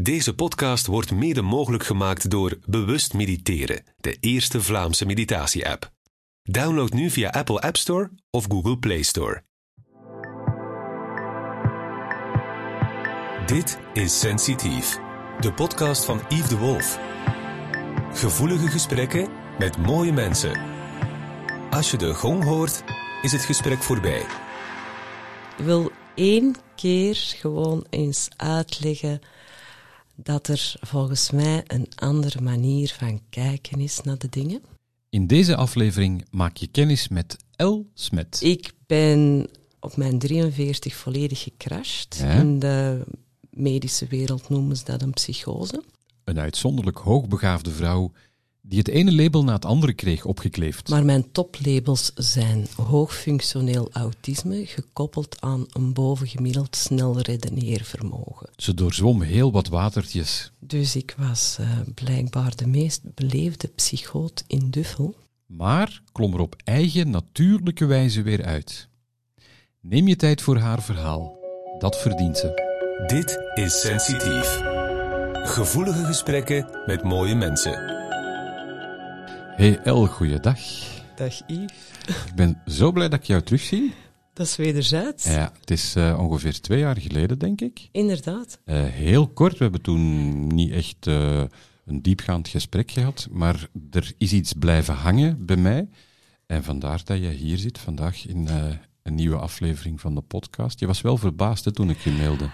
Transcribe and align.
Deze 0.00 0.34
podcast 0.34 0.86
wordt 0.86 1.10
mede 1.10 1.42
mogelijk 1.42 1.84
gemaakt 1.84 2.30
door 2.30 2.58
Bewust 2.66 3.14
Mediteren, 3.14 3.84
de 3.96 4.16
eerste 4.20 4.62
Vlaamse 4.62 5.06
meditatie-app. 5.06 5.92
Download 6.42 6.92
nu 6.92 7.10
via 7.10 7.30
Apple 7.30 7.60
App 7.60 7.76
Store 7.76 8.10
of 8.30 8.44
Google 8.48 8.78
Play 8.78 9.02
Store. 9.02 9.42
Dit 13.46 13.78
is 13.92 14.20
Sensitief, 14.20 14.98
de 15.40 15.52
podcast 15.52 16.04
van 16.04 16.20
Yves 16.28 16.48
de 16.48 16.58
Wolf. 16.58 16.98
Gevoelige 18.12 18.68
gesprekken 18.68 19.28
met 19.58 19.76
mooie 19.76 20.12
mensen. 20.12 20.60
Als 21.70 21.90
je 21.90 21.96
de 21.96 22.14
gong 22.14 22.44
hoort, 22.44 22.84
is 23.22 23.32
het 23.32 23.42
gesprek 23.42 23.82
voorbij. 23.82 24.26
Wil 25.56 25.90
één 26.14 26.56
keer 26.76 27.14
gewoon 27.14 27.86
eens 27.90 28.28
uitleggen 28.36 29.20
dat 30.22 30.48
er 30.48 30.74
volgens 30.80 31.30
mij 31.30 31.62
een 31.66 31.86
andere 31.94 32.40
manier 32.40 32.94
van 32.98 33.20
kijken 33.30 33.80
is 33.80 34.00
naar 34.00 34.18
de 34.18 34.28
dingen. 34.28 34.62
In 35.08 35.26
deze 35.26 35.56
aflevering 35.56 36.24
maak 36.30 36.56
je 36.56 36.66
kennis 36.66 37.08
met 37.08 37.36
El 37.56 37.90
Smet. 37.94 38.40
Ik 38.42 38.72
ben 38.86 39.48
op 39.80 39.96
mijn 39.96 40.18
43 40.18 40.94
volledig 40.94 41.42
gecrashed. 41.42 42.16
Ja. 42.20 42.32
In 42.32 42.58
de 42.58 43.04
medische 43.50 44.06
wereld 44.06 44.48
noemen 44.48 44.76
ze 44.76 44.84
dat 44.84 45.02
een 45.02 45.10
psychose. 45.10 45.82
Een 46.24 46.38
uitzonderlijk 46.38 46.98
hoogbegaafde 46.98 47.70
vrouw 47.70 48.12
die 48.68 48.78
het 48.78 48.88
ene 48.88 49.12
label 49.14 49.44
na 49.44 49.52
het 49.52 49.64
andere 49.64 49.92
kreeg 49.92 50.24
opgekleefd. 50.24 50.88
Maar 50.88 51.04
mijn 51.04 51.32
toplabels 51.32 52.12
zijn 52.14 52.66
hoogfunctioneel 52.76 53.88
autisme 53.92 54.66
gekoppeld 54.66 55.40
aan 55.40 55.66
een 55.72 55.92
bovengemiddeld 55.92 56.76
snel 56.76 57.20
redeneervermogen. 57.20 58.48
Ze 58.56 58.74
doorzwom 58.74 59.22
heel 59.22 59.52
wat 59.52 59.68
watertjes. 59.68 60.52
Dus 60.58 60.96
ik 60.96 61.14
was 61.18 61.56
eh, 61.60 61.70
blijkbaar 61.94 62.56
de 62.56 62.66
meest 62.66 63.00
beleefde 63.14 63.68
psychoot 63.68 64.44
in 64.46 64.70
Duffel. 64.70 65.14
maar 65.46 66.02
klom 66.12 66.34
er 66.34 66.40
op 66.40 66.56
eigen 66.64 67.10
natuurlijke 67.10 67.84
wijze 67.86 68.22
weer 68.22 68.44
uit. 68.44 68.88
Neem 69.80 70.08
je 70.08 70.16
tijd 70.16 70.42
voor 70.42 70.56
haar 70.56 70.82
verhaal. 70.82 71.36
Dat 71.78 71.96
verdient 72.00 72.38
ze. 72.38 72.66
Dit 73.06 73.38
is 73.54 73.80
Sensitief. 73.80 74.60
Gevoelige 75.32 76.04
gesprekken 76.04 76.82
met 76.86 77.02
mooie 77.02 77.34
mensen. 77.34 78.07
Hey 79.58 79.78
El, 79.78 80.06
goeiedag. 80.06 80.60
Dag 81.16 81.40
Yves. 81.46 81.72
Ik 82.26 82.34
ben 82.34 82.62
zo 82.66 82.92
blij 82.92 83.08
dat 83.08 83.18
ik 83.18 83.26
jou 83.26 83.42
terugzie. 83.42 83.92
Dat 84.32 84.46
is 84.46 84.56
wederzijds. 84.56 85.24
Ja, 85.24 85.52
het 85.60 85.70
is 85.70 85.94
eh, 85.94 86.18
ongeveer 86.20 86.60
twee 86.60 86.78
jaar 86.78 87.00
geleden, 87.00 87.38
denk 87.38 87.60
ik. 87.60 87.88
Inderdaad. 87.92 88.60
Eh, 88.64 88.84
heel 88.84 89.28
kort, 89.28 89.52
we 89.52 89.62
hebben 89.62 89.82
toen 89.82 90.46
niet 90.46 90.70
echt 90.70 91.06
eh, 91.06 91.42
een 91.84 92.02
diepgaand 92.02 92.48
gesprek 92.48 92.90
gehad, 92.90 93.28
maar 93.30 93.68
er 93.90 94.12
is 94.18 94.32
iets 94.32 94.52
blijven 94.52 94.94
hangen 94.94 95.46
bij 95.46 95.56
mij. 95.56 95.88
En 96.46 96.64
vandaar 96.64 97.00
dat 97.04 97.18
je 97.18 97.28
hier 97.28 97.58
zit 97.58 97.78
vandaag 97.78 98.26
in 98.26 98.48
een 99.02 99.14
nieuwe 99.14 99.38
aflevering 99.38 100.00
van 100.00 100.14
de 100.14 100.20
podcast. 100.20 100.80
Je 100.80 100.86
was 100.86 101.00
wel 101.00 101.16
verbaasd 101.16 101.64
hè, 101.64 101.72
toen 101.72 101.90
ik 101.90 101.98
je 101.98 102.10
mailde. 102.10 102.50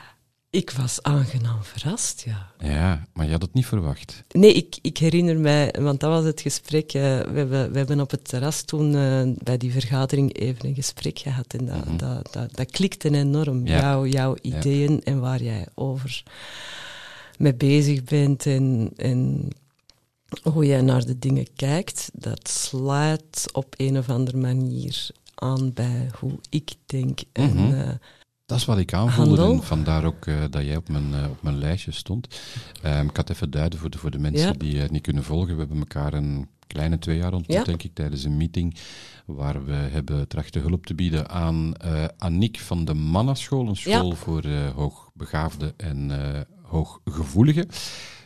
Ik 0.55 0.70
was 0.70 1.02
aangenaam 1.02 1.62
verrast, 1.62 2.22
ja. 2.27 2.52
Ja, 2.58 3.06
maar 3.12 3.27
je 3.27 3.33
had 3.33 3.42
het 3.42 3.55
niet 3.55 3.66
verwacht. 3.66 4.24
Nee, 4.30 4.52
ik, 4.52 4.78
ik 4.83 4.98
herinner 4.98 5.38
mij, 5.38 5.74
want 5.80 6.00
dat 6.00 6.11
was 6.11 6.24
het 6.24 6.41
gesprek. 6.41 6.92
eh, 6.92 7.02
we, 7.02 7.38
hebben, 7.38 7.72
we 7.72 7.78
hebben 7.78 8.00
op 8.00 8.11
het 8.11 8.28
terras 8.28 8.62
toen 8.62 8.94
eh, 8.94 9.22
bij 9.42 9.56
die 9.56 9.72
vergadering 9.72 10.36
even 10.38 10.66
een 10.69 10.74
gesprek 10.74 11.19
gehad. 11.19 11.55
En 11.55 11.66
dat, 11.66 11.84
Mhm. 11.84 11.96
dat, 11.96 12.33
dat, 12.33 12.56
dat 12.56 12.70
klikte 12.70 13.11
enorm. 13.14 13.66
Ja. 13.66 13.78
Jouw, 13.80 14.06
jouw 14.06 14.36
Ja. 14.42 14.56
ideeën 14.58 15.02
en 15.05 15.20
waar 15.20 15.42
jij 15.42 15.66
over 15.74 16.22
mee 17.39 17.55
bezig 17.55 18.05
bent. 18.05 18.46
En, 18.46 18.91
en 18.96 19.48
hoe 20.42 20.66
jij 20.66 20.80
naar 20.80 21.05
de 21.05 21.18
dingen 21.18 21.46
kijkt. 21.56 22.11
Dat 22.12 22.48
sluit 22.48 23.48
op 23.52 23.74
een 23.77 23.98
of 23.98 24.08
andere 24.08 24.36
manier 24.39 25.08
aan 25.34 25.73
bij 25.73 26.11
hoe 26.18 26.39
ik 26.50 26.73
denk. 26.86 27.20
En, 27.33 27.55
Mhm. 27.55 27.95
Eh, 28.44 28.50
Dat 28.50 28.58
is 28.58 28.64
wat 28.64 28.78
ik 28.78 28.92
aanvoelde 28.92 29.36
Handel. 29.40 29.52
en 29.60 29.62
vandaar 29.66 30.05
ook 30.05 30.27
eh, 30.27 30.34
dat 30.50 30.64
jij 30.64 30.77
op 30.77 30.88
mijn, 30.88 31.14
eh, 31.14 31.30
op 31.30 31.42
mijn 31.42 31.58
lijstje 31.58 31.90
stond. 31.92 32.40
Ehm, 32.82 33.06
ik 33.06 33.16
had 33.16 33.30
even 33.30 33.50
duiden 33.50 33.78
voor 33.78 33.90
de, 33.90 33.98
voor 33.98 34.10
de 34.10 34.18
mensen 34.18 34.46
Ja. 34.46 34.52
die 34.52 34.78
het 34.78 34.90
niet 34.90 35.02
kunnen 35.02 35.24
volgen. 35.24 35.52
We 35.55 35.58
hebben 35.58 35.78
elkaar 35.78 36.12
een 36.14 36.48
kleine 36.66 36.98
twee 36.98 37.16
jaar 37.16 37.32
ontmoet, 37.32 37.56
Ja. 37.56 37.64
denk 37.64 37.82
ik, 37.82 37.94
tijdens 37.94 38.24
een 38.24 38.36
meeting 38.36 38.77
waar 39.27 39.64
we 39.64 39.72
hebben 39.72 40.28
trachten 40.28 40.60
hulp 40.60 40.86
te 40.86 40.94
bieden 40.94 41.28
aan 41.28 41.74
eh 41.74 42.05
Aniek 42.18 42.58
van 42.58 42.84
de 42.84 42.94
Mannaschool, 42.94 43.68
een 43.68 43.77
school 43.77 44.12
voor 44.14 44.42
eh, 44.44 44.70
hoogbegaafden 44.74 45.72
en 45.76 46.11
eh, 46.34 46.40
hooggevoeligen. 46.62 47.68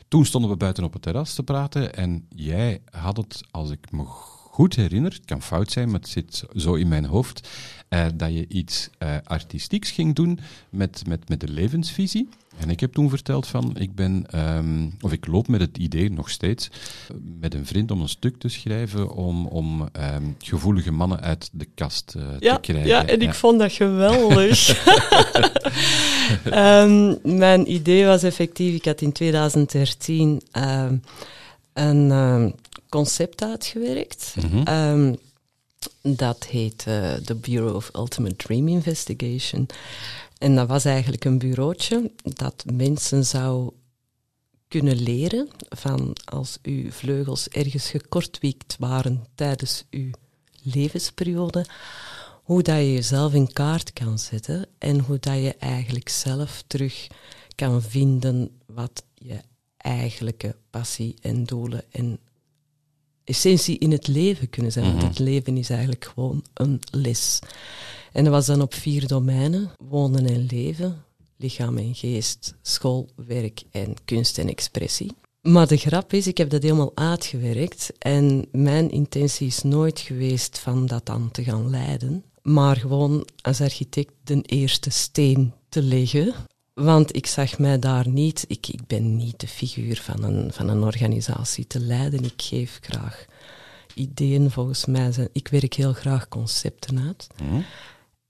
Toen 0.08 0.24
stonden 0.26 0.50
we 0.50 0.56
buiten 0.56 0.84
op 0.84 0.92
het 0.92 1.02
terras 1.02 1.34
te 1.34 1.42
praten 1.42 1.94
en 1.94 2.26
jij 2.34 2.80
had 2.90 3.16
het, 3.16 3.40
als 3.50 3.70
ik 3.70 3.90
me 3.92 4.02
goed 4.04 4.74
herinner, 4.76 5.12
het 5.12 5.24
kan 5.24 5.42
fout 5.42 5.70
zijn, 5.70 5.90
maar 5.90 6.00
het 6.00 6.08
zit 6.08 6.44
zo 6.54 6.74
in 6.74 6.88
mijn 6.88 7.04
hoofd, 7.04 7.48
eh, 7.88 8.06
dat 8.15 8.32
je 8.32 8.47
iets 8.49 8.88
eh, 8.99 9.15
artistieks 9.25 9.91
ging 9.91 10.15
doen 10.15 10.38
met, 10.71 11.03
met, 11.06 11.28
met 11.28 11.41
de 11.41 11.49
levensvisie. 11.49 12.28
En 12.59 12.71
ik 12.71 12.81
heb 12.81 12.93
toen 12.93 13.10
verteld 13.10 13.47
van, 13.47 13.76
ik 13.78 13.94
ben, 13.94 14.26
ehm, 14.31 14.88
of 15.00 15.12
ik 15.12 15.26
loop 15.26 15.49
met 15.49 15.60
het 15.60 15.78
idee 15.78 16.10
nog 16.12 16.31
steeds, 16.31 16.69
eh, 16.69 17.16
met 17.41 17.54
een 17.54 17.66
vriend 17.66 17.91
om 17.91 18.00
een 18.00 18.09
stuk 18.09 18.38
te 18.38 18.48
schrijven 18.48 19.10
om, 19.10 19.47
om 19.47 19.88
ehm, 19.93 20.22
gevoelige 20.38 20.93
mannen 20.93 21.21
uit 21.21 21.48
de 21.53 21.66
kast 21.75 22.15
Ja, 22.38 22.54
te 22.54 22.60
krijgen. 22.60 22.88
ja, 22.88 23.06
en 23.06 23.21
ik 23.21 23.34
vond 23.34 23.59
dat 23.59 23.72
geweldig. 23.72 24.66
Ehm, 26.44 27.15
mijn 27.22 27.72
idee 27.72 28.04
was 28.04 28.22
effectief, 28.22 28.75
ik 28.75 28.84
had 28.84 29.00
in 29.00 29.12
2013 29.12 30.43
ehm, 30.50 30.97
een 31.72 32.54
concept 32.88 33.43
uitgewerkt. 33.43 34.34
Mhm. 34.43 35.15
Dat 36.03 36.44
heet 36.44 36.84
eh, 36.87 37.15
de 37.25 37.34
Bureau 37.34 37.75
of 37.75 37.91
Ultimate 37.94 38.37
Dream 38.37 38.69
Investigation. 38.69 39.66
En 40.39 40.55
dat 40.55 40.69
was 40.69 40.84
eigenlijk 40.84 41.25
een 41.25 41.39
bureautje 41.39 42.11
dat 42.22 42.65
mensen 42.72 43.25
zou 43.25 43.72
kunnen 44.69 45.03
leren 45.03 45.49
van 45.69 46.16
als 46.25 46.59
uw 46.62 46.91
vleugels 46.91 47.49
ergens 47.49 47.91
gekortwiekt 47.91 48.77
waren 48.78 49.27
tijdens 49.34 49.84
uw 49.91 50.11
levensperiode, 50.62 51.65
hoe 52.43 52.62
dat 52.62 52.77
je 52.77 52.93
jezelf 52.93 53.34
in 53.34 53.53
kaart 53.53 53.93
kan 53.93 54.19
zetten 54.19 54.66
en 54.78 55.00
hoe 55.00 55.19
dat 55.19 55.34
je 55.34 55.55
eigenlijk 55.59 56.09
zelf 56.09 56.65
terug 56.66 57.06
kan 57.55 57.83
vinden 57.83 58.60
wat 58.66 59.05
je 59.15 59.41
eigenlijke 59.77 60.56
passie 60.71 61.15
en 61.21 61.45
doelen 61.45 61.84
en 61.91 62.19
essentie 63.28 63.78
in 63.78 63.91
het 63.91 64.06
leven 64.06 64.50
kunnen 64.50 64.72
zijn. 64.72 64.84
Mhm. 64.84 64.97
Want 64.97 65.09
het 65.09 65.19
leven 65.19 65.56
is 65.56 65.71
eigenlijk 65.71 66.05
gewoon 66.05 66.44
een 66.55 66.81
les. 66.91 67.39
En 68.12 68.25
dat 68.25 68.33
was 68.33 68.47
dan 68.47 68.62
op 68.62 68.75
vier 68.75 69.06
domeinen: 69.06 69.71
wonen 69.77 70.27
en 70.27 70.47
leven, 70.50 71.05
lichaam 71.37 71.77
en 71.78 71.94
geest, 71.94 72.55
school, 72.62 73.09
werk 73.27 73.62
en 73.71 73.94
kunst 74.05 74.39
en 74.39 74.49
expressie. 74.49 75.12
Maar 75.43 75.66
de 75.66 75.77
grap 75.77 76.12
is, 76.12 76.27
ik 76.27 76.39
heb 76.39 76.50
dat 76.50 76.62
helemaal 76.62 76.93
uitgewerkt 76.94 77.93
en 77.99 78.49
mijn 78.53 78.91
intentie 78.91 79.47
is 79.47 79.62
nooit 79.62 80.00
geweest 80.00 80.59
van 80.59 80.87
dat 80.87 81.06
dan 81.06 81.31
te 81.31 81.45
gaan 81.45 81.71
leiden, 81.71 82.25
maar 82.43 82.77
gewoon 82.77 83.28
als 83.41 83.60
architect 83.60 84.12
de 84.25 84.43
eerste 84.43 84.91
steen 84.91 85.53
te 85.69 85.83
leggen. 85.83 86.34
Want 86.78 87.16
ik 87.16 87.27
zag 87.27 87.59
mij 87.59 87.78
daar 87.78 88.09
niet, 88.09 88.44
ik, 88.49 88.66
ik 88.69 88.87
ben 88.87 89.16
niet 89.16 89.41
de 89.41 89.49
figuur 89.49 90.00
van 90.03 90.22
een, 90.25 90.53
van 90.53 90.69
een 90.69 90.83
organisatie 90.83 91.66
te 91.66 91.81
leiden. 91.81 92.25
Ik 92.25 92.43
geef 92.43 92.78
graag 92.83 93.25
ideeën, 93.94 94.50
volgens 94.50 94.84
mij. 94.87 95.12
Zijn, 95.12 95.28
ik 95.33 95.49
werk 95.49 95.75
heel 95.75 95.93
graag 95.93 96.28
concepten 96.28 96.99
uit. 97.06 97.27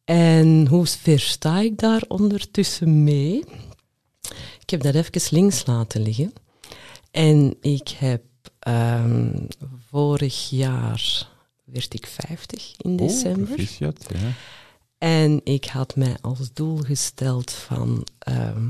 En 0.05 0.67
hoe 0.67 0.87
ver 0.87 1.21
sta 1.21 1.61
ik 1.61 1.79
daar 1.79 2.03
ondertussen 2.09 3.05
mee? 3.05 3.45
Ik 4.61 4.71
heb 4.71 4.83
dat 4.83 4.95
even 4.95 5.23
links 5.37 5.67
laten 5.67 6.03
liggen. 6.03 6.33
En 7.11 7.56
ik 7.61 7.89
heb 7.89 8.23
ehm, 8.59 9.31
vorig 9.91 10.51
jaar 10.51 11.29
werd 11.65 11.94
ik 11.94 12.06
50 12.06 12.75
in 12.77 12.91
Oh, 12.91 12.97
december. 12.99 13.44
proficiat, 13.47 14.06
ja. 14.12 14.33
En 14.99 15.41
ik 15.45 15.65
had 15.65 15.97
mij 15.97 16.17
als 16.21 16.53
doel 16.53 16.77
gesteld 16.77 17.50
van, 17.50 18.06
ehm, 18.19 18.69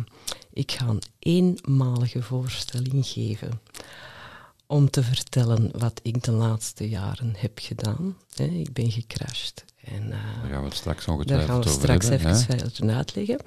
ik 0.52 0.72
ga 0.72 0.86
een 0.86 1.02
eenmalige 1.18 2.22
voorstelling 2.22 3.06
geven 3.06 3.60
om 4.66 4.90
te 4.90 5.02
vertellen 5.02 5.70
wat 5.78 6.00
ik 6.02 6.22
de 6.22 6.32
laatste 6.32 6.88
jaren 6.88 7.34
heb 7.36 7.58
gedaan. 7.62 8.16
Ik 8.36 8.72
ben 8.72 8.90
gecrashed. 8.90 9.64
En, 9.84 10.12
eh, 10.12 10.40
Daar 10.42 10.50
gaan 10.50 10.60
we 10.60 10.68
het 10.68 10.76
straks 10.76 11.04
daar 11.04 11.14
ongetwijfeld 11.14 11.50
gaan 11.50 11.60
we 11.60 11.68
straks 11.68 12.08
hebben, 12.08 12.30
even 12.30 12.44
verder 12.44 12.96
uitleggen. 12.96 13.40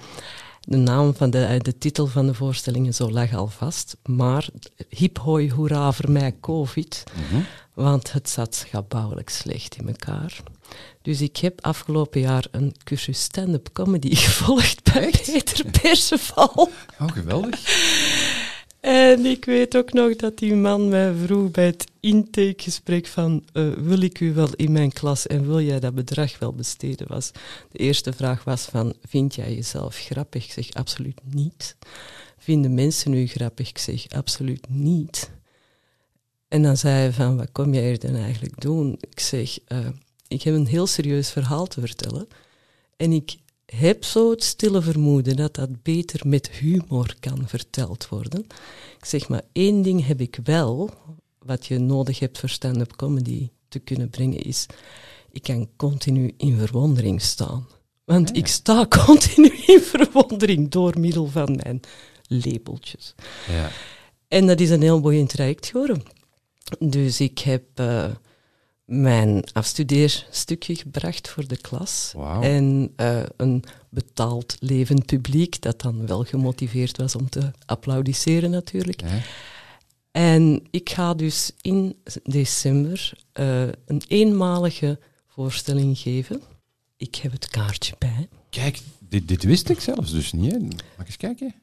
De 0.61 0.77
naam 0.77 1.15
van 1.15 1.29
de, 1.29 1.43
eh, 1.43 1.59
de 1.59 1.77
titel 1.77 2.07
van 2.07 2.25
de 2.27 2.33
voorstelling 2.33 2.85
en 2.85 2.93
zo 2.93 3.11
lag 3.11 3.33
al 3.33 3.47
vast. 3.47 3.97
Maar 4.05 4.49
hip 4.89 5.17
hoi 5.17 5.51
hoera 5.51 5.91
voor 5.91 6.11
mij 6.11 6.35
COVID. 6.39 7.03
Mhm. 7.13 7.41
Want 7.73 8.11
het 8.11 8.29
zat 8.29 8.55
schabouwelijk 8.55 9.29
slecht 9.29 9.75
in 9.75 9.87
elkaar. 9.87 10.43
Dus 11.01 11.21
ik 11.21 11.37
heb 11.37 11.61
afgelopen 11.61 12.21
jaar 12.21 12.47
een 12.51 12.75
cursus 12.83 13.21
stand-up 13.21 13.69
comedy 13.73 14.15
gevolgd 14.25 14.93
bij 14.93 15.13
Peter 15.25 15.65
Perceval. 15.81 16.69
Oh, 16.99 17.11
geweldig. 17.11 17.59
En 18.79 19.25
ik 19.25 19.45
weet 19.45 19.77
ook 19.77 19.93
nog 19.93 20.15
dat 20.15 20.37
die 20.37 20.55
man 20.55 20.89
mij 20.89 21.13
vroeg 21.25 21.51
bij 21.51 21.65
het 21.65 21.85
intakegesprek 21.99 23.07
van 23.07 23.45
eh, 23.53 23.69
wil 23.69 24.01
ik 24.01 24.19
u 24.19 24.33
wel 24.33 24.49
in 24.55 24.71
mijn 24.71 24.91
klas 24.91 25.27
en 25.27 25.47
wil 25.47 25.61
jij 25.61 25.79
dat 25.79 25.95
bedrag 25.95 26.39
wel 26.39 26.53
besteden 26.53 27.07
was. 27.07 27.31
De 27.71 27.77
eerste 27.77 28.13
vraag 28.13 28.43
was 28.43 28.65
van 28.65 28.93
vind 29.03 29.35
jij 29.35 29.53
jezelf 29.53 29.95
grappig? 29.95 30.45
Ik 30.45 30.51
zeg 30.51 30.73
absoluut 30.73 31.19
niet. 31.23 31.75
Vinden 32.37 32.73
mensen 32.73 33.13
u 33.13 33.27
grappig? 33.27 33.69
Ik 33.69 33.77
zeg 33.77 34.09
absoluut 34.09 34.69
niet. 34.69 35.31
En 36.47 36.63
dan 36.63 36.77
zei 36.77 36.95
hij 36.95 37.11
van 37.11 37.37
wat 37.37 37.51
kom 37.51 37.73
jij 37.73 37.87
hier 37.87 37.99
dan 37.99 38.15
eigenlijk 38.15 38.61
doen? 38.61 38.97
Ik 38.99 39.19
zeg 39.19 39.59
uh, 39.67 39.77
ik 40.31 40.41
heb 40.41 40.53
een 40.53 40.67
heel 40.67 40.87
serieus 40.87 41.31
verhaal 41.31 41.67
te 41.67 41.79
vertellen 41.79 42.27
en 42.97 43.11
ik 43.11 43.37
heb 43.65 44.03
zo 44.03 44.29
het 44.29 44.43
stille 44.43 44.81
vermoeden 44.81 45.35
dat 45.35 45.55
dat 45.55 45.83
beter 45.83 46.27
met 46.27 46.49
humor 46.49 47.15
kan 47.19 47.47
verteld 47.47 48.07
worden. 48.07 48.39
Ik 48.97 49.05
zeg 49.05 49.27
maar, 49.27 49.41
één 49.51 49.81
ding 49.81 50.05
heb 50.05 50.21
ik 50.21 50.39
wel, 50.43 50.89
wat 51.39 51.65
je 51.65 51.79
nodig 51.79 52.19
hebt 52.19 52.39
voor 52.39 52.49
stand-up 52.49 52.95
comedy 52.95 53.49
te 53.67 53.79
kunnen 53.79 54.09
brengen, 54.09 54.41
is 54.41 54.65
ik 55.31 55.43
kan 55.43 55.69
continu 55.75 56.33
in 56.37 56.57
verwondering 56.57 57.21
staan. 57.21 57.67
Want 58.03 58.37
ik 58.37 58.47
sta 58.47 58.85
continu 59.05 59.49
in 59.65 59.81
verwondering 59.81 60.69
door 60.69 60.99
middel 60.99 61.27
van 61.27 61.59
mijn 61.63 61.79
lepeltjes. 62.27 63.15
Ja. 63.47 63.71
En 64.27 64.47
dat 64.47 64.59
is 64.59 64.69
een 64.69 64.81
heel 64.81 64.99
boeiend 64.99 65.29
traject 65.29 65.67
geworden. 65.67 66.03
Dus 66.79 67.19
ik 67.19 67.39
heb... 67.39 67.63
Uh, 67.79 68.05
mijn 68.91 69.43
afstudeerstukje 69.53 70.75
gebracht 70.75 71.29
voor 71.29 71.47
de 71.47 71.57
klas. 71.57 72.11
Wow. 72.15 72.43
En 72.43 72.93
uh, 72.97 73.23
een 73.37 73.63
betaald 73.89 74.55
levend 74.59 75.05
publiek 75.05 75.61
dat 75.61 75.81
dan 75.81 76.07
wel 76.07 76.23
gemotiveerd 76.23 76.97
was 76.97 77.15
om 77.15 77.29
te 77.29 77.51
applaudisseren 77.65 78.49
natuurlijk. 78.49 79.01
En 80.11 80.67
ik 80.71 80.89
ga 80.89 81.13
dus 81.13 81.51
in 81.61 81.95
december 82.23 83.13
uh, 83.39 83.61
een 83.85 84.01
eenmalige 84.07 84.99
voorstelling 85.27 85.97
geven. 85.97 86.41
Ik 86.97 87.15
heb 87.15 87.31
het 87.31 87.47
kaartje 87.47 87.95
bij. 87.97 88.29
Kijk, 88.49 88.79
dit, 88.99 89.27
dit 89.27 89.43
wist 89.43 89.69
ik 89.69 89.79
zelfs 89.79 90.11
dus 90.11 90.31
niet. 90.31 90.51
Hè. 90.51 90.57
Mag 90.97 91.05
eens 91.05 91.17
kijken? 91.17 91.53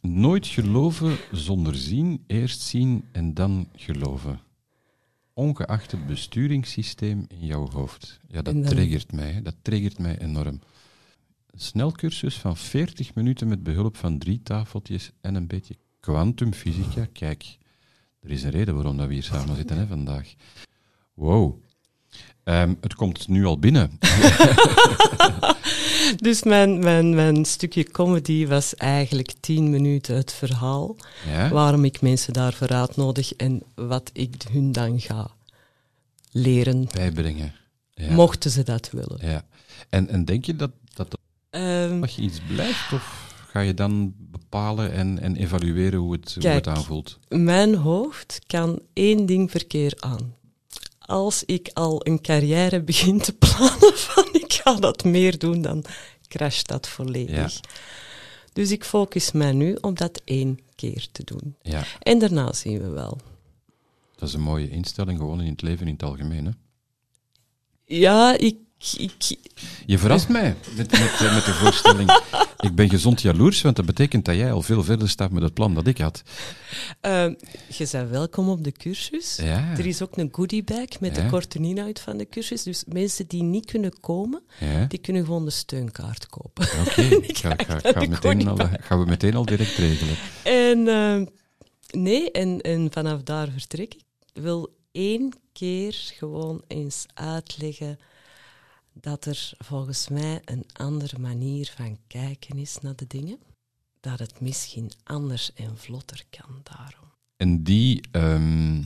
Nooit 0.00 0.46
geloven 0.46 1.16
zonder 1.32 1.74
zien, 1.74 2.24
eerst 2.26 2.60
zien 2.60 3.04
en 3.12 3.34
dan 3.34 3.68
geloven 3.74 4.40
ongeacht 5.36 5.90
het 5.90 6.06
besturingssysteem 6.06 7.24
in 7.28 7.46
jouw 7.46 7.70
hoofd. 7.70 8.20
Ja, 8.28 8.42
dat 8.42 8.54
dan... 8.54 8.62
triggert 8.62 9.12
mij. 9.12 9.30
Hè. 9.30 9.42
Dat 9.42 9.54
triggert 9.62 9.98
mij 9.98 10.18
enorm. 10.18 10.60
Een 11.46 11.60
snelcursus 11.60 12.38
van 12.38 12.56
40 12.56 13.14
minuten 13.14 13.48
met 13.48 13.62
behulp 13.62 13.96
van 13.96 14.18
drie 14.18 14.42
tafeltjes 14.42 15.10
en 15.20 15.34
een 15.34 15.46
beetje 15.46 15.76
kwantumfysica. 16.00 17.06
Kijk, 17.12 17.58
er 18.20 18.30
is 18.30 18.42
een 18.42 18.50
reden 18.50 18.74
waarom 18.74 18.96
dat 18.96 19.06
we 19.06 19.12
hier 19.12 19.22
samen 19.22 19.56
zitten 19.56 19.76
hè, 19.76 19.86
vandaag. 19.86 20.34
Wow. 21.14 21.62
Um, 22.48 22.76
het 22.80 22.94
komt 22.94 23.28
nu 23.28 23.44
al 23.44 23.58
binnen. 23.58 23.98
dus 26.26 26.42
mijn, 26.42 26.78
mijn, 26.78 27.14
mijn 27.14 27.44
stukje 27.44 27.90
comedy 27.90 28.46
was 28.46 28.74
eigenlijk 28.74 29.32
tien 29.40 29.70
minuten 29.70 30.16
het 30.16 30.32
verhaal. 30.32 30.96
Ja? 31.26 31.48
Waarom 31.48 31.84
ik 31.84 32.00
mensen 32.00 32.32
daarvoor 32.32 32.68
uitnodig 32.68 33.34
en 33.34 33.62
wat 33.74 34.10
ik 34.12 34.34
hun 34.50 34.72
dan 34.72 35.00
ga 35.00 35.30
leren. 36.30 36.88
Bijbrengen. 36.92 37.54
Ja. 37.94 38.12
Mochten 38.12 38.50
ze 38.50 38.62
dat 38.62 38.90
willen. 38.90 39.18
Ja. 39.20 39.44
En, 39.88 40.08
en 40.08 40.24
denk 40.24 40.44
je 40.44 40.56
dat, 40.56 40.70
dat, 40.94 41.18
Um, 41.50 42.00
dat 42.00 42.14
je 42.14 42.22
iets 42.22 42.40
blijft? 42.48 42.92
Of 42.92 43.34
ga 43.50 43.60
je 43.60 43.74
dan 43.74 44.14
bepalen 44.16 44.92
en, 44.92 45.20
en 45.20 45.36
evalueren 45.36 45.98
hoe 45.98 46.12
het, 46.12 46.36
hoe 46.40 46.48
het 46.48 46.68
aanvoelt? 46.68 47.18
mijn 47.28 47.74
hoofd 47.74 48.40
kan 48.46 48.80
één 48.92 49.26
ding 49.26 49.50
verkeer 49.50 49.92
aan. 49.96 50.34
Als 51.06 51.44
ik 51.44 51.70
al 51.72 52.06
een 52.06 52.20
carrière 52.20 52.82
begin 52.82 53.18
te 53.20 53.32
plannen 53.32 53.96
van 54.08 54.28
ik 54.32 54.52
ga 54.52 54.74
dat 54.74 55.04
meer 55.04 55.38
doen, 55.38 55.62
dan 55.62 55.84
crasht 56.28 56.68
dat 56.68 56.88
volledig. 56.88 57.52
Ja. 57.54 57.60
Dus 58.52 58.70
ik 58.70 58.84
focus 58.84 59.32
mij 59.32 59.52
nu 59.52 59.76
op 59.80 59.98
dat 59.98 60.20
één 60.24 60.58
keer 60.74 61.06
te 61.12 61.24
doen. 61.24 61.56
Ja, 61.62 61.84
En 62.00 62.18
daarna 62.18 62.52
zien 62.52 62.80
we 62.80 62.88
wel. 62.88 63.18
dat 64.16 64.28
is 64.28 64.34
een 64.34 64.40
mooie 64.40 64.70
instelling, 64.70 65.18
gewoon 65.18 65.40
in 65.40 65.50
het 65.52 65.62
leven 65.62 65.86
in 65.86 65.92
het 65.92 66.02
algemeen. 66.02 66.44
Hè? 66.44 66.50
Ja, 67.84 68.36
ik, 68.38 68.56
ik, 68.96 69.36
Je 69.86 69.98
verrast 69.98 70.28
mij 70.28 70.54
met, 70.76 70.90
met, 70.90 71.00
eh, 71.20 71.34
met 71.34 71.44
de 71.44 71.52
voorstelling. 71.52 72.20
Ik 72.60 72.74
ben 72.74 72.88
gezond 72.88 73.22
jaloers, 73.22 73.60
want 73.62 73.76
dat 73.76 73.86
betekent 73.86 74.24
dat 74.24 74.34
jij 74.36 74.52
al 74.52 74.62
veel 74.62 74.84
verder 74.84 75.08
staat 75.08 75.30
met 75.30 75.42
het 75.42 75.54
plan 75.54 75.74
dat 75.74 75.86
ik 75.86 75.98
had. 75.98 76.22
eh, 77.00 77.24
je 77.68 77.88
bent 77.92 78.10
welkom 78.10 78.48
op 78.48 78.64
de 78.64 78.72
cursus. 78.72 79.36
Ja, 79.36 79.70
Er 79.78 79.86
is 79.86 80.02
ook 80.02 80.16
een 80.16 80.28
goodiebag 80.32 81.00
met 81.00 81.16
Ja. 81.16 81.22
de 81.22 81.28
korte 81.28 81.58
inhoud 81.58 82.00
van 82.00 82.16
de 82.16 82.28
cursus. 82.28 82.62
Dus 82.62 82.84
mensen 82.86 83.26
die 83.26 83.42
niet 83.42 83.66
kunnen 83.66 84.00
komen, 84.00 84.42
ja. 84.60 84.84
die 84.86 84.98
kunnen 84.98 85.24
gewoon 85.24 85.44
de 85.44 85.50
steunkaart 85.50 86.26
kopen. 86.26 86.68
oké. 86.86 87.02
Ik 87.32 87.38
Ga, 87.38 87.54
gaan 88.80 88.98
we 88.98 89.04
meteen 89.06 89.34
al 89.34 89.44
direct 89.44 89.76
regelen. 89.76 90.14
En 90.44 90.88
eh, 90.88 91.26
nee, 92.00 92.30
en, 92.30 92.60
en 92.60 92.88
vanaf 92.92 93.22
daar 93.22 93.48
vertrek 93.50 93.94
ik. 93.94 94.00
Ik 94.32 94.42
wil 94.42 94.74
één 94.92 95.32
keer 95.52 95.94
gewoon 96.18 96.62
eens 96.66 97.06
uitleggen 97.14 97.98
dat 99.00 99.24
er 99.24 99.52
volgens 99.58 100.08
mij 100.08 100.40
een 100.44 100.64
andere 100.72 101.18
manier 101.18 101.72
van 101.76 101.98
kijken 102.06 102.58
is 102.58 102.78
naar 102.80 102.96
de 102.96 103.06
dingen. 103.06 103.38
Dat 104.00 104.18
het 104.18 104.40
misschien 104.40 104.90
anders 105.04 105.52
en 105.52 105.78
vlotter 105.78 106.24
kan 106.30 106.60
daarom. 106.62 107.08
En 107.36 107.62
die 107.62 108.04
ehm, 108.10 108.82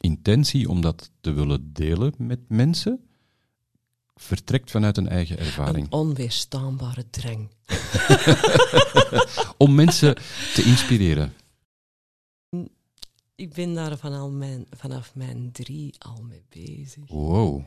intentie 0.00 0.68
om 0.68 0.80
dat 0.80 1.10
te 1.20 1.32
willen 1.32 1.72
delen 1.72 2.14
met 2.18 2.48
mensen, 2.48 3.08
vertrekt 4.14 4.70
vanuit 4.70 4.96
een 4.96 5.08
eigen 5.08 5.38
ervaring. 5.38 5.86
Een 5.86 5.92
onweerstaanbare 5.92 7.10
drang. 7.10 7.48
Om 9.58 9.74
mensen 9.74 10.14
te 10.54 10.62
inspireren. 10.62 11.34
Ik 13.34 13.52
ben 13.52 13.74
daar 13.74 13.98
vanaf 13.98 14.30
mijn, 14.30 14.66
vanaf 14.70 15.14
mijn 15.14 15.52
drie 15.52 15.94
al 15.98 16.22
mee 16.22 16.44
bezig. 16.48 17.08
Wow. 17.08 17.64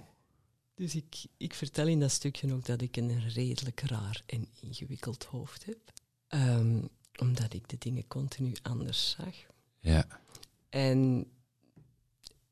Dus 0.79 0.95
ik, 0.95 1.25
ik 1.37 1.53
vertel 1.53 1.87
in 1.87 1.99
dat 1.99 2.11
stukje 2.11 2.53
ook 2.53 2.65
dat 2.65 2.81
ik 2.81 2.97
een 2.97 3.29
redelijk 3.29 3.81
raar 3.81 4.23
en 4.25 4.47
ingewikkeld 4.61 5.23
hoofd 5.23 5.65
heb. 5.65 5.77
Ehm, 6.27 6.81
omdat 7.15 7.53
ik 7.53 7.69
de 7.69 7.77
dingen 7.77 8.07
continu 8.07 8.53
anders 8.61 9.09
zag. 9.09 9.35
Ja. 9.79 10.07
En 10.69 11.27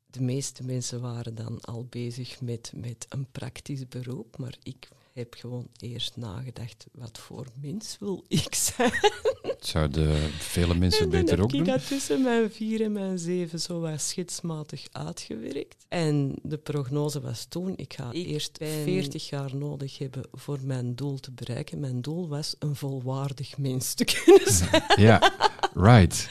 de 0.06 0.20
meeste 0.20 0.64
mensen 0.64 1.00
waren 1.00 1.34
dan 1.34 1.60
al 1.60 1.84
bezig 1.84 2.40
met, 2.40 2.72
met 2.74 3.06
een 3.08 3.30
praktisch 3.30 3.88
beroep, 3.88 4.38
maar 4.38 4.56
ik 4.62 4.88
heb 5.18 5.34
gewoon 5.34 5.68
eerst 5.76 6.16
nagedacht, 6.16 6.86
wat 6.92 7.18
voor 7.18 7.46
mens 7.60 7.96
wil 8.00 8.24
ik 8.28 8.54
zijn? 8.54 8.92
Zouden 9.60 10.16
vele 10.32 10.74
mensen 10.74 11.10
beter 11.10 11.40
ook 11.42 11.52
ik 11.52 11.56
doen. 11.56 11.64
dat 11.66 11.86
tussen 11.86 12.22
mijn 12.22 12.50
vier 12.52 12.82
en 12.82 12.92
mijn 12.92 13.18
zeven 13.18 13.60
zo 13.60 13.80
wat 13.80 14.00
schetsmatig 14.00 14.86
uitgewerkt. 14.92 15.84
En 15.88 16.34
de 16.42 16.58
prognose 16.58 17.20
was 17.20 17.44
toen, 17.44 17.72
ik 17.76 17.92
ga 17.94 18.10
eerst 18.12 18.58
40 18.84 19.28
jaar 19.28 19.56
nodig 19.56 19.98
hebben 19.98 20.22
voor 20.32 20.58
mijn 20.62 20.94
doel 20.94 21.18
te 21.20 21.30
bereiken. 21.30 21.80
Mijn 21.80 22.00
doel 22.00 22.28
was 22.28 22.54
een 22.58 22.76
volwaardig 22.76 23.58
mens 23.58 23.94
te 23.94 24.04
kunnen 24.04 24.52
zijn. 24.70 24.82
Ja, 24.96 25.32
right. 25.74 26.28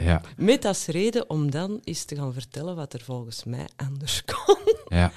Ja, 0.00 0.22
Met 0.36 0.64
als 0.64 0.86
reden 0.86 1.30
om 1.30 1.50
dan 1.50 1.80
eens 1.84 2.04
te 2.04 2.16
gaan 2.16 2.32
vertellen 2.32 2.76
wat 2.76 2.92
er 2.92 3.00
volgens 3.02 3.44
mij 3.44 3.68
anders 3.76 4.22
kon. 4.44 4.74
ja. 4.88 5.12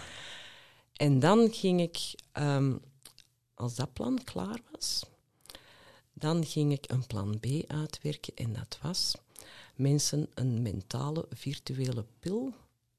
En 0.96 1.20
dan 1.20 1.50
ging 1.52 1.82
ik, 1.82 1.98
ehm, 2.32 2.74
als 3.56 3.76
dat 3.76 3.94
plan 3.94 4.24
klaar 4.24 4.60
was, 4.72 5.06
dan 6.14 6.46
ging 6.46 6.72
ik 6.72 6.92
een 6.92 7.08
plan 7.08 7.40
B 7.40 7.46
uitwerken. 7.68 8.36
En 8.36 8.54
dat 8.54 8.78
was 8.82 9.16
mensen 9.76 10.28
een 10.34 10.62
mentale 10.62 11.26
virtuele 11.30 12.06
pil, 12.20 12.54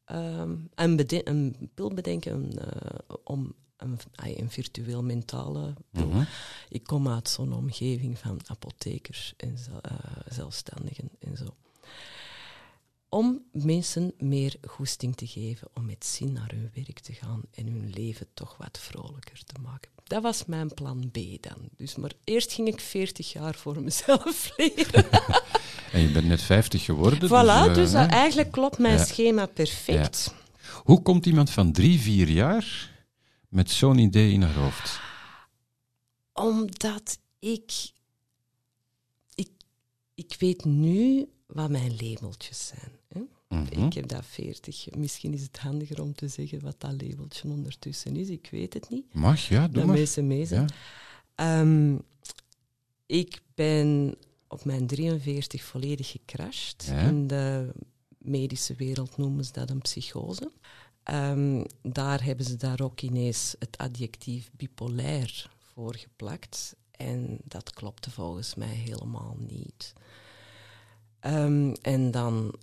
ehm, 0.04 0.56
een, 0.74 1.28
een 1.28 1.70
pil 1.74 1.94
bedenken 1.94 2.32
een, 2.32 2.58
eh, 2.58 3.16
om 3.24 3.54
een, 3.76 3.98
een 4.16 4.50
virtueel 4.50 5.02
mentale 5.02 5.74
pil. 5.90 6.06
Mhm. 6.06 6.24
Ik 6.68 6.84
kom 6.84 7.08
uit 7.08 7.28
zo'n 7.28 7.52
omgeving 7.52 8.18
van 8.18 8.40
apothekers 8.46 9.34
en 9.36 9.56
eh, 9.82 9.94
zelfstandigen 10.28 11.10
en 11.18 11.36
zo. 11.36 11.54
Om 13.16 13.42
mensen 13.52 14.12
meer 14.18 14.54
goesting 14.66 15.16
te 15.16 15.26
geven 15.26 15.68
om 15.74 15.84
met 15.86 16.04
zin 16.04 16.32
naar 16.32 16.50
hun 16.54 16.70
werk 16.74 16.98
te 17.00 17.12
gaan 17.12 17.42
en 17.54 17.66
hun 17.66 17.90
leven 17.90 18.26
toch 18.34 18.56
wat 18.56 18.78
vrolijker 18.78 19.44
te 19.44 19.54
maken. 19.62 19.90
Dat 20.04 20.22
was 20.22 20.44
mijn 20.44 20.74
plan 20.74 21.10
B 21.10 21.18
dan. 21.40 21.68
Dus, 21.76 21.96
maar 21.96 22.12
eerst 22.24 22.52
ging 22.52 22.68
ik 22.68 22.80
40 22.80 23.32
jaar 23.32 23.54
voor 23.54 23.80
mezelf 23.82 24.50
leren. 24.56 25.04
En 25.92 26.00
je 26.00 26.08
bent 26.12 26.26
net 26.26 26.42
50 26.42 26.84
geworden. 26.84 27.28
voilà, 27.28 27.68
eh, 27.68 27.74
dus 27.74 27.92
hè. 27.92 28.00
dat 28.00 28.10
eigenlijk 28.10 28.52
klopt 28.52 28.78
mijn 28.78 28.98
Ja. 28.98 29.04
schema 29.04 29.46
perfect. 29.46 30.34
Hoe 30.84 31.02
komt 31.02 31.26
iemand 31.26 31.50
van 31.50 31.72
drie, 31.72 32.00
vier 32.00 32.28
jaar 32.28 32.90
met 33.48 33.70
zo'n 33.70 33.98
idee 33.98 34.32
in 34.32 34.42
haar 34.42 34.54
hoofd? 34.54 35.00
Omdat 36.32 37.18
ik, 37.38 37.72
ik... 39.34 39.48
Ik 40.14 40.36
weet 40.38 40.64
nu 40.64 41.28
wat 41.46 41.70
mijn 41.70 41.96
labeltjes 42.00 42.66
zijn. 42.66 42.95
Mhm. 43.48 43.84
Ik 43.86 43.92
heb 43.92 44.08
dat 44.08 44.26
40. 44.26 44.86
Misschien 44.96 45.32
is 45.32 45.42
het 45.42 45.58
handiger 45.58 46.02
om 46.02 46.14
te 46.14 46.28
zeggen 46.28 46.60
wat 46.60 46.80
dat 46.80 47.02
labeltje 47.02 47.48
ondertussen 47.48 48.16
is. 48.16 48.28
Ik 48.28 48.48
weet 48.50 48.74
het 48.74 48.88
niet. 48.90 49.14
Mag, 49.14 49.40
ja, 49.40 49.64
doe 49.64 49.74
Dat 49.74 49.84
maar. 49.86 49.96
mensen 49.96 50.26
mee 50.26 50.46
zijn. 50.46 50.68
Ja. 51.36 51.60
Ehm, 51.60 51.96
ik 53.06 53.40
ben 53.54 54.14
op 54.48 54.64
mijn 54.64 54.86
43 54.86 55.62
volledig 55.64 56.10
gecrashed. 56.10 56.84
Ja. 56.90 56.98
In 57.00 57.26
de 57.26 57.72
medische 58.18 58.74
wereld 58.74 59.16
noemen 59.16 59.44
ze 59.44 59.52
dat 59.52 59.70
een 59.70 59.80
psychose. 59.82 60.50
Ehm, 61.02 61.64
daar 61.82 62.24
hebben 62.24 62.44
ze 62.46 62.56
daar 62.56 62.80
ook 62.80 63.00
ineens 63.00 63.54
het 63.58 63.78
adjectief 63.78 64.50
bipolair 64.56 65.50
voor 65.72 65.94
geplakt. 65.94 66.76
En 66.90 67.38
dat 67.44 67.70
klopte 67.70 68.10
volgens 68.10 68.54
mij 68.54 68.74
helemaal 68.74 69.36
niet. 69.38 69.92
Ehm, 71.20 71.74
en 71.82 72.10
dan 72.10 72.54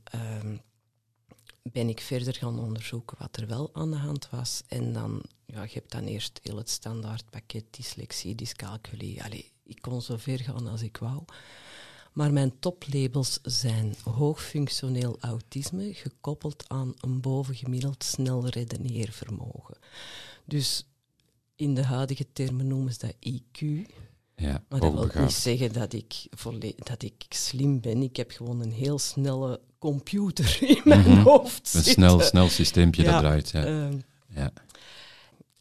ben 1.72 1.90
ik 1.90 2.00
verder 2.02 2.34
gaan 2.36 2.60
onderzoeken 2.60 3.18
wat 3.20 3.38
er 3.38 3.48
wel 3.48 3.70
aan 3.74 3.92
de 3.92 3.98
hand 3.98 4.30
was. 4.30 4.64
En 4.68 4.94
dan, 4.94 5.24
ja, 5.46 5.64
je 5.64 5.74
hebt 5.74 5.92
dan 5.92 6.06
eerst 6.06 6.40
heel 6.44 6.58
het 6.58 6.70
standaardpakket 6.70 7.66
dyslexie, 7.70 8.36
dyscalculie. 8.36 9.24
Allee, 9.24 9.52
ik 9.64 9.82
kon 9.82 10.02
zo 10.02 10.18
ver 10.18 10.40
gaan 10.40 10.68
als 10.68 10.82
ik 10.82 10.98
wou. 10.98 11.24
Maar 12.14 12.34
mijn 12.34 12.60
toplabels 12.60 13.40
zijn 13.42 13.96
hoogfunctioneel 14.04 15.18
autisme 15.20 15.94
gekoppeld 15.94 16.70
aan 16.70 16.94
een 17.00 17.22
bovengemiddeld 17.22 18.04
snel 18.04 18.48
redeneervermogen. 18.48 19.78
Dus 20.46 20.88
in 21.56 21.76
de 21.76 21.84
huidige 21.84 22.32
termen 22.34 22.68
noemen 22.68 22.94
ze 22.94 23.00
dat 23.00 23.16
IQ. 23.34 23.88
Ja, 24.36 24.64
Maar 24.70 24.80
dat 24.80 24.94
wil 24.94 25.22
niet 25.24 25.32
zeggen 25.32 25.74
dat 25.74 25.94
ik, 25.94 26.14
dat 26.78 27.04
ik 27.04 27.14
slim 27.30 27.82
ben. 27.82 28.02
Ik 28.02 28.16
heb 28.16 28.32
gewoon 28.32 28.62
een 28.62 28.72
heel 28.72 29.00
snelle 29.00 29.60
computer 29.80 30.58
in 30.76 30.82
mijn 30.84 31.00
Mhm. 31.10 31.22
hoofd 31.22 31.74
Een 31.74 31.84
snel, 31.84 32.20
snel 32.20 32.50
systeempje 32.50 33.04
dat 33.04 33.20
draait. 33.20 33.50
Ja. 33.50 33.66
Ehm, 33.66 33.98
ja. 34.28 34.52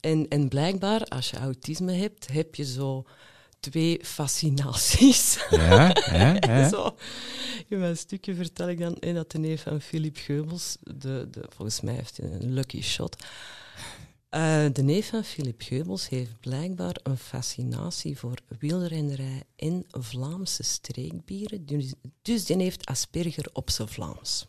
en, 0.01 0.29
en 0.29 0.49
blijkbaar, 0.49 1.05
als 1.05 1.31
je 1.31 1.37
autisme 1.37 1.93
hebt, 1.93 2.33
heb 2.33 2.55
je 2.55 2.65
zo 2.65 3.05
twee 3.61 4.01
fascinaties. 4.03 5.47
Ja, 5.51 5.97
ja, 6.11 6.37
ja. 6.49 6.69
Zo. 6.69 6.97
In 7.69 7.79
mijn 7.79 7.97
stukje 7.97 8.35
vertel 8.35 8.69
ik 8.69 8.79
dan 8.79 8.97
eh, 8.97 9.15
dat 9.15 9.31
de 9.31 9.39
neef 9.39 9.63
van 9.63 9.81
Philip 9.81 10.17
Geubels, 10.17 10.77
de, 10.81 11.29
de, 11.31 11.45
volgens 11.49 11.81
mij 11.81 11.95
heeft 11.95 12.17
hij 12.17 12.31
een 12.31 12.53
lucky 12.53 12.83
shot. 12.83 13.17
Eh, 14.33 14.67
de 14.73 14.83
neef 14.83 15.09
van 15.09 15.25
Philip 15.25 15.63
Geubels 15.63 16.09
heeft 16.09 16.41
blijkbaar 16.41 16.97
een 17.03 17.17
fascinatie 17.17 18.19
voor 18.19 18.39
wielrennerij 18.59 19.43
en 19.57 19.85
Vlaamse 19.91 20.63
streekbieren. 20.63 21.67
Dus, 21.67 21.95
dus 22.23 22.45
die 22.45 22.57
heeft 22.57 22.87
Asperger 22.87 23.47
op 23.53 23.71
zijn 23.71 23.89
Vlaams. 23.89 24.47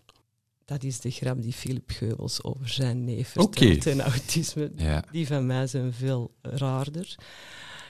Dat 0.66 0.84
is 0.84 1.00
de 1.00 1.12
grap 1.12 1.42
die 1.42 1.54
Philip 1.54 1.90
Geubels 1.90 2.44
over 2.44 2.70
zijn 2.70 3.04
neef 3.04 3.28
vertelt 3.28 3.80
Oké. 3.80 3.90
en 3.90 4.02
autisme. 4.02 4.72
ja. 4.76 5.04
Die 5.12 5.28
van 5.28 5.46
mij 5.46 5.68
zijn 5.68 5.94
veel 5.94 6.32
raarder. 6.42 7.16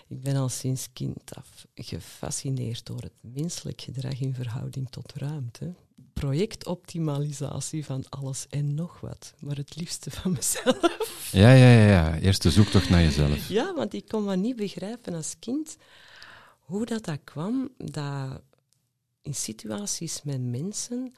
Ik 0.08 0.22
ben 0.22 0.36
al 0.36 0.50
sinds 0.50 0.88
kind 0.94 1.36
af 1.36 1.66
gefascineerd 1.76 2.86
door 2.86 3.02
het 3.02 3.34
menselijk 3.34 3.82
gedrag 3.82 4.20
in 4.20 4.34
verhouding 4.34 4.90
tot 4.90 5.14
ruimte. 5.16 5.74
Projectoptimalisatie 6.14 7.86
van 7.86 8.06
alles 8.10 8.46
en 8.50 8.74
nog 8.74 9.00
wat, 9.00 9.34
maar 9.40 9.56
het 9.56 9.76
liefste 9.76 10.12
van 10.12 10.32
mezelf. 10.32 11.30
Ja, 11.32 11.54
ja, 11.54 11.72
ja, 11.72 11.88
ja. 11.88 12.20
Eerst 12.20 12.42
de 12.42 12.52
zoektocht 12.52 12.90
naar 12.90 13.02
jezelf. 13.02 13.48
Ja, 13.48 13.74
want 13.74 13.94
ik 13.94 14.08
kon 14.08 14.24
me 14.24 14.36
niet 14.36 14.56
begrijpen 14.56 15.14
als 15.14 15.36
kind 15.40 15.78
hoe 16.60 16.86
dat, 16.86 17.06
dat 17.06 17.20
kwam, 17.24 17.70
dat 17.78 18.42
in 19.22 19.36
situaties 19.36 20.22
met 20.24 20.42
mensen, 20.42 21.14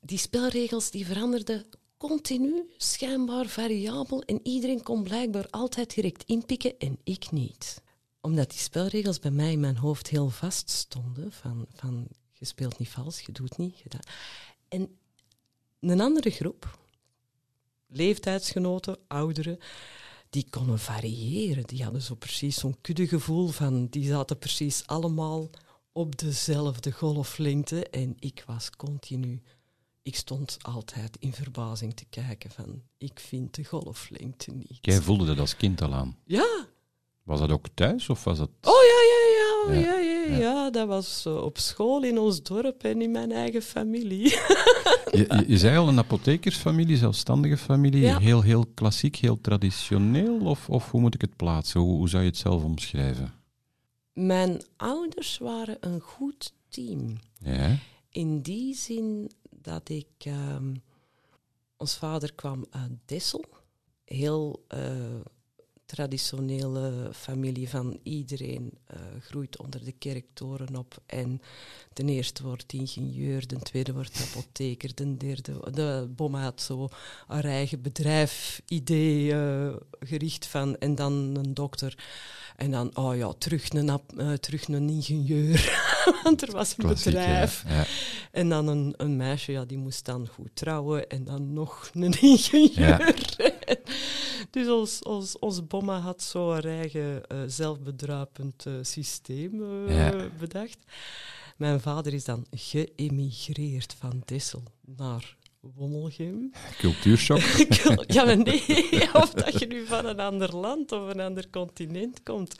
die 0.00 0.18
spelregels 0.18 0.90
die 0.90 1.06
veranderden 1.06 1.66
continu, 1.96 2.70
schijnbaar 2.76 3.46
variabel 3.46 4.22
en 4.22 4.40
iedereen 4.42 4.82
kon 4.82 5.02
blijkbaar 5.02 5.46
altijd 5.50 5.94
direct 5.94 6.22
inpikken 6.22 6.78
en 6.78 6.98
ik 7.04 7.30
niet. 7.30 7.82
Omdat 8.20 8.50
die 8.50 8.58
spelregels 8.58 9.18
bij 9.18 9.30
mij 9.30 9.52
in 9.52 9.60
mijn 9.60 9.76
hoofd 9.76 10.08
heel 10.08 10.30
vast 10.30 10.70
stonden, 10.70 11.32
van, 11.32 11.66
van 11.74 12.08
je 12.38 12.44
speelt 12.44 12.78
niet 12.78 12.88
vals, 12.88 13.20
je 13.20 13.32
doet 13.32 13.58
niet. 13.58 13.78
Je. 13.78 13.84
En 14.68 14.98
een 15.80 16.00
andere 16.00 16.30
groep, 16.30 16.78
leeftijdsgenoten, 17.86 18.98
ouderen, 19.06 19.58
die 20.30 20.46
konden 20.50 20.78
variëren. 20.78 21.64
Die 21.64 21.82
hadden 21.82 22.02
zo 22.02 22.14
precies 22.14 22.56
zo'n 22.56 22.80
kuddegevoel 22.80 23.48
van, 23.48 23.86
die 23.86 24.06
zaten 24.06 24.38
precies 24.38 24.86
allemaal 24.86 25.50
op 25.92 26.18
dezelfde 26.18 26.92
golflengte 26.92 27.88
en 27.88 28.16
ik 28.18 28.42
was 28.46 28.70
continu, 28.70 29.42
ik 30.02 30.16
stond 30.16 30.56
altijd 30.62 31.16
in 31.16 31.32
verbazing 31.32 31.94
te 31.94 32.04
kijken 32.10 32.50
van, 32.50 32.82
ik 32.98 33.20
vind 33.20 33.54
de 33.54 33.64
golflengte 33.64 34.50
niet. 34.50 34.78
Jij 34.80 35.00
voelde 35.00 35.26
dat 35.26 35.38
als 35.38 35.56
kind 35.56 35.82
al 35.82 35.94
aan. 35.94 36.18
Ja, 36.24 36.66
Was 37.22 37.38
dat 37.38 37.50
ook 37.50 37.66
thuis 37.74 38.08
of 38.08 38.24
was 38.24 38.38
dat... 38.38 38.50
oh 38.62 38.82
ja, 38.82 39.00
ja, 39.12 39.27
ja, 39.68 39.98
Ja, 39.98 40.36
ja, 40.38 40.70
dat 40.70 40.88
was 40.88 41.26
eh, 41.26 41.42
op 41.42 41.58
school 41.58 42.02
in 42.02 42.18
ons 42.18 42.42
dorp 42.42 42.82
en 42.84 43.02
in 43.02 43.10
mijn 43.10 43.32
eigen 43.32 43.62
familie. 43.62 44.22
Je, 45.10 45.18
je, 45.28 45.44
je 45.46 45.58
zei 45.58 45.76
al 45.76 45.88
een 45.88 45.98
apothekersfamilie, 45.98 46.96
zelfstandige 46.96 47.56
familie. 47.56 48.00
Ja. 48.00 48.18
Heel, 48.18 48.42
heel 48.42 48.66
klassiek, 48.74 49.16
heel 49.16 49.40
traditioneel? 49.40 50.40
Of, 50.40 50.68
of 50.68 50.90
hoe 50.90 51.00
moet 51.00 51.14
ik 51.14 51.20
het 51.20 51.36
plaatsen? 51.36 51.80
Hoe, 51.80 51.96
hoe 51.96 52.08
zou 52.08 52.22
je 52.22 52.28
het 52.28 52.38
zelf 52.38 52.64
omschrijven? 52.64 53.32
Mijn 54.12 54.62
ouders 54.76 55.38
waren 55.38 55.76
een 55.80 56.00
goed 56.00 56.52
team. 56.68 57.18
Ja, 57.38 57.76
In 58.10 58.40
die 58.40 58.74
zin 58.74 59.30
dat 59.50 59.88
ik. 59.88 60.06
ehm, 60.18 60.74
ons 61.76 61.96
vader 61.96 62.34
kwam 62.34 62.64
uit 62.70 62.92
Dessel. 63.04 63.44
Heel 64.04 64.64
eh, 64.68 64.80
traditionele 65.88 67.10
familie 67.12 67.68
van 67.68 67.98
iedereen 68.02 68.70
eh, 68.86 68.98
groeit 69.20 69.58
onder 69.58 69.84
de 69.84 69.92
kerktoren 69.92 70.76
op. 70.76 71.02
En 71.06 71.40
de 71.92 72.04
eerste 72.04 72.42
wordt 72.42 72.72
ingenieur, 72.72 73.46
de 73.46 73.58
tweede 73.58 73.92
wordt 73.92 74.28
apotheker, 74.30 74.94
de 74.94 75.16
derde... 75.16 75.70
De 75.70 76.08
Bomma 76.16 76.42
had 76.42 76.62
zo 76.62 76.88
haar 77.26 77.44
eigen 77.44 77.82
bedrijf, 77.82 78.62
idee 78.66 79.32
eh, 79.32 79.74
gericht 80.00 80.46
van... 80.46 80.78
En 80.78 80.94
dan 80.94 81.12
een 81.12 81.54
dokter. 81.54 81.94
En 82.56 82.70
dan, 82.70 82.96
oh 82.96 83.16
ja, 83.16 83.32
terug 83.38 83.72
een, 83.72 84.00
eh, 84.16 84.32
terug 84.32 84.68
een 84.68 84.88
ingenieur. 84.88 85.86
Want 86.24 86.42
er 86.42 86.52
was 86.52 86.70
een 86.70 86.84
klassiek. 86.84 87.12
Bedrijf. 87.12 87.64
Ja. 87.68 87.84
En 88.32 88.48
dan 88.48 88.66
een, 88.66 88.94
een 88.96 89.16
meisje, 89.16 89.52
ja, 89.52 89.64
die 89.64 89.78
moest 89.78 90.04
dan 90.04 90.26
goed 90.26 90.50
trouwen. 90.54 91.08
En 91.08 91.24
dan 91.24 91.52
nog 91.52 91.90
een 91.94 92.20
ingenieur. 92.32 93.14
dus 94.54 94.68
ons, 94.68 95.02
ons, 95.02 95.38
ons 95.38 95.66
bomma 95.66 95.98
had 96.00 96.22
zo 96.22 96.50
haar 96.52 96.64
eigen 96.64 97.26
eh, 97.26 97.38
zelfbedruipend 97.46 98.66
eh, 98.66 98.72
systeem 98.82 99.62
eh, 99.88 99.96
Ja. 99.96 100.28
bedacht. 100.38 100.78
Mijn 101.56 101.80
vader 101.80 102.12
is 102.14 102.24
dan 102.24 102.46
geëmigreerd 102.50 103.94
van 103.98 104.22
Dessel 104.24 104.62
naar 104.84 105.36
Wommelgem. 105.60 106.50
Cultuurshock. 106.78 107.40
ja, 108.14 108.24
maar 108.24 108.36
nee, 108.38 109.08
of 109.22 109.30
dat 109.30 109.58
je 109.58 109.66
nu 109.66 109.86
van 109.86 110.06
een 110.06 110.20
ander 110.20 110.56
land 110.56 110.92
of 110.92 111.08
een 111.08 111.20
ander 111.20 111.50
continent 111.50 112.22
komt. 112.22 112.54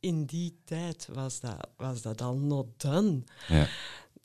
In 0.00 0.24
die 0.24 0.58
tijd 0.64 1.08
was 1.12 1.40
dat, 1.40 1.68
was 1.76 2.02
dat 2.02 2.20
al 2.22 2.36
not 2.36 2.66
done. 2.76 3.22
Ja. 3.48 3.68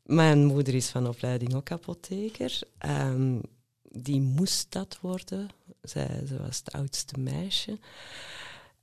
Mijn 0.03 0.45
moeder 0.45 0.73
is 0.73 0.89
van 0.89 1.07
opleiding 1.07 1.53
ook 1.55 1.71
apotheker. 1.71 2.59
Ehm, 2.77 3.39
die 3.83 4.21
moest 4.21 4.71
dat 4.71 4.97
worden. 5.01 5.49
Zij, 5.81 6.25
ze 6.27 6.37
was 6.37 6.57
het 6.57 6.71
oudste 6.71 7.19
meisje. 7.19 7.79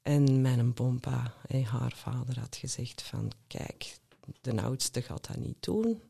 En 0.03 0.41
mijn 0.41 0.75
bompa 0.75 1.35
en 1.47 1.65
haar 1.65 1.93
vader 1.97 2.41
had 2.41 2.57
gezegd 2.57 3.03
van... 3.03 3.33
Kijk, 3.47 3.99
de 4.41 4.63
oudste 4.63 5.03
gaat 5.03 5.27
dat 5.27 5.37
niet 5.37 5.63
doen. 5.63 6.03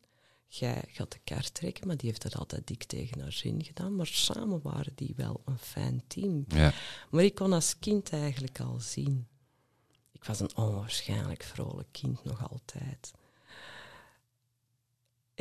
Jij 0.46 0.84
gaat 0.86 1.12
de 1.12 1.18
kaart 1.24 1.54
trekken, 1.54 1.86
maar 1.86 1.96
die 1.96 2.08
heeft 2.08 2.22
dat 2.22 2.36
altijd 2.36 2.66
dik 2.66 2.84
tegen 2.84 3.20
haar 3.20 3.32
zin 3.32 3.64
gedaan. 3.64 3.96
Maar 3.96 4.06
samen 4.06 4.62
waren 4.62 4.92
die 4.94 5.12
wel 5.16 5.42
een 5.44 5.58
fijn 5.58 6.02
team. 6.06 6.44
Ja. 6.48 6.72
Maar 7.10 7.24
ik 7.24 7.34
kon 7.34 7.52
als 7.52 7.78
kind 7.78 8.12
eigenlijk 8.12 8.60
al 8.60 8.80
zien. 8.80 9.26
Ik 10.12 10.24
was 10.24 10.40
een 10.40 10.56
onwaarschijnlijk 10.56 11.42
vrolijk 11.42 11.88
kind 11.90 12.24
nog 12.24 12.50
altijd. 12.50 13.12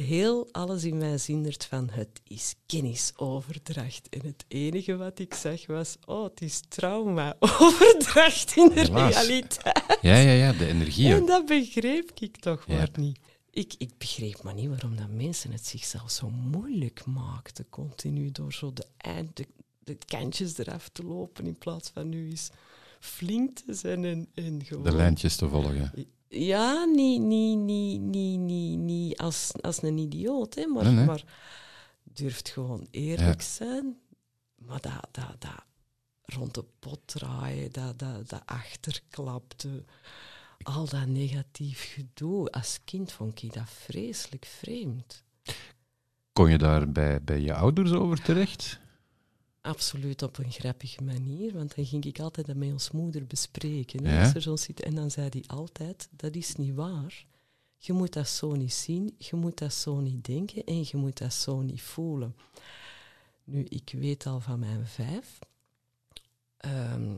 Heel 0.01 0.47
alles 0.51 0.83
in 0.83 0.97
mij 0.97 1.17
zindert 1.17 1.65
van 1.65 1.89
het 1.91 2.21
is 2.27 2.55
kennisoverdracht. 2.65 4.09
En 4.09 4.21
het 4.25 4.45
enige 4.47 4.95
wat 4.95 5.19
ik 5.19 5.33
zag 5.33 5.65
was, 5.65 5.95
oh, 6.05 6.23
het 6.23 6.41
is 6.41 6.61
trauma-overdracht 6.67 8.55
in 8.55 8.67
de 8.69 8.79
Helaas. 8.79 9.13
realiteit. 9.13 9.83
ja, 10.01 10.15
ja, 10.17 10.31
ja, 10.31 10.53
de 10.53 10.67
energie. 10.67 11.13
En 11.13 11.25
dat 11.25 11.45
begreep 11.45 12.11
ik 12.19 12.37
toch 12.37 12.63
Ja. 12.67 12.75
maar 12.77 12.89
niet. 12.95 13.19
Ik, 13.51 13.73
ik 13.77 13.97
begreep 13.97 14.43
maar 14.43 14.53
niet 14.53 14.67
waarom 14.67 14.95
dat 14.95 15.09
mensen 15.09 15.51
het 15.51 15.65
zichzelf 15.65 16.11
zo 16.11 16.29
moeilijk 16.29 17.05
maakten. 17.05 17.69
Continu 17.69 18.31
door 18.31 18.53
zo 18.53 18.73
de, 18.73 18.85
eind, 18.97 19.35
de, 19.37 19.47
de 19.83 19.97
kantjes 20.05 20.57
eraf 20.57 20.89
te 20.89 21.03
lopen 21.03 21.45
in 21.45 21.57
plaats 21.57 21.89
van 21.89 22.09
nu 22.09 22.29
eens 22.29 22.49
flink 22.99 23.57
te 23.59 23.73
zijn 23.73 24.05
en, 24.05 24.27
en 24.33 24.65
gewoon... 24.65 24.83
De 24.83 24.95
lijntjes 24.95 25.35
te 25.35 25.49
volgen. 25.49 25.91
Ja, 26.29 26.83
niet, 26.83 27.21
niet, 27.21 27.57
niet, 27.57 28.01
niet, 28.01 28.39
niet, 28.39 28.77
niet 28.77 29.17
als, 29.17 29.51
als 29.61 29.81
een 29.81 29.97
idioot, 29.97 30.55
hè, 30.55 30.65
maar, 30.65 30.83
Nee, 30.83 30.93
nee. 30.93 31.05
maar 31.05 31.23
durft 32.03 32.49
gewoon 32.49 32.87
eerlijk 32.91 33.41
zijn. 33.41 33.97
Maar 34.55 34.81
dat, 34.81 35.07
dat, 35.11 35.35
dat 35.39 35.63
rond 36.21 36.53
de 36.53 36.65
pot 36.79 36.99
draaien, 37.05 37.71
dat, 37.71 37.99
dat, 37.99 38.29
dat 38.29 38.41
achterklapte, 38.45 39.85
al 40.61 40.89
dat 40.89 41.05
negatief 41.05 41.93
gedoe. 41.93 42.49
Als 42.49 42.79
kind 42.83 43.11
vond 43.11 43.43
ik 43.43 43.53
dat 43.53 43.69
vreselijk 43.69 44.45
vreemd. 44.45 45.23
Kon 46.33 46.49
je 46.49 46.57
daar 46.57 46.91
bij, 46.91 47.23
bij 47.23 47.39
je 47.39 47.53
ouders 47.53 47.91
over 47.91 48.21
terecht? 48.21 48.79
Absoluut 49.67 50.21
op 50.21 50.37
een 50.37 50.51
grappige 50.51 51.03
manier, 51.03 51.53
want 51.53 51.75
dan 51.75 51.85
ging 51.85 52.05
ik 52.05 52.19
altijd 52.19 52.47
dat 52.47 52.55
met 52.55 52.71
ons 52.71 52.91
moeder 52.91 53.25
bespreken. 53.27 54.05
hè, 54.05 54.15
Ja? 54.17 54.23
als 54.23 54.33
er 54.33 54.41
zo 54.41 54.55
zit. 54.55 54.81
En 54.81 54.95
dan 54.95 55.11
zei 55.11 55.27
hij 55.29 55.43
altijd, 55.47 56.09
dat 56.11 56.35
is 56.35 56.55
niet 56.55 56.75
waar. 56.75 57.25
Je 57.77 57.93
moet 57.93 58.13
dat 58.13 58.27
zo 58.27 58.55
niet 58.55 58.73
zien, 58.73 59.15
je 59.17 59.35
moet 59.35 59.57
dat 59.57 59.73
zo 59.73 59.99
niet 59.99 60.25
denken 60.25 60.63
en 60.63 60.79
je 60.79 60.97
moet 60.97 61.17
dat 61.17 61.33
zo 61.33 61.61
niet 61.61 61.81
voelen. 61.81 62.35
Nu, 63.43 63.63
ik 63.63 63.93
weet 63.97 64.25
al 64.25 64.39
van 64.39 64.59
mijn 64.59 64.87
vijf. 64.87 65.39
ehm, 66.57 67.17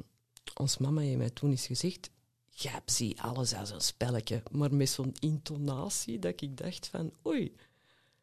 ons 0.55 0.77
mama 0.77 1.01
heeft 1.01 1.17
mij 1.17 1.29
toen 1.29 1.49
eens 1.49 1.65
gezegd, 1.65 2.09
jij 2.49 2.81
ziet 2.85 3.19
alles 3.19 3.53
als 3.53 3.69
een 3.71 3.81
spelletje, 3.81 4.43
maar 4.51 4.73
met 4.73 4.89
zo'n 4.89 5.13
intonatie 5.19 6.19
dat 6.19 6.41
ik 6.41 6.57
dacht 6.57 6.87
van, 6.87 7.13
oei, 7.25 7.55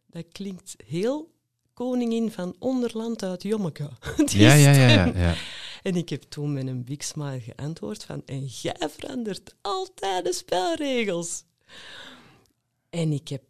dat 0.07 0.25
klinkt 0.33 0.75
heel 0.87 1.35
koningin 1.77 2.31
van 2.31 2.57
Onderland 2.59 3.23
uit 3.23 3.43
Jommeke. 3.43 3.91
Die 4.27 4.41
Ja, 4.41 4.55
ja, 4.55 4.73
ja, 4.73 5.05
ja. 5.05 5.35
En 5.83 5.97
ik 5.97 6.09
heb 6.09 6.23
toen 6.23 6.53
met 6.53 6.67
een 6.67 6.85
big 6.85 7.05
smile 7.05 7.41
geantwoord 7.41 8.05
van, 8.05 8.23
en 8.27 8.45
jij 8.45 8.89
verandert 8.97 9.55
altijd 9.61 10.25
de 10.25 10.33
spelregels. 10.33 11.43
En 12.91 13.13
ik 13.13 13.29
heb 13.29 13.43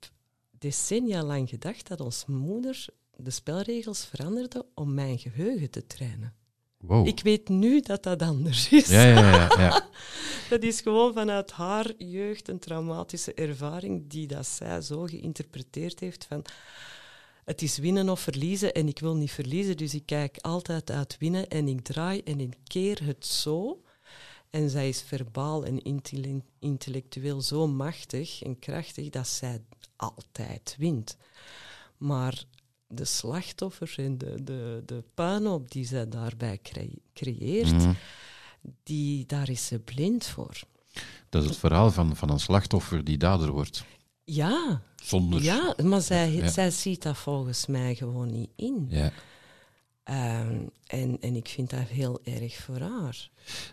decennia 0.59 1.23
lang 1.23 1.49
gedacht 1.49 1.89
dat 1.89 2.01
ons 2.01 2.25
moeder 2.27 2.87
de 3.17 3.31
spelregels 3.31 4.05
veranderde 4.05 4.67
om 4.75 4.95
mijn 4.95 5.19
geheugen 5.19 5.71
te 5.71 5.87
trainen. 5.87 6.35
Wow. 6.79 7.07
Ik 7.07 7.21
weet 7.21 7.49
nu 7.49 7.81
dat 7.81 8.03
dat 8.03 8.23
anders 8.23 8.69
is. 8.69 8.89
Ja, 8.89 9.03
ja, 9.03 9.31
ja, 9.31 9.49
ja. 9.59 9.89
Dat 10.51 10.63
is 10.63 10.81
gewoon 10.81 11.13
vanuit 11.13 11.51
haar 11.51 11.93
jeugd 11.99 12.49
een 12.49 12.59
traumatische 12.59 13.35
ervaring 13.35 14.11
die 14.11 14.27
dat 14.27 14.47
zij 14.47 14.81
zo 14.81 15.03
geïnterpreteerd 15.03 16.01
heeft 16.01 16.25
van 16.25 16.45
het 17.47 17.63
is 17.63 17.79
winnen 17.79 18.09
of 18.09 18.21
verliezen 18.21 18.73
en 18.75 18.89
ik 18.89 18.99
wil 18.99 19.17
niet 19.17 19.31
verliezen, 19.31 19.77
dus 19.77 19.95
ik 19.95 20.07
kijk 20.07 20.37
altijd 20.41 20.91
uit 20.91 21.17
winnen 21.19 21.49
en 21.49 21.69
ik 21.69 21.81
draai 21.81 22.21
en 22.25 22.41
ik 22.41 22.55
keer 22.67 23.05
het 23.05 23.27
zo. 23.27 23.81
En 24.51 24.71
zij 24.71 24.89
is 24.89 25.03
verbaal 25.03 25.65
en 25.65 25.83
intelle- 25.83 26.43
intellectueel 26.59 27.41
zo 27.41 27.67
machtig 27.67 28.43
en 28.43 28.59
krachtig 28.59 29.09
dat 29.11 29.29
zij 29.29 29.61
altijd 29.97 30.75
wint. 30.79 31.17
Maar 31.97 32.45
de 32.89 33.05
slachtoffer 33.05 33.95
en 33.97 34.19
de, 34.19 34.43
de, 34.45 34.83
de 34.87 35.05
puinhoop 35.15 35.71
die 35.71 35.85
zij 35.85 36.09
daarbij 36.09 36.59
cre- 36.63 36.99
creëert, 37.15 37.73
Mhm. 37.73 37.93
die, 38.83 39.27
daar 39.27 39.49
is 39.51 39.67
ze 39.67 39.79
blind 39.79 40.27
voor. 40.27 40.61
Dat 41.29 41.43
is 41.43 41.49
het 41.49 41.59
verhaal 41.59 41.91
van, 41.91 42.17
van 42.17 42.31
een 42.31 42.41
slachtoffer 42.41 43.05
die 43.05 43.17
dader 43.19 43.51
wordt. 43.53 43.85
Ja, 44.25 44.83
Zonder... 45.07 45.43
ja 45.43 45.75
maar 45.83 46.01
zij, 46.01 46.31
Ja. 46.33 46.49
zij 46.49 46.71
ziet 46.71 47.03
dat 47.03 47.17
volgens 47.17 47.67
mij 47.67 47.95
gewoon 47.95 48.31
niet 48.33 48.51
in. 48.57 48.87
Ja, 48.91 49.13
Ehm, 50.05 50.59
en, 50.87 51.17
en 51.21 51.37
ik 51.37 51.49
vind 51.49 51.71
dat 51.71 51.89
heel 51.89 52.21
erg 52.25 52.57
voor 52.57 52.79
haar. 52.79 53.31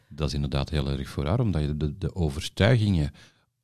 dat 0.08 0.28
is 0.28 0.34
inderdaad 0.34 0.70
heel 0.70 0.88
erg 0.90 1.10
voor 1.10 1.26
haar, 1.26 1.40
omdat 1.40 1.62
je 1.62 1.78
de, 1.78 1.98
de 1.98 2.16
overtuigingen 2.16 3.12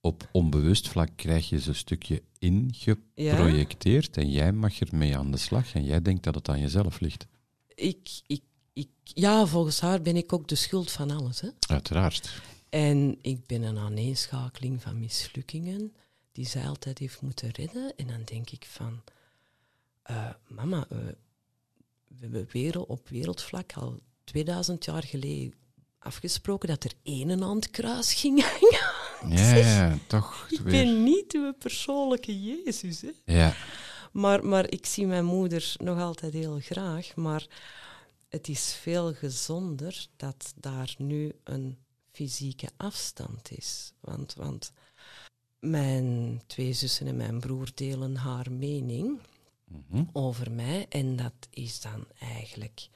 op 0.01 0.29
onbewust 0.31 0.87
vlak 0.87 1.09
krijg 1.15 1.49
je 1.49 1.59
ze 1.59 1.69
een 1.69 1.75
stukje 1.75 2.21
ingeprojecteerd 2.39 4.17
en 4.17 4.29
jij 4.31 4.51
mag 4.51 4.79
ermee 4.79 5.17
aan 5.17 5.31
de 5.31 5.37
slag 5.37 5.73
en 5.73 5.83
jij 5.83 6.01
denkt 6.01 6.23
dat 6.23 6.35
het 6.35 6.49
aan 6.49 6.59
jezelf 6.59 6.99
ligt. 6.99 7.27
Ik, 7.75 8.09
ik, 8.27 8.41
ik, 8.73 8.89
ja, 9.03 9.45
volgens 9.45 9.79
haar 9.79 10.01
ben 10.01 10.15
ik 10.15 10.33
ook 10.33 10.47
de 10.47 10.55
schuld 10.55 10.91
van 10.91 11.11
alles. 11.11 11.41
Hè? 11.41 11.49
Uiteraard. 11.67 12.41
En 12.69 13.17
ik 13.21 13.45
ben 13.45 13.61
een 13.63 13.77
aaneenschakeling 13.77 14.81
van 14.81 14.99
mislukkingen 14.99 15.93
die 16.39 16.47
zij 16.47 16.67
altijd 16.67 16.97
heeft 16.97 17.21
moeten 17.21 17.49
redden. 17.51 17.93
En 17.95 18.07
dan 18.07 18.23
denk 18.23 18.49
ik 18.49 18.65
van, 18.65 19.03
eh, 20.01 20.29
mama, 20.47 20.85
eh, 20.89 20.97
we 22.07 22.15
hebben 22.19 22.47
wereld, 22.51 22.87
op 22.87 23.09
wereldvlak 23.09 23.73
al 23.73 23.99
2000 24.23 24.85
jaar 24.85 25.03
geleden 25.03 25.53
afgesproken 25.97 26.69
dat 26.69 26.83
er 26.83 26.91
één 27.03 27.29
en 27.29 27.43
aan 27.43 27.55
het 27.55 27.69
kruis 27.69 28.13
ging 28.13 28.41
hangen. 28.43 28.87
Ja, 29.37 29.55
ja, 29.55 29.97
toch 30.07 30.45
Ik 30.49 30.59
weer. 30.59 30.71
ben 30.71 31.03
niet 31.03 31.33
uw 31.33 31.53
persoonlijke 31.53 32.41
Jezus. 32.41 33.01
Hè? 33.01 33.11
Ja, 33.25 33.55
Maar, 34.11 34.45
maar 34.45 34.69
ik 34.69 34.85
zie 34.85 35.07
mijn 35.07 35.25
moeder 35.25 35.73
nog 35.77 35.99
altijd 35.99 36.33
heel 36.33 36.59
graag. 36.59 37.15
Maar 37.15 37.47
het 38.29 38.47
is 38.47 38.73
veel 38.81 39.13
gezonder 39.13 40.07
dat 40.15 40.53
daar 40.55 40.95
nu 40.97 41.31
een 41.43 41.77
fysieke 42.11 42.69
afstand 42.77 43.51
is. 43.51 43.93
Want, 43.99 44.33
want 44.33 44.71
mijn 45.59 46.41
twee 46.47 46.73
zussen 46.73 47.07
en 47.07 47.15
mijn 47.17 47.39
broer 47.39 47.69
delen 47.73 48.15
haar 48.15 48.51
mening 48.51 49.19
mhm. 49.65 50.03
over 50.13 50.51
mij. 50.51 50.85
En 50.89 51.15
dat 51.15 51.33
is 51.49 51.81
dan 51.81 52.05
eigenlijk. 52.19 52.89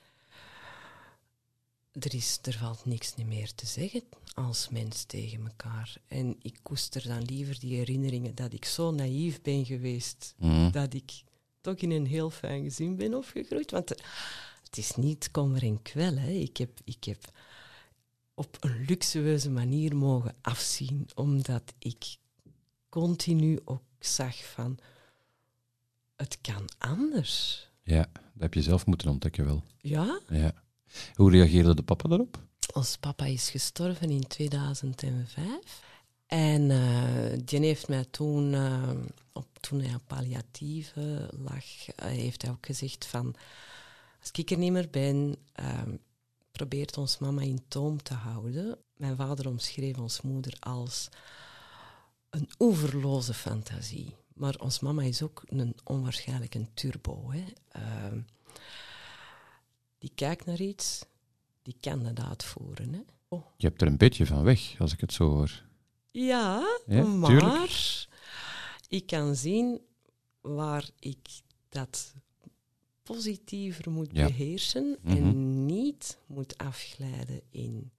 Er, 1.92 2.14
is, 2.16 2.40
er 2.42 2.58
valt 2.58 2.86
niks 2.86 3.14
meer 3.26 3.56
te 3.56 3.66
zeggen 3.66 4.04
als 4.34 4.70
mens 4.70 5.04
tegen 5.04 5.44
elkaar. 5.46 5.96
En 6.08 6.36
ik 6.42 6.60
koester 6.64 7.08
dan 7.08 7.22
liever 7.22 7.60
die 7.60 7.76
herinneringen 7.76 8.36
dat 8.36 8.54
ik 8.54 8.66
zo 8.66 8.92
naïef 8.92 9.42
ben 9.42 9.66
geweest 9.66 10.34
Mhm. 10.38 10.72
dat 10.72 10.94
ik 10.94 11.24
toch 11.62 11.76
in 11.76 11.92
een 11.92 12.06
heel 12.08 12.30
fijn 12.30 12.64
gezin 12.64 12.96
ben 12.96 13.14
opgegroeid. 13.14 13.72
Want 13.72 13.90
er- 13.90 14.06
het 14.64 14.78
is 14.78 14.96
niet 14.96 15.32
kommer 15.32 15.64
en 15.64 15.82
kwel. 15.82 16.16
Hè. 16.18 16.30
Ik, 16.30 16.58
heb, 16.58 16.80
ik 16.84 17.04
heb 17.04 17.32
op 18.34 18.58
een 18.60 18.86
luxueuze 18.88 19.50
manier 19.50 19.96
mogen 19.96 20.36
afzien, 20.42 21.08
omdat 21.16 21.74
ik 21.80 22.16
continu 22.94 23.60
ook 23.66 23.84
zag 24.00 24.36
van 24.36 24.78
het 26.16 26.38
kan 26.42 26.70
anders. 26.78 27.68
ja, 27.84 28.10
dat 28.14 28.42
heb 28.42 28.54
je 28.54 28.62
zelf 28.62 28.86
moeten 28.86 29.08
ontdekken 29.10 29.46
wel. 29.46 29.64
Ja, 29.78 30.20
Ja. 30.30 30.54
Hoe 31.14 31.32
reageerde 31.32 31.76
de 31.76 31.84
papa 31.84 32.10
daarop? 32.10 32.42
ons 32.74 32.98
papa 32.98 33.26
is 33.26 33.50
gestorven 33.50 34.10
in 34.10 34.28
2005. 34.28 35.82
En 36.26 36.72
eh, 36.72 37.40
die 37.46 37.60
heeft 37.60 37.88
mij 37.88 38.06
toen, 38.06 38.54
eh, 38.54 38.90
op, 39.32 39.48
toen 39.60 39.82
hij 39.82 39.96
op 39.96 40.02
palliatieve 40.08 41.30
lag, 41.44 41.88
eh, 41.88 42.08
heeft 42.08 42.42
hij 42.42 42.52
ook 42.52 42.66
gezegd 42.66 43.06
van... 43.06 43.36
Als 44.20 44.32
ik 44.32 44.52
er 44.52 44.58
niet 44.58 44.72
meer 44.72 44.90
ben, 44.90 45.36
ehm, 45.54 45.96
probeert 46.52 46.98
ons 46.98 47.18
mama 47.18 47.42
in 47.42 47.64
toom 47.68 48.04
te 48.04 48.14
houden. 48.14 48.78
Mijn 48.98 49.16
vader 49.16 49.48
omschreef 49.48 49.98
ons 49.98 50.22
moeder 50.22 50.58
als 50.60 51.10
een 52.34 52.50
oeverloze 52.60 53.34
fantasie. 53.34 54.16
Maar 54.34 54.56
ons 54.60 54.80
mama 54.80 55.02
is 55.04 55.22
ook 55.22 55.44
een 55.46 55.76
onwaarschijnlijk 55.84 56.56
een 56.56 56.70
turbo. 56.74 57.32
Hè. 57.32 57.44
Ehm, 57.70 58.20
die 59.98 60.12
kijkt 60.16 60.46
naar 60.46 60.62
iets, 60.62 61.06
die 61.62 61.76
kan 61.80 62.04
dat 62.04 62.20
uitvoeren. 62.20 62.94
Hè. 62.94 63.02
Oh. 63.28 63.46
Je 63.58 63.68
hebt 63.68 63.82
er 63.82 63.88
een 63.88 63.98
beetje 63.98 64.26
van 64.26 64.44
weg, 64.44 64.76
als 64.80 64.94
ik 64.94 65.00
het 65.02 65.14
zo 65.14 65.30
hoor. 65.30 65.64
Ja, 66.12 66.78
Ja, 66.88 67.04
maar 67.04 67.30
tuurlijk. 67.30 68.08
ik 68.88 69.06
kan 69.08 69.36
zien 69.36 69.82
waar 70.42 70.90
ik 71.00 71.28
dat 71.70 72.14
positiever 73.04 73.92
moet 73.92 74.10
Ja. 74.12 74.26
beheersen 74.26 74.98
Mhm. 75.02 75.18
en 75.18 75.66
niet 75.66 76.18
moet 76.26 76.58
afglijden 76.58 77.42
in 77.50 77.92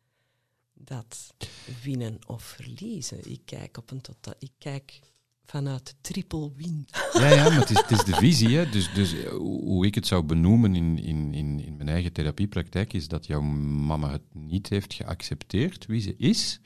dat 0.85 1.35
winnen 1.83 2.19
of 2.27 2.43
verliezen. 2.43 3.31
Ik 3.31 3.41
kijk 3.45 3.77
op 3.77 3.91
een 3.91 4.01
totaal, 4.01 4.35
ik 4.39 4.51
kijk 4.59 5.01
vanuit 5.45 5.95
triple 6.01 6.53
win. 6.57 6.87
Ja, 7.13 7.29
ja, 7.29 7.43
maar 7.49 7.59
het 7.61 7.71
is, 7.71 7.77
het 7.81 7.91
is 7.91 8.05
de 8.05 8.15
visie. 8.17 8.57
Hè. 8.57 8.69
Dus, 8.71 8.93
dus 8.95 9.13
eh, 9.15 9.31
hoe 9.39 9.87
ik 9.87 9.95
het 9.95 10.07
zou 10.07 10.23
benoemen 10.23 10.75
in, 10.75 10.99
in, 10.99 11.35
in, 11.35 11.61
in 11.61 11.77
mijn 11.77 11.89
eigen 11.89 12.13
therapiepraktijk, 12.13 12.93
is 12.93 13.09
dat 13.09 13.27
jouw 13.27 13.41
mama 13.41 14.11
het 14.11 14.35
niet 14.35 14.69
heeft 14.69 14.95
geaccepteerd 14.95 15.87
wie 15.87 16.01
ze 16.01 16.17
is, 16.17 16.61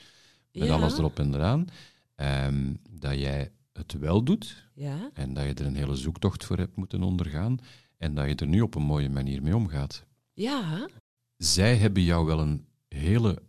met 0.52 0.66
Ja. 0.68 0.74
alles 0.74 0.98
erop 0.98 1.18
en 1.18 1.34
eraan. 1.34 1.66
Ehm, 2.14 2.74
dat 2.90 3.18
jij 3.18 3.50
het 3.72 3.92
wel 3.92 4.22
doet 4.24 4.68
Ja, 4.74 5.10
en 5.14 5.34
dat 5.34 5.44
je 5.44 5.54
er 5.54 5.66
een 5.66 5.76
hele 5.76 5.96
zoektocht 5.96 6.44
voor 6.44 6.56
hebt 6.58 6.76
moeten 6.76 7.02
ondergaan 7.02 7.58
en 7.96 8.14
dat 8.14 8.28
je 8.28 8.34
er 8.34 8.46
nu 8.46 8.60
op 8.60 8.74
een 8.74 8.82
mooie 8.82 9.10
manier 9.10 9.42
mee 9.42 9.56
omgaat. 9.56 10.04
ja, 10.32 10.88
Zij 11.36 11.76
hebben 11.76 12.02
jou 12.02 12.26
wel 12.26 12.40
een 12.40 12.66
hele 12.88 13.42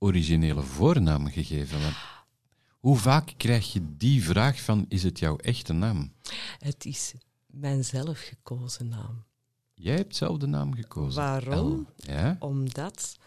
originele 0.00 0.62
voornaam 0.62 1.26
gegeven. 1.26 1.80
want 1.80 1.96
hoe 2.78 2.96
vaak 2.96 3.34
krijg 3.36 3.72
je 3.72 3.96
die 3.96 4.24
vraag 4.24 4.60
van, 4.60 4.86
is 4.88 5.02
het 5.02 5.18
jouw 5.18 5.36
echte 5.36 5.72
naam? 5.72 6.12
het 6.58 6.84
is 6.84 7.14
mijn 7.46 7.84
zelf 7.84 8.18
gekozen 8.18 8.88
naam. 8.88 9.24
Jij 9.74 9.96
hebt 9.96 10.16
zelf 10.16 10.38
de 10.38 10.46
naam 10.46 10.74
gekozen. 10.74 11.22
Waarom? 11.22 11.86
El. 11.96 12.14
Ja? 12.14 12.36
Omdat 12.38 13.18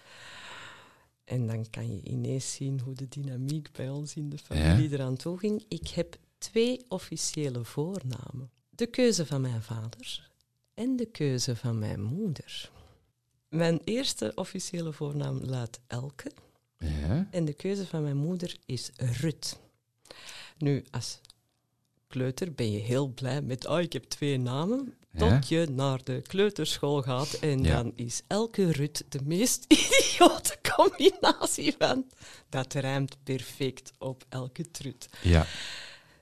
En 1.23 1.47
dan 1.47 1.69
kan 1.69 1.95
je 1.95 2.01
ineens 2.03 2.53
zien 2.53 2.79
hoe 2.79 2.93
de 2.93 3.07
dynamiek 3.07 3.71
bij 3.71 3.89
ons 3.89 4.15
in 4.15 4.29
de 4.29 4.38
familie 4.38 4.91
eraan 4.91 5.15
toe 5.15 5.38
ging. 5.38 5.65
Ik 5.67 5.88
heb 5.88 6.17
twee 6.38 6.86
officiële 6.88 7.63
voornamen. 7.63 8.51
De 8.69 8.88
keuze 8.88 9.25
van 9.25 9.41
mijn 9.41 9.62
vader 9.62 10.29
en 10.73 10.95
de 10.95 11.05
keuze 11.05 11.55
van 11.55 11.79
mijn 11.79 12.01
moeder. 12.01 12.71
Mijn 13.49 13.81
eerste 13.83 14.31
officiële 14.36 14.93
voornaam 14.93 15.39
luidt 15.39 15.79
Elke. 15.88 16.31
Ja. 16.84 17.28
En 17.32 17.46
de 17.46 17.54
keuze 17.54 17.86
van 17.88 18.04
mijn 18.04 18.17
moeder 18.17 18.58
is 18.65 18.89
Rut. 18.96 19.60
Nu, 20.58 20.84
als 20.91 21.19
kleuter 22.08 22.54
ben 22.54 22.72
je 22.72 22.80
heel 22.80 23.08
blij 23.08 23.41
met, 23.41 23.67
oh, 23.67 23.80
ik 23.80 23.93
heb 23.93 24.04
twee 24.04 24.38
namen. 24.38 24.93
Tot 25.17 25.30
Ja. 25.50 25.60
je 25.62 25.67
naar 25.72 26.04
de 26.04 26.22
kleuterschool 26.22 27.02
gaat 27.02 27.34
en 27.34 27.63
Ja. 27.63 27.76
dan 27.84 27.91
is 27.96 28.22
elke 28.28 28.72
Rut 28.72 29.06
de 29.10 29.19
meest 29.24 29.65
idiote 29.74 30.58
combinatie 30.76 31.76
van. 31.78 32.06
Dat 32.50 32.74
rijmt 32.74 33.17
perfect 33.24 33.91
op 33.98 34.26
elke 34.30 34.72
trut. 34.72 35.10
Ja. 35.22 35.46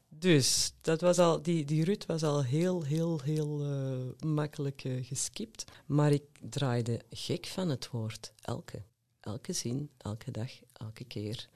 Dus 0.10 0.74
dat 0.82 1.02
was 1.02 1.17
al, 1.17 1.41
die, 1.41 1.65
die 1.65 1.84
Rut 1.84 2.06
was 2.06 2.24
al 2.24 2.43
heel, 2.43 2.84
heel, 2.84 3.21
heel 3.24 3.62
eh, 3.62 4.28
makkelijk 4.30 4.84
eh, 4.84 5.06
geskipt. 5.06 5.63
Maar 5.86 6.12
ik 6.12 6.24
draaide 6.50 7.02
gek 7.10 7.45
van 7.45 7.69
het 7.69 7.89
woord 7.89 8.34
elke. 8.41 8.84
Elke 9.21 9.53
zin, 9.53 9.89
elke 9.97 10.31
dag, 10.31 10.51
elke 10.73 11.03
keer. 11.03 11.47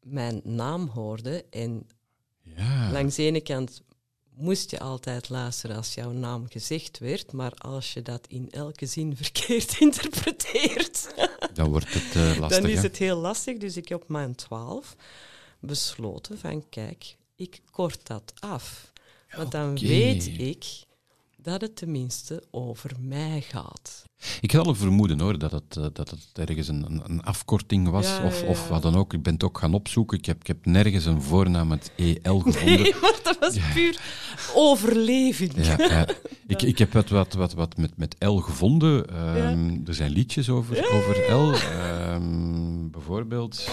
Mijn 0.00 0.40
naam 0.44 0.88
hoorde 0.88 1.44
en 1.50 1.86
Ja. 2.42 2.92
langs 2.92 3.14
de 3.14 3.22
ene 3.22 3.40
kant 3.40 3.82
moest 4.34 4.70
je 4.70 4.78
altijd 4.80 5.28
luisteren 5.28 5.76
als 5.76 5.94
jouw 5.94 6.10
naam 6.10 6.46
gezegd 6.48 6.98
werd, 6.98 7.32
maar 7.32 7.52
als 7.54 7.92
je 7.92 8.02
dat 8.02 8.26
in 8.28 8.50
elke 8.50 8.86
zin 8.86 9.16
verkeerd 9.22 9.80
interpreteert, 9.80 11.14
Dan 11.54 11.68
wordt 11.70 11.92
het 11.94 12.14
eh, 12.14 12.38
lastig. 12.38 12.60
dan 12.62 12.70
is 12.70 12.82
het 12.82 12.96
heel 12.96 13.16
lastig. 13.16 13.56
Dus 13.58 13.76
ik 13.76 13.88
heb 13.88 14.02
op 14.02 14.08
mijn 14.08 14.34
twaalf 14.34 14.96
besloten 15.60 16.38
van 16.38 16.68
kijk, 16.68 17.16
ik 17.34 17.60
kort 17.70 18.06
dat 18.06 18.32
af. 18.40 18.92
Want 19.36 19.50
dan 19.52 19.78
weet 19.78 20.26
ik 20.26 20.64
dat 21.42 21.60
het 21.60 21.76
tenminste 21.76 22.42
over 22.50 22.90
mij 23.00 23.40
gaat. 23.48 24.04
Ik 24.40 24.50
had 24.50 24.64
al 24.64 24.70
een 24.70 24.76
vermoeden 24.76 25.20
hoor, 25.20 25.38
dat 25.38 25.50
het, 25.52 25.76
eh, 25.76 25.84
dat 25.92 26.10
het 26.10 26.28
ergens 26.48 26.68
een, 26.68 27.00
een- 27.04 27.22
afkorting 27.22 27.88
was 27.88 28.06
Ja, 28.06 28.24
of, 28.24 28.40
ja, 28.42 28.46
of 28.48 28.62
ja. 28.62 28.68
wat 28.68 28.82
dan 28.82 28.96
ook. 28.96 29.12
Ik 29.12 29.22
ben 29.22 29.32
het 29.32 29.42
ook 29.42 29.58
gaan 29.58 29.74
opzoeken. 29.74 30.18
Ik 30.18 30.24
heb, 30.26 30.40
ik 30.40 30.46
heb 30.46 30.66
nergens 30.66 31.04
een 31.04 31.22
voornaam 31.22 31.68
met 31.68 31.90
EL 31.96 32.38
gevonden. 32.46 32.82
Nee, 32.82 32.94
maar 33.00 33.18
dat 33.22 33.38
was 33.40 33.56
puur 33.74 34.00
overleving. 34.54 35.52
Ja, 35.66 35.74
ja. 35.78 36.06
Ik, 36.46 36.62
ik 36.62 36.78
heb 36.78 36.92
wat, 36.92 37.08
wat, 37.08 37.32
wat, 37.32 37.52
wat 37.52 37.76
met, 37.76 37.96
met 37.96 38.16
L 38.18 38.36
gevonden. 38.36 39.06
Ehm, 39.08 39.76
Er 39.86 39.94
zijn 39.94 40.10
liedjes 40.10 40.48
over, 40.50 40.92
over 40.92 41.32
L. 41.32 41.52
Ehm, 41.52 42.90
bijvoorbeeld. 42.90 43.68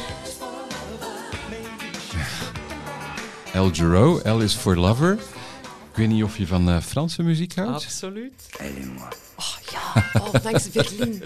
El 3.53 3.69
Giro, 3.73 4.19
L 4.23 4.39
is 4.41 4.53
for 4.53 4.77
lover. 4.77 5.19
Ik 5.95 6.01
weet 6.01 6.09
niet 6.09 6.23
of 6.23 6.37
je 6.37 6.47
van 6.47 6.69
eh, 6.69 6.81
Franse 6.81 7.23
muziek 7.23 7.55
houdt. 7.55 7.83
Absoluut. 7.83 8.49
Oh 9.35 9.55
ja, 9.71 10.11
oh, 10.21 10.43
langs 10.43 10.71
Berlin. 10.71 11.23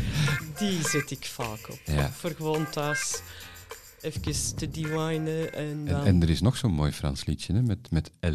Die 0.58 0.88
zet 0.88 1.10
ik 1.10 1.24
vaak 1.24 1.68
op. 1.70 1.78
Ja. 1.84 2.10
Voor 2.12 2.30
gewoon 2.36 2.70
thuis 2.70 3.20
even 4.00 4.56
te 4.56 4.70
divinen 4.70 5.54
en 5.54 5.64
En, 5.64 5.84
dan... 5.84 6.04
en 6.04 6.22
er 6.22 6.30
is 6.30 6.40
nog 6.40 6.56
zo'n 6.56 6.72
mooi 6.72 6.92
Frans 6.92 7.24
liedje 7.24 7.52
hè, 7.52 7.62
met, 7.62 7.90
met 7.90 8.10
L. 8.20 8.26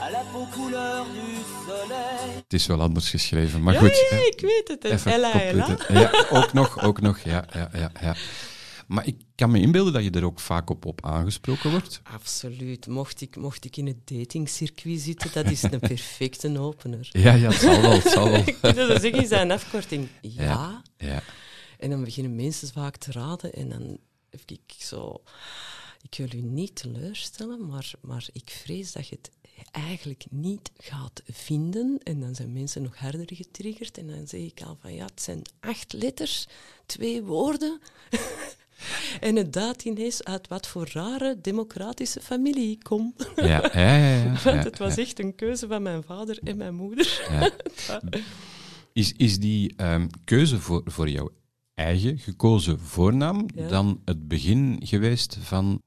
à 0.00 0.10
la 0.10 0.22
peau 0.32 0.46
couleur 0.50 1.04
du 1.04 1.42
soleil. 1.66 2.34
Het 2.34 2.52
is 2.52 2.66
wel 2.66 2.80
anders 2.80 3.10
geschreven, 3.10 3.62
maar 3.62 3.74
ja, 3.74 3.80
goed. 3.80 4.06
ja, 4.10 4.16
ik 4.16 4.40
weet 4.40 4.68
het. 4.68 4.84
En 4.84 4.92
Even 4.92 5.12
Ella, 5.12 5.32
Ella. 5.40 5.62
opletten. 5.62 6.00
Ja, 6.00 6.24
ook 6.30 6.52
nog, 6.52 6.82
ook 6.82 7.00
nog, 7.00 7.18
ja, 7.18 7.44
ja, 7.52 7.70
ja, 7.72 7.90
ja. 8.00 8.14
Maar 8.92 9.06
ik 9.06 9.16
kan 9.34 9.50
me 9.50 9.60
inbeelden 9.60 9.92
dat 9.92 10.04
je 10.04 10.10
er 10.10 10.24
ook 10.24 10.40
vaak 10.40 10.70
op, 10.70 10.84
op 10.84 11.04
aangesproken 11.04 11.70
wordt. 11.70 12.00
Absoluut. 12.02 12.86
Mocht 12.86 13.20
ik, 13.20 13.36
mocht 13.36 13.64
ik 13.64 13.76
in 13.76 13.86
het 13.86 14.08
datingcircuit 14.08 15.00
zitten, 15.00 15.30
dat 15.32 15.50
is 15.50 15.62
een 15.62 15.80
perfecte 15.94 16.58
opener. 16.58 17.08
Ja, 17.12 17.34
ja, 17.34 17.50
het 17.50 17.60
zal 17.60 17.80
wel, 17.80 17.90
het 17.90 18.08
zal 18.08 18.30
wel. 18.30 18.44
Kunnen 18.60 18.86
ze 18.86 18.98
zeggen, 19.00 19.26
zijn 19.26 19.50
afkorting? 19.50 20.08
Ja. 20.20 20.42
Ja. 20.42 20.82
Ja. 20.96 21.22
En 21.78 21.90
dan 21.90 22.04
beginnen 22.04 22.34
mensen 22.34 22.68
vaak 22.68 22.96
te 22.96 23.12
raden 23.12 23.52
en 23.52 23.68
dan 23.68 23.98
heb 24.30 24.40
ik 24.46 24.74
zo... 24.78 25.22
Ik 26.02 26.14
wil 26.16 26.40
u 26.40 26.42
niet 26.42 26.74
teleurstellen, 26.74 27.66
maar, 27.66 27.92
maar 28.00 28.26
ik 28.32 28.50
vrees 28.50 28.92
dat 28.92 29.08
je 29.08 29.16
het 29.20 29.30
eigenlijk 29.70 30.24
niet 30.30 30.70
gaat 30.76 31.22
vinden. 31.26 31.98
En 32.02 32.20
dan 32.20 32.34
zijn 32.34 32.52
mensen 32.52 32.82
nog 32.82 32.96
harder 32.96 33.36
getriggerd. 33.36 33.98
En 33.98 34.06
dan 34.06 34.26
zeg 34.26 34.40
ik 34.40 34.62
al 34.62 34.76
van, 34.80 34.94
ja, 34.94 35.04
het 35.04 35.22
zijn 35.22 35.42
acht 35.60 35.92
letters, 35.92 36.46
twee 36.86 37.22
woorden. 37.22 37.80
en 39.20 39.36
het 39.36 39.52
duidt 39.52 39.84
ineens 39.84 40.24
uit 40.24 40.48
wat 40.48 40.66
voor 40.66 40.88
rare 40.92 41.38
democratische 41.40 42.20
familie 42.20 42.70
ik 42.70 42.82
kom. 42.82 43.14
Ja, 43.36 43.44
ja, 43.44 43.96
ja. 43.96 44.24
ja, 44.24 44.34
Want 44.44 44.64
het 44.64 44.78
was 44.78 44.96
echt 44.96 45.18
een 45.18 45.34
keuze 45.34 45.66
van 45.66 45.82
mijn 45.82 46.02
vader 46.02 46.38
en 46.42 46.56
mijn 46.56 46.74
moeder. 46.74 47.20
Is, 48.92 49.12
is 49.16 49.38
die 49.38 49.74
ehm, 49.76 50.06
keuze 50.24 50.60
voor, 50.60 50.82
voor 50.84 51.08
jouw 51.08 51.30
eigen 51.74 52.18
gekozen 52.18 52.80
voornaam 52.80 53.46
dan 53.68 54.00
het 54.04 54.28
begin 54.28 54.80
geweest 54.84 55.38
van 55.40 55.82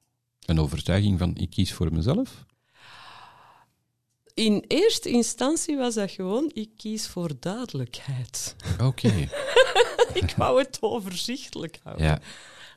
een 0.46 0.60
overtuiging 0.60 1.20
van 1.20 1.36
ik 1.36 1.50
kies 1.50 1.74
voor 1.74 1.94
mezelf? 1.94 2.46
In 4.34 4.64
eerste 4.68 5.10
instantie 5.10 5.78
was 5.78 5.94
dat 5.94 6.12
gewoon, 6.12 6.52
ik 6.54 6.70
kies 6.78 7.08
voor 7.08 7.32
duidelijkheid. 7.40 8.56
Oké, 8.82 9.30
ik 10.14 10.34
wou 10.38 10.60
het 10.60 10.78
overzichtelijk 10.82 11.80
houden. 11.84 12.06
ja. 12.06 12.20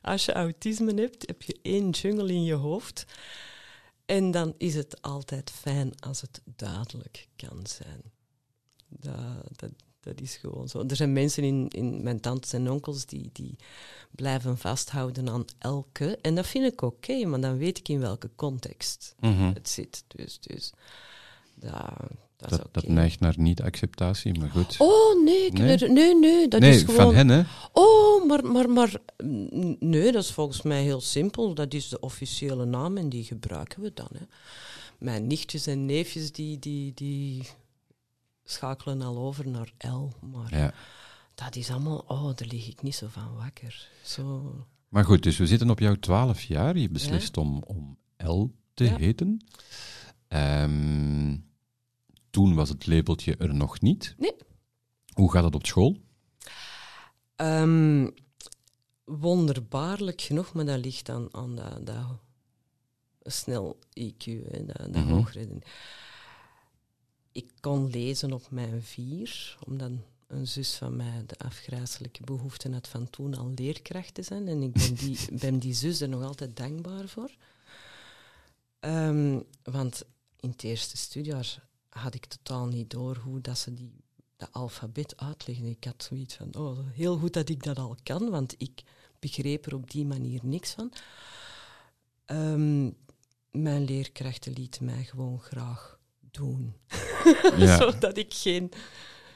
Als 0.09 0.25
je 0.25 0.33
autisme 0.33 0.94
hebt, 0.94 1.27
heb 1.27 1.42
je 1.42 1.59
één 1.62 1.90
jungle 1.90 2.33
in 2.33 2.44
je 2.44 2.55
hoofd. 2.55 3.05
En 4.07 4.31
dan 4.31 4.55
is 4.59 4.75
het 4.75 5.03
altijd 5.03 5.51
fijn 5.51 6.01
als 6.01 6.21
het 6.21 6.40
duidelijk 6.44 7.29
kan 7.37 7.66
zijn. 7.66 8.03
Dat, 8.88 9.14
dat, 9.57 9.71
dat 10.01 10.21
is 10.21 10.37
gewoon 10.37 10.68
zo. 10.68 10.85
Er 10.87 10.97
zijn 10.97 11.12
mensen 11.12 11.42
in, 11.44 11.68
in 11.68 12.03
mijn 12.03 12.21
tantes 12.21 12.53
en 12.53 12.71
onkels 12.71 13.07
die, 13.07 13.31
die 13.33 13.57
blijven 14.11 14.59
vasthouden 14.59 15.29
aan 15.29 15.44
elke. 15.59 16.18
En 16.23 16.35
dat 16.35 16.47
vind 16.47 16.73
ik 16.73 16.83
oké, 16.83 17.25
maar 17.25 17.40
dan 17.40 17.57
weet 17.59 17.79
ik 17.79 17.88
in 17.88 18.01
welke 18.01 18.31
context 18.37 19.14
Mhm. 19.21 19.53
het 19.55 19.68
zit. 19.68 20.05
Dus, 20.07 20.38
dus 20.40 20.73
dat, 21.55 21.92
dat 22.38 22.68
Dat, 22.72 22.87
neigt 22.88 23.20
naar 23.20 23.35
niet-acceptatie, 23.37 24.38
maar 24.38 24.51
goed. 24.51 24.74
Oh, 24.79 25.24
nee, 25.24 25.46
ik- 25.46 25.53
Nee? 25.53 25.77
nee, 25.77 25.88
nee, 25.90 26.14
nee 26.18 26.48
dat 26.48 26.61
nee, 26.61 26.70
is 26.74 26.83
gewoon... 26.83 26.96
van 26.96 27.14
hen, 27.14 27.29
hè? 27.29 27.42
Oh, 27.72 28.27
maar, 28.27 28.44
maar, 28.44 28.70
maar 28.70 28.92
mm, 29.24 29.77
nee, 29.81 30.12
dat 30.12 30.22
is 30.22 30.31
volgens 30.31 30.62
mij 30.62 30.83
heel 30.83 31.01
simpel. 31.01 31.55
Dat 31.55 31.74
is 31.74 31.88
de 31.88 32.01
officiële 32.01 32.64
naam 32.64 32.96
en 32.96 33.09
die 33.09 33.24
gebruiken 33.24 33.83
we 33.83 33.90
dan. 33.94 34.09
Hè. 34.14 34.24
Mijn 34.98 35.27
nichtjes 35.27 35.66
en 35.66 35.87
neefjes 35.87 36.33
die, 36.33 36.59
die, 36.59 36.92
die 36.94 37.42
schakelen 38.44 39.03
al 39.03 39.18
over 39.18 39.48
naar 39.48 39.72
L. 39.79 40.09
Maar 40.33 40.57
Ja. 40.59 40.72
dat 41.35 41.57
is 41.57 41.70
allemaal, 41.70 42.05
oh, 42.07 42.24
daar 42.24 42.48
lig 42.48 42.68
ik 42.68 42.83
niet 42.83 42.94
zo 42.94 43.07
van 43.11 43.35
wakker. 43.37 43.88
Zo. 44.05 44.55
Maar 44.88 45.05
goed, 45.05 45.22
dus 45.22 45.37
we 45.37 45.46
zitten 45.46 45.70
op 45.70 45.79
jouw 45.79 45.94
twaalf 45.94 46.42
jaar. 46.42 46.79
Je 46.79 46.88
beslist 46.90 47.37
om, 47.37 47.62
om 47.66 47.98
L 48.16 48.44
te 48.74 48.85
Ja. 48.85 48.96
heten. 48.96 49.40
Ehm, 50.29 51.37
toen 52.38 52.55
was 52.55 52.68
het 52.68 52.87
labeltje 52.87 53.37
er 53.37 53.55
nog 53.55 53.81
niet. 53.81 54.14
Nee. 54.18 54.35
Hoe 55.12 55.33
gaat 55.33 55.44
het 55.44 55.55
op 55.55 55.66
school? 55.66 55.96
Ehm, 57.37 58.11
wonderbaarlijk 59.05 60.20
genoeg, 60.20 60.53
maar 60.53 60.64
dat 60.64 60.85
ligt 60.85 61.09
aan, 61.09 61.35
aan 61.35 61.57
dat, 61.57 61.87
dat 61.87 62.20
snel 63.22 63.79
IQ, 64.01 64.24
hè, 64.24 64.64
dat, 64.64 64.92
dat 64.92 65.05
Mhm. 65.05 65.59
Ik 67.33 67.51
kon 67.61 67.90
lezen 67.90 68.33
op 68.33 68.51
mijn 68.51 68.83
vier, 68.83 69.57
omdat 69.66 69.90
een 70.27 70.46
zus 70.46 70.74
van 70.74 70.96
mij 70.96 71.22
de 71.27 71.38
afgrijzelijke 71.38 72.24
behoefte 72.24 72.72
had 72.72 72.88
van 72.88 73.11
toen 73.11 73.35
al 73.35 73.53
leerkracht 73.55 74.14
te 74.14 74.22
zijn. 74.22 74.48
En 74.48 74.62
ik 74.62 74.72
ben 74.72 74.94
die, 74.94 75.18
ben 75.40 75.59
die 75.59 75.74
zus 75.74 76.01
er 76.01 76.09
nog 76.09 76.22
altijd 76.22 76.57
dankbaar 76.57 77.09
voor. 77.09 77.31
Ehm, 78.81 79.40
want 79.62 80.03
in 80.40 80.51
het 80.51 80.62
eerste 80.62 80.96
studiejaar 80.96 81.67
had 81.88 82.14
ik 82.14 82.24
totaal 82.27 82.66
niet 82.66 82.90
door 82.90 83.16
hoe 83.16 83.40
dat 83.40 83.59
ze 83.59 83.74
die, 83.74 83.92
dat 84.37 84.48
alfabet 84.53 85.16
uitlegden. 85.16 85.66
Ik 85.70 85.85
had 85.85 86.03
zoiets 86.09 86.35
van, 86.35 86.55
oh, 86.57 86.79
heel 86.92 87.18
goed 87.18 87.33
dat 87.33 87.48
ik 87.48 87.62
dat 87.62 87.79
al 87.79 87.96
kan, 88.03 88.31
want 88.31 88.55
ik 88.59 88.83
begreep 89.18 89.66
er 89.66 89.74
op 89.74 89.90
die 89.90 90.07
manier 90.07 90.40
niks 90.42 90.70
van. 90.72 90.92
Ehm, 92.24 92.90
mijn 93.51 93.85
leerkrachten 93.85 94.53
lieten 94.53 94.85
mij 94.85 95.05
gewoon 95.05 95.40
graag 95.40 95.98
doen. 96.31 96.74
Ja. 97.57 97.77
Zodat 97.77 98.16
ik 98.16 98.35
geen 98.35 98.70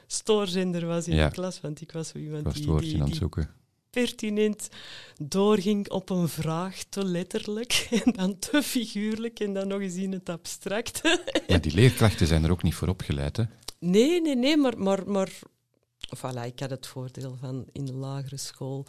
stoorzender 0.06 0.86
was 0.86 1.08
in 1.08 1.14
Ja. 1.14 1.26
de 1.28 1.34
klas, 1.34 1.60
want 1.60 1.80
ik 1.80 1.92
was 1.92 2.08
zo 2.08 2.18
iemand 2.18 2.44
was 2.44 2.54
die, 2.54 2.62
die, 2.80 3.04
die. 3.04 3.46
Pertinent 3.92 4.68
doorging 5.18 5.90
op 5.90 6.10
een 6.10 6.28
vraag, 6.28 6.82
te 6.88 7.04
letterlijk 7.04 7.86
en 8.04 8.12
dan 8.12 8.38
te 8.38 8.62
figuurlijk 8.62 9.40
en 9.40 9.54
dan 9.54 9.68
nog 9.68 9.80
eens 9.80 9.94
in 9.94 10.12
het 10.12 10.28
abstracte. 10.28 11.22
Maar 11.48 11.60
die 11.68 11.74
leerkrachten 11.74 12.26
zijn 12.26 12.44
er 12.44 12.50
ook 12.50 12.62
niet 12.62 12.74
voor 12.74 12.88
opgeleid, 12.88 13.36
hè? 13.36 13.44
Nee, 13.78 14.20
nee, 14.20 14.36
nee, 14.36 14.56
maar, 14.56 14.78
maar, 14.78 15.10
maar 15.10 15.30
Voilà, 16.16 16.44
ik 16.46 16.60
had 16.60 16.70
het 16.70 16.86
voordeel 16.86 17.36
van 17.40 17.66
in 17.72 17.84
de 17.84 17.92
lagere 17.92 18.36
school 18.36 18.86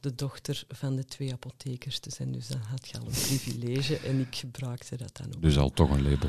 de 0.00 0.14
dochter 0.14 0.64
van 0.68 0.96
de 0.96 1.04
twee 1.04 1.32
apothekers 1.32 1.98
te 1.98 2.10
zijn. 2.10 2.32
Dus 2.32 2.48
dan 2.48 2.60
had 2.60 2.88
je 2.88 2.98
al 2.98 3.06
een 3.06 3.10
privilege 3.10 3.96
en 3.98 4.20
ik 4.20 4.36
gebruikte 4.36 4.96
dat 4.96 5.16
dan 5.16 5.26
ook. 5.36 5.42
Dus 5.42 5.58
al 5.58 5.70
toch 5.70 5.90
een 5.90 6.02
label. 6.02 6.28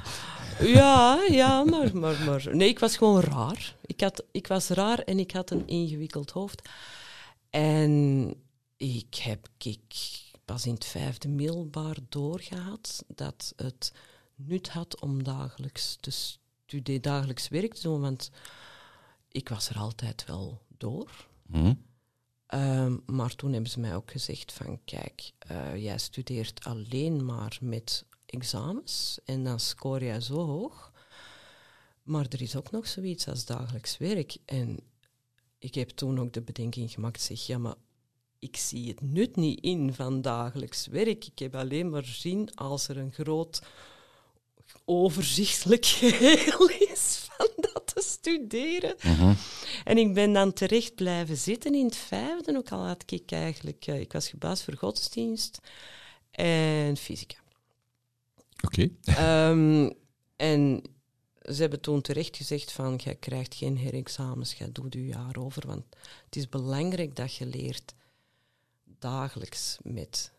Ja, 0.60 1.24
ja, 1.30 1.64
maar, 1.64 1.98
maar, 1.98 2.24
maar... 2.26 2.56
Nee, 2.56 2.68
ik 2.70 2.80
was 2.80 2.98
gewoon 2.98 3.22
raar. 3.22 3.76
Ik, 3.86 4.02
had, 4.02 4.24
ik 4.32 4.48
was 4.48 4.68
raar 4.68 5.00
en 5.00 5.20
ik 5.20 5.32
had 5.32 5.52
een 5.52 5.68
ingewikkeld 5.68 6.32
hoofd. 6.32 6.70
En 7.52 8.34
ik 8.78 9.16
heb 9.16 9.48
ik 9.58 10.22
pas 10.46 10.66
in 10.66 10.74
het 10.74 10.86
vijfde 10.86 11.28
middelbaar 11.28 11.98
doorgehad 12.10 13.06
dat 13.08 13.54
het 13.56 13.94
nut 14.36 14.70
had 14.70 15.02
om 15.02 15.24
dagelijks 15.24 15.98
te 16.00 16.12
studeren, 16.12 17.02
dagelijks 17.02 17.48
werk 17.48 17.74
te 17.74 17.82
doen. 17.82 18.02
Want 18.02 18.32
ik 19.28 19.50
was 19.50 19.70
er 19.70 19.78
altijd 19.78 20.26
wel 20.26 20.62
door. 20.78 21.28
Hm? 21.52 21.74
Ehm, 22.46 22.98
maar 23.06 23.36
toen 23.36 23.52
hebben 23.54 23.72
ze 23.72 23.80
mij 23.80 23.96
ook 23.96 24.12
gezegd 24.12 24.54
van, 24.54 24.80
kijk, 24.86 25.32
eh, 25.38 25.76
jij 25.76 25.98
studeert 25.98 26.64
alleen 26.66 27.26
maar 27.26 27.58
met 27.62 28.06
examens 28.26 29.20
en 29.26 29.44
dan 29.44 29.60
scoor 29.60 30.04
jij 30.04 30.22
zo 30.22 30.46
hoog. 30.46 30.92
Maar 32.04 32.26
er 32.30 32.42
is 32.42 32.56
ook 32.56 32.72
nog 32.72 32.88
zoiets 32.88 33.28
als 33.28 33.46
dagelijks 33.46 33.98
werk. 33.98 34.38
En 34.46 34.80
ik 35.62 35.76
heb 35.76 35.90
toen 35.90 36.20
ook 36.20 36.34
de 36.34 36.42
bedenking 36.42 36.92
gemaakt, 36.92 37.22
zeg, 37.22 37.46
ja, 37.46 37.58
maar 37.58 37.76
ik 38.40 38.58
zie 38.58 38.88
het 38.88 39.02
nut 39.02 39.36
niet 39.36 39.60
in 39.62 39.94
van 39.94 40.22
dagelijks 40.22 40.88
werk. 40.88 41.26
Ik 41.26 41.40
heb 41.40 41.56
alleen 41.56 41.90
maar 41.90 42.06
zin 42.06 42.56
als 42.56 42.88
er 42.88 42.98
een 42.98 43.14
groot 43.14 43.62
overzichtelijk 44.86 45.86
geheel 46.02 46.70
is 46.70 47.28
van 47.32 47.50
dat 47.56 47.92
te 47.94 48.02
studeren. 48.02 48.96
Mhm. 49.04 49.34
En 49.84 49.98
ik 49.98 50.14
ben 50.14 50.34
dan 50.34 50.54
terecht 50.54 50.96
blijven 50.96 51.38
zitten 51.38 51.74
in 51.74 51.86
het 51.86 51.96
vijfde, 51.96 52.58
ook 52.58 52.72
al 52.72 52.88
had 52.88 53.12
ik 53.12 53.32
eigenlijk... 53.32 53.86
eh, 53.88 54.00
ik 54.00 54.12
was 54.12 54.30
gebaasd 54.30 54.64
voor 54.64 54.78
godsdienst 54.78 55.60
en 56.32 56.98
fysica. 56.98 57.38
Oké. 58.66 58.90
Ehm, 59.04 59.90
en 60.36 60.84
ze 61.42 61.62
hebben 61.62 61.82
toen 61.82 62.02
terecht 62.02 62.38
gezegd 62.38 62.72
van, 62.72 62.96
jij 62.96 63.16
krijgt 63.16 63.56
geen 63.56 63.78
herexamens, 63.78 64.54
jij 64.54 64.72
doet 64.72 64.94
je 64.94 65.06
jaar 65.06 65.38
over, 65.38 65.68
want 65.68 65.84
het 66.26 66.36
is 66.36 66.50
belangrijk 66.50 67.16
dat 67.16 67.36
je 67.36 67.46
leert 67.46 67.94
dagelijks 68.84 69.78
met 69.84 70.32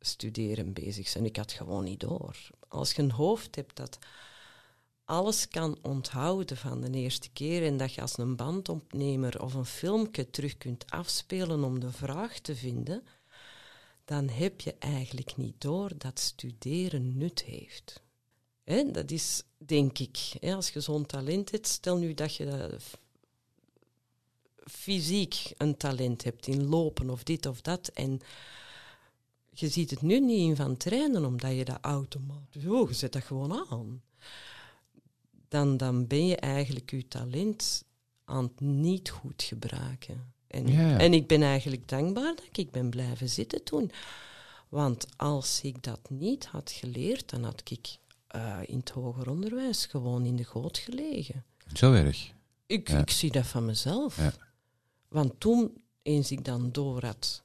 studeren 0.00 0.72
bezig 0.72 1.08
zijn. 1.08 1.24
Ik 1.24 1.36
had 1.36 1.52
gewoon 1.52 1.84
niet 1.84 2.00
door. 2.00 2.36
Als 2.68 2.92
je 2.92 3.02
een 3.02 3.10
hoofd 3.10 3.56
hebt 3.56 3.76
dat 3.76 3.98
alles 5.04 5.48
kan 5.48 5.78
onthouden 5.82 6.56
van 6.56 6.80
de 6.80 6.90
eerste 6.90 7.30
keer 7.30 7.66
en 7.66 7.76
dat 7.76 7.94
je 7.94 8.00
als 8.00 8.18
een 8.18 8.36
bandopnemer 8.36 9.42
of 9.42 9.54
een 9.54 9.64
filmpje 9.64 10.30
terug 10.30 10.58
kunt 10.58 10.90
afspelen 10.90 11.64
om 11.64 11.80
de 11.80 11.92
vraag 11.92 12.38
te 12.38 12.56
vinden, 12.56 13.02
dan 14.04 14.28
heb 14.28 14.60
je 14.60 14.74
eigenlijk 14.78 15.36
niet 15.36 15.60
door 15.60 15.90
dat 15.98 16.18
studeren 16.18 17.16
nut 17.18 17.42
heeft. 17.42 18.02
Hè, 18.64 18.90
dat 18.90 19.10
is, 19.10 19.42
denk 19.58 19.98
ik, 19.98 20.18
hè, 20.40 20.54
als 20.54 20.70
je 20.70 20.80
zo'n 20.80 21.06
talent 21.06 21.50
hebt, 21.50 21.66
stel 21.66 21.96
nu 21.96 22.14
dat 22.14 22.34
je 22.34 22.44
dat 22.44 22.82
f- 22.82 22.96
fysiek 24.70 25.52
een 25.56 25.76
talent 25.76 26.24
hebt 26.24 26.46
in 26.46 26.64
lopen 26.66 27.10
of 27.10 27.22
dit 27.22 27.46
of 27.46 27.60
dat 27.60 27.88
en 27.88 28.20
je 29.50 29.68
ziet 29.68 29.90
het 29.90 30.02
nu 30.02 30.20
niet 30.20 30.40
in 30.40 30.56
van 30.56 30.76
trainen, 30.76 31.24
omdat 31.24 31.56
je 31.56 31.64
dat 31.64 31.78
automatisch... 31.80 32.66
Oh, 32.66 32.88
je 32.88 32.94
zet 32.94 33.12
dat 33.12 33.22
gewoon 33.22 33.66
aan. 33.70 34.02
Dan, 35.48 35.76
dan 35.76 36.06
ben 36.06 36.26
je 36.26 36.36
eigenlijk 36.36 36.90
je 36.90 37.08
talent 37.08 37.84
aan 38.24 38.44
het 38.44 38.60
niet 38.60 39.10
goed 39.10 39.42
gebruiken. 39.42 40.32
En, 40.46 40.66
en 40.98 41.12
ik 41.12 41.26
ben 41.26 41.42
eigenlijk 41.42 41.88
dankbaar 41.88 42.34
dat 42.34 42.56
ik 42.56 42.70
ben 42.70 42.90
blijven 42.90 43.28
zitten 43.28 43.62
toen. 43.64 43.90
Want 44.68 45.06
als 45.16 45.60
ik 45.62 45.82
dat 45.82 46.10
niet 46.10 46.46
had 46.46 46.70
geleerd, 46.70 47.30
dan 47.30 47.44
had 47.44 47.70
ik 47.70 47.96
eh, 48.32 48.58
in 48.66 48.78
het 48.78 48.90
hoger 48.90 49.30
onderwijs 49.30 49.86
gewoon 49.86 50.24
in 50.24 50.36
de 50.36 50.44
goot 50.44 50.78
gelegen. 50.78 51.44
Zo 51.72 51.92
erg. 51.92 52.32
Ik, 52.66 52.88
Ja. 52.88 52.98
ik 52.98 53.10
zie 53.10 53.30
dat 53.30 53.46
van 53.46 53.64
mezelf. 53.64 54.16
Ja. 54.16 54.32
Want 55.08 55.40
toen, 55.40 55.82
eens 56.02 56.30
ik 56.30 56.44
dan 56.44 56.72
door 56.72 57.04
had 57.04 57.42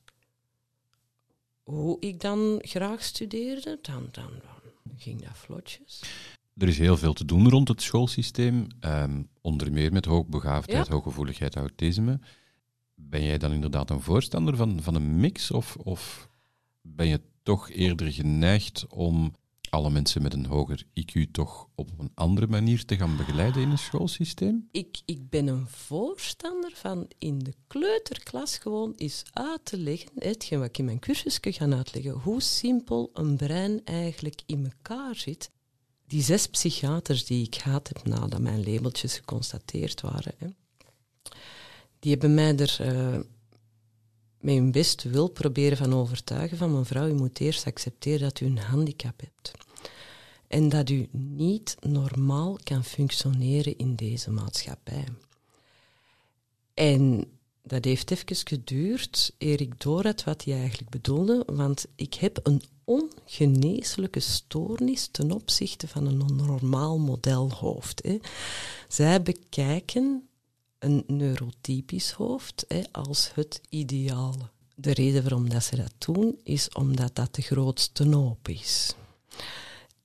hoe 1.63 1.97
ik 1.99 2.19
dan 2.21 2.59
graag 2.61 3.03
studeerde, 3.03 3.79
dan, 3.81 4.07
dan, 4.11 4.29
dan 4.43 4.95
ging 4.97 5.21
dat 5.21 5.37
vlotjes. 5.37 6.01
Er 6.57 6.67
is 6.67 6.77
heel 6.77 6.97
veel 6.97 7.13
te 7.13 7.25
doen 7.25 7.49
rond 7.49 7.67
het 7.67 7.81
schoolsysteem, 7.81 8.67
ehm, 8.79 9.23
onder 9.41 9.71
meer 9.71 9.91
met 9.91 10.05
hoogbegaafdheid, 10.05 10.87
Ja. 10.87 10.93
hooggevoeligheid, 10.93 11.55
autisme. 11.55 12.19
Ben 12.95 13.23
jij 13.23 13.37
dan 13.37 13.51
inderdaad 13.51 13.89
een 13.89 14.01
voorstander 14.01 14.55
van, 14.55 14.81
van 14.81 14.95
een 14.95 15.19
mix 15.19 15.51
of, 15.51 15.75
of 15.75 16.29
ben 16.81 17.07
je 17.07 17.21
toch 17.43 17.69
eerder 17.69 18.11
geneigd 18.11 18.87
om 18.87 19.33
alle 19.69 19.89
mensen 19.89 20.21
met 20.21 20.33
een 20.33 20.45
hoger 20.45 20.83
IQ 20.93 21.31
toch 21.31 21.67
op 21.75 21.89
een 21.97 22.11
andere 22.13 22.47
manier 22.47 22.85
te 22.85 22.95
gaan 22.95 23.17
begeleiden 23.17 23.61
in 23.61 23.69
een 23.69 23.77
schoolsysteem? 23.77 24.67
Ik, 24.71 25.01
ik 25.05 25.29
ben 25.29 25.47
een 25.47 25.67
voorstander 25.67 26.71
van 26.75 27.07
in 27.17 27.39
de 27.39 27.53
kleuterklas 27.67 28.57
gewoon 28.57 28.93
eens 28.95 29.23
uit 29.31 29.65
te 29.65 29.77
leggen, 29.77 30.11
hetgeen 30.15 30.59
wat 30.59 30.67
ik 30.67 30.77
in 30.77 30.85
mijn 30.85 30.99
cursusje 30.99 31.51
ga 31.51 31.69
uitleggen, 31.69 32.11
hoe 32.11 32.41
simpel 32.41 33.09
een 33.13 33.37
brein 33.37 33.81
eigenlijk 33.85 34.41
in 34.45 34.65
elkaar 34.65 35.15
zit. 35.15 35.51
Die 36.07 36.21
zes 36.21 36.47
psychiaters 36.47 37.25
die 37.25 37.45
ik 37.45 37.55
gehad 37.55 37.87
heb 37.87 38.05
nadat 38.05 38.39
mijn 38.39 38.71
labeltjes 38.71 39.15
geconstateerd 39.17 40.01
waren, 40.01 40.33
hè, 40.37 40.47
die 41.99 42.11
hebben 42.11 42.33
mij 42.33 42.57
er 42.57 42.77
eh, 42.79 43.19
met 44.39 44.55
hun 44.55 44.71
beste 44.71 45.09
wil 45.09 45.27
proberen 45.27 45.77
van 45.77 45.93
overtuigen 45.93 46.57
van 46.57 46.77
mevrouw, 46.77 47.07
u 47.07 47.13
moet 47.13 47.39
eerst 47.39 47.65
accepteren 47.65 48.19
dat 48.19 48.39
u 48.39 48.45
een 48.45 48.57
handicap 48.57 49.19
hebt. 49.19 49.51
En 50.47 50.69
dat 50.69 50.89
u 50.89 51.07
niet 51.11 51.75
normaal 51.79 52.57
kan 52.63 52.83
functioneren 52.83 53.77
in 53.77 53.95
deze 53.95 54.31
maatschappij. 54.31 55.03
En 56.73 57.25
dat 57.63 57.85
heeft 57.85 58.11
even 58.11 58.47
geduurd 58.47 59.33
eer 59.37 59.61
ik 59.61 59.81
door 59.81 60.03
had 60.03 60.23
wat 60.23 60.43
hij 60.43 60.59
eigenlijk 60.59 60.89
bedoelde, 60.89 61.43
want 61.45 61.85
ik 61.95 62.13
heb 62.13 62.39
een 62.43 62.61
ongeneeslijke 62.83 64.19
stoornis 64.19 65.07
ten 65.11 65.31
opzichte 65.31 65.87
van 65.87 66.05
een 66.05 66.35
normaal 66.35 66.99
modelhoofd. 66.99 68.03
Hè. 68.03 68.17
Zij 68.87 69.21
bekijken 69.21 70.27
een 70.79 71.03
neurotypisch 71.07 72.11
hoofd 72.11 72.65
als 72.91 73.31
het 73.33 73.61
ideale. 73.69 74.49
De 74.75 74.93
reden 74.93 75.21
waarom 75.21 75.49
dat 75.49 75.63
ze 75.63 75.75
dat 75.75 75.93
doen, 75.97 76.39
is 76.43 76.69
omdat 76.69 77.15
dat 77.15 77.35
de 77.35 77.41
grootste 77.41 78.07
hoop 78.07 78.47
is. 78.47 78.95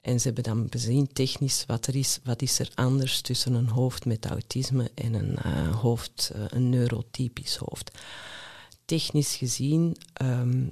En 0.01 0.21
ze 0.21 0.27
hebben 0.27 0.45
dan 0.45 0.69
bezien 0.69 1.13
technisch 1.13 1.65
wat 1.67 1.87
er 1.87 1.97
is, 1.97 2.19
wat 2.25 2.43
is 2.43 2.59
er 2.59 2.71
anders 2.75 3.21
tussen 3.21 3.55
een 3.55 3.69
hoofd 3.69 4.05
met 4.05 4.27
autisme 4.27 4.91
en 4.95 5.15
een 5.15 5.37
eh, 5.37 5.81
hoofd, 5.81 6.31
eh, 6.35 6.45
een 6.49 6.69
neurotypisch 6.69 7.57
hoofd. 7.57 7.99
Technisch 8.85 9.37
gezien, 9.37 9.97
ehm, 10.13 10.65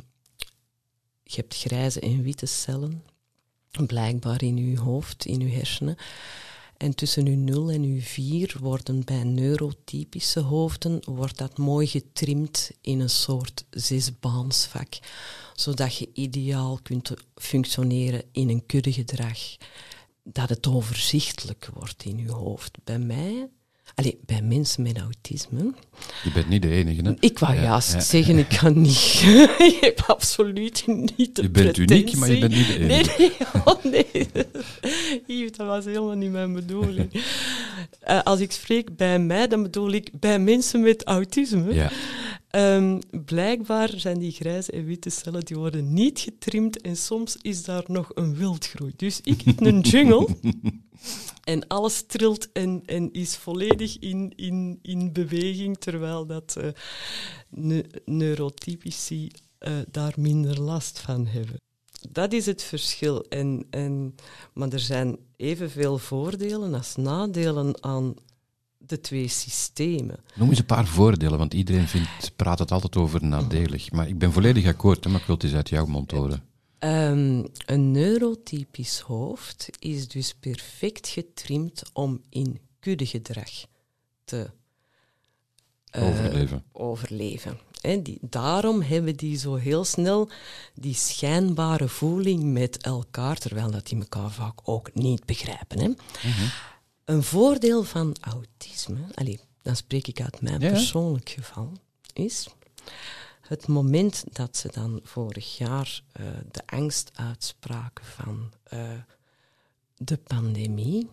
je 1.22 1.36
hebt 1.36 1.56
grijze 1.56 2.00
en 2.00 2.22
witte 2.22 2.46
cellen, 2.46 3.02
blijkbaar 3.86 4.42
in 4.42 4.56
uw 4.56 4.76
hoofd, 4.76 5.24
in 5.24 5.40
uw 5.40 5.50
hersenen. 5.50 5.96
En 6.80 6.94
tussen 6.94 7.26
uw 7.26 7.36
0 7.36 7.70
en 7.70 7.82
uw 7.82 8.00
4 8.00 8.56
worden 8.60 9.04
bij 9.04 9.22
neurotypische 9.24 10.40
hoofden 10.40 11.02
wordt 11.04 11.38
dat 11.38 11.58
mooi 11.58 11.86
getrimd 11.86 12.70
in 12.80 13.00
een 13.00 13.10
soort 13.10 13.64
zesbaansvak, 13.70 14.98
zodat 15.54 15.96
je 15.96 16.10
ideaal 16.12 16.78
kunt 16.82 17.12
functioneren 17.34 18.22
in 18.32 18.48
een 18.48 18.66
kuddegedrag. 18.66 19.38
Dat 20.22 20.48
het 20.48 20.66
overzichtelijk 20.66 21.70
wordt 21.74 22.04
in 22.04 22.18
je 22.18 22.30
hoofd. 22.30 22.78
Bij 22.84 22.98
mij, 22.98 23.48
allee, 23.94 24.18
bij 24.26 24.42
mensen 24.42 24.82
met 24.82 24.98
autisme, 24.98 25.72
Je 26.24 26.30
bent 26.34 26.48
niet 26.48 26.62
de 26.62 26.68
enige, 26.68 27.02
hè? 27.02 27.14
ik 27.20 27.38
wou 27.38 27.54
Ja, 27.54 27.62
juist 27.62 27.92
ja. 27.92 28.00
zeggen, 28.00 28.38
ik 28.38 28.48
kan 28.60 28.80
niet. 28.82 29.22
ik 29.70 29.76
heb 29.80 30.00
absoluut 30.06 30.84
niet 30.86 31.36
de 31.36 31.42
Je 31.42 31.50
bent 31.50 31.76
uniek, 31.76 32.16
maar 32.16 32.30
je 32.30 32.38
bent 32.38 32.54
niet 32.54 32.66
de 32.66 32.78
enige. 32.78 33.14
Nee, 33.18 33.28
nee, 33.28 33.32
oh 33.64 33.84
nee. 33.84 34.28
Yves, 35.38 35.52
dat 35.56 35.66
was 35.66 35.84
helemaal 35.84 36.14
niet 36.14 36.30
mijn 36.30 36.52
bedoeling. 36.52 37.22
Eh, 38.00 38.22
als 38.22 38.40
ik 38.40 38.52
spreek 38.52 38.96
bij 38.96 39.18
mij, 39.18 39.48
dan 39.48 39.62
bedoel 39.62 39.90
ik 39.92 40.10
bij 40.20 40.38
mensen 40.38 40.80
met 40.80 41.04
autisme. 41.04 41.74
Ja. 41.74 41.90
Ehm, 42.50 42.98
blijkbaar 43.24 43.90
zijn 43.96 44.18
die 44.18 44.32
grijze 44.32 44.72
en 44.72 44.84
witte 44.84 45.10
cellen 45.10 45.44
die 45.44 45.56
worden 45.56 45.92
niet 45.92 46.20
getrimd 46.20 46.80
en 46.80 46.96
soms 46.96 47.36
is 47.42 47.64
daar 47.64 47.84
nog 47.86 48.10
een 48.14 48.36
wildgroei. 48.36 48.92
Dus 48.96 49.20
ik 49.22 49.42
heb 49.42 49.60
een 49.60 49.80
jungle 49.80 50.28
en 51.50 51.66
alles 51.66 52.02
trilt 52.06 52.52
en, 52.52 53.12
is 53.12 53.36
volledig 53.36 53.98
in, 53.98 54.32
in, 54.36 54.78
in 54.82 55.12
beweging, 55.12 55.78
terwijl 55.78 56.26
dat 56.26 56.56
eh, 56.56 56.68
ne- 57.48 57.86
neurotypici 58.04 59.30
eh, 59.58 59.72
daar 59.90 60.14
minder 60.16 60.60
last 60.60 60.98
van 60.98 61.26
hebben. 61.26 61.60
Dat 62.10 62.32
is 62.32 62.46
het 62.46 62.62
verschil. 62.62 63.24
En, 63.28 63.66
en, 63.70 64.14
maar 64.52 64.68
er 64.68 64.80
zijn 64.80 65.18
evenveel 65.36 65.98
voordelen 65.98 66.74
als 66.74 66.96
nadelen 66.96 67.82
aan 67.82 68.14
de 68.78 69.00
twee 69.00 69.28
systemen. 69.28 70.18
Noem 70.34 70.48
eens 70.48 70.58
een 70.58 70.64
paar 70.64 70.86
voordelen, 70.86 71.38
want 71.38 71.54
iedereen 71.54 71.88
vindt, 71.88 72.36
praat 72.36 72.58
het 72.58 72.70
altijd 72.70 72.96
over 72.96 73.24
nadelig. 73.24 73.90
Maar 73.92 74.08
ik 74.08 74.18
ben 74.18 74.32
volledig 74.32 74.66
akkoord, 74.66 75.04
hè, 75.04 75.10
maar 75.10 75.20
ik 75.20 75.26
wil 75.26 75.34
het 75.34 75.44
eens 75.44 75.54
uit 75.54 75.68
jouw 75.68 75.86
mond 75.86 76.10
horen. 76.10 76.49
Ehm, 76.80 77.44
een 77.66 77.90
neurotypisch 77.90 78.98
hoofd 79.00 79.68
is 79.78 80.08
dus 80.08 80.34
perfect 80.34 81.08
getrimd 81.08 81.82
om 81.92 82.22
in 82.28 82.60
kuddegedrag 82.78 83.50
te 84.24 84.50
eh, 85.84 86.06
Overleven. 86.06 86.64
overleven. 86.72 87.58
Die, 88.02 88.18
daarom 88.20 88.82
hebben 88.82 89.16
die 89.16 89.38
zo 89.38 89.54
heel 89.54 89.84
snel 89.84 90.30
die 90.74 90.94
schijnbare 90.94 91.88
voeling 91.88 92.44
met 92.44 92.76
elkaar, 92.76 93.38
terwijl 93.38 93.70
dat 93.70 93.86
die 93.86 93.98
elkaar 93.98 94.30
vaak 94.30 94.58
ook 94.64 94.94
niet 94.94 95.24
begrijpen. 95.24 95.78
Hè. 95.80 95.90
Een 97.04 97.22
voordeel 97.22 97.82
van 97.82 98.16
autisme, 98.20 99.00
allee, 99.14 99.40
dan 99.62 99.76
spreek 99.76 100.06
ik 100.06 100.20
uit 100.20 100.40
mijn 100.40 100.60
ja. 100.60 100.70
persoonlijk 100.70 101.28
geval, 101.28 101.72
is 102.12 102.48
het 103.50 103.66
moment 103.66 104.24
dat 104.32 104.56
ze 104.56 104.68
dan 104.72 105.00
vorig 105.02 105.58
jaar 105.58 106.02
eh, 106.12 106.24
de 106.50 106.62
angst 106.66 107.10
uitspraken 107.14 108.04
van 108.04 108.52
eh, 108.62 108.90
de 109.96 110.16
pandemie. 110.16 111.08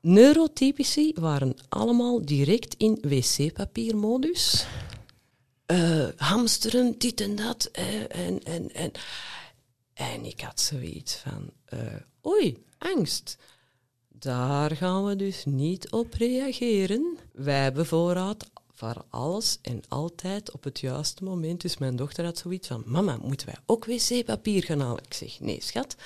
Neurotypici 0.00 1.12
waren 1.14 1.54
allemaal 1.68 2.24
direct 2.24 2.74
in 2.74 2.98
wc-papiermodus. 3.00 4.66
Eh, 5.66 6.08
hamsteren, 6.16 6.98
dit 6.98 7.20
en 7.20 7.36
dat. 7.36 7.64
en, 7.64 8.42
en, 8.42 8.74
en. 8.74 8.92
en 9.94 10.24
ik 10.24 10.40
had 10.40 10.60
zoiets 10.60 11.14
van: 11.14 11.50
oei, 12.26 12.64
angst. 12.78 13.36
Daar 14.08 14.76
gaan 14.76 15.04
we 15.04 15.16
dus 15.16 15.44
niet 15.44 15.90
op 15.90 16.14
reageren. 16.14 17.18
Wij 17.32 17.62
hebben 17.62 17.86
voorraad 17.86 18.50
voor 18.82 19.04
alles 19.08 19.58
en 19.62 19.82
altijd 19.88 20.50
op 20.52 20.64
het 20.64 20.80
juiste 20.80 21.24
moment. 21.24 21.60
Dus 21.60 21.78
mijn 21.78 21.96
dochter 21.96 22.24
had 22.24 22.38
zoiets 22.38 22.68
van: 22.68 22.82
Mama, 22.86 23.18
moeten 23.22 23.46
wij 23.46 23.56
ook 23.66 23.84
wc-papier 23.84 24.62
gaan 24.64 24.80
halen? 24.80 25.04
Ik 25.04 25.14
zeg: 25.14 25.40
Nee, 25.40 25.62
schat. 25.62 25.96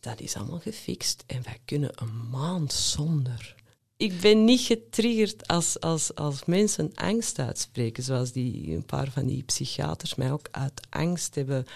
Dat 0.00 0.20
is 0.20 0.36
allemaal 0.36 0.58
gefixt 0.58 1.24
en 1.26 1.42
wij 1.42 1.58
kunnen 1.64 1.90
een 1.94 2.28
maand 2.30 2.72
zonder. 2.72 3.54
Ik 3.96 4.20
ben 4.20 4.44
niet 4.44 4.60
getriggerd 4.60 5.46
als, 5.46 5.80
als, 5.80 6.14
als 6.14 6.44
mensen 6.44 6.90
angst 6.94 7.38
uitspreken, 7.38 8.02
zoals 8.02 8.32
die, 8.32 8.74
een 8.74 8.84
paar 8.84 9.10
van 9.10 9.26
die 9.26 9.42
psychiaters 9.42 10.14
mij 10.14 10.32
ook 10.32 10.48
uit 10.50 10.80
angst 10.90 11.34
hebben 11.34 11.66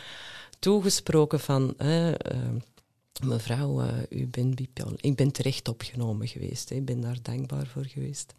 toegesproken 0.59 1.41
van... 1.41 1.75
eh, 1.79 2.11
eh, 2.11 2.17
Mevrouw, 3.23 3.81
eh, 3.81 3.93
u 4.09 4.27
bent. 4.27 4.61
Ik 5.01 5.17
ben 5.17 5.31
terecht 5.33 5.69
opgenomen 5.69 6.29
geweest. 6.29 6.69
hè. 6.69 6.77
Ik 6.77 6.85
ben 6.85 7.01
daar 7.01 7.19
dankbaar 7.23 7.67
voor 7.67 7.85
geweest. 7.85 8.35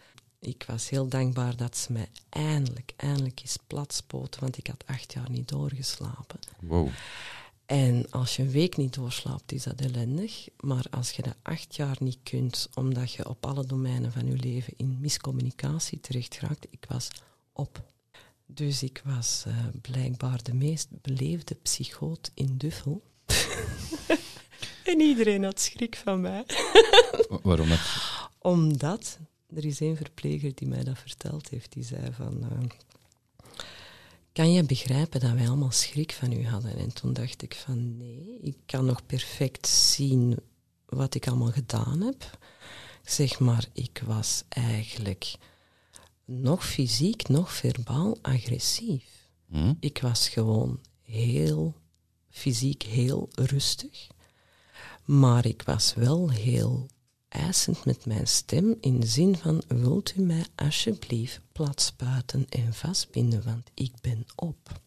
Ik 0.46 0.64
was 0.68 0.90
heel 0.90 1.08
dankbaar 1.08 1.56
dat 1.56 1.78
ze 1.78 1.92
mij 1.92 2.08
eindelijk, 2.30 2.94
eindelijk 2.96 3.40
eens 3.40 3.58
platspoten, 3.68 4.42
want 4.42 4.58
ik 4.58 4.68
had 4.68 4.84
acht 4.86 5.14
jaar 5.14 5.30
niet 5.30 5.48
doorgeslapen. 5.48 6.40
Wow. 6.60 6.90
En 7.66 8.12
als 8.12 8.36
je 8.36 8.42
een 8.44 8.52
week 8.52 8.78
niet 8.78 8.94
doorslaapt, 8.94 9.52
is 9.52 9.64
dat 9.64 9.80
ellendig. 9.82 10.48
Maar 10.60 10.86
als 10.92 11.12
je 11.12 11.22
dat 11.22 11.36
acht 11.42 11.76
jaar 11.76 11.96
niet 12.00 12.18
kunt, 12.24 12.70
omdat 12.74 13.14
je 13.14 13.30
op 13.30 13.46
alle 13.46 13.66
domeinen 13.66 14.12
van 14.12 14.26
je 14.28 14.36
leven 14.36 14.74
in 14.78 14.98
miscommunicatie 15.00 16.00
terecht 16.00 16.40
raakt, 16.40 16.66
ik 16.70 16.86
was 16.88 17.08
op. 17.54 17.84
Dus 18.46 18.84
ik 18.84 19.02
was 19.06 19.44
eh, 19.48 19.54
blijkbaar 19.82 20.44
de 20.44 20.54
meest 20.54 20.88
beleefde 21.02 21.56
psychoot 21.56 22.32
in 22.34 22.58
Duffel. 22.58 23.04
en 24.92 25.00
iedereen 25.00 25.44
had 25.44 25.60
schrik 25.60 25.96
van 26.04 26.22
mij. 26.22 26.44
Wa- 27.30 27.40
Waarom 27.44 27.70
dat? 27.70 27.80
Omdat, 28.40 29.18
er 29.56 29.66
is 29.66 29.82
één 29.82 29.98
verpleger 29.98 30.56
die 30.56 30.68
mij 30.68 30.84
dat 30.84 31.00
verteld 31.00 31.50
heeft, 31.50 31.74
die 31.74 31.84
zei 31.84 32.12
van... 32.14 32.44
eh, 32.44 32.70
kan 34.32 34.52
je 34.52 34.64
begrijpen 34.64 35.20
dat 35.20 35.32
wij 35.32 35.48
allemaal 35.48 35.72
schrik 35.72 36.12
van 36.12 36.32
u 36.32 36.46
hadden? 36.48 36.78
En 36.78 36.94
toen 36.94 37.14
dacht 37.14 37.42
ik 37.42 37.56
van 37.56 37.98
nee, 37.98 38.40
ik 38.42 38.58
kan 38.66 38.86
nog 38.86 39.06
perfect 39.06 39.68
zien 39.68 40.38
wat 40.86 41.16
ik 41.16 41.28
allemaal 41.28 41.52
gedaan 41.52 42.02
heb. 42.02 42.38
Zeg 43.04 43.40
maar, 43.40 43.66
ik 43.74 44.02
was 44.06 44.44
eigenlijk 44.50 45.36
nog 46.26 46.66
fysiek, 46.66 47.28
nog 47.28 47.54
verbaal 47.54 48.18
agressief. 48.22 49.30
Hm? 49.48 49.74
Ik 49.80 50.02
was 50.02 50.30
gewoon 50.30 50.80
heel 51.02 51.76
fysiek 52.30 52.84
heel 52.84 53.30
rustig. 53.36 54.08
Maar 55.06 55.46
ik 55.46 55.62
was 55.62 55.94
wel 55.94 56.32
heel 56.32 56.88
eisend 57.36 57.86
met 57.86 58.06
mijn 58.06 58.28
stem 58.28 58.78
in 58.82 59.00
de 59.00 59.08
zin 59.08 59.38
van 59.38 59.62
wilt 59.68 60.14
u 60.18 60.22
mij 60.22 60.46
alsjeblieft 60.56 61.40
platspuiten 61.52 62.46
en 62.50 62.74
vastbinden, 62.74 63.44
want 63.44 63.72
ik 63.74 63.92
ben 64.02 64.26
op. 64.36 64.80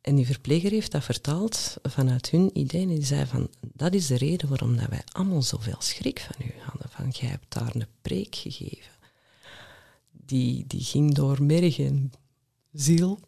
En 0.00 0.14
die 0.14 0.26
verpleger 0.26 0.70
heeft 0.70 0.92
dat 0.92 1.04
vertaald 1.04 1.76
vanuit 1.82 2.30
hun 2.30 2.58
idee 2.58 2.82
en 2.82 2.88
die 2.88 3.04
zei 3.04 3.26
van 3.26 3.50
dat 3.60 3.94
is 3.94 4.06
de 4.06 4.16
reden 4.16 4.48
waarom 4.48 4.76
dat 4.76 4.88
wij 4.88 5.02
allemaal 5.12 5.42
zoveel 5.42 5.76
schrik 5.78 6.20
van 6.20 6.46
u 6.46 6.52
hadden. 6.60 6.90
Van 6.90 7.08
jij 7.08 7.28
hebt 7.28 7.52
daar 7.52 7.74
een 7.74 7.86
preek 8.02 8.34
gegeven. 8.34 8.92
Die, 10.10 10.64
die 10.66 10.82
ging 10.82 11.14
door 11.14 11.42
merg 11.42 11.78
en 11.78 12.12
ziel. 12.72 13.20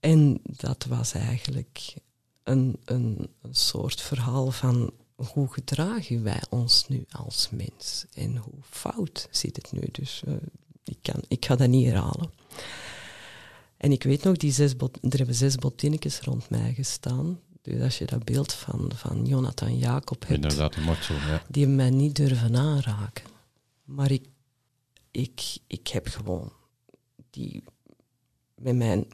En 0.00 0.40
dat 0.42 0.84
was 0.84 1.12
eigenlijk 1.12 1.94
een, 2.42 2.76
een, 2.84 3.30
een 3.42 3.54
soort 3.54 4.00
verhaal 4.00 4.50
van 4.50 4.92
hoe 5.26 5.52
gedragen 5.52 6.22
wij 6.22 6.42
ons 6.50 6.88
nu 6.88 7.04
als 7.10 7.48
mens 7.50 8.04
en 8.14 8.36
hoe 8.36 8.62
fout 8.70 9.28
zit 9.30 9.56
het 9.56 9.72
nu. 9.72 9.80
Dus 9.92 10.22
eh, 10.26 10.34
ik, 10.84 10.98
kan, 11.02 11.22
ik 11.28 11.44
ga 11.44 11.56
dat 11.56 11.68
niet 11.68 11.86
herhalen. 11.86 12.30
En 13.76 13.92
ik 13.92 14.02
weet 14.02 14.22
nog, 14.22 14.36
die 14.36 14.52
zes 14.52 14.76
bot, 14.76 14.98
er 15.02 15.16
hebben 15.16 15.34
zes 15.34 15.56
bottinnetjes 15.56 16.20
rond 16.20 16.50
mij 16.50 16.74
gestaan. 16.74 17.40
Dus 17.62 17.80
als 17.80 17.98
je 17.98 18.04
dat 18.04 18.24
beeld 18.24 18.52
van, 18.52 18.90
van 18.94 19.24
Jonathan 19.26 19.78
Jacob 19.78 20.20
hebt, 20.20 20.42
Inderdaad, 20.42 20.76
een. 20.76 20.84
Ja. 21.08 21.42
die 21.48 21.66
mij 21.66 21.90
niet 21.90 22.16
durven 22.16 22.56
aanraken. 22.56 23.24
Maar 23.84 24.10
ik, 24.10 24.26
ik, 25.10 25.58
ik 25.66 25.88
heb 25.88 26.08
gewoon 26.08 26.52
die 27.30 27.62
met 28.54 28.76
mijn 28.76 29.06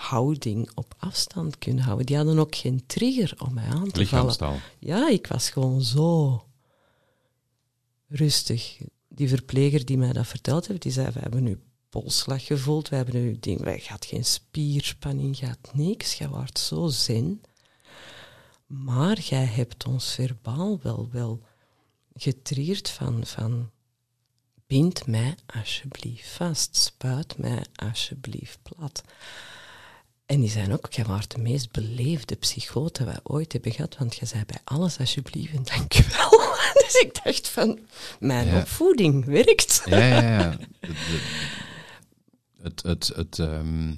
houding 0.00 0.70
op 0.74 0.94
afstand 0.98 1.58
kunnen 1.58 1.84
houden. 1.84 2.06
Die 2.06 2.16
hadden 2.16 2.38
ook 2.38 2.54
geen 2.54 2.86
trigger 2.86 3.34
om 3.38 3.54
mij 3.54 3.64
aan 3.64 3.90
te 3.90 4.06
vallen. 4.06 4.60
Ja, 4.78 5.08
ik 5.08 5.26
was 5.26 5.50
gewoon 5.50 5.82
zo 5.82 6.42
rustig. 8.08 8.78
Die 9.08 9.28
verpleger 9.28 9.84
die 9.84 9.98
mij 9.98 10.12
dat 10.12 10.26
verteld 10.26 10.66
heeft, 10.66 10.82
die 10.82 10.92
zei, 10.92 11.10
we 11.10 11.20
hebben 11.20 11.42
nu 11.42 11.60
polsslag 11.88 12.46
gevoeld, 12.46 12.88
we 12.88 12.96
hebben 12.96 13.14
nu 13.14 13.36
ding, 13.40 13.60
wij 13.60 13.78
gaat 13.78 14.04
geen 14.04 14.24
spierspanning, 14.24 15.36
gaat 15.36 15.70
niks, 15.72 16.14
jij 16.14 16.28
wordt 16.28 16.58
zo 16.58 16.88
zen. 16.88 17.42
Maar 18.66 19.20
jij 19.20 19.44
hebt 19.44 19.86
ons 19.86 20.14
verbaal 20.14 20.78
wel, 20.82 21.08
wel 21.12 21.42
getriggerd 22.14 22.90
van, 22.90 23.26
van 23.26 23.70
bind 24.66 25.06
mij 25.06 25.34
alsjeblieft 25.46 26.28
vast, 26.28 26.76
spuit 26.76 27.38
mij 27.38 27.64
alsjeblieft 27.74 28.58
plat. 28.62 29.02
En 30.30 30.40
die 30.40 30.50
zijn 30.50 30.72
ook, 30.72 30.92
jij 30.92 31.04
waart 31.04 31.30
de 31.34 31.38
meest 31.40 31.70
beleefde 31.72 32.34
psychoot 32.34 32.96
dat 32.96 33.06
wij 33.06 33.18
ooit 33.22 33.52
hebben 33.52 33.72
gehad, 33.72 33.96
want 33.98 34.16
je 34.16 34.26
zei 34.26 34.44
bij 34.46 34.58
alles 34.64 34.98
alsjeblieft 34.98 35.54
en 35.54 35.62
dank 35.62 35.94
u 35.98 36.02
wel. 36.16 36.30
Dus 36.86 36.94
ik 37.00 37.20
dacht 37.24 37.48
van, 37.48 37.78
mijn 38.20 38.46
Ja. 38.46 38.58
opvoeding 38.58 39.24
werkt. 39.24 39.82
Ja, 39.84 39.98
ja, 39.98 40.20
ja. 40.22 40.56
Het, 40.80 40.96
het, 42.62 42.82
het, 42.82 43.12
het 43.16 43.38
ehm, 43.38 43.94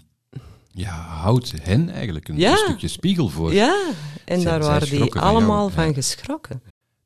ja, 0.71 0.95
houdt 1.01 1.53
hen 1.63 1.89
eigenlijk 1.91 2.29
een, 2.29 2.39
Ja. 2.39 2.51
een 2.51 2.57
stukje 2.59 2.89
spiegel 2.89 3.29
voor. 3.29 3.53
Ja, 3.55 3.93
en 4.25 4.41
Zij- 4.41 4.51
daar 4.51 4.61
waren 4.61 4.89
die 4.91 4.99
van 4.99 5.23
allemaal 5.23 5.69
van 5.71 5.95
geschrokken. 5.95 6.63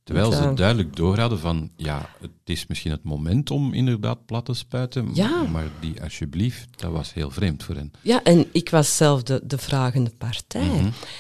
Terwijl 0.07 0.33
ze 0.33 0.55
duidelijk 0.55 0.97
doorhadden 0.97 1.39
van, 1.39 1.71
ja, 1.77 2.11
het 2.21 2.31
is 2.45 2.67
misschien 2.67 2.91
het 2.91 3.03
moment 3.03 3.51
om 3.51 3.73
inderdaad 3.73 4.27
plat 4.27 4.45
te 4.45 4.55
spuiten, 4.55 5.11
Ja. 5.15 5.43
maar 5.43 5.71
die 5.81 6.03
alsjeblieft, 6.03 6.69
dat 6.81 6.93
was 6.93 7.13
heel 7.15 7.31
vreemd 7.31 7.63
voor 7.63 7.75
hen. 7.75 7.93
Ja, 8.03 8.23
en 8.23 8.47
ik 8.53 8.71
was 8.71 8.97
zelf 8.97 9.23
de, 9.23 9.41
de 9.45 9.59
vragende 9.59 10.11
partij. 10.19 10.63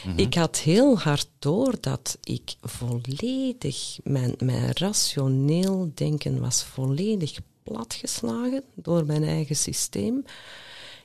Mhm, 0.04 0.18
Ik 0.18 0.34
had 0.34 0.58
heel 0.58 0.98
hard 0.98 1.28
door 1.38 1.74
dat 1.80 2.18
ik 2.22 2.54
volledig, 2.60 3.98
mijn, 4.02 4.34
mijn 4.38 4.70
rationeel 4.74 5.90
denken 5.94 6.40
was 6.40 6.64
volledig 6.64 7.38
platgeslagen 7.62 8.62
door 8.74 9.06
mijn 9.06 9.24
eigen 9.24 9.56
systeem. 9.56 10.24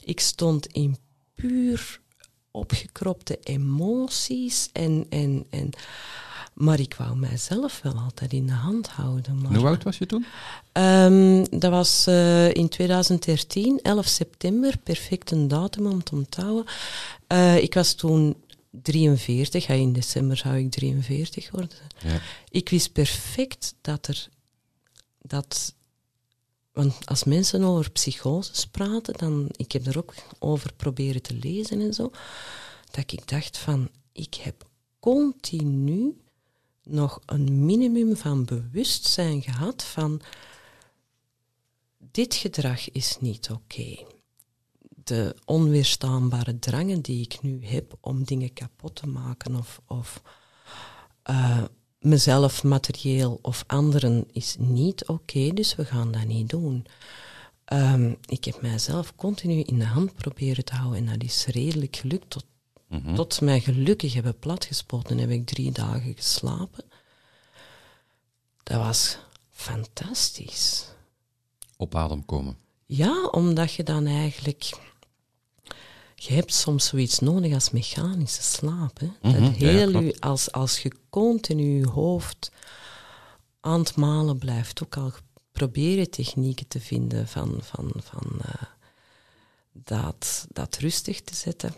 Ik 0.04 0.20
stond 0.20 0.66
in 0.68 0.98
puur 1.36 2.00
opgekropte 2.52 3.40
emoties 3.44 4.70
en, 4.74 5.06
en, 5.10 5.46
en 5.50 5.70
maar 6.54 6.80
ik 6.80 6.94
wou 6.94 7.16
mijzelf 7.16 7.80
wel 7.84 7.94
altijd 7.94 8.34
in 8.34 8.46
de 8.46 8.54
hand 8.54 8.88
houden. 8.88 9.42
Maar 9.42 9.56
Hoe 9.56 9.68
oud 9.68 9.84
was 9.84 9.98
je 9.98 10.06
toen? 10.06 10.26
Ehm, 10.72 11.46
dat 11.50 11.72
was 11.72 12.08
eh, 12.08 12.54
in 12.54 12.70
2013, 12.70 13.80
11 13.82 14.06
september, 14.06 14.78
perfect 14.78 15.32
een 15.32 15.48
datum 15.48 15.86
om 15.86 16.04
te 16.04 16.16
onthouden. 16.16 16.66
Eh, 17.28 17.58
ik 17.58 17.74
was 17.74 17.94
toen 17.94 18.36
43, 18.72 19.68
ja, 19.68 19.74
in 19.74 19.94
december 19.94 20.38
zou 20.38 20.58
ik 20.58 20.72
43 20.72 21.52
worden. 21.52 21.78
Ja. 22.04 22.20
Ik 22.50 22.70
wist 22.70 22.92
perfect 22.92 23.76
dat 23.82 24.08
er 24.08 24.28
dat. 25.22 25.76
Want 26.72 27.06
als 27.06 27.24
mensen 27.24 27.64
over 27.64 27.92
psychoses 27.92 28.66
praten, 28.66 29.14
dan. 29.18 29.50
Ik 29.56 29.72
heb 29.72 29.86
er 29.86 29.98
ook 29.98 30.14
over 30.40 30.74
proberen 30.74 31.22
te 31.22 31.38
lezen 31.42 31.82
en 31.82 31.94
zo. 31.94 32.12
Dat 32.92 33.12
ik 33.12 33.28
dacht 33.28 33.58
van. 33.58 33.90
Ik 34.12 34.34
heb 34.34 34.66
continu 35.00 36.16
nog 36.84 37.20
een 37.26 37.66
minimum 37.66 38.16
van 38.16 38.46
bewustzijn 38.46 39.42
gehad 39.42 39.84
van. 39.84 40.22
Dit 41.98 42.36
gedrag 42.36 42.92
is 42.92 43.18
niet 43.20 43.50
oké. 43.52 44.06
De 45.04 45.36
onweerstaanbare 45.46 46.60
drangen 46.60 47.02
die 47.02 47.22
ik 47.22 47.42
nu 47.42 47.66
heb 47.66 47.98
om 48.00 48.24
dingen 48.24 48.54
kapot 48.54 48.96
te 48.96 49.08
maken 49.08 49.56
of, 49.56 49.82
of 49.86 50.22
eh, 51.24 51.64
mezelf 52.00 52.64
materieel 52.64 53.40
of 53.42 53.64
anderen 53.68 54.26
is 54.32 54.56
niet 54.60 55.08
oké, 55.08 55.50
dus 55.50 55.76
we 55.76 55.86
gaan 55.86 56.12
dat 56.12 56.26
niet 56.26 56.50
doen. 56.50 56.86
Ehm, 57.66 58.14
ik 58.26 58.46
heb 58.46 58.62
mijzelf 58.62 59.16
continu 59.16 59.62
in 59.62 59.80
de 59.80 59.86
hand 59.86 60.16
proberen 60.16 60.66
te 60.66 60.76
houden 60.76 61.00
en 61.00 61.06
dat 61.06 61.30
is 61.30 61.46
redelijk 61.46 61.96
gelukt. 61.96 62.30
Tot, 62.30 62.46
Mhm. 62.92 63.16
tot 63.16 63.42
mij 63.42 63.60
gelukkig 63.60 64.14
hebben 64.14 64.40
platgespoten 64.40 65.18
heb 65.18 65.30
ik 65.30 65.46
drie 65.46 65.72
dagen 65.72 66.14
geslapen. 66.16 66.84
Dat 68.64 68.78
was 68.78 69.18
fantastisch. 69.52 70.86
Op 71.78 71.96
adem 71.96 72.26
komen. 72.26 72.58
Ja, 72.86 73.26
omdat 73.26 73.74
je 73.74 73.84
dan 73.84 74.06
eigenlijk... 74.06 74.70
Je 76.16 76.34
hebt 76.34 76.54
soms 76.54 76.86
zoiets 76.86 77.20
nodig 77.20 77.54
als 77.54 77.72
mechanische 77.72 78.44
slaap. 78.44 79.00
Hè? 79.00 79.10
Mhm, 79.22 79.44
dat 79.44 79.58
ja, 79.58 79.70
ja, 79.70 79.78
heel 79.78 80.02
u, 80.02 80.14
als, 80.20 80.52
als 80.52 80.82
je 80.82 80.92
continu 81.10 81.80
je 81.80 81.88
hoofd 81.88 82.52
aan 83.60 83.80
het 83.80 83.96
malen 83.96 84.38
blijft, 84.38 84.84
ook 84.84 84.98
al 84.98 85.12
proberen 85.52 86.10
technieken 86.10 86.68
te 86.68 86.80
vinden 86.80 87.28
van, 87.28 87.60
van, 87.62 87.92
van 87.96 88.42
eh, 88.42 88.62
dat, 89.74 90.46
dat 90.50 90.78
rustig 90.78 91.22
te 91.22 91.36
zetten. 91.36 91.76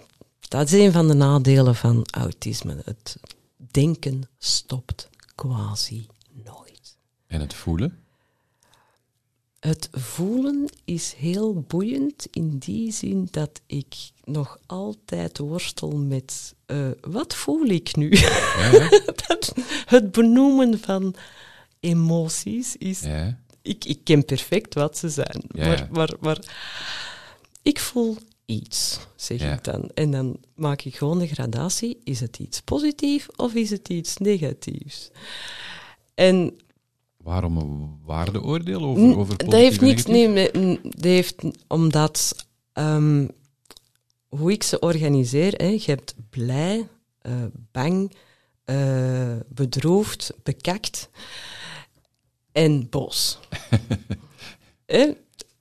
Dat 0.54 0.72
is 0.72 0.80
een 0.80 0.92
van 0.92 1.08
de 1.08 1.14
nadelen 1.14 1.76
van 1.76 2.06
autisme. 2.12 2.82
Het 2.86 3.18
denken 3.58 4.22
stopt 4.38 5.10
quasi 5.36 6.08
nooit. 6.44 6.98
En 7.28 7.40
het 7.40 7.54
voelen. 7.54 8.04
Het 9.60 9.90
voelen 9.92 10.70
is 10.86 11.14
heel 11.18 11.62
boeiend 11.68 12.28
in 12.32 12.58
die 12.58 12.92
zin 12.92 13.28
dat 13.32 13.62
ik 13.66 13.96
nog 14.24 14.58
altijd 14.66 15.38
worstel 15.38 15.92
met 15.98 16.56
eh, 16.66 16.88
wat 17.02 17.36
voel 17.36 17.66
ik 17.66 17.96
nu? 17.96 18.10
Ja, 18.12 18.70
ja. 18.72 18.90
Dat- 19.28 19.54
het 19.86 20.12
benoemen 20.12 20.80
van 20.80 21.16
emoties 21.80 22.76
is. 22.78 23.00
ja. 23.00 23.40
Ik, 23.62 23.86
ik 23.86 24.00
ken 24.04 24.26
perfect 24.26 24.74
wat 24.74 24.98
ze 24.98 25.10
zijn, 25.10 25.44
Ja, 25.48 25.66
maar, 25.68 25.78
ja. 25.78 25.88
maar, 25.92 26.14
maar 26.20 26.40
ik 27.62 27.80
voel 27.80 28.18
iets, 28.46 29.00
zeg 29.16 29.40
Ja. 29.40 29.54
ik 29.54 29.64
dan. 29.64 29.90
En 29.94 30.12
dan 30.12 30.38
maak 30.56 30.82
ik 30.82 30.96
gewoon 30.96 31.20
de 31.20 31.28
gradatie: 31.28 32.00
is 32.04 32.20
het 32.20 32.40
iets 32.40 32.62
positiefs 32.62 33.28
of 33.36 33.54
is 33.54 33.70
het 33.70 33.90
iets 33.90 34.18
negatiefs? 34.18 35.12
En 36.16 36.58
Waarom 37.18 37.58
een 37.58 38.00
waardeoordeel 38.06 38.84
over, 38.84 39.18
over 39.18 39.38
dat 39.38 39.54
heeft 39.54 39.82
en 39.82 39.86
niks, 39.88 40.06
nee, 40.06 40.50
dat 40.82 41.04
heeft, 41.04 41.36
omdat 41.68 42.46
ehm, 42.74 43.28
hoe 44.28 44.52
ik 44.52 44.64
ze 44.64 44.80
organiseer, 44.80 45.54
hè, 45.54 45.68
je 45.68 45.84
hebt 45.86 46.16
blij, 46.30 46.88
eh, 47.22 47.44
bang, 47.72 48.16
eh, 48.66 49.36
bedroefd, 49.48 50.34
bekakt 50.44 51.10
en 52.52 52.90
boos. 52.90 53.40
Hè? 54.86 55.12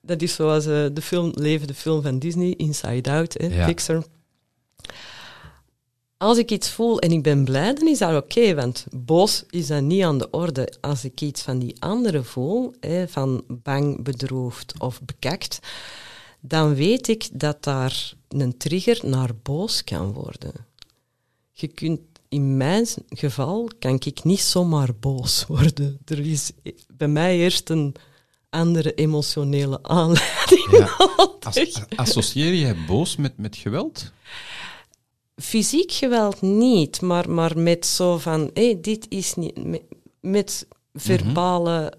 Dat 0.04 0.22
is 0.22 0.34
zoals 0.34 0.66
eh, 0.66 0.86
de 0.92 1.02
film, 1.02 1.32
levende 1.34 1.74
film 1.74 2.02
van 2.02 2.18
Disney, 2.18 2.54
Inside 2.56 3.10
Out, 3.10 3.34
hè, 3.38 3.46
Ja. 3.46 3.66
Pixar. 3.66 4.04
Als 6.16 6.38
ik 6.38 6.50
iets 6.50 6.70
voel 6.70 6.98
en 6.98 7.10
ik 7.10 7.22
ben 7.22 7.44
blij, 7.44 7.74
dan 7.74 7.88
is 7.88 7.98
dat 7.98 8.22
oké, 8.22 8.54
want 8.54 8.86
boos 8.90 9.44
is 9.50 9.66
dat 9.66 9.82
niet 9.82 10.02
aan 10.02 10.18
de 10.18 10.30
orde. 10.30 10.72
Als 10.80 11.04
ik 11.04 11.20
iets 11.20 11.42
van 11.42 11.58
die 11.58 11.76
andere 11.78 12.22
voel, 12.22 12.74
hè, 12.80 13.08
van 13.08 13.44
bang, 13.48 14.02
bedroefd 14.02 14.74
of 14.78 15.00
bekakt, 15.02 15.58
dan 16.40 16.74
weet 16.74 17.08
ik 17.08 17.28
dat 17.32 17.64
daar 17.64 18.12
een 18.28 18.56
trigger 18.56 19.00
naar 19.02 19.30
boos 19.42 19.84
kan 19.84 20.12
worden. 20.12 20.52
Je 21.50 21.68
kunt, 21.68 22.00
in 22.28 22.56
mijn 22.56 22.86
geval 23.08 23.70
kan 23.78 23.94
ik 23.94 24.24
niet 24.24 24.40
zomaar 24.40 24.94
boos 25.00 25.46
worden. 25.46 25.98
Er 26.04 26.26
is 26.26 26.52
bij 26.96 27.08
mij 27.08 27.38
eerst 27.38 27.70
een 27.70 27.94
andere 28.52 28.94
emotionele 28.94 29.78
aanleiding. 29.82 30.68
Ja. 30.70 30.96
As- 31.40 31.82
associeer 31.96 32.54
jij 32.54 32.76
boos 32.86 33.16
met, 33.16 33.32
met 33.38 33.56
geweld? 33.56 34.12
Fysiek 35.36 35.92
geweld 35.92 36.40
niet, 36.40 37.00
maar, 37.00 37.30
maar 37.30 37.58
met 37.58 37.86
zo 37.86 38.18
van, 38.18 38.50
hé, 38.54 38.78
dit 38.80 39.06
is 39.08 39.34
niet... 39.34 39.64
Met, 39.66 39.82
met 40.20 40.66
verbale 40.94 41.92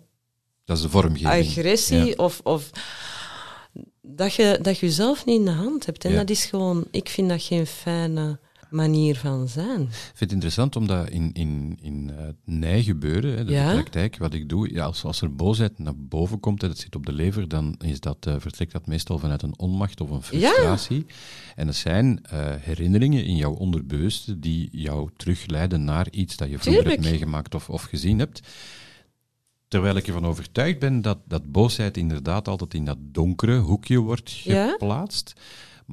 Dat 0.65 0.77
is 0.77 0.83
de 0.83 0.89
vormgeving. 0.89 1.47
agressie 1.49 2.05
Ja. 2.05 2.13
of... 2.17 2.39
of 2.43 2.69
dat 4.01 4.33
je, 4.33 4.59
dat 4.61 4.77
je 4.79 4.85
jezelf 4.85 5.25
niet 5.25 5.39
in 5.39 5.45
de 5.45 5.51
hand 5.51 5.85
hebt. 5.85 6.05
En 6.05 6.11
Ja. 6.11 6.17
dat 6.17 6.29
is 6.29 6.45
gewoon... 6.45 6.85
Ik 6.91 7.09
vind 7.09 7.29
dat 7.29 7.43
geen 7.43 7.67
fijne 7.67 8.39
manier 8.73 9.15
van 9.15 9.47
zijn. 9.47 9.81
Ik 9.81 9.87
vind 9.89 10.19
het 10.19 10.31
interessant 10.31 10.75
omdat 10.75 11.09
in, 11.09 11.29
in, 11.33 11.77
in 11.81 12.11
eh, 12.17 12.25
het 12.25 12.35
nijgebeuren, 12.45 13.37
hè, 13.37 13.45
de 13.45 13.51
Ja. 13.51 13.71
praktijk, 13.73 14.17
wat 14.17 14.33
ik 14.33 14.49
doe, 14.49 14.73
ja, 14.73 14.83
als, 14.85 15.03
als 15.03 15.21
er 15.21 15.35
boosheid 15.35 15.79
naar 15.79 15.97
boven 15.97 16.39
komt 16.39 16.63
en 16.63 16.67
dat 16.69 16.77
zit 16.77 16.95
op 16.95 17.05
de 17.05 17.13
lever, 17.13 17.47
dan 17.47 17.75
is 17.85 17.99
dat, 17.99 18.25
eh, 18.25 18.35
vertrekt 18.37 18.71
dat 18.71 18.87
meestal 18.87 19.19
vanuit 19.19 19.41
een 19.41 19.59
onmacht 19.59 20.01
of 20.01 20.09
een 20.09 20.23
frustratie. 20.23 21.05
En 21.55 21.65
dat 21.65 21.75
zijn 21.75 22.23
eh, 22.23 22.39
herinneringen 22.59 23.25
in 23.25 23.35
jouw 23.35 23.53
onderbewuste 23.53 24.39
die 24.39 24.69
jou 24.71 25.09
terugleiden 25.17 25.83
naar 25.83 26.07
iets 26.11 26.37
dat 26.37 26.49
je 26.49 26.59
vroeger 26.59 26.87
hebt 26.87 27.03
meegemaakt 27.03 27.55
of, 27.55 27.69
of 27.69 27.81
gezien 27.83 28.19
hebt. 28.19 28.41
Terwijl 29.67 29.95
ik 29.95 30.07
ervan 30.07 30.25
overtuigd 30.25 30.79
ben 30.79 31.01
dat, 31.01 31.17
dat 31.27 31.51
boosheid 31.51 31.97
inderdaad 31.97 32.47
altijd 32.47 32.73
in 32.73 32.85
dat 32.85 32.97
donkere 33.01 33.57
hoekje 33.57 33.97
wordt 33.99 34.31
Ja. 34.37 34.75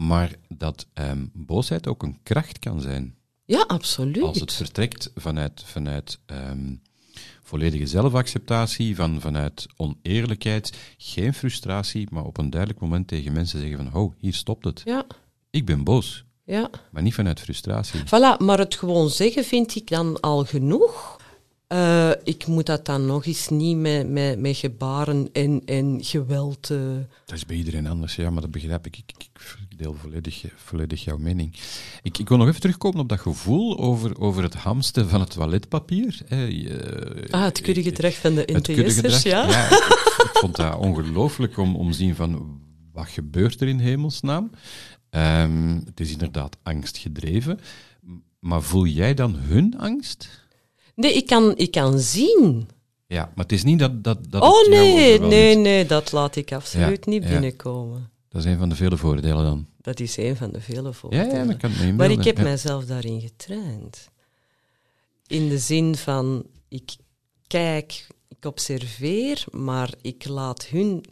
Maar 0.06 0.34
dat 0.48 0.86
ehm, 0.92 1.26
boosheid 1.32 1.86
ook 1.86 2.02
een 2.02 2.18
kracht 2.22 2.58
kan 2.58 2.80
zijn. 2.80 3.14
Ja, 3.44 3.64
absoluut. 3.66 4.22
Als 4.22 4.40
het 4.40 4.52
vertrekt 4.52 5.10
vanuit, 5.14 5.62
vanuit 5.66 6.18
ehm, 6.26 6.74
volledige 7.42 7.86
zelfacceptatie, 7.86 8.96
van, 8.96 9.20
vanuit 9.20 9.66
oneerlijkheid, 9.76 10.72
geen 10.98 11.34
frustratie, 11.34 12.06
maar 12.10 12.24
op 12.24 12.38
een 12.38 12.50
duidelijk 12.50 12.80
moment 12.80 13.08
tegen 13.08 13.32
mensen 13.32 13.60
zeggen 13.60 13.76
van, 13.76 14.02
oh, 14.02 14.12
hier 14.18 14.34
stopt 14.34 14.64
het. 14.64 14.82
Ja, 14.84 15.06
Ik 15.50 15.64
ben 15.66 15.84
boos, 15.84 16.24
ja. 16.44 16.70
maar 16.90 17.02
niet 17.02 17.14
vanuit 17.14 17.40
frustratie. 17.40 18.00
Voilà, 18.00 18.38
maar 18.38 18.58
het 18.58 18.74
gewoon 18.74 19.10
zeggen 19.10 19.44
vind 19.44 19.74
ik 19.76 19.88
dan 19.88 20.20
al 20.20 20.44
genoeg. 20.44 21.18
Eh, 21.66 22.10
ik 22.24 22.46
moet 22.46 22.66
dat 22.66 22.86
dan 22.86 23.06
nog 23.06 23.24
eens 23.26 23.48
niet 23.48 23.76
met, 23.76 24.08
met, 24.08 24.38
met 24.38 24.56
gebaren 24.56 25.28
en, 25.32 25.62
en 25.64 26.04
geweld... 26.04 26.70
eh, 26.70 26.78
Dat 27.26 27.36
is 27.36 27.46
bij 27.46 27.56
iedereen 27.56 27.86
anders, 27.86 28.16
ja, 28.16 28.30
maar 28.30 28.42
dat 28.42 28.50
begrijp. 28.50 28.86
Ik, 28.86 28.96
ik, 28.96 29.12
ik 29.18 29.28
deel 29.82 29.94
volledig, 29.94 30.44
volledig 30.56 31.04
jouw 31.04 31.16
mening. 31.16 31.54
Ik, 32.02 32.18
ik 32.18 32.28
wil 32.28 32.38
nog 32.38 32.48
even 32.48 32.60
terugkomen 32.60 33.00
op 33.00 33.08
dat 33.08 33.20
gevoel 33.20 33.78
over, 33.78 34.20
over 34.20 34.42
het 34.42 34.54
hamsten 34.54 35.08
van 35.08 35.20
het 35.20 35.30
toiletpapier. 35.30 36.20
ah, 37.30 37.42
het 37.44 37.60
kuddegedrag 37.60 38.14
van 38.14 38.34
de 38.34 38.48
NTS'ers, 38.52 39.22
ja? 39.22 39.44
ik, 39.44 39.70
ik- 39.72 40.22
ik 40.24 40.30
vond 40.32 40.56
dat 40.56 40.76
ongelooflijk 40.78 41.56
om, 41.58 41.76
om 41.76 41.90
te 41.90 41.96
zien 41.96 42.14
van 42.14 42.60
wat 42.92 43.08
gebeurt 43.08 43.60
er 43.60 43.68
in 43.68 43.78
hemelsnaam. 43.78 44.50
Ehm, 45.10 45.80
het 45.84 46.00
is 46.00 46.10
inderdaad 46.12 46.56
angstgedreven. 46.62 47.58
Maar 48.38 48.62
voel 48.62 48.86
jij 48.86 49.14
dan 49.14 49.34
hun 49.36 49.74
angst? 49.78 50.28
Nee, 50.94 51.14
ik 51.14 51.26
kan, 51.26 51.56
ik 51.56 51.70
kan 51.70 51.98
zien. 51.98 52.68
Ja, 53.06 53.32
maar 53.34 53.44
het 53.44 53.52
is 53.52 53.62
niet 53.64 53.78
dat, 53.78 54.04
dat, 54.04 54.30
dat 54.30 54.42
oh 54.42 54.68
nee, 54.68 55.20
nee, 55.20 55.56
nee, 55.56 55.86
dat 55.86 56.12
laat 56.12 56.36
ik 56.36 56.52
absoluut 56.52 57.04
Ja, 57.04 57.10
niet 57.10 57.22
ja. 57.28 57.52
Dat 58.30 58.44
is 58.44 58.50
een 58.52 58.58
van 58.58 58.68
de 58.68 58.74
vele 58.74 58.96
voordelen 58.96 59.44
dan. 59.44 59.66
Dat 59.80 60.00
is 60.00 60.16
een 60.16 60.36
van 60.36 60.50
de 60.50 60.60
vele 60.60 60.82
Ja, 60.82 60.92
voordelen. 60.92 61.34
ja, 61.36 61.44
dat 61.44 61.56
kan 61.56 61.70
me 61.70 61.92
maar 61.92 62.10
ik 62.10 62.24
heb 62.24 62.36
Ja. 62.36 62.42
mijzelf 62.42 62.84
daarin 62.84 63.20
getraind. 63.20 64.08
In 65.26 65.48
de 65.48 65.58
zin 65.58 65.96
van, 65.96 66.44
ik 66.68 66.96
kijk, 67.46 68.06
ik 68.28 68.44
observeer, 68.44 69.44
maar 69.50 69.94
ik 70.02 70.28
laat 70.28 70.66
hun, 70.66 71.04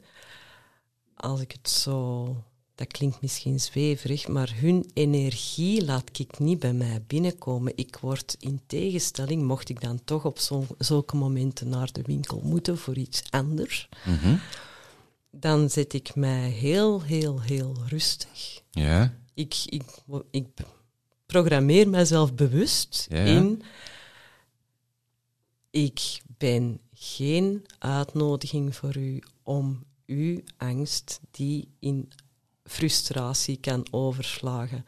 als 1.16 1.40
ik 1.40 1.52
het 1.52 1.70
zo, 1.70 2.26
dat 2.74 2.86
klinkt 2.86 3.20
misschien 3.20 3.60
zweverig, 3.60 4.28
maar 4.28 4.52
hun 4.54 4.90
energie 4.94 5.84
laat 5.84 6.18
ik 6.18 6.38
niet 6.38 6.58
bij 6.58 6.72
mij 6.72 7.02
binnenkomen. 7.06 7.72
Ik 7.76 7.96
word 8.00 8.36
in 8.38 8.60
tegenstelling, 8.66 9.42
mocht 9.42 9.68
ik 9.68 9.80
dan 9.80 10.04
toch 10.04 10.24
op 10.24 10.38
zo, 10.38 10.66
zulke 10.78 11.16
momenten 11.16 11.68
naar 11.68 11.92
de 11.92 12.02
winkel 12.02 12.40
moeten 12.44 12.78
voor 12.78 12.96
iets 12.96 13.22
anders, 13.30 13.88
Mhm. 14.06 14.36
Dan 15.40 15.70
zet 15.70 15.92
ik 15.92 16.14
mij 16.14 16.48
heel, 16.50 17.02
heel, 17.02 17.40
heel 17.42 17.76
rustig. 17.86 18.60
Ja, 18.70 19.14
Ik, 19.34 19.54
ik, 19.66 19.82
ik 20.30 20.46
programmeer 21.26 21.88
mezelf 21.88 22.34
bewust 22.34 23.06
Ja, 23.10 23.16
in. 23.24 23.62
ik 25.70 26.20
ben 26.26 26.80
geen 26.94 27.66
uitnodiging 27.78 28.76
voor 28.76 28.96
u 28.96 29.22
om 29.42 29.84
uw 30.06 30.40
angst, 30.56 31.20
die 31.30 31.68
in 31.78 32.10
frustratie 32.64 33.56
kan 33.56 33.86
overslagen, 33.90 34.84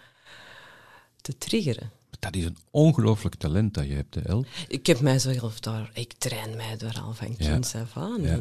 te 1.21 1.39
triggeren. 1.39 1.91
Dat 2.19 2.35
is 2.37 2.45
een 2.45 2.57
ongelooflijk 2.71 3.35
talent 3.35 3.75
dat 3.75 3.87
je 3.87 3.93
hebt, 3.95 4.15
hè, 4.15 4.21
El. 4.21 4.45
Ik 4.69 4.87
heb 4.87 5.01
mijzelf 5.01 5.61
daar, 5.61 5.91
ik 5.95 6.13
train 6.13 6.57
mij 6.57 6.77
daar 6.77 7.01
al 7.01 7.13
van 7.15 7.37
kinds 7.37 7.75
af 7.75 7.97
aan 7.97 8.23
Ja. 8.23 8.39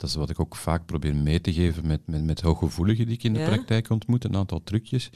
Dat 0.00 0.08
is 0.10 0.14
wat 0.14 0.30
ik 0.30 0.40
ook 0.40 0.56
vaak 0.56 0.86
probeer 0.86 1.14
mee 1.14 1.40
te 1.40 1.52
geven 1.52 1.86
met, 1.86 2.00
met, 2.06 2.24
met 2.24 2.40
hooggevoeligen 2.40 3.06
die 3.06 3.14
ik 3.14 3.22
in 3.22 3.32
de 3.32 3.38
Ja. 3.38 3.46
praktijk 3.46 3.90
ontmoet, 3.90 4.24
een 4.24 4.36
aantal 4.36 4.62
trucjes. 4.64 5.10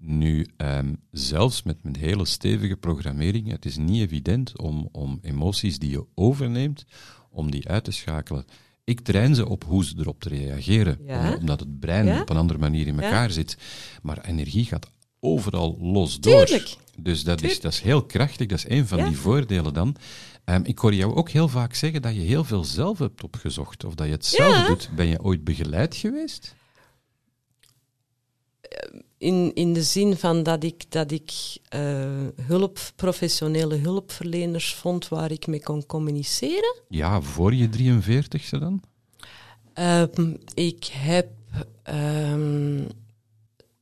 Nu, 0.00 0.46
ehm, 0.56 0.94
zelfs 1.10 1.62
met 1.62 1.82
mijn 1.82 1.96
hele 1.96 2.24
stevige 2.26 2.76
programmering, 2.76 3.50
het 3.50 3.64
is 3.64 3.76
niet 3.76 4.00
evident 4.02 4.58
om, 4.58 4.88
om 4.92 5.18
emoties 5.22 5.78
die 5.78 5.90
je 5.90 6.04
overneemt, 6.14 6.84
om 7.30 7.50
die 7.50 7.68
uit 7.68 7.84
te 7.84 7.90
schakelen. 7.90 8.44
Ik 8.84 9.00
train 9.00 9.34
ze 9.34 9.48
op 9.48 9.64
hoe 9.64 9.84
ze 9.84 9.94
erop 9.98 10.20
te 10.20 10.28
reageren, 10.28 10.98
Ja. 11.06 11.36
omdat 11.36 11.60
het 11.60 11.78
brein 11.80 12.06
Ja. 12.06 12.20
op 12.20 12.30
een 12.30 12.36
andere 12.36 12.58
manier 12.58 12.86
in 12.86 13.00
elkaar 13.00 13.30
zit. 13.30 13.56
Maar 14.02 14.24
energie 14.24 14.64
gaat 14.64 14.90
overal 15.20 15.78
los 15.80 16.20
door. 16.20 16.46
Dus 17.00 17.24
dat 17.24 17.42
is, 17.42 17.60
dat 17.60 17.72
is 17.72 17.80
heel 17.80 18.02
krachtig, 18.04 18.46
dat 18.46 18.58
is 18.58 18.68
een 18.68 18.86
van 18.86 19.04
die 19.04 19.16
voordelen 19.16 19.74
dan. 19.74 19.96
Ehm, 20.48 20.60
ik 20.64 20.78
hoor 20.78 20.94
jou 20.94 21.14
ook 21.14 21.30
heel 21.30 21.48
vaak 21.48 21.74
zeggen 21.74 22.02
dat 22.02 22.14
je 22.14 22.20
heel 22.20 22.44
veel 22.44 22.64
zelf 22.64 22.98
hebt 22.98 23.24
opgezocht, 23.24 23.84
of 23.84 23.94
dat 23.94 24.06
je 24.06 24.12
het 24.12 24.26
zelf 24.26 24.56
Ja. 24.56 24.66
doet. 24.66 24.88
Ben 24.94 25.06
je 25.06 25.22
ooit 25.22 25.44
begeleid 25.44 25.96
geweest? 25.96 26.54
In, 29.18 29.54
in 29.54 29.72
de 29.72 29.82
zin 29.82 30.16
van 30.16 30.42
dat 30.42 30.64
ik, 30.64 30.90
dat 30.90 31.10
ik 31.10 31.32
eh, 31.68 31.80
hulp, 32.42 32.78
professionele 32.96 33.76
hulpverleners 33.76 34.74
vond 34.74 35.08
waar 35.08 35.30
ik 35.30 35.46
mee 35.46 35.62
kon 35.62 35.86
communiceren. 35.86 36.74
Ja, 36.88 37.20
voor 37.20 37.54
je 37.54 37.68
43ste 37.68 38.58
dan? 38.58 38.82
Ehm, 39.72 40.34
ik 40.54 40.84
heb 40.84 41.28
ehm, 41.82 42.84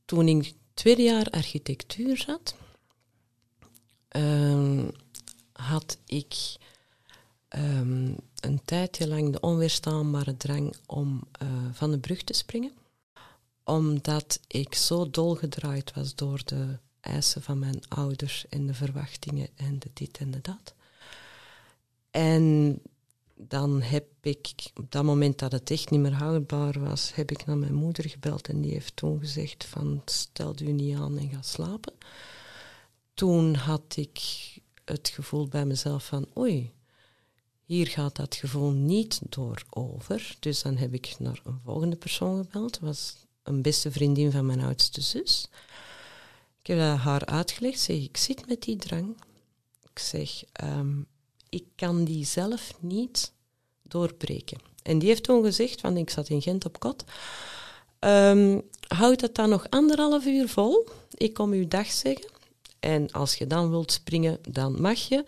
toen 0.05 0.27
ik 0.27 0.53
tweede 0.73 1.01
jaar 1.03 1.25
architectuur 1.25 2.17
zat, 2.17 2.55
ehm, 4.07 4.87
had 5.57 5.97
ik 6.05 6.55
ehm, 7.47 8.13
een 8.39 8.61
tijdje 8.65 9.07
lang 9.07 9.31
de 9.31 9.39
onweerstaanbare 9.39 10.37
drang 10.37 10.75
om 10.85 11.23
eh, 11.31 11.47
van 11.71 11.91
de 11.91 11.99
brug 11.99 12.23
te 12.23 12.33
springen. 12.33 12.71
Omdat 13.63 14.39
ik 14.47 14.75
zo 14.75 15.09
dolgedraaid 15.09 15.93
was 15.93 16.15
door 16.15 16.41
de 16.45 16.77
eisen 16.99 17.41
van 17.41 17.59
mijn 17.59 17.81
ouders 17.87 18.45
en 18.49 18.67
de 18.67 18.73
verwachtingen 18.73 19.47
en 19.55 19.79
de 19.79 19.89
dit 19.93 20.17
en 20.17 20.31
de 20.31 20.41
dat. 20.41 20.73
En 22.11 22.79
dan 23.35 23.81
heb 23.81 24.05
ik, 24.21 24.71
op 24.75 24.91
dat 24.91 25.03
moment 25.03 25.39
dat 25.39 25.51
het 25.51 25.71
echt 25.71 25.89
niet 25.89 25.99
meer 25.99 26.13
houdbaar 26.13 26.79
was, 26.79 27.15
heb 27.15 27.31
ik 27.31 27.45
naar 27.45 27.57
mijn 27.57 27.73
moeder 27.73 28.09
gebeld 28.09 28.47
en 28.47 28.61
die 28.61 28.71
heeft 28.71 28.95
toen 28.95 29.19
gezegd 29.19 29.65
van 29.65 30.01
stel 30.05 30.53
u 30.61 30.71
niet 30.71 30.97
aan 30.97 31.17
en 31.17 31.29
ga 31.29 31.41
slapen. 31.41 31.93
Toen 33.13 33.55
had 33.55 33.95
ik 33.95 34.19
het 34.89 35.09
gevoel 35.09 35.47
bij 35.47 35.65
mezelf 35.65 36.05
van 36.05 36.27
oei, 36.37 36.71
hier 37.63 37.87
gaat 37.87 38.15
dat 38.15 38.35
gevoel 38.35 38.71
niet 38.71 39.19
door 39.29 39.63
over. 39.69 40.35
Dus 40.39 40.61
dan 40.61 40.77
heb 40.77 40.93
ik 40.93 41.15
naar 41.19 41.41
een 41.43 41.59
volgende 41.63 41.95
persoon 41.95 42.37
gebeld. 42.37 42.73
Dat 42.73 42.81
was 42.81 43.15
een 43.43 43.61
beste 43.61 43.91
vriendin 43.91 44.31
van 44.31 44.45
mijn 44.45 44.61
oudste 44.61 45.01
zus. 45.01 45.47
Ik 46.59 46.67
heb 46.67 46.77
dat 46.77 46.97
haar 46.97 47.25
uitgelegd. 47.25 47.79
Zeg, 47.79 47.95
ik 47.95 48.17
zit 48.17 48.47
met 48.47 48.61
die 48.61 48.75
drang. 48.75 49.17
Ik 49.91 49.99
zeg, 49.99 50.43
ehm, 50.51 51.01
ik 51.49 51.63
kan 51.75 52.03
die 52.03 52.25
zelf 52.25 52.73
niet 52.79 53.31
doorbreken. 53.81 54.57
En 54.83 54.99
die 54.99 55.07
heeft 55.07 55.23
toen 55.23 55.43
gezegd, 55.43 55.81
want 55.81 55.97
ik 55.97 56.09
zat 56.09 56.29
in 56.29 56.41
Gent 56.41 56.65
op 56.65 56.79
kot, 56.79 57.03
ehm, 57.99 58.59
houd 58.87 59.21
het 59.21 59.35
dan 59.35 59.49
nog 59.49 59.69
anderhalf 59.69 60.25
uur 60.25 60.49
vol. 60.49 60.87
Ik 61.11 61.33
kom 61.33 61.53
u 61.53 61.67
dag 61.67 61.91
zeggen. 61.91 62.29
En 62.87 63.11
als 63.11 63.35
je 63.35 63.47
dan 63.47 63.69
wilt 63.69 63.91
springen, 63.91 64.39
dan 64.49 64.81
mag 64.81 64.99
je. 64.99 65.23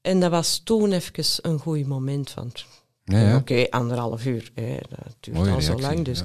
En 0.00 0.20
dat 0.20 0.30
was 0.30 0.60
toen 0.64 0.92
even 0.92 1.24
een 1.42 1.58
goed 1.58 1.86
moment 1.86 2.30
van... 2.30 2.52
Ja, 3.04 3.18
ja. 3.20 3.36
Oké, 3.36 3.66
anderhalf 3.70 4.26
uur. 4.26 4.50
Hè, 4.54 4.76
dat 4.88 5.14
duurt 5.20 5.36
Mooie 5.36 5.50
al 5.50 5.60
zo 5.60 5.80
lang. 5.80 6.04
Dus 6.04 6.18
ja. 6.18 6.24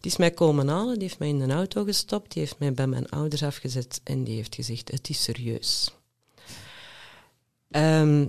die 0.00 0.10
is 0.10 0.16
mij 0.16 0.30
komen 0.30 0.68
halen, 0.68 0.94
die 0.94 1.02
heeft 1.02 1.18
mij 1.18 1.28
in 1.28 1.40
een 1.40 1.52
auto 1.52 1.84
gestopt, 1.84 2.32
die 2.32 2.42
heeft 2.42 2.58
mij 2.58 2.72
bij 2.72 2.86
mijn 2.86 3.08
ouders 3.08 3.42
afgezet 3.42 4.00
en 4.04 4.24
die 4.24 4.36
heeft 4.36 4.54
gezegd, 4.54 4.90
het 4.90 5.08
is 5.08 5.22
serieus. 5.22 5.94
Ehm, 7.70 8.26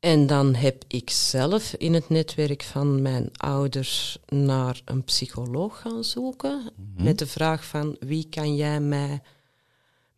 en 0.00 0.26
dan 0.26 0.54
heb 0.54 0.84
ik 0.88 1.10
zelf 1.10 1.74
in 1.74 1.94
het 1.94 2.08
netwerk 2.08 2.62
van 2.62 3.02
mijn 3.02 3.30
ouders 3.36 4.18
naar 4.26 4.80
een 4.84 5.04
psycholoog 5.04 5.80
gaan 5.80 6.04
zoeken, 6.04 6.70
Mhm. 6.76 7.04
met 7.04 7.18
de 7.18 7.26
vraag 7.26 7.64
van 7.64 7.96
wie 8.00 8.26
kan 8.30 8.56
jij 8.56 8.80
mij, 8.80 9.22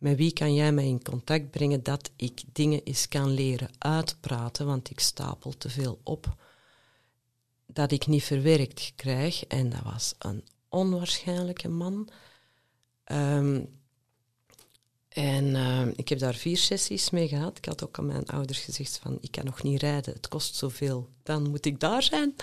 met 0.01 0.17
wie 0.17 0.33
kan 0.33 0.53
jij 0.53 0.71
mij 0.71 0.87
in 0.87 1.03
contact 1.03 1.51
brengen 1.51 1.83
dat 1.83 2.11
ik 2.15 2.43
dingen 2.51 2.83
eens 2.83 3.07
kan 3.07 3.29
leren 3.29 3.69
uitpraten, 3.77 4.65
want 4.65 4.89
ik 4.89 4.99
stapel 4.99 5.57
te 5.57 5.69
veel 5.69 5.99
op 6.03 6.35
dat 7.65 7.91
ik 7.91 8.07
niet 8.07 8.23
verwerkt 8.23 8.93
krijg. 8.95 9.45
En 9.45 9.69
dat 9.69 9.81
was 9.83 10.13
een 10.19 10.43
onwaarschijnlijke 10.69 11.67
man. 11.69 12.09
Ehm, 13.03 13.61
en 15.09 15.55
ehm, 15.55 15.91
ik 15.95 16.09
heb 16.09 16.19
daar 16.19 16.35
vier 16.35 16.57
sessies 16.57 17.09
mee 17.09 17.27
gehad. 17.27 17.57
Ik 17.57 17.65
had 17.65 17.83
ook 17.83 17.97
aan 17.99 18.05
mijn 18.05 18.25
ouders 18.25 18.59
gezegd 18.59 18.97
van, 18.97 19.17
ik 19.21 19.31
kan 19.31 19.45
nog 19.45 19.63
niet 19.63 19.81
rijden, 19.81 20.13
het 20.13 20.27
kost 20.27 20.55
zoveel, 20.55 21.09
dan 21.23 21.49
moet 21.49 21.65
ik 21.65 21.79
daar 21.79 22.03
zijn. 22.03 22.35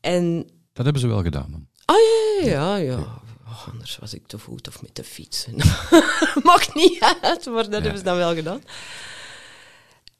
En, 0.00 0.50
Dat 0.72 0.84
hebben 0.84 1.02
ze 1.02 1.08
wel 1.08 1.22
gedaan 1.22 1.50
dan. 1.50 1.66
ah 1.84 1.96
ja, 2.44 2.50
ja, 2.50 2.76
ja. 2.76 3.20
Oh, 3.52 3.68
anders 3.68 3.98
was 3.98 4.14
ik 4.14 4.26
te 4.26 4.38
voet 4.38 4.68
of 4.68 4.82
met 4.82 4.96
de 4.96 5.04
fiets. 5.04 5.46
Maakt 6.44 6.74
niet 6.74 7.00
uit, 7.22 7.46
maar 7.46 7.62
dat 7.70 7.82
hebben 7.82 7.98
ze 7.98 8.04
dan 8.04 8.16
wel 8.16 8.34
gedaan. 8.34 8.62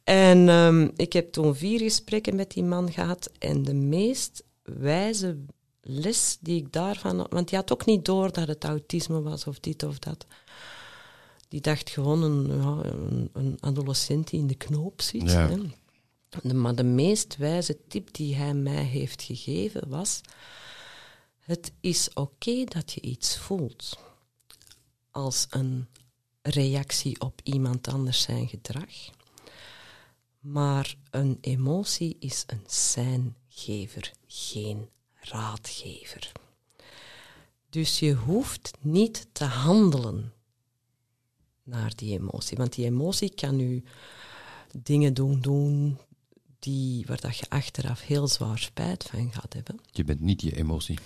En 0.04 0.48
ehm, 0.48 0.88
ik 0.96 1.12
heb 1.12 1.32
toen 1.32 1.56
vier 1.56 1.78
gesprekken 1.78 2.36
met 2.36 2.50
die 2.50 2.62
man 2.64 2.92
gehad. 2.92 3.30
En 3.38 3.62
de 3.62 3.74
meest 3.74 4.42
wijze 4.62 5.38
les 5.80 6.36
die 6.40 6.56
ik 6.60 6.72
daarvan... 6.72 7.18
had- 7.18 7.32
Want 7.32 7.48
die 7.48 7.58
had 7.58 7.72
ook 7.72 7.84
niet 7.84 8.04
door 8.04 8.32
dat 8.32 8.48
het 8.48 8.64
autisme 8.64 9.22
was 9.22 9.46
of 9.46 9.60
dit 9.60 9.82
of 9.82 9.98
dat. 9.98 10.26
Die 11.48 11.60
dacht 11.60 11.90
gewoon 11.90 12.22
een, 12.22 12.46
ja, 12.60 12.90
een, 12.90 13.30
een 13.32 13.56
adolescent 13.60 14.30
die 14.30 14.40
in 14.40 14.46
de 14.46 14.54
knoop 14.54 15.00
zit. 15.02 15.30
Ja. 15.30 15.48
hè. 15.48 15.56
De- 16.42 16.54
maar 16.54 16.74
de 16.74 16.84
meest 16.84 17.36
wijze 17.36 17.78
tip 17.88 18.14
die 18.14 18.34
hij 18.34 18.54
mij 18.54 18.84
heeft 18.84 19.22
gegeven 19.22 19.88
was... 19.88 20.20
Het 21.42 21.72
is 21.80 22.12
oké 22.14 22.64
dat 22.64 22.92
je 22.92 23.00
iets 23.00 23.38
voelt 23.38 23.98
als 25.10 25.46
een 25.50 25.86
reactie 26.42 27.20
op 27.20 27.40
iemand 27.42 27.88
anders 27.88 28.22
zijn 28.22 28.48
gedrag. 28.48 29.10
Maar 30.40 30.94
een 31.10 31.38
emotie 31.40 32.16
is 32.18 32.44
een 32.46 32.64
seingever, 32.66 34.12
geen 34.26 34.88
raadgever. 35.14 36.32
Dus 37.70 37.98
je 37.98 38.14
hoeft 38.14 38.70
niet 38.80 39.26
te 39.32 39.44
handelen 39.44 40.32
naar 41.62 41.92
die 41.96 42.18
emotie. 42.18 42.56
Want 42.56 42.74
die 42.74 42.84
emotie 42.84 43.34
kan 43.34 43.60
u 43.60 43.82
dingen 44.78 45.14
doen, 45.14 45.40
doen 45.40 45.98
die, 46.58 47.06
waar 47.06 47.20
dat 47.20 47.36
je 47.36 47.48
achteraf 47.48 48.00
heel 48.00 48.28
zwaar 48.28 48.58
spijt 48.58 49.04
van 49.04 49.32
gaat 49.32 49.52
hebben. 49.52 49.80
Je 49.90 50.04
bent 50.04 50.20
niet 50.20 50.40
je 50.40 50.56
emotie. 50.56 50.98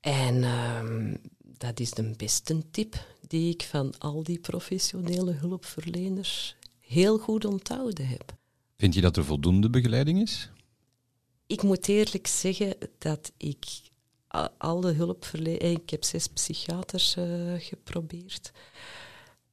En 0.00 0.44
ehm, 0.44 1.14
dat 1.38 1.80
is 1.80 1.90
de 1.90 2.12
beste 2.16 2.70
tip 2.70 3.06
die 3.26 3.52
ik 3.52 3.62
van 3.62 3.94
al 3.98 4.22
die 4.22 4.38
professionele 4.38 5.32
hulpverleners 5.32 6.56
heel 6.80 7.18
goed 7.18 7.44
onthouden 7.44 8.06
heb. 8.08 8.36
Vind 8.76 8.94
je 8.94 9.00
dat 9.00 9.16
er 9.16 9.24
voldoende 9.24 9.70
begeleiding 9.70 10.20
is? 10.22 10.50
Ik 11.46 11.62
moet 11.62 11.88
eerlijk 11.88 12.26
zeggen 12.26 12.76
dat 12.98 13.32
ik 13.36 13.64
al 14.58 14.80
de 14.80 14.92
hulpverleners... 14.92 15.62
Ik 15.62 15.90
heb 15.90 16.04
zes 16.04 16.26
psychiaters 16.26 17.16
eh, 17.16 17.54
geprobeerd. 17.58 18.52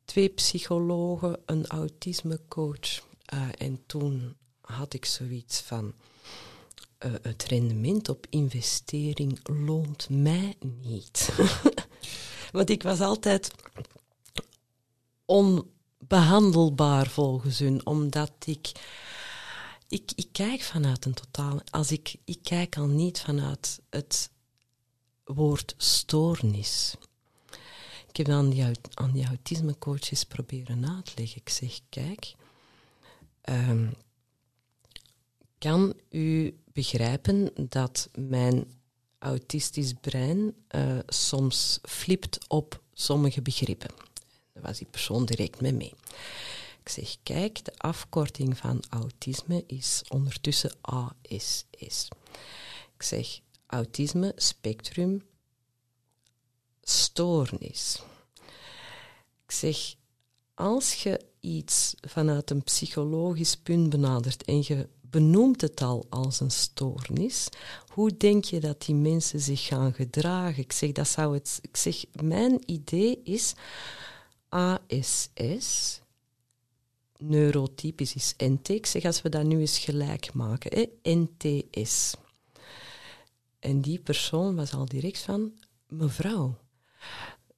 Twee 0.05 0.29
psychologen, 0.29 1.39
een 1.45 1.67
autismecoach. 1.67 3.03
eh, 3.25 3.47
en 3.57 3.83
toen 3.85 4.35
had 4.61 4.93
ik 4.93 5.05
zoiets 5.05 5.59
van... 5.61 5.93
eh, 7.05 7.11
het 7.21 7.43
rendement 7.43 8.09
op 8.09 8.27
investering 8.29 9.39
loont 9.43 10.09
mij 10.09 10.55
niet. 10.81 11.29
Want 12.51 12.69
ik 12.69 12.83
was 12.83 12.99
altijd 12.99 13.51
onbehandelbaar 15.25 17.07
volgens 17.07 17.59
hun, 17.59 17.85
omdat 17.85 18.31
ik 18.45 18.71
ik, 19.87 20.11
ik 20.15 20.27
kijk 20.31 20.61
vanuit 20.61 21.05
een 21.05 21.13
totaal. 21.13 21.61
Als 21.69 21.91
ik, 21.91 22.15
ik 22.23 22.39
kijk 22.41 22.77
al 22.77 22.87
niet 22.87 23.21
vanuit 23.21 23.81
het 23.89 24.29
woord 25.23 25.73
stoornis. 25.77 26.95
Ik 28.07 28.17
heb 28.17 28.29
aan 28.29 28.49
die, 28.49 28.63
aan 28.93 29.11
die 29.11 29.25
autismecoaches 29.25 30.23
proberen 30.23 30.95
uitleggen. 30.95 31.41
Ik 31.41 31.49
zeg, 31.49 31.79
kijk, 31.89 32.35
eh, 33.41 33.69
ehm, 33.69 33.87
kan 35.65 35.93
u 36.09 36.57
begrijpen 36.73 37.51
dat 37.69 38.09
mijn 38.13 38.65
autistisch 39.19 39.93
brein 39.93 40.55
eh, 40.67 40.97
soms 41.07 41.79
flipt 41.81 42.37
op 42.47 42.81
sommige 42.93 43.41
begrippen. 43.41 43.89
Daar 44.53 44.63
was 44.63 44.77
die 44.77 44.87
persoon 44.91 45.25
direct 45.25 45.61
mee 45.61 45.73
mee. 45.73 45.93
Ik 46.81 46.89
zeg, 46.89 47.15
kijk, 47.23 47.65
de 47.65 47.71
afkorting 47.77 48.57
van 48.57 48.83
autisme 48.89 49.63
is 49.67 50.03
ondertussen 50.07 50.71
ASS. 50.81 51.65
Ik 52.95 53.03
zeg, 53.03 53.39
autisme, 53.65 54.33
spectrum, 54.35 55.23
stoornis. 56.81 58.01
Ik 59.45 59.51
zeg, 59.51 59.95
als 60.53 61.03
je 61.03 61.25
iets 61.39 61.93
vanuit 62.01 62.49
een 62.49 62.63
psychologisch 62.63 63.55
punt 63.55 63.89
benadert 63.89 64.43
en 64.43 64.57
je 64.57 64.89
benoemt 65.15 65.61
het 65.61 65.81
al 65.81 66.05
als 66.09 66.39
een 66.39 66.51
stoornis, 66.51 67.49
hoe 67.87 68.17
denk 68.17 68.43
je 68.43 68.59
dat 68.59 68.81
die 68.81 68.95
mensen 68.95 69.39
zich 69.39 69.65
gaan 69.65 69.93
gedragen? 69.93 70.63
Ik 70.63 70.71
zeg, 70.71 70.91
dat 70.91 71.07
zou 71.07 71.33
het, 71.33 71.59
ik 71.61 71.77
zeg 71.77 72.03
mijn 72.21 72.61
idee 72.65 73.21
is 73.23 73.53
ASS, 74.49 75.99
neurotypisch 77.17 78.15
is 78.15 78.33
NT. 78.37 78.69
Ik 78.69 78.85
zeg, 78.85 79.05
als 79.05 79.21
we 79.21 79.29
dat 79.29 79.43
nu 79.43 79.59
eens 79.59 79.77
gelijk 79.77 80.33
maken, 80.33 80.71
hè, 80.77 81.13
NTS. 81.13 82.15
En 83.59 83.81
die 83.81 83.99
persoon 83.99 84.55
was 84.55 84.73
al 84.73 84.85
direct 84.85 85.19
van, 85.19 85.53
mevrouw. 85.87 86.57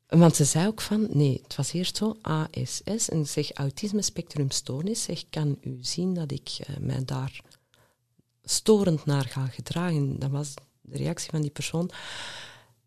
Want 0.07 0.35
ze 0.35 0.43
zei 0.43 0.67
ook 0.67 0.81
van, 0.81 1.07
nee, 1.09 1.39
het 1.43 1.55
was 1.55 1.73
eerst 1.73 1.97
zo, 1.97 2.17
ASS, 2.21 3.09
en 3.09 3.27
zeg 3.27 3.51
autisme 3.51 4.01
spectrum 4.01 4.51
stoornis, 4.51 5.03
zeg, 5.03 5.23
kan 5.29 5.57
u 5.61 5.77
zien 5.81 6.13
dat 6.13 6.31
ik 6.31 6.59
uh, 6.69 6.77
mij 6.77 7.05
daar 7.05 7.41
storend 8.43 9.05
naar 9.05 9.25
ga 9.25 9.45
gedragen? 9.45 10.19
Dat 10.19 10.29
was 10.29 10.53
de 10.81 10.97
reactie 10.97 11.29
van 11.29 11.41
die 11.41 11.51
persoon. 11.51 11.89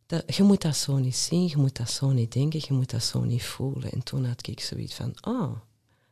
Dat, 0.07 0.37
je 0.37 0.43
moet 0.43 0.62
dat 0.62 0.77
zo 0.77 0.97
niet 0.97 1.16
zien, 1.16 1.49
je 1.49 1.57
moet 1.57 1.77
dat 1.77 1.91
zo 1.91 2.11
niet 2.11 2.33
denken, 2.33 2.61
je 2.68 2.75
moet 2.75 2.91
dat 2.91 3.05
zo 3.05 3.21
niet 3.21 3.45
voelen. 3.45 3.93
En 3.93 4.03
toen 4.03 4.25
had 4.25 4.47
ik 4.47 4.61
zoiets 4.61 4.95
van, 4.95 5.14
ah, 5.21 5.53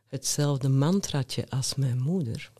hetzelfde 0.07 0.69
mantraatje 0.69 1.49
als 1.49 1.75
mijn 1.75 1.99
moeder. 2.01 2.51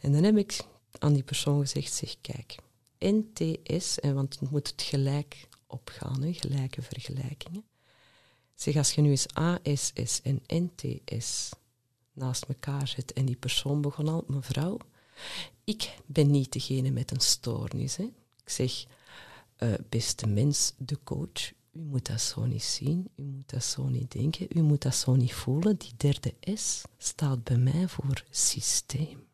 En 0.00 0.12
dan 0.12 0.22
heb 0.22 0.36
ik 0.36 0.60
aan 0.98 1.12
die 1.12 1.22
persoon 1.22 1.60
gezegd, 1.60 1.92
zeg, 1.92 2.16
kijk, 2.20 2.56
NTS, 2.98 4.00
en 4.00 4.14
want 4.14 4.40
moet 4.50 4.68
het 4.68 4.82
gelijk 4.82 5.48
opgaan, 5.66 6.22
hè, 6.22 6.32
gelijke 6.32 6.82
vergelijkingen. 6.82 7.64
Zeg, 8.54 8.76
als 8.76 8.92
je 8.92 9.00
nu 9.00 9.10
eens 9.10 9.34
ASS 9.34 10.22
en 10.22 10.42
NTS 10.46 11.50
naast 12.12 12.42
elkaar 12.42 12.88
zet 12.88 13.12
en 13.12 13.24
die 13.26 13.36
persoon 13.36 13.80
begon 13.80 14.08
al, 14.08 14.24
mevrouw, 14.26 14.78
ik 15.64 15.98
ben 16.06 16.30
niet 16.30 16.52
degene 16.52 16.90
met 16.90 17.10
een 17.10 17.20
stoornis. 17.20 17.96
Hè. 17.96 18.04
Ik 18.44 18.50
zeg, 18.50 18.84
uh, 19.58 19.74
beste 19.88 20.26
mens, 20.26 20.72
de 20.76 20.98
coach, 21.04 21.52
u 21.72 21.80
moet 21.80 22.06
dat 22.06 22.20
zo 22.20 22.44
niet 22.44 22.62
zien, 22.62 23.08
u 23.16 23.22
moet 23.22 23.50
dat 23.50 23.64
zo 23.64 23.88
niet 23.88 24.12
denken, 24.12 24.46
u 24.58 24.62
moet 24.62 24.82
dat 24.82 24.94
zo 24.94 25.14
niet 25.14 25.34
voelen. 25.34 25.76
Die 25.76 25.92
derde 25.96 26.34
S 26.54 26.82
staat 26.98 27.44
bij 27.44 27.58
mij 27.58 27.88
voor 27.88 28.24
systeem. 28.30 29.25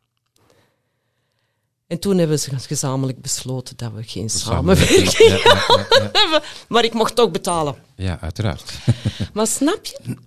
En 1.93 1.99
toen 1.99 2.17
hebben 2.17 2.39
ze 2.39 2.59
gezamenlijk 2.59 3.21
besloten 3.21 3.77
dat 3.77 3.91
we 3.93 4.03
geen 4.03 4.29
samenwerking 4.29 5.11
hebben. 6.19 6.41
Maar 6.67 6.83
ik 6.83 6.93
mocht 6.93 7.15
toch 7.15 7.31
betalen. 7.31 7.75
Ja, 7.95 8.21
uiteraard. 8.21 8.73
maar 9.33 9.47
snap 9.47 9.85
je? 9.85 10.17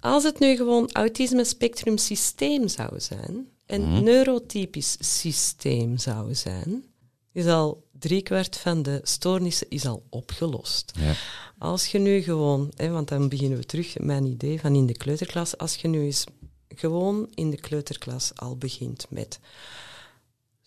Als 0.00 0.24
het 0.24 0.38
nu 0.38 0.56
gewoon 0.56 0.90
autisme 0.92 1.44
spectrum 1.44 1.98
systeem 1.98 2.68
zou 2.68 3.00
zijn, 3.00 3.48
een 3.66 3.90
mhm. 3.90 4.02
neurotypisch 4.02 4.96
systeem 5.00 5.98
zou 5.98 6.34
zijn, 6.34 6.84
is 7.32 7.46
al 7.46 7.84
driekwart 7.98 8.56
van 8.56 8.82
de 8.82 9.00
stoornissen 9.02 9.66
is 9.68 9.86
al 9.86 10.06
opgelost. 10.10 10.92
Ja. 10.98 11.12
Als 11.58 11.86
je 11.86 11.98
nu 11.98 12.22
gewoon, 12.22 12.72
hè, 12.76 12.90
want 12.90 13.08
dan 13.08 13.28
beginnen 13.28 13.58
we 13.58 13.64
terug, 13.64 13.98
mijn 13.98 14.26
idee 14.26 14.60
van 14.60 14.74
in 14.74 14.86
de 14.86 14.96
kleuterklas, 14.96 15.58
als 15.58 15.74
je 15.74 15.88
nu 15.88 16.02
eens 16.02 16.24
gewoon 16.68 17.28
in 17.34 17.50
de 17.50 17.60
kleuterklas 17.60 18.32
al 18.34 18.56
begint 18.56 19.06
met 19.08 19.38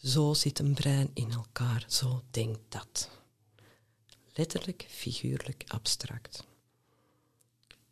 zo 0.05 0.33
zit 0.33 0.59
een 0.59 0.73
brein 0.73 1.09
in 1.13 1.31
elkaar, 1.31 1.85
zo 1.87 2.21
denkt 2.31 2.59
dat. 2.69 3.09
Letterlijk, 4.33 4.85
figuurlijk, 4.89 5.63
abstract. 5.67 6.43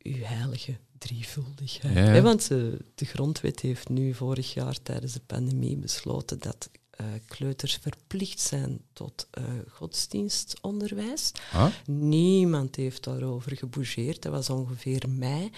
Uw 0.02 0.24
heilige 0.24 0.78
drievuldigheid. 0.98 2.16
Ja. 2.16 2.22
want 2.22 2.48
de, 2.48 2.86
de 2.96 3.06
grondwet 3.06 3.60
heeft 3.60 3.90
nu 3.90 4.14
vorig 4.14 4.54
jaar 4.54 4.82
tijdens 4.82 5.14
de 5.14 5.22
pandemie 5.26 5.78
besloten 5.78 6.40
dat 6.40 6.70
uh, 7.02 7.08
kleuters 7.28 7.76
verplicht 7.82 8.40
zijn 8.40 8.82
tot 8.94 9.28
uh, 9.38 9.44
godsdienstonderwijs. 9.70 11.32
Ah? 11.52 11.74
Niemand 11.86 12.76
heeft 12.76 13.04
daarover 13.04 13.58
gebougeerd. 13.58 14.22
Dat 14.22 14.32
was 14.32 14.50
ongeveer 14.50 15.10
mei 15.10 15.52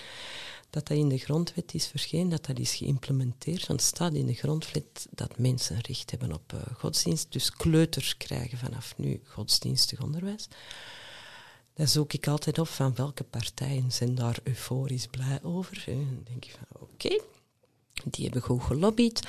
dat 0.69 0.87
dat 0.87 0.97
in 0.97 1.09
de 1.09 1.17
grondwet 1.17 1.73
is 1.73 1.87
verschenen, 1.87 2.29
dat 2.29 2.45
dat 2.45 2.59
is 2.59 2.75
geïmplementeerd. 2.75 3.67
Want 3.67 3.79
het 3.79 3.89
staat 3.89 4.13
in 4.13 4.25
de 4.25 4.33
grondwet 4.33 5.07
dat 5.09 5.37
mensen 5.37 5.79
recht 5.81 6.11
hebben 6.11 6.33
op 6.33 6.53
uh, 6.53 6.61
godsdienst. 6.77 7.31
Dus 7.31 7.51
kleuters 7.51 8.17
krijgen 8.17 8.57
vanaf 8.57 8.93
nu 8.97 9.21
godsdienstig 9.25 10.01
onderwijs. 10.01 10.47
Daar 11.73 11.87
zoek 11.87 12.13
ik 12.13 12.27
altijd 12.27 12.59
op 12.59 12.67
van 12.67 12.95
welke 12.95 13.23
partijen 13.23 13.91
zijn 13.91 14.15
daar 14.15 14.39
euforisch 14.43 15.07
blij 15.07 15.39
over. 15.43 15.83
En 15.87 15.95
dan 15.95 16.21
denk 16.23 16.45
ik 16.45 16.57
van 16.57 16.81
oké, 16.81 17.21
die 18.03 18.23
hebben 18.23 18.41
goed 18.41 18.61
gelobbyd. 18.61 19.27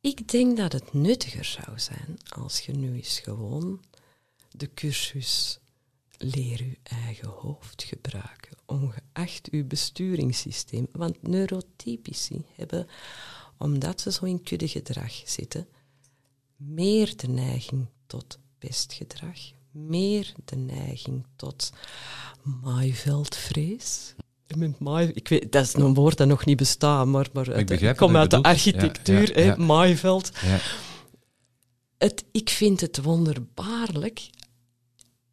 Ik 0.00 0.28
denk 0.28 0.56
dat 0.56 0.72
het 0.72 0.92
nuttiger 0.92 1.44
zou 1.44 1.78
zijn 1.78 2.18
als 2.28 2.60
je 2.60 2.72
nu 2.72 2.94
eens 2.94 3.18
gewoon 3.18 3.80
de 4.50 4.74
cursus 4.74 5.58
leer 6.22 6.60
uw 6.60 6.96
eigen 7.04 7.28
hoofd 7.28 7.82
gebruiken, 7.82 8.56
ongeacht 8.66 9.50
uw 9.50 9.66
besturingssysteem. 9.66 10.88
Want 10.92 11.22
neurotypici 11.22 12.44
hebben, 12.54 12.86
omdat 13.58 14.00
ze 14.00 14.12
zo 14.12 14.24
in 14.24 14.42
kuddegedrag 14.42 15.12
zitten, 15.24 15.68
meer 16.56 17.16
de 17.16 17.28
neiging 17.28 17.86
tot 18.06 18.38
pestgedrag, 18.58 19.38
meer 19.70 20.32
de 20.44 20.56
neiging 20.56 21.26
tot 21.36 21.72
maaiveldvrees. 22.62 24.14
ik 25.14 25.28
weet, 25.28 25.52
dat 25.52 25.64
is 25.64 25.74
een 25.74 25.94
woord 25.94 26.16
dat 26.16 26.26
nog 26.28 26.44
niet 26.44 26.56
bestaat, 26.56 27.06
maar, 27.06 27.28
maar 27.32 27.46
het, 27.46 27.70
ik 27.70 27.96
kom 27.96 28.16
uit 28.16 28.30
de 28.30 28.42
architectuur, 28.42 29.44
ja, 29.44 29.56
maaiveld. 29.56 30.30
Het, 31.98 32.24
ik 32.32 32.50
vind 32.50 32.80
het 32.80 33.02
wonderbaarlijk 33.02 34.30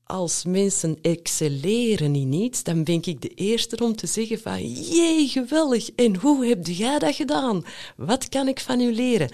als 0.09 0.43
mensen 0.43 0.97
excelleren 1.01 2.15
in 2.15 2.33
iets, 2.33 2.63
dan 2.63 2.83
ben 2.83 3.01
ik 3.03 3.21
de 3.21 3.33
eerste 3.33 3.83
om 3.83 3.95
te 3.95 4.07
zeggen 4.07 4.39
van, 4.39 4.71
jee, 4.71 5.27
geweldig, 5.27 5.89
en 5.95 6.15
hoe 6.15 6.45
heb 6.45 6.67
jij 6.67 6.99
dat 6.99 7.15
gedaan? 7.15 7.65
Wat 7.95 8.29
kan 8.29 8.47
ik 8.47 8.59
van 8.59 8.79
u 8.79 8.93
leren? 8.93 9.29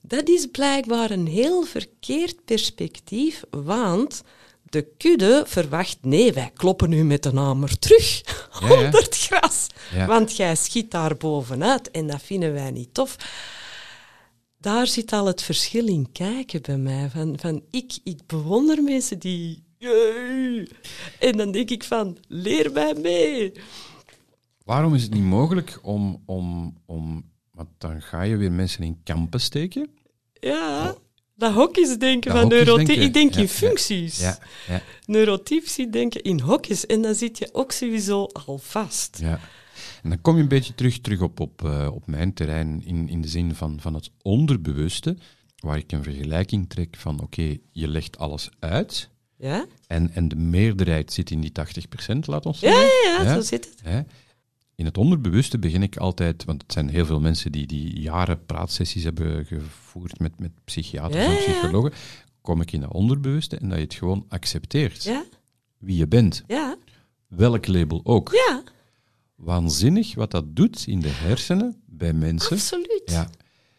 Dat 0.00 0.28
is 0.28 0.46
blijkbaar 0.46 1.10
een 1.10 1.26
heel 1.26 1.62
verkeerd 1.62 2.44
perspectief, 2.44 3.42
want 3.50 4.22
de 4.62 4.86
kudde 4.98 5.44
verwacht, 5.46 5.98
nee, 6.00 6.32
wij 6.32 6.50
kloppen 6.54 6.92
u 6.92 7.04
met 7.04 7.24
een 7.24 7.36
hamer 7.36 7.78
terug. 7.78 8.22
Ja, 8.60 8.70
onder 8.84 9.02
het 9.02 9.16
gras, 9.16 9.66
want 10.06 10.36
jij 10.36 10.56
schiet 10.56 10.90
daar 10.90 11.16
bovenuit 11.16 11.90
en 11.90 12.06
dat 12.06 12.22
vinden 12.22 12.52
wij 12.52 12.70
niet 12.70 12.94
tof 12.94 13.16
daar 14.64 14.86
zit 14.86 15.12
al 15.12 15.26
het 15.26 15.42
verschil 15.42 15.86
in 15.86 16.12
kijken 16.12 16.62
bij 16.62 16.76
mij. 16.76 17.10
Van, 17.10 17.38
van 17.38 17.62
ik, 17.70 17.98
ik 18.04 18.26
bewonder 18.26 18.82
mensen 18.82 19.18
die... 19.18 19.62
En 21.18 21.36
dan 21.36 21.52
denk 21.52 21.70
ik 21.70 21.84
van, 21.84 22.18
leer 22.28 22.72
mij 22.72 22.94
mee. 22.94 23.52
Waarom 24.64 24.94
is 24.94 25.02
het 25.02 25.14
niet 25.14 25.22
mogelijk 25.22 25.78
om... 25.82 26.22
om, 26.26 26.76
om 26.86 27.32
want 27.50 27.68
dan 27.78 28.02
ga 28.02 28.22
je 28.22 28.36
weer 28.36 28.52
mensen 28.52 28.82
in 28.82 29.00
kampen 29.02 29.40
steken. 29.40 29.90
Ja, 30.32 30.90
oh. 30.90 30.96
dat 31.34 31.52
hokjes 31.52 31.98
denken 31.98 32.32
van 32.32 32.48
neurotypisch. 32.48 32.96
Ik 32.96 33.12
denk 33.12 33.34
in 33.34 33.48
functies. 33.48 34.20
Ja, 34.20 34.38
ja, 34.68 34.82
Neurotypisch 35.06 35.86
denken 35.90 36.22
in 36.22 36.40
hokjes. 36.40 36.86
En 36.86 37.02
dan 37.02 37.14
zit 37.14 37.38
je 37.38 37.48
ook 37.52 37.72
sowieso 37.72 38.24
al 38.24 38.58
vast. 38.58 39.18
Ja. 39.20 39.40
En 40.04 40.10
dan 40.10 40.20
kom 40.20 40.36
je 40.36 40.42
een 40.42 40.48
beetje 40.48 40.74
terug, 40.74 41.00
terug 41.00 41.20
op, 41.20 41.40
op, 41.40 41.62
uh, 41.62 41.88
op 41.92 42.06
mijn 42.06 42.34
terrein 42.34 42.82
in, 42.84 43.08
in 43.08 43.20
de 43.20 43.28
zin 43.28 43.54
van, 43.54 43.80
van 43.80 43.94
het 43.94 44.10
onderbewuste, 44.22 45.16
waar 45.56 45.76
ik 45.76 45.92
een 45.92 46.02
vergelijking 46.02 46.68
trek 46.68 46.96
van 46.96 47.20
oké, 47.20 47.56
je 47.72 47.88
legt 47.88 48.18
alles 48.18 48.48
uit. 48.58 49.10
Ja? 49.36 49.66
En, 49.86 50.10
en 50.10 50.28
de 50.28 50.36
meerderheid 50.36 51.12
zit 51.12 51.30
in 51.30 51.40
die 51.40 51.52
80%, 52.12 52.18
laat 52.20 52.46
ons 52.46 52.58
zeggen. 52.58 52.82
Ja, 52.82 53.18
ja, 53.18 53.22
ja, 53.22 53.34
zo 53.34 53.40
zit 53.40 53.64
het. 53.64 53.80
Ja? 53.84 54.06
In 54.74 54.84
het 54.84 54.98
onderbewuste 54.98 55.58
begin 55.58 55.82
ik 55.82 55.96
altijd, 55.96 56.44
want 56.44 56.62
het 56.62 56.72
zijn 56.72 56.88
heel 56.88 57.06
veel 57.06 57.20
mensen 57.20 57.52
die, 57.52 57.66
die 57.66 58.00
jaren 58.00 58.44
praatsessies 58.46 59.04
hebben 59.04 59.46
gevoerd 59.46 60.18
met, 60.18 60.38
met 60.38 60.50
psychiaters 60.64 61.24
en 61.24 61.36
psychologen, 61.36 61.92
kom 62.40 62.60
ik 62.60 62.72
in 62.72 62.82
het 62.82 62.92
onderbewuste 62.92 63.56
en 63.56 63.68
dat 63.68 63.78
je 63.78 63.84
het 63.84 63.94
gewoon 63.94 64.24
accepteert. 64.28 65.12
Wie 65.78 65.96
je 65.96 66.08
bent. 66.08 66.42
Ja. 66.46 66.76
Welk 67.28 67.66
label 67.66 68.00
ook. 68.04 68.32
Ja. 68.32 68.62
Waanzinnig 69.44 70.14
wat 70.14 70.30
dat 70.30 70.56
doet 70.56 70.84
in 70.86 71.00
de 71.00 71.10
hersenen 71.10 71.82
bij 71.86 72.12
mensen. 72.12 72.52
Absoluut. 72.56 73.02
Ja. 73.04 73.30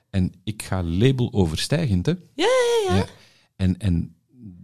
En 0.09 0.33
ik 0.43 0.63
ga 0.63 0.83
label 0.83 1.33
overstijgend, 1.33 2.05
hè. 2.05 2.13
Ja, 2.35 2.47
ja, 2.87 2.95
ja. 2.95 3.05
En, 3.55 3.77
en 3.77 4.15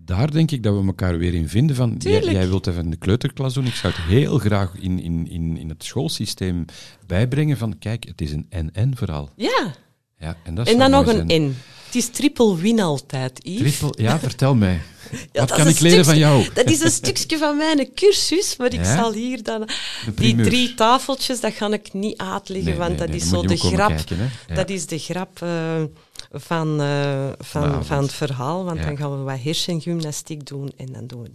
daar 0.06 0.32
denk 0.32 0.52
ik 0.52 0.64
dat 0.64 0.80
we 0.80 0.86
elkaar 0.86 1.18
weer 1.18 1.34
in 1.34 1.50
vinden 1.50 1.76
van... 1.76 1.90
Jij, 1.90 2.12
Tuurlijk. 2.12 2.32
jij 2.32 2.48
wilt 2.48 2.68
even 2.68 2.90
de 2.90 2.98
kleuterklas 2.98 3.54
doen, 3.54 3.66
ik 3.66 3.74
zou 3.74 3.94
het 3.94 4.04
heel 4.04 4.38
graag 4.38 4.76
in, 4.76 5.00
in, 5.00 5.28
in, 5.28 5.58
in 5.58 5.70
het 5.70 5.84
schoolsysteem 5.84 6.66
bijbrengen 7.08 7.58
van... 7.58 7.78
Kijk, 7.78 8.04
het 8.04 8.22
is 8.22 8.32
een 8.32 8.46
en-en-verhaal. 8.50 9.30
Ja. 9.36 9.76
Ja, 10.18 10.38
en 10.44 10.56
dat 10.56 10.68
En 10.68 10.78
zou 10.78 10.90
dan 10.90 11.06
nog 11.06 11.14
een 11.14 11.30
zijn. 11.30 11.50
N. 11.50 11.56
Het 11.86 11.96
is 11.96 12.10
triple 12.10 12.58
win 12.58 12.80
altijd, 12.80 13.40
Yves. 13.44 13.78
Triple, 13.78 14.04
ja, 14.04 14.20
vertel 14.20 14.56
mij. 14.56 14.82
Ja, 15.12 15.18
Wat 15.40 15.48
dat 15.48 15.52
kan 15.58 15.68
is 15.68 15.74
ik 15.74 15.80
een 15.80 15.88
leren 15.90 16.06
van 16.06 16.18
jou? 16.18 16.50
Dat 16.54 16.70
is 16.70 16.80
een 16.82 16.92
stukje 16.92 17.38
van 17.38 17.58
mijn 17.58 17.94
cursus, 17.94 18.56
maar 18.58 18.74
ik 18.74 18.84
Ja? 18.86 18.96
zal 18.96 19.14
hier 19.14 19.44
dan... 19.44 19.70
Die 20.16 20.36
drie 20.36 20.74
tafeltjes, 20.74 21.40
dat 21.40 21.54
ga 21.54 21.72
ik 21.72 21.94
niet 21.94 22.18
uitleggen, 22.18 22.70
Nee, 22.70 22.78
want 22.78 22.90
nee, 22.90 23.00
dat 23.00 23.08
nee, 23.08 23.18
is 23.18 23.30
zo 23.30 23.42
de 23.42 23.58
grap. 23.58 23.88
kijken, 23.90 24.18
hè. 24.18 24.28
Ja. 24.48 24.56
Dat 24.56 24.70
is 24.70 24.86
de 24.86 25.00
grap 25.00 25.42
eh, 25.42 25.84
van, 26.32 26.82
eh, 26.82 27.30
van, 27.40 27.86
van 27.86 28.02
het 28.02 28.14
verhaal, 28.14 28.64
want 28.64 28.82
dan 28.84 28.98
gaan 28.98 29.18
we 29.18 29.24
wat 29.24 29.40
hersengymnastiek 29.44 30.46
doen 30.48 30.72
en 30.78 30.92
dan 30.92 31.08
doen 31.08 31.22
we 31.24 31.30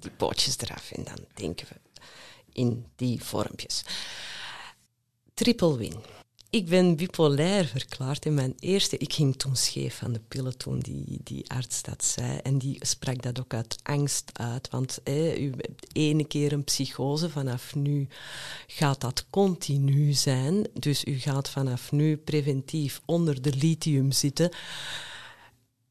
die 0.00 0.10
pootjes 0.16 0.56
eraf 0.58 0.90
en 0.90 1.04
dan 1.04 1.18
denken 1.34 1.66
we 1.70 1.74
in 2.52 2.84
die 2.96 3.20
vormpjes. 3.24 3.82
Triple 5.34 5.76
win. 5.76 5.94
Ik 6.54 6.66
ben 6.66 6.96
bipolair 6.96 7.66
verklaard 7.66 8.26
en 8.26 8.34
mijn 8.34 8.54
eerste... 8.58 8.96
Ik 8.96 9.12
ging 9.12 9.36
toen 9.36 9.56
scheef 9.56 9.96
van 9.96 10.12
de 10.12 10.20
pillen 10.28 10.58
toen 10.58 10.80
die, 10.80 11.20
die 11.22 11.50
arts 11.50 11.82
dat 11.82 12.04
zei. 12.04 12.38
En 12.38 12.58
die 12.58 12.76
sprak 12.80 13.22
dat 13.22 13.40
ook 13.40 13.54
uit 13.54 13.76
angst 13.82 14.30
uit. 14.32 14.70
Want 14.70 15.00
hè, 15.04 15.36
u 15.36 15.50
hebt 15.50 15.96
ene 15.96 16.24
keer 16.26 16.52
een 16.52 16.64
psychose, 16.64 17.30
vanaf 17.30 17.74
nu 17.74 18.08
gaat 18.66 19.00
dat 19.00 19.26
continu 19.30 20.12
zijn. 20.12 20.66
Dus 20.72 21.04
u 21.04 21.18
gaat 21.18 21.50
vanaf 21.50 21.92
nu 21.92 22.16
preventief 22.16 23.00
onder 23.04 23.42
de 23.42 23.56
lithium 23.56 24.12
zitten. 24.12 24.50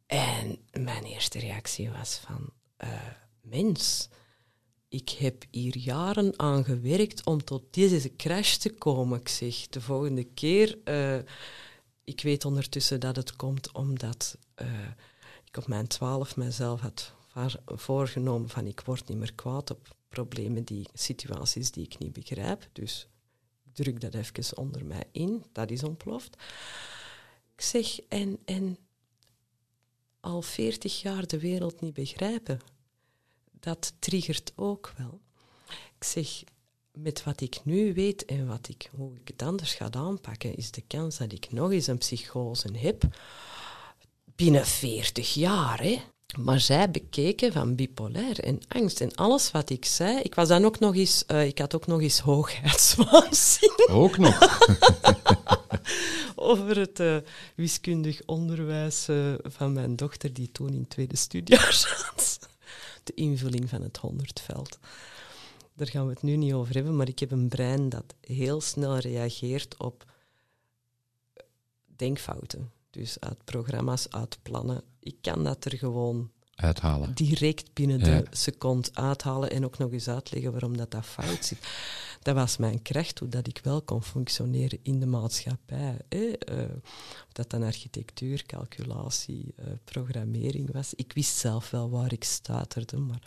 En 0.05 0.57
mijn 0.71 1.03
eerste 1.03 1.39
reactie 1.39 1.89
was 1.89 2.19
van... 2.25 2.49
eh, 2.77 2.89
mens, 3.41 4.09
ik 4.93 5.09
heb 5.09 5.43
hier 5.51 5.77
jaren 5.77 6.39
aan 6.39 6.63
gewerkt 6.63 7.25
om 7.25 7.43
tot 7.43 7.63
deze 7.69 8.15
crash 8.15 8.55
te 8.55 8.69
komen. 8.69 9.19
Ik 9.19 9.27
zeg, 9.27 9.67
de 9.67 9.81
volgende 9.81 10.23
keer... 10.23 10.77
eh, 10.83 11.17
ik 12.03 12.21
weet 12.21 12.45
ondertussen 12.45 12.99
dat 12.99 13.15
het 13.15 13.35
komt 13.35 13.71
omdat 13.71 14.37
eh, 14.55 14.67
ik 15.45 15.57
op 15.57 15.67
mijn 15.67 15.87
twaalf 15.87 16.35
mezelf 16.35 16.81
had 16.81 17.13
voorgenomen 17.65 18.49
van 18.49 18.67
ik 18.67 18.81
word 18.81 19.07
niet 19.07 19.17
meer 19.17 19.33
kwaad 19.33 19.71
op 19.71 19.95
problemen, 20.09 20.63
die, 20.63 20.87
situaties 20.93 21.71
die 21.71 21.85
ik 21.85 21.99
niet 21.99 22.13
begrijp. 22.13 22.69
Dus 22.73 23.07
ik 23.63 23.75
druk 23.75 24.01
dat 24.01 24.13
even 24.13 24.57
onder 24.57 24.85
mij 24.85 25.03
in, 25.11 25.43
dat 25.51 25.71
is 25.71 25.83
ontploft. 25.83 26.35
Ik 27.55 27.61
zeg, 27.61 27.99
en, 27.99 28.39
en 28.45 28.77
al 30.19 30.41
veertig 30.41 31.01
jaar 31.01 31.27
de 31.27 31.39
wereld 31.39 31.81
niet 31.81 31.93
begrijpen, 31.93 32.59
dat 33.63 33.93
triggert 33.99 34.53
ook 34.55 34.93
wel. 34.97 35.19
Ik 35.69 36.03
zeg, 36.03 36.43
met 36.91 37.23
wat 37.23 37.41
ik 37.41 37.59
nu 37.63 37.93
weet 37.93 38.25
en 38.25 38.47
wat 38.47 38.67
ik, 38.67 38.89
hoe 38.95 39.15
ik 39.15 39.27
het 39.27 39.41
anders 39.41 39.73
ga 39.73 39.91
aanpakken, 39.91 40.55
is 40.55 40.71
de 40.71 40.83
kans 40.87 41.17
dat 41.17 41.31
ik 41.31 41.51
nog 41.51 41.71
eens 41.71 41.87
een 41.87 41.97
psychose 41.97 42.77
heb 42.77 43.03
binnen 44.35 44.65
40 44.65 45.33
jaar. 45.33 45.81
Hè? 45.81 46.01
Maar 46.39 46.59
zij 46.59 46.91
bekeken 46.91 47.51
van 47.51 47.75
bipolair 47.75 48.39
en 48.39 48.59
angst 48.67 49.01
en 49.01 49.15
alles 49.15 49.51
wat 49.51 49.69
ik 49.69 49.85
zei. 49.85 50.19
Ik 50.19 50.35
was 50.35 50.47
dan 50.47 50.65
ook 50.65 50.79
nog 50.79 50.95
eens, 50.95 51.25
eh, 51.25 51.45
ik 51.45 51.59
had 51.59 51.75
ook 51.75 51.87
nog 51.87 52.01
eens 52.01 52.19
hoogheidswaanzin 52.19 53.87
Ook 53.89 54.17
nog. 54.17 54.59
over 56.35 56.77
het 56.77 56.99
eh, 56.99 57.17
wiskundig 57.55 58.21
onderwijs 58.25 59.07
eh, 59.07 59.33
van 59.43 59.73
mijn 59.73 59.95
dochter, 59.95 60.33
die 60.33 60.51
toen 60.51 60.73
in 60.73 60.79
het 60.79 60.89
tweede 60.89 61.15
studiejaar 61.15 61.73
zat. 61.73 62.39
De 63.03 63.13
invulling 63.13 63.69
van 63.69 63.81
het 63.81 63.97
honderdveld. 63.97 64.77
Daar 65.75 65.87
gaan 65.87 66.05
we 66.05 66.13
het 66.13 66.21
nu 66.21 66.35
niet 66.35 66.53
over 66.53 66.75
hebben, 66.75 66.95
maar 66.95 67.07
ik 67.07 67.19
heb 67.19 67.31
een 67.31 67.47
brein 67.47 67.89
dat 67.89 68.13
heel 68.21 68.61
snel 68.61 68.97
reageert 68.97 69.77
op 69.77 70.05
denkfouten. 71.95 72.71
Dus 72.89 73.19
uit 73.19 73.43
programma's, 73.43 74.09
uit 74.09 74.37
plannen. 74.41 74.81
Ik 74.99 75.15
kan 75.21 75.43
dat 75.43 75.65
er 75.65 75.77
gewoon 75.77 76.31
Uithalen. 76.55 77.13
direct 77.15 77.73
binnen 77.73 77.99
Ja. 77.99 78.05
de 78.21 78.25
seconde 78.31 78.89
uithalen 78.93 79.51
en 79.51 79.65
ook 79.65 79.77
nog 79.77 79.91
eens 79.91 80.07
uitleggen 80.07 80.51
waarom 80.51 80.77
dat, 80.77 80.91
dat 80.91 81.05
fout 81.05 81.45
zit. 81.45 81.59
Dat 82.23 82.35
was 82.35 82.57
mijn 82.57 82.81
kracht, 82.81 83.19
hoe 83.19 83.29
dat 83.29 83.47
ik 83.47 83.59
wel 83.63 83.81
kon 83.81 84.03
functioneren 84.03 84.79
in 84.81 84.99
de 84.99 85.05
maatschappij. 85.05 85.97
Hè? 86.09 86.25
Eh, 86.29 86.57
of 87.27 87.31
dat 87.31 87.49
dan 87.49 87.63
architectuur, 87.63 88.43
calculatie, 88.45 89.53
eh, 89.55 89.65
programmering 89.83 90.71
was. 90.73 90.93
Ik 90.93 91.11
wist 91.13 91.37
zelf 91.37 91.69
wel 91.69 91.89
waar 91.89 92.11
ik 92.13 92.23
stuiterde, 92.23 92.97
maar 92.97 93.21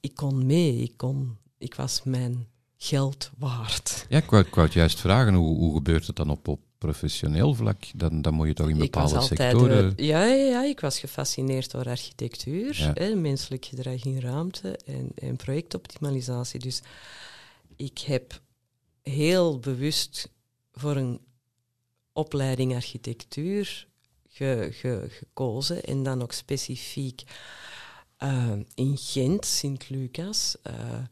ik 0.00 0.14
kon 0.14 0.46
mee. 0.46 0.76
Ik, 0.82 0.92
kon, 0.96 1.36
ik 1.58 1.74
was 1.74 2.02
mijn 2.04 2.46
geld 2.76 3.30
waard. 3.38 4.06
Ja, 4.08 4.18
ik 4.18 4.30
wou, 4.30 4.44
ik 4.46 4.54
wou 4.54 4.66
het 4.66 4.76
juist 4.76 5.00
vragen, 5.00 5.34
hoe, 5.34 5.58
hoe 5.58 5.74
gebeurt 5.74 6.06
het 6.06 6.16
dan 6.16 6.30
op, 6.30 6.48
op 6.48 6.60
professioneel 6.78 7.54
vlak? 7.54 7.84
Dan, 7.94 8.22
dan 8.22 8.34
moet 8.34 8.46
je 8.46 8.54
toch 8.54 8.68
in 8.68 8.80
Ik 8.82 8.94
was 8.94 9.12
bepaalde 9.12 9.18
altijd, 9.18 9.40
sectoren... 9.40 9.92
ja, 9.96 10.24
ja, 10.24 10.44
ja, 10.44 10.64
ik 10.64 10.80
was 10.80 10.98
gefascineerd 10.98 11.70
door 11.70 11.84
architectuur, 11.88 12.76
Ja. 12.78 12.90
hè, 12.94 13.14
menselijk 13.14 13.64
gedrag 13.64 14.04
in 14.04 14.20
ruimte 14.20 14.76
en, 14.86 15.10
en 15.14 15.36
projectoptimalisatie. 15.36 16.60
Dus 16.60 16.82
ik 17.80 17.98
heb 17.98 18.40
heel 19.02 19.58
bewust 19.58 20.30
voor 20.72 20.96
een 20.96 21.20
opleiding 22.12 22.74
architectuur 22.74 23.86
ge- 24.28 24.68
ge- 24.72 25.06
gekozen 25.10 25.82
en 25.84 26.02
dan 26.02 26.22
ook 26.22 26.32
specifiek 26.32 27.22
eh, 28.16 28.52
in 28.74 28.96
Gent, 28.98 29.46
Sint-Lucas. 29.46 30.56
eh, 30.62 31.02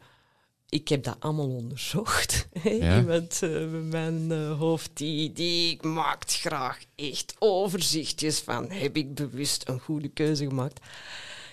ik 0.68 0.88
heb 0.88 1.02
dat 1.04 1.16
allemaal 1.20 1.50
onderzocht. 1.50 2.48
Ja. 2.62 2.98
Iemand 2.98 3.42
eh, 3.42 3.50
met 3.70 3.90
mijn 3.90 4.32
hoofd 4.50 4.90
die, 4.96 5.32
die 5.32 5.82
maakt 5.86 6.34
graag 6.34 6.78
echt 6.94 7.34
overzichtjes 7.38 8.40
van 8.40 8.70
heb 8.70 8.96
ik 8.96 9.14
bewust 9.14 9.68
een 9.68 9.80
goede 9.80 10.08
keuze 10.08 10.46
gemaakt. 10.46 10.80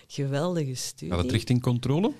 Geweldige 0.07 0.75
studie. 0.75 1.09
Gaat 1.13 1.23
het 1.23 1.31
richting 1.31 1.61
controle? 1.61 2.13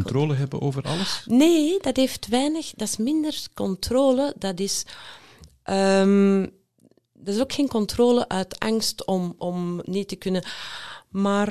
Controle 0.00 0.34
hebben 0.34 0.60
over 0.60 0.82
alles? 0.82 1.22
Nee, 1.26 1.78
dat 1.80 1.96
heeft 1.96 2.26
weinig. 2.28 2.72
Dat 2.76 2.88
is 2.88 2.96
minder 2.96 3.42
controle. 3.54 4.34
Dat 4.38 4.60
is, 4.60 4.84
ehm, 5.62 6.46
dat 7.12 7.34
is 7.34 7.40
ook 7.40 7.52
geen 7.52 7.68
controle 7.68 8.28
uit 8.28 8.58
angst 8.58 9.04
om, 9.06 9.34
om 9.38 9.80
niet 9.84 10.08
te 10.08 10.16
kunnen. 10.16 10.44
Maar 11.08 11.48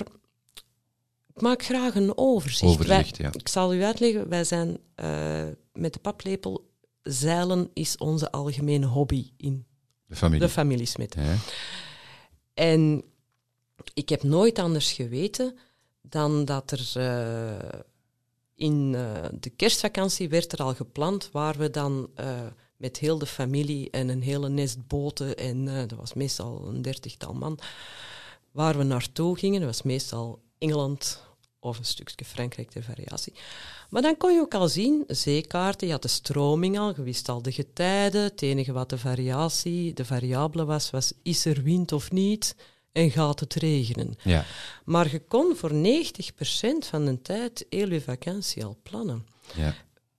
ik 1.35 1.41
maak 1.41 1.63
graag 1.63 1.95
een 1.95 2.17
overzicht. 2.17 2.71
Overzicht, 2.73 3.17
Wij- 3.17 3.25
ja. 3.33 3.39
Ik 3.39 3.47
zal 3.47 3.73
u 3.73 3.83
uitleggen. 3.83 4.29
Wij 4.29 4.43
zijn 4.43 4.77
eh, 4.95 5.43
met 5.73 5.93
de 5.93 5.99
paplepel. 5.99 6.69
Zeilen 7.03 7.69
is 7.73 7.97
onze 7.97 8.31
algemene 8.31 8.85
hobby 8.85 9.31
in 9.37 9.65
De 10.05 10.15
familie. 10.15 10.39
de 10.47 10.49
familie 10.53 10.85
Smit. 10.85 11.15
Ja. 11.15 11.35
En 12.53 13.03
ik 13.93 14.09
heb 14.09 14.23
nooit 14.23 14.59
anders 14.59 14.91
geweten 14.91 15.57
dan 16.01 16.45
dat 16.45 16.71
er 16.71 16.91
eh, 16.95 17.79
in 18.61 18.95
eh, 18.95 19.29
de 19.39 19.49
kerstvakantie 19.49 20.29
werd 20.29 20.51
er 20.51 20.63
al 20.63 20.73
gepland 20.73 21.29
waar 21.31 21.57
we 21.57 21.69
dan 21.69 22.09
eh, 22.15 22.39
met 22.77 22.97
heel 22.97 23.17
de 23.17 23.25
familie 23.25 23.89
en 23.89 24.09
een 24.09 24.21
hele 24.21 24.49
nest 24.49 24.87
boten 24.87 25.37
en 25.37 25.67
eh, 25.67 25.87
dat 25.87 25.97
was 25.97 26.13
meestal 26.13 26.67
een 26.67 26.81
dertigtal 26.81 27.33
man, 27.33 27.59
waar 28.51 28.77
we 28.77 28.83
naartoe 28.83 29.37
gingen. 29.37 29.59
Dat 29.59 29.69
was 29.69 29.81
meestal 29.81 30.41
Engeland 30.57 31.23
of 31.59 31.77
een 31.77 31.85
stukje 31.85 32.25
Frankrijk 32.25 32.71
ter 32.71 32.83
variatie. 32.83 33.33
Maar 33.89 34.01
dan 34.01 34.17
kon 34.17 34.33
je 34.33 34.39
ook 34.39 34.53
al 34.53 34.67
zien, 34.67 35.03
zeekaarten, 35.07 35.87
je 35.87 35.93
had 35.93 36.01
de 36.01 36.07
stroming 36.07 36.79
al, 36.79 36.93
je 36.95 37.03
wist 37.03 37.29
al 37.29 37.41
de 37.41 37.51
getijden. 37.51 38.23
Het 38.23 38.41
enige 38.41 38.71
wat 38.71 38.89
de 38.89 38.97
variatie, 38.97 39.93
de 39.93 40.05
variabele 40.05 40.65
was, 40.65 40.89
was 40.89 41.13
is 41.23 41.45
er 41.45 41.63
wind 41.63 41.91
of 41.91 42.11
niet 42.11 42.55
en 42.91 43.11
gaat 43.11 43.39
het 43.39 43.53
regenen. 43.53 44.15
ja. 44.23 44.45
Maar 44.85 45.11
je 45.11 45.19
kon 45.19 45.55
voor 45.55 45.71
90% 45.71 45.73
van 46.79 47.05
de 47.05 47.21
tijd 47.21 47.65
heel 47.69 47.91
je 47.91 48.01
vakantie 48.01 48.65
al 48.65 48.77
plannen. 48.83 49.25
ja. 49.55 49.75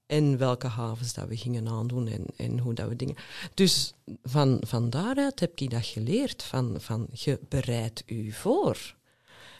En 0.06 0.38
welke 0.38 0.66
havens 0.66 1.14
dat 1.14 1.28
we 1.28 1.36
gingen 1.36 1.68
aandoen 1.68 2.08
en, 2.08 2.24
en 2.36 2.58
hoe 2.58 2.74
dat 2.74 2.88
we 2.88 2.96
dingen... 2.96 3.16
Dus 3.54 3.92
van, 4.22 4.62
van 4.66 4.90
daaruit 4.90 5.40
heb 5.40 5.60
ik 5.60 5.70
dat 5.70 5.86
geleerd, 5.86 6.42
van, 6.42 6.76
van 6.80 7.08
je 7.12 7.40
bereidt 7.48 8.02
u 8.06 8.32
voor. 8.32 8.94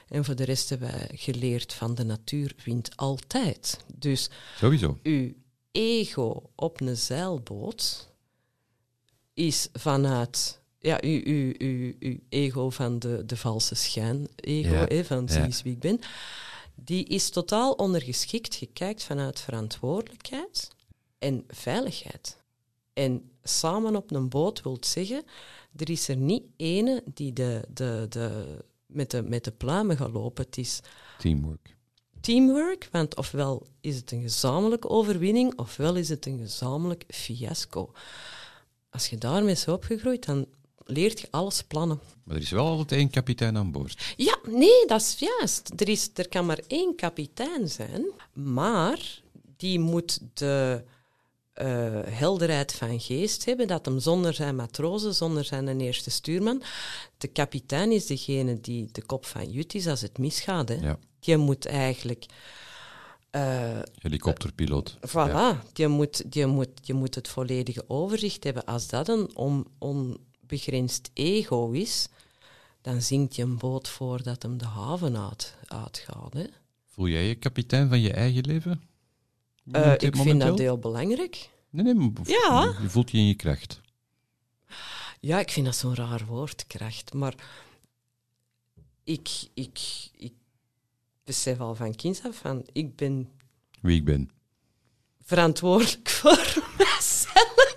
En 0.07 0.25
voor 0.25 0.35
de 0.35 0.43
rest 0.43 0.69
hebben 0.69 0.91
wij 0.91 1.09
geleerd 1.13 1.73
van 1.73 1.95
de 1.95 2.03
natuur 2.03 2.55
wint 2.63 2.97
altijd. 2.97 3.79
Dus 3.95 4.29
Sowieso. 4.57 4.99
uw 5.03 5.33
ego 5.71 6.49
op 6.55 6.81
een 6.81 6.97
zeilboot 6.97 8.09
is 9.33 9.67
vanuit 9.73 10.59
ja, 10.83 10.97
uw, 11.01 11.21
uw, 11.23 11.53
uw, 11.57 11.93
uw 11.99 12.17
ego 12.29 12.69
van 12.69 12.99
de, 12.99 13.25
de 13.25 13.37
valse 13.37 13.75
schijn, 13.75 14.27
ego 14.35 14.73
Ja, 14.73 14.85
hè, 14.87 15.05
van 15.05 15.29
zie 15.29 15.39
ja. 15.39 15.45
eens 15.45 15.61
wie 15.61 15.73
ik 15.73 15.79
ben, 15.79 15.99
die 16.75 17.05
is 17.05 17.29
totaal 17.29 17.71
ondergeschikt. 17.71 18.55
Je 18.55 18.65
kijkt 18.65 19.03
vanuit 19.03 19.39
verantwoordelijkheid 19.39 20.69
en 21.19 21.43
veiligheid. 21.47 22.37
En 22.93 23.31
samen 23.43 23.95
op 23.95 24.11
een 24.11 24.29
boot 24.29 24.61
wil 24.61 24.77
zeggen, 24.79 25.23
er 25.75 25.89
is 25.89 26.07
er 26.07 26.17
niet 26.17 26.43
ene 26.57 27.03
die 27.13 27.33
de, 27.33 27.61
de, 27.73 28.05
de, 28.09 28.57
met, 28.85 29.11
de, 29.11 29.21
met 29.21 29.43
de 29.43 29.51
pluimen 29.51 29.97
gaat 29.97 30.11
lopen. 30.11 30.45
Het 30.45 30.57
is 30.57 30.79
Teamwork. 31.17 31.75
teamwork, 32.21 32.89
want 32.91 33.15
ofwel 33.15 33.67
is 33.81 33.95
het 33.95 34.11
een 34.11 34.21
gezamenlijke 34.21 34.89
overwinning, 34.89 35.57
ofwel 35.59 35.95
is 35.95 36.09
het 36.09 36.25
een 36.25 36.39
gezamenlijk 36.39 37.03
fiasco. 37.07 37.91
Als 38.89 39.07
je 39.07 39.17
daarmee 39.17 39.51
is 39.51 39.67
opgegroeid, 39.67 40.25
dan 40.25 40.47
leert 40.85 41.19
je 41.19 41.27
alles 41.31 41.63
plannen. 41.63 41.99
Maar 42.23 42.35
er 42.35 42.41
is 42.41 42.49
wel 42.51 42.65
altijd 42.67 42.91
één 42.99 43.09
kapitein 43.09 43.57
aan 43.57 43.71
boord. 43.71 44.13
Ja, 44.17 44.37
nee, 44.49 44.85
dat 44.87 45.01
is 45.01 45.15
juist. 45.19 45.71
Er, 45.77 45.89
is, 45.89 46.09
er 46.13 46.27
kan 46.29 46.45
maar 46.45 46.59
één 46.67 46.95
kapitein 46.95 47.69
zijn, 47.69 48.05
maar 48.33 49.21
die 49.57 49.79
moet 49.79 50.19
de 50.33 50.83
eh, 51.53 51.67
helderheid 52.05 52.73
van 52.73 52.99
geest 52.99 53.45
hebben, 53.45 53.67
dat 53.67 53.85
hem 53.85 53.99
zonder 53.99 54.33
zijn 54.33 54.55
matrozen, 54.55 55.13
zonder 55.15 55.43
zijn 55.45 55.81
eerste 55.81 56.09
stuurman, 56.11 56.63
de 57.17 57.27
kapitein 57.27 57.91
is 57.91 58.05
degene 58.05 58.61
die 58.61 58.89
de 58.91 59.01
kop 59.05 59.25
van 59.25 59.51
jut 59.51 59.73
is 59.75 59.87
als 59.87 60.01
het 60.01 60.17
misgaat. 60.17 60.69
Hè. 60.69 60.75
Ja. 60.75 60.97
Die 61.19 61.37
moet 61.37 61.65
eigenlijk... 61.65 62.25
eh, 63.29 63.79
Helikopterpiloot. 63.97 64.97
Voilà, 65.07 65.11
Ja. 65.11 65.63
je, 65.73 65.87
moet, 65.87 66.23
je, 66.29 66.45
moet, 66.45 66.69
je 66.81 66.93
moet 66.93 67.15
het 67.15 67.27
volledige 67.27 67.83
overzicht 67.87 68.43
hebben. 68.43 68.65
Als 68.65 68.87
dat 68.87 69.07
een 69.07 69.35
on, 69.35 69.67
onbegrensd 70.43 71.09
ego 71.13 71.71
is, 71.71 72.07
dan 72.81 73.01
zinkt 73.01 73.35
je 73.35 73.41
een 73.43 73.57
boot 73.57 73.87
voordat 73.89 74.41
hem 74.43 74.57
de 74.57 74.65
haven 74.65 75.17
uit, 75.17 75.55
uitgaat. 75.67 76.33
Hè. 76.33 76.45
Voel 76.87 77.07
jij 77.07 77.27
je 77.27 77.35
kapitein 77.35 77.89
van 77.89 77.99
je 78.01 78.13
eigen 78.13 78.45
leven? 78.45 78.71
Eh, 78.71 79.81
Momenteel- 79.81 80.07
ik 80.09 80.15
vind 80.15 80.41
dat 80.41 80.57
heel 80.59 80.77
belangrijk. 80.77 81.49
Nee, 81.69 81.83
nee, 81.83 81.93
maar 81.93 82.11
Ja. 82.23 82.75
je 82.81 82.89
voelt 82.89 83.11
je 83.11 83.17
in 83.17 83.27
je 83.27 83.35
kracht. 83.35 83.81
Ja, 85.19 85.39
ik 85.39 85.49
vind 85.51 85.65
dat 85.65 85.75
zo'n 85.75 85.95
raar 85.95 86.25
woord, 86.25 86.67
kracht. 86.67 87.13
Maar 87.13 87.33
ik, 89.03 89.29
ik, 89.53 89.79
ik 90.15 90.33
besef 91.23 91.59
al 91.59 91.75
van 91.75 91.95
kinds 91.95 92.23
af 92.23 92.35
van, 92.37 92.67
ik 92.71 92.95
ben 92.95 93.29
Wie 93.81 93.97
ik 93.97 94.05
ben. 94.05 94.29
verantwoordelijk 95.23 96.09
voor 96.19 96.63
mezelf. 96.77 97.72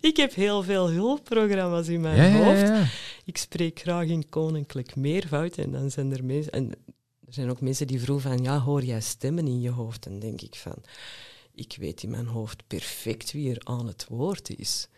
Ik 0.00 0.16
heb 0.16 0.34
heel 0.34 0.62
veel 0.62 0.90
hulpprogramma's 0.90 1.88
in 1.88 2.00
mijn 2.00 2.32
hoofd. 2.44 2.90
Ik 3.24 3.36
spreek 3.36 3.80
graag 3.80 4.06
in 4.06 4.28
koninklijk 4.28 4.96
meervoud 4.96 5.56
en 5.56 5.70
dan 5.72 5.90
zijn 5.90 6.12
er 6.12 6.24
mensen... 6.24 6.52
En 6.52 6.70
er 7.26 7.34
zijn 7.34 7.50
ook 7.50 7.60
mensen 7.60 7.86
die 7.86 8.00
vroegen 8.00 8.30
van, 8.30 8.42
ja, 8.42 8.58
hoor 8.60 8.84
jij 8.84 9.00
stemmen 9.00 9.46
in 9.46 9.60
je 9.60 9.70
hoofd? 9.70 10.06
En 10.06 10.18
denk 10.18 10.40
ik 10.40 10.54
van, 10.54 10.74
ik 11.54 11.76
weet 11.78 12.02
in 12.02 12.10
mijn 12.10 12.26
hoofd 12.26 12.62
perfect 12.66 13.32
wie 13.32 13.50
er 13.50 13.60
aan 13.64 13.86
het 13.86 14.06
woord 14.08 14.50
is. 14.58 14.88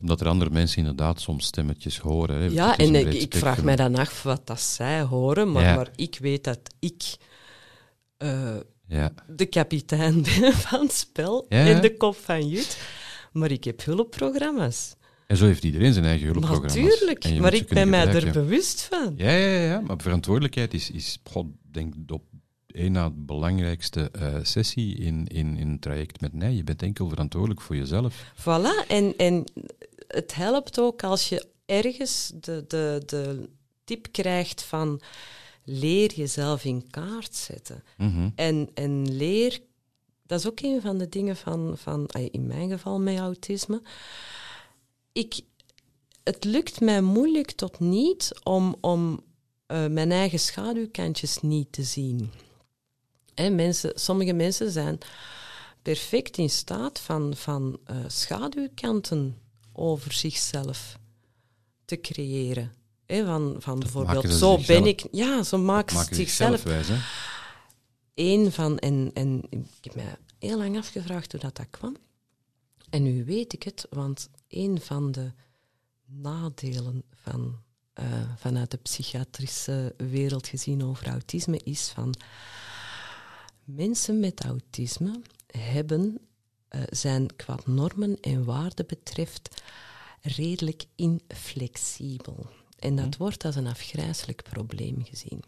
Omdat 0.00 0.20
er 0.20 0.28
andere 0.28 0.50
mensen 0.50 0.78
inderdaad 0.78 1.20
soms 1.20 1.44
stemmetjes 1.46 1.98
horen. 1.98 2.36
Hè. 2.40 2.46
Ja, 2.46 2.76
en 2.76 2.94
ik, 2.94 3.12
ik 3.14 3.34
vraag 3.34 3.62
mij 3.62 3.76
dan 3.76 3.94
af 3.96 4.22
wat 4.22 4.46
dat 4.46 4.60
zij 4.60 5.02
horen, 5.02 5.52
maar, 5.52 5.62
Ja. 5.62 5.74
maar 5.74 5.90
ik 5.96 6.18
weet 6.20 6.44
dat 6.44 6.60
ik 6.78 7.02
eh, 8.16 8.56
Ja. 8.86 9.12
de 9.28 9.46
kapitein 9.46 10.22
ben 10.40 10.52
van 10.52 10.80
het 10.80 10.92
spel 10.92 11.46
Ja. 11.48 11.66
en 11.66 11.80
de 11.80 11.96
kop 11.96 12.16
van 12.16 12.48
Jut. 12.48 12.78
Maar 13.32 13.50
ik 13.50 13.64
heb 13.64 13.84
hulpprogramma's. 13.84 14.94
En 15.26 15.36
zo 15.36 15.44
heeft 15.44 15.64
iedereen 15.64 15.92
zijn 15.92 16.04
eigen 16.04 16.26
hulpprogramma's. 16.26 16.74
Natuurlijk, 16.74 17.38
maar 17.40 17.54
ik 17.54 17.68
ben 17.68 17.88
mij 17.88 18.06
er 18.06 18.32
bewust 18.32 18.82
van. 18.82 19.14
Ja, 19.16 19.30
ja, 19.30 19.48
ja, 19.48 19.60
ja, 19.60 19.80
maar 19.80 19.96
verantwoordelijkheid 20.00 20.74
is, 20.74 20.90
is 20.90 21.18
god, 21.24 21.46
denk 21.62 21.94
ik, 21.94 22.10
op 22.10 22.22
één 22.66 22.92
na 22.92 23.08
de 23.08 23.14
belangrijkste 23.14 24.10
eh, 24.10 24.34
sessie 24.42 24.96
in, 24.96 25.26
in, 25.26 25.56
in 25.56 25.70
het 25.70 25.80
traject 25.80 26.20
met 26.20 26.32
nee. 26.32 26.56
Je 26.56 26.64
bent 26.64 26.82
enkel 26.82 27.08
verantwoordelijk 27.08 27.60
voor 27.60 27.76
jezelf. 27.76 28.32
Voilà, 28.34 28.86
en, 28.88 29.16
en 29.16 29.44
het 30.06 30.34
helpt 30.34 30.80
ook 30.80 31.02
als 31.02 31.28
je 31.28 31.46
ergens 31.66 32.32
de, 32.40 32.64
de, 32.68 33.02
de 33.06 33.48
tip 33.84 34.08
krijgt 34.12 34.62
van 34.62 35.00
leer 35.64 36.12
jezelf 36.14 36.64
in 36.64 36.90
kaart 36.90 37.34
zetten. 37.34 37.82
Mhm. 37.96 38.28
En, 38.34 38.68
en 38.74 39.16
leer, 39.16 39.60
dat 40.30 40.38
is 40.38 40.46
ook 40.46 40.60
een 40.60 40.80
van 40.80 40.98
de 40.98 41.08
dingen 41.08 41.36
van, 41.36 41.74
van 41.76 42.06
in 42.06 42.46
mijn 42.46 42.70
geval 42.70 43.00
met 43.00 43.18
autisme. 43.18 43.82
Ik, 45.12 45.40
het 46.22 46.44
lukt 46.44 46.80
mij 46.80 47.00
moeilijk 47.00 47.50
tot 47.50 47.80
niet 47.80 48.30
om, 48.42 48.76
om 48.80 49.20
eh, 49.66 49.86
mijn 49.86 50.12
eigen 50.12 50.38
schaduwkantjes 50.38 51.40
niet 51.40 51.72
te 51.72 51.82
zien. 51.82 52.30
Hè, 53.34 53.50
mensen, 53.50 53.92
sommige 53.94 54.32
mensen 54.32 54.70
zijn 54.70 54.98
perfect 55.82 56.36
in 56.36 56.50
staat 56.50 57.00
van, 57.00 57.36
van 57.36 57.78
eh, 57.84 57.96
schaduwkanten 58.06 59.38
over 59.72 60.12
zichzelf 60.12 60.98
te 61.84 62.00
creëren. 62.00 62.72
Hè, 63.06 63.24
van, 63.24 63.56
van 63.58 63.78
bijvoorbeeld, 63.78 64.32
zo 64.32 64.58
ben 64.66 64.86
ik... 64.86 65.06
Ja, 65.10 65.42
zo 65.42 65.58
maken 65.58 65.90
ze 65.90 65.96
Maken 65.96 66.16
zichzelf 66.16 66.60
zichzelf 66.60 66.86
wijs, 66.86 66.88
hè? 66.88 67.28
Een 68.20 68.52
van, 68.52 68.78
en, 68.78 69.10
en 69.14 69.42
ik 69.50 69.84
heb 69.84 69.94
mij 69.94 70.16
heel 70.38 70.58
lang 70.58 70.76
afgevraagd 70.76 71.32
hoe 71.32 71.40
dat, 71.40 71.56
dat 71.56 71.70
kwam. 71.70 71.96
En 72.90 73.02
nu 73.02 73.24
weet 73.24 73.52
ik 73.52 73.62
het, 73.62 73.86
want 73.90 74.28
een 74.48 74.80
van 74.80 75.12
de 75.12 75.32
nadelen 76.04 77.02
van, 77.14 77.58
eh, 77.92 78.06
vanuit 78.36 78.70
de 78.70 78.76
psychiatrische 78.76 79.94
wereld 79.96 80.46
gezien 80.46 80.84
over 80.84 81.06
autisme 81.06 81.60
is 81.64 81.88
van 81.88 82.14
mensen 83.64 84.20
met 84.20 84.44
autisme 84.44 85.20
hebben, 85.46 86.18
eh, 86.68 86.82
zijn 86.90 87.36
qua 87.36 87.58
normen 87.64 88.20
en 88.20 88.44
waarden 88.44 88.86
betreft 88.86 89.62
redelijk 90.22 90.84
inflexibel. 90.94 92.50
En 92.78 92.96
dat 92.96 93.16
wordt 93.16 93.44
als 93.44 93.56
een 93.56 93.66
afgrijzelijk 93.66 94.42
probleem 94.42 95.04
gezien. 95.04 95.42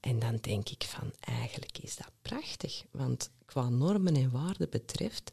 En 0.00 0.18
dan 0.18 0.36
denk 0.40 0.68
ik 0.68 0.82
van, 0.82 1.12
eigenlijk 1.20 1.78
is 1.78 1.96
dat 1.96 2.10
prachtig. 2.22 2.82
Want 2.90 3.30
qua 3.44 3.68
normen 3.68 4.16
en 4.16 4.30
waarden 4.30 4.70
betreft, 4.70 5.30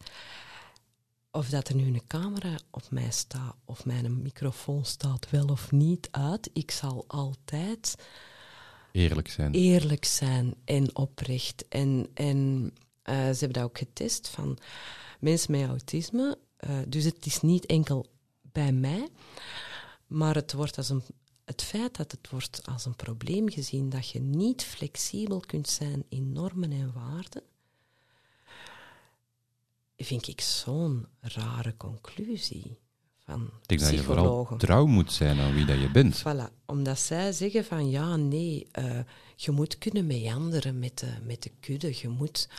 of 1.31 1.49
dat 1.49 1.67
er 1.67 1.75
nu 1.75 1.85
een 1.85 2.07
camera 2.07 2.57
op 2.71 2.83
mij 2.89 3.11
staat, 3.11 3.55
of 3.65 3.85
mijn 3.85 4.21
microfoon 4.21 4.85
staat 4.85 5.29
wel 5.29 5.45
of 5.45 5.71
niet 5.71 6.07
uit, 6.11 6.49
ik 6.53 6.71
zal 6.71 7.03
altijd 7.07 7.95
Eerlijk 8.91 9.29
zijn. 9.29 9.53
eerlijk 9.53 10.05
zijn 10.05 10.55
en 10.65 10.95
oprecht. 10.95 11.67
En, 11.67 12.07
en 12.13 12.71
eh, 13.01 13.15
ze 13.15 13.19
hebben 13.39 13.53
dat 13.53 13.63
ook 13.63 13.77
getest 13.77 14.27
van 14.27 14.57
mensen 15.19 15.51
met 15.51 15.67
autisme. 15.67 16.37
eh, 16.57 16.77
dus 16.87 17.03
het 17.03 17.25
is 17.25 17.41
niet 17.41 17.65
enkel 17.65 18.05
bij 18.41 18.71
mij, 18.71 19.07
maar 20.07 20.35
het, 20.35 20.53
wordt 20.53 20.77
als 20.77 20.89
een, 20.89 21.03
het 21.45 21.63
feit 21.63 21.95
dat 21.95 22.11
het 22.11 22.29
wordt 22.29 22.67
als 22.67 22.85
een 22.85 22.95
probleem 22.95 23.49
gezien 23.49 23.89
dat 23.89 24.09
je 24.09 24.19
niet 24.19 24.63
flexibel 24.63 25.39
kunt 25.39 25.69
zijn 25.69 26.05
in 26.09 26.31
normen 26.31 26.71
en 26.71 26.93
waarden, 26.93 27.43
vind 29.97 30.27
ik 30.27 30.41
zo'n 30.41 31.07
rare 31.21 31.77
conclusie 31.77 32.77
van 33.25 33.41
Ik 33.61 33.67
denk 33.67 33.81
dat 33.81 33.89
je 33.89 34.03
vooral 34.03 34.57
trouw 34.57 34.85
moet 34.85 35.11
zijn 35.11 35.39
aan 35.39 35.53
wie 35.53 35.65
dat 35.65 35.79
je 35.79 35.91
bent. 35.91 36.19
Voilà, 36.19 36.65
omdat 36.65 36.99
zij 36.99 37.31
zeggen 37.31 37.65
van 37.65 37.89
ja, 37.89 38.15
nee, 38.15 38.67
eh, 38.71 38.99
je 39.35 39.51
moet 39.51 39.77
kunnen 39.77 40.07
meanderen 40.07 40.79
met 40.79 40.99
de, 40.99 41.13
met 41.23 41.43
de 41.43 41.51
kudde. 41.59 41.97
Je 42.01 42.09
moet 42.09 42.49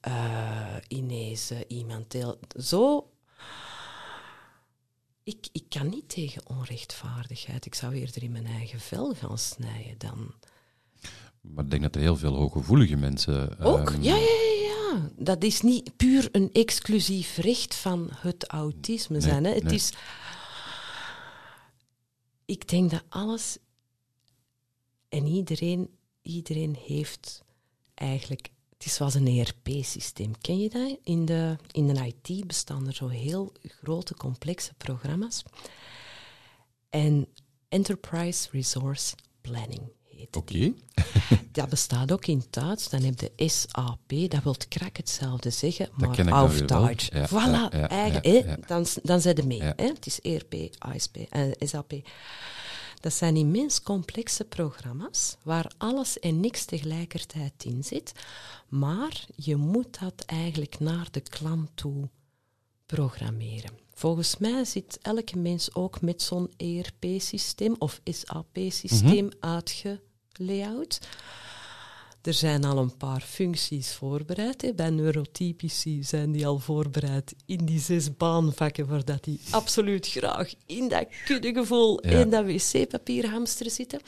eh, 0.00 0.76
ineens 0.88 1.50
eh, 1.50 1.58
iemand 1.68 2.10
deel. 2.10 2.38
Zo. 2.60 3.10
Ik, 5.26 5.48
ik 5.52 5.64
kan 5.68 5.88
niet 5.88 6.08
tegen 6.08 6.48
onrechtvaardigheid. 6.48 7.66
Ik 7.66 7.74
zou 7.74 7.94
eerder 7.94 8.22
in 8.22 8.32
mijn 8.32 8.46
eigen 8.46 8.80
vel 8.80 9.14
gaan 9.14 9.38
snijden 9.38 9.98
dan. 9.98 10.34
Maar 11.40 11.64
ik 11.64 11.70
denk 11.70 11.82
dat 11.82 11.94
er 11.94 12.00
heel 12.00 12.16
veel 12.16 12.34
hooggevoelige 12.34 12.96
mensen... 12.96 13.58
Ook? 13.58 13.90
ehm, 13.90 14.02
ja, 14.02 14.16
ja, 14.16 14.22
ja, 14.22 14.60
ja. 14.62 15.10
Dat 15.16 15.44
is 15.44 15.60
niet 15.60 15.96
puur 15.96 16.28
een 16.32 16.52
exclusief 16.52 17.36
recht 17.36 17.74
van 17.74 18.08
het 18.12 18.46
autisme 18.46 19.20
zijn. 19.20 19.44
Hè. 19.44 19.52
Het 19.52 19.62
nee. 19.62 19.74
is. 19.74 19.92
Ik 22.44 22.68
denk 22.68 22.90
dat 22.90 23.04
alles 23.08 23.58
en 25.08 25.26
iedereen, 25.26 25.90
iedereen 26.22 26.76
heeft 26.86 27.44
eigenlijk. 27.94 28.50
Het 28.76 28.86
is 28.86 28.94
zoals 28.94 29.14
een 29.14 29.26
ERP-systeem. 29.26 30.32
Ken 30.40 30.58
je 30.58 30.68
dat? 30.68 30.98
In 31.02 31.24
de, 31.24 31.56
in 31.70 31.86
de 31.86 32.12
IT 32.14 32.46
bestaan 32.46 32.86
er 32.86 32.94
zo 32.94 33.08
heel 33.08 33.52
grote, 33.62 34.14
complexe 34.14 34.74
programma's. 34.74 35.42
En 36.90 37.26
Enterprise 37.68 38.48
Resource 38.52 39.14
Planning 39.40 39.82
heet 40.16 40.36
Oké. 40.36 40.72
Dat 41.52 41.68
bestaat 41.68 42.12
ook 42.12 42.26
in 42.26 42.44
Duits. 42.50 42.88
Dan 42.88 43.02
heb 43.02 43.20
je 43.20 43.48
SAP, 43.48 44.30
dat 44.30 44.42
wil 44.42 44.56
krak 44.68 44.96
hetzelfde 44.96 45.50
zeggen, 45.50 45.88
maar 45.94 46.32
auf. 46.32 46.60
Duits. 46.60 47.08
Ja, 47.12 47.28
voilà, 47.28 47.76
ja, 47.76 47.88
eigen-. 47.88 48.60
Dan, 48.66 48.86
dan 49.02 49.20
zijn 49.20 49.36
ze 49.36 49.46
mee. 49.46 49.62
Hè? 49.62 49.72
Het 49.76 50.06
is 50.06 50.20
ERP, 50.20 50.54
ASP, 50.78 51.16
eh, 51.16 51.42
SAP. 51.58 51.92
Dat 53.00 53.12
zijn 53.12 53.36
immens 53.36 53.82
complexe 53.82 54.44
programma's 54.44 55.36
waar 55.42 55.72
alles 55.76 56.18
en 56.18 56.40
niks 56.40 56.64
tegelijkertijd 56.64 57.64
in 57.64 57.84
zit. 57.84 58.12
Maar 58.68 59.24
je 59.34 59.56
moet 59.56 60.00
dat 60.00 60.22
eigenlijk 60.26 60.78
naar 60.78 61.08
de 61.10 61.20
klant 61.20 61.70
toe 61.74 62.08
programmeren. 62.86 63.70
Volgens 63.94 64.36
mij 64.36 64.64
zit 64.64 64.98
elke 65.02 65.38
mens 65.38 65.74
ook 65.74 66.00
met 66.00 66.22
zo'n 66.22 66.50
ERP-systeem 66.56 67.74
of 67.78 68.00
SAP-systeem 68.04 69.24
mm 69.24 69.32
uitgelayout. 69.40 70.98
Er 72.26 72.34
zijn 72.34 72.64
al 72.64 72.78
een 72.78 72.96
paar 72.96 73.20
functies 73.20 73.92
voorbereid. 73.92 74.76
Bij 74.76 74.90
neurotypici 74.90 76.02
zijn 76.04 76.32
die 76.32 76.46
al 76.46 76.58
voorbereid 76.58 77.34
in 77.46 77.64
die 77.64 77.80
zes 77.80 78.16
baanvakken, 78.16 78.86
waar 78.86 79.04
dat 79.04 79.24
die 79.24 79.40
absoluut 79.50 80.06
graag 80.06 80.54
in 80.66 80.88
dat 80.88 81.06
kuddegevoel 81.24 82.06
ja. 82.06 82.12
en 82.12 82.30
dat 82.30 82.44
wc-papier 82.44 83.30
hamster 83.30 83.70
zitten. 83.70 84.00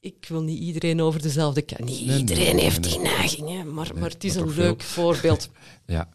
Ik 0.00 0.26
wil 0.28 0.42
niet 0.42 0.60
iedereen 0.60 1.00
over 1.00 1.22
dezelfde 1.22 1.62
kant. 1.62 1.84
Niet 1.84 2.18
iedereen 2.18 2.58
heeft 2.58 2.82
die 2.82 2.98
neiging, 2.98 3.64
maar, 3.64 3.90
maar 3.94 4.10
het 4.10 4.24
is 4.24 4.34
een 4.34 4.54
leuk 4.54 4.82
voorbeeld. 4.82 5.48
ja. 5.86 6.08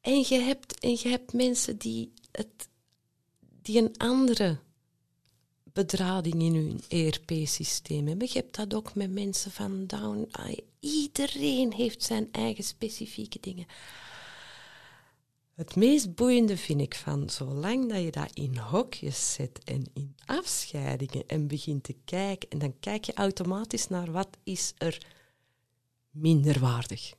En 0.00 0.24
je 0.28 0.38
hebt, 0.38 0.80
en 0.80 0.90
je 0.90 1.08
hebt 1.08 1.32
mensen 1.32 1.76
die, 1.78 2.12
het, 2.32 2.68
die 3.62 3.78
een 3.78 3.94
andere 3.96 4.58
bedrading 5.74 6.42
in 6.42 6.54
hun 6.54 6.80
ERP-systeem 6.88 8.06
hebben. 8.06 8.28
Je 8.32 8.46
dat 8.50 8.74
ook 8.74 8.94
met 8.94 9.10
mensen 9.12 9.50
van 9.50 9.86
down. 9.86 10.30
Iedereen 10.80 11.72
heeft 11.72 12.02
zijn 12.02 12.28
eigen 12.32 12.64
specifieke 12.64 13.38
dingen. 13.40 13.66
Het 15.54 15.76
meest 15.76 16.14
boeiende 16.14 16.56
vind 16.56 16.80
ik 16.80 16.94
van, 16.94 17.30
zolang 17.30 17.88
dat 17.88 18.02
je 18.02 18.10
dat 18.10 18.30
in 18.32 18.56
hokjes 18.56 19.32
zet 19.32 19.64
en 19.64 19.84
in 19.94 20.16
afscheidingen 20.24 21.24
en 21.26 21.46
begint 21.46 21.84
te 21.84 21.96
kijken, 22.04 22.50
en 22.50 22.58
dan 22.58 22.78
kijk 22.80 23.04
je 23.04 23.14
automatisch 23.14 23.88
naar 23.88 24.12
wat 24.12 24.28
is 24.42 24.72
er 24.78 25.06
minderwaardig. 26.10 27.12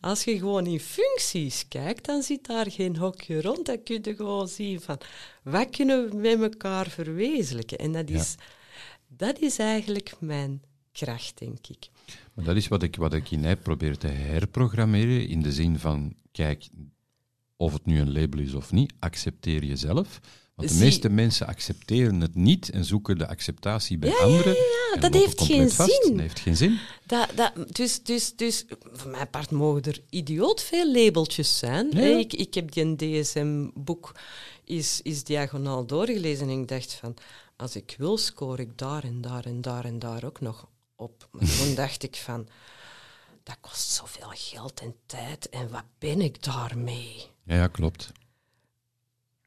Als 0.00 0.24
je 0.24 0.38
gewoon 0.38 0.66
in 0.66 0.80
functies 0.80 1.68
kijkt, 1.68 2.06
dan 2.06 2.22
zit 2.22 2.46
daar 2.46 2.70
geen 2.70 2.96
hokje 2.96 3.40
rond. 3.40 3.66
Dan 3.66 3.82
kun 3.82 3.98
je 4.02 4.14
gewoon 4.14 4.48
zien 4.48 4.80
van 4.80 4.98
wat 5.42 5.70
kunnen 5.70 6.10
we 6.10 6.16
met 6.16 6.40
elkaar 6.40 6.88
verwezenlijken. 6.88 7.78
En 7.78 7.92
dat 7.92 8.10
is, 8.10 8.34
dat 9.08 9.38
is 9.38 9.58
eigenlijk 9.58 10.12
mijn 10.20 10.62
kracht, 10.92 11.38
denk 11.38 11.66
ik. 11.66 11.88
Maar 12.34 12.44
dat 12.44 12.56
is 12.56 12.68
wat 12.68 12.82
ik, 12.82 12.96
wat 12.96 13.14
ik 13.14 13.30
in 13.30 13.44
hij 13.44 13.56
probeer 13.56 13.98
te 13.98 14.06
herprogrammeren, 14.06 15.28
in 15.28 15.42
de 15.42 15.52
zin 15.52 15.78
van, 15.78 16.14
kijk, 16.32 16.68
of 17.56 17.72
het 17.72 17.86
nu 17.86 18.00
een 18.00 18.12
label 18.12 18.40
is 18.40 18.54
of 18.54 18.72
niet, 18.72 18.92
accepteer 18.98 19.64
jezelf. 19.64 20.20
Want 20.66 20.78
de 20.78 20.84
meeste 20.84 21.08
mensen 21.08 21.46
accepteren 21.46 22.20
het 22.20 22.34
niet 22.34 22.70
en 22.70 22.84
zoeken 22.84 23.18
de 23.18 23.28
acceptatie 23.28 23.98
bij 23.98 24.16
anderen. 24.16 24.54
Ja, 24.54 24.90
ja, 24.94 25.00
dat 25.00 25.14
heeft 25.14 25.40
geen 25.40 25.70
vast. 25.70 26.02
zin. 26.02 26.10
Dat 26.10 26.20
heeft 26.20 26.40
geen 26.40 26.56
zin. 26.56 26.78
Dat, 27.06 27.28
dat, 27.34 27.52
dus, 27.74 28.02
dus, 28.02 28.36
dus 28.36 28.64
van 28.92 29.10
mijn 29.10 29.30
part 29.30 29.50
mogen 29.50 29.82
er 29.82 30.00
idioot 30.10 30.62
veel 30.62 30.92
labeltjes 30.92 31.58
zijn. 31.58 31.88
Ja. 31.90 32.18
Ik, 32.18 32.32
ik 32.32 32.54
heb 32.54 32.72
die 32.72 32.96
DSM-boek 32.96 34.14
is, 34.64 35.00
is 35.02 35.24
diagonaal 35.24 35.86
doorgelezen 35.86 36.48
en 36.48 36.60
ik 36.60 36.68
dacht 36.68 36.92
van, 36.92 37.14
als 37.56 37.76
ik 37.76 37.94
wil, 37.98 38.18
scoor 38.18 38.60
ik 38.60 38.78
daar 38.78 39.04
en 39.04 39.20
daar 39.20 39.44
en 39.44 39.60
daar 39.60 39.84
en 39.84 39.98
daar 39.98 40.24
ook 40.24 40.40
nog 40.40 40.68
op. 40.96 41.28
Maar 41.30 41.56
toen 41.58 41.74
dacht 41.84 42.02
ik 42.02 42.16
van, 42.16 42.48
dat 43.42 43.56
kost 43.60 43.90
zoveel 43.90 44.30
geld 44.34 44.80
en 44.80 44.94
tijd 45.06 45.48
en 45.48 45.70
wat 45.70 45.84
ben 45.98 46.20
ik 46.20 46.42
daarmee? 46.42 47.26
Ja, 47.44 47.54
ja 47.54 47.66
klopt. 47.66 48.12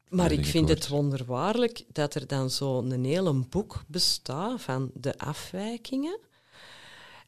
Maar 0.08 0.32
ik 0.32 0.46
vind 0.46 0.68
het 0.68 0.88
wonderbaarlijk 0.88 1.84
dat 1.92 2.14
er 2.14 2.26
dan 2.26 2.50
zo'n 2.50 3.04
hele 3.04 3.32
boek 3.32 3.84
bestaat 3.86 4.60
van 4.62 4.90
de 4.94 5.18
afwijkingen. 5.18 6.18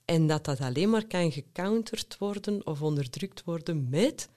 En 0.05 0.27
dat 0.27 0.45
dat 0.45 0.61
alleen 0.61 0.91
maar 0.91 1.07
kan 1.07 1.33
gecounterd 1.33 2.17
worden 2.19 2.67
of 2.67 2.83
onderdrukt 2.83 3.45
worden 3.45 3.89
met 3.89 4.29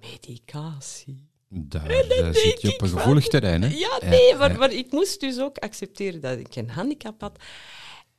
medicatie. 0.00 1.28
Daar, 1.48 1.88
daar 2.08 2.34
zit 2.34 2.60
je 2.60 2.72
op 2.72 2.80
een 2.80 2.88
gevoelig 2.88 3.28
terrein, 3.28 3.62
hè? 3.62 3.68
Ja, 3.68 3.98
nee, 4.02 4.34
maar, 4.34 4.58
maar, 4.58 4.72
ik 4.72 4.92
moest 4.92 5.20
dus 5.20 5.40
ook 5.40 5.58
accepteren 5.58 6.20
dat 6.20 6.38
ik 6.38 6.56
een 6.56 6.70
handicap 6.70 7.20
had. 7.20 7.38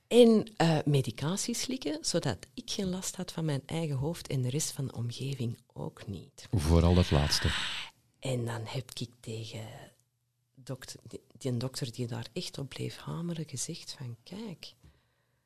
En 0.07 0.51
uh, 0.57 0.77
medicatie 0.85 1.55
slikken, 1.55 1.97
zodat 2.01 2.37
ik 2.53 2.71
geen 2.71 2.89
last 2.89 3.15
had 3.15 3.31
van 3.31 3.45
mijn 3.45 3.61
eigen 3.65 3.95
hoofd 3.95 4.27
en 4.27 4.41
de 4.41 4.49
rest 4.49 4.71
van 4.71 4.87
de 4.87 4.93
omgeving 4.93 5.57
ook 5.73 6.07
niet. 6.07 6.47
Vooral 6.51 6.93
dat 6.93 7.11
laatste. 7.11 7.47
En 8.25 8.45
dan 8.45 8.61
heb 8.63 8.89
ik 8.93 9.09
tegen 9.19 9.67
dokter, 10.55 10.99
die, 11.37 11.57
dokter 11.57 11.91
die 11.91 12.07
daar 12.07 12.27
echt 12.33 12.57
op 12.57 12.69
bleef 12.69 12.97
hameren 12.97 13.47
gezegd 13.47 13.95
van 13.97 14.15
kijk, 14.23 14.73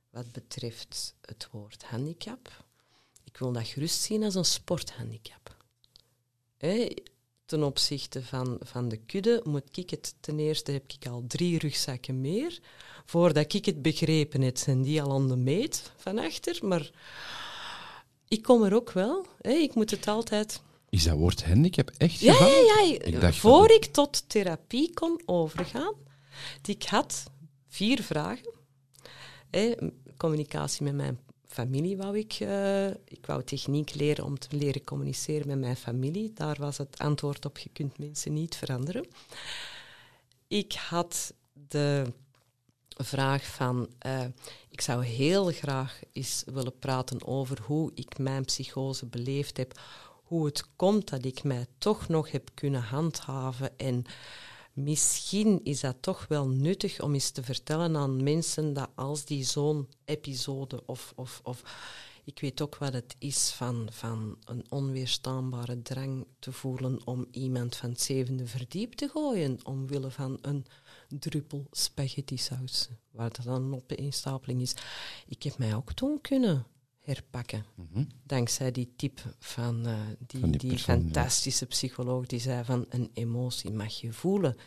wat 0.10 0.32
betreft 0.32 1.16
het 1.22 1.48
woord 1.52 1.84
handicap, 1.84 2.64
ik 3.24 3.38
wil 3.38 3.52
dat 3.52 3.68
gerust 3.68 4.02
zien 4.02 4.24
als 4.24 4.36
een 4.36 4.46
sporthandicap. 4.46 5.56
Hey, 6.58 6.98
ten 7.46 7.64
opzichte 7.64 8.24
van, 8.24 8.58
van 8.62 8.90
de 8.90 8.98
kudde 8.98 9.42
moet 9.44 9.78
ik 9.78 9.90
het, 9.90 10.16
ten 10.20 10.40
eerste 10.40 10.72
heb 10.72 10.92
ik 10.92 11.08
al 11.08 11.24
drie 11.28 11.58
rugzakken 11.58 12.22
meer. 12.22 12.60
Voordat 13.06 13.54
ik 13.54 13.66
het 13.66 13.82
begrepen 13.82 14.42
heb, 14.42 14.58
zijn 14.58 14.82
die 14.82 15.02
al 15.02 15.12
aan 15.12 15.28
de 15.28 15.36
meet 15.36 15.92
van 15.96 16.20
achter. 16.20 16.60
Maar 16.62 16.92
ik 18.28 18.42
kom 18.42 18.64
er 18.64 18.74
ook 18.74 18.92
wel. 18.92 19.26
Hey, 19.42 19.64
ik 19.64 19.76
moet 19.76 19.92
het 19.92 20.08
altijd 20.08 20.62
is 20.90 21.04
dat 21.04 21.18
woord 21.18 21.46
handicap 21.46 21.92
echt 21.98 22.20
ja, 22.20 22.34
ja, 22.34 22.82
ja, 22.82 23.00
Ik 23.04 23.22
dacht 23.22 23.38
Voor 23.38 23.72
ik 23.72 23.86
tot 23.86 24.30
therapie 24.30 24.94
kon 24.94 25.22
overgaan, 25.26 25.94
die 26.62 26.76
ik 26.76 26.84
had 26.84 27.24
vier 27.68 28.04
vragen. 28.04 28.54
communicatie 30.18 30.84
met 30.84 30.96
mijn 30.96 31.20
familie 31.48 31.98
wou 31.98 32.18
ik. 32.18 32.40
Uh, 32.40 32.88
ik 32.88 33.26
wou 33.26 33.44
techniek 33.44 33.96
leren 33.96 34.26
om 34.26 34.40
te 34.40 34.56
leren 34.56 34.84
communiceren 34.84 35.48
met 35.48 35.60
mijn 35.60 35.76
familie. 35.76 36.34
Daar 36.34 36.56
was 36.60 36.78
het 36.78 36.98
antwoord 36.98 37.46
op, 37.46 37.58
je 37.58 37.70
kunt 37.70 37.98
mensen 37.98 38.34
niet 38.34 38.56
veranderen. 38.56 39.08
Ik 40.48 40.74
had 40.74 41.34
de 41.68 42.14
vraag 43.04 43.46
van, 43.46 43.90
uh, 44.06 44.26
ik 44.70 44.82
zou 44.82 45.06
heel 45.06 45.46
graag 45.46 46.00
eens 46.12 46.44
willen 46.46 46.80
praten 46.80 47.26
over 47.26 47.62
hoe 47.62 47.92
ik 47.94 48.18
mijn 48.18 48.46
psychose 48.46 49.06
beleefd 49.06 49.58
heb, 49.58 49.80
hoe 50.30 50.46
het 50.46 50.76
komt 50.76 51.10
dat 51.10 51.26
ik 51.26 51.44
mij 51.44 51.66
toch 51.78 52.08
nog 52.08 52.32
heb 52.32 52.50
kunnen 52.54 52.82
handhaven. 52.82 53.78
En 53.78 54.04
misschien 54.74 55.60
is 55.64 55.80
dat 55.80 55.96
toch 56.00 56.28
wel 56.28 56.48
nuttig 56.48 57.02
om 57.02 57.14
eens 57.14 57.30
te 57.30 57.44
vertellen 57.44 57.96
aan 57.96 58.24
mensen 58.24 58.74
dat 58.74 58.90
als 58.96 59.26
die 59.26 59.44
zo'n 59.44 59.88
episode 60.06 60.84
of, 60.86 61.14
of, 61.16 61.42
of 61.44 61.64
ik 62.24 62.40
weet 62.40 62.62
ook 62.62 62.78
wat 62.78 62.94
het 62.94 63.16
is 63.20 63.50
van, 63.50 63.88
van 63.92 64.38
een 64.46 64.66
onweerstaanbare 64.70 65.82
drang 65.82 66.26
te 66.40 66.52
voelen 66.52 67.00
om 67.06 67.28
iemand 67.32 67.76
van 67.76 67.90
het 67.90 68.02
zevende 68.02 68.46
verdiep 68.46 68.94
te 68.94 69.08
gooien, 69.08 69.66
omwille 69.66 70.12
van 70.12 70.38
een 70.42 70.66
druppel 71.08 71.68
spaghetti 71.72 72.38
saus, 72.38 72.90
waar 73.12 73.32
dat 73.34 73.46
dan 73.46 73.82
een 73.88 73.98
instapeling 73.98 74.62
is. 74.62 74.74
Ik 75.28 75.44
heb 75.44 75.58
mij 75.58 75.76
ook 75.76 75.94
toen 75.94 76.22
kunnen 76.22 76.66
herpakken. 77.10 77.66
Mhm. 77.76 78.04
Dankzij 78.24 78.72
die 78.72 78.94
tip 78.96 79.22
van, 79.40 79.88
uh, 79.88 80.00
die, 80.28 80.50
die, 80.50 80.78
fantastische 80.78 81.66
psycholoog 81.66 82.26
die 82.26 82.40
zei 82.40 82.64
van 82.64 82.86
een 82.90 83.10
emotie 83.14 83.72
mag 83.72 83.94
je 83.94 84.14
voelen, 84.14 84.58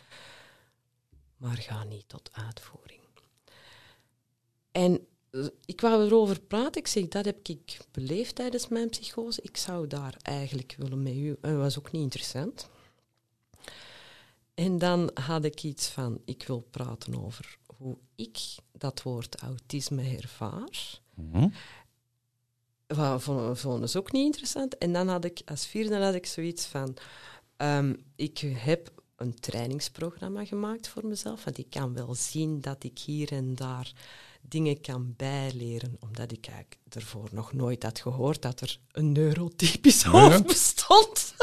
maar 1.37 1.57
ga 1.57 1.83
niet 1.83 2.09
tot 2.09 2.29
uitvoering. 2.33 3.01
En 4.71 5.07
uh, 5.31 5.47
ik 5.65 5.81
wou 5.81 6.05
erover 6.05 6.41
praten. 6.41 6.81
Ik 6.81 6.87
zeg, 6.87 7.07
dat 7.07 7.25
heb 7.25 7.47
ik 7.47 7.77
beleefd 7.91 8.35
tijdens 8.35 8.67
mijn 8.67 8.89
psychose. 8.89 9.41
Ik 9.41 9.57
zou 9.57 9.87
daar 9.87 10.17
eigenlijk 10.21 10.75
willen 10.77 11.03
met 11.03 11.13
u. 11.13 11.37
En 11.41 11.51
dat 11.51 11.61
was 11.61 11.79
ook 11.79 11.91
niet 11.91 12.01
interessant. 12.01 12.69
En 14.53 14.77
dan 14.77 15.11
had 15.13 15.45
ik 15.45 15.63
iets 15.63 15.87
van, 15.87 16.21
ik 16.25 16.43
wil 16.47 16.67
praten 16.69 17.23
over 17.23 17.57
hoe 17.77 17.97
ik 18.15 18.39
dat 18.71 19.03
woord 19.03 19.35
autisme 19.35 20.17
ervaar. 20.17 21.01
Mm 21.13 21.53
vond, 22.87 23.59
vond 23.59 23.81
dus 23.81 23.95
ook 23.95 24.11
niet 24.11 24.25
interessant. 24.25 24.77
En 24.77 24.93
dan 24.93 25.07
had 25.07 25.25
ik 25.25 25.41
als 25.45 25.65
vierde 25.65 26.03
had 26.03 26.13
ik 26.13 26.25
zoiets 26.25 26.65
van... 26.65 26.97
Um, 27.57 28.03
ik 28.15 28.39
heb 28.53 28.91
een 29.15 29.39
trainingsprogramma 29.39 30.45
gemaakt 30.45 30.87
voor 30.87 31.05
mezelf. 31.05 31.43
Want 31.43 31.57
ik 31.57 31.69
kan 31.69 31.93
wel 31.93 32.15
zien 32.15 32.61
dat 32.61 32.83
ik 32.83 32.99
hier 32.99 33.31
en 33.31 33.55
daar 33.55 33.91
dingen 34.41 34.81
kan 34.81 35.13
bijleren, 35.17 35.97
omdat 35.99 36.31
ik 36.31 36.47
eigenlijk 36.47 36.79
ervoor 36.89 37.29
nog 37.31 37.53
nooit 37.53 37.83
had 37.83 37.99
gehoord 37.99 38.41
dat 38.41 38.61
er 38.61 38.79
een 38.91 39.11
neurotypisch 39.11 40.03
hoofd 40.03 40.45
bestond. 40.45 41.33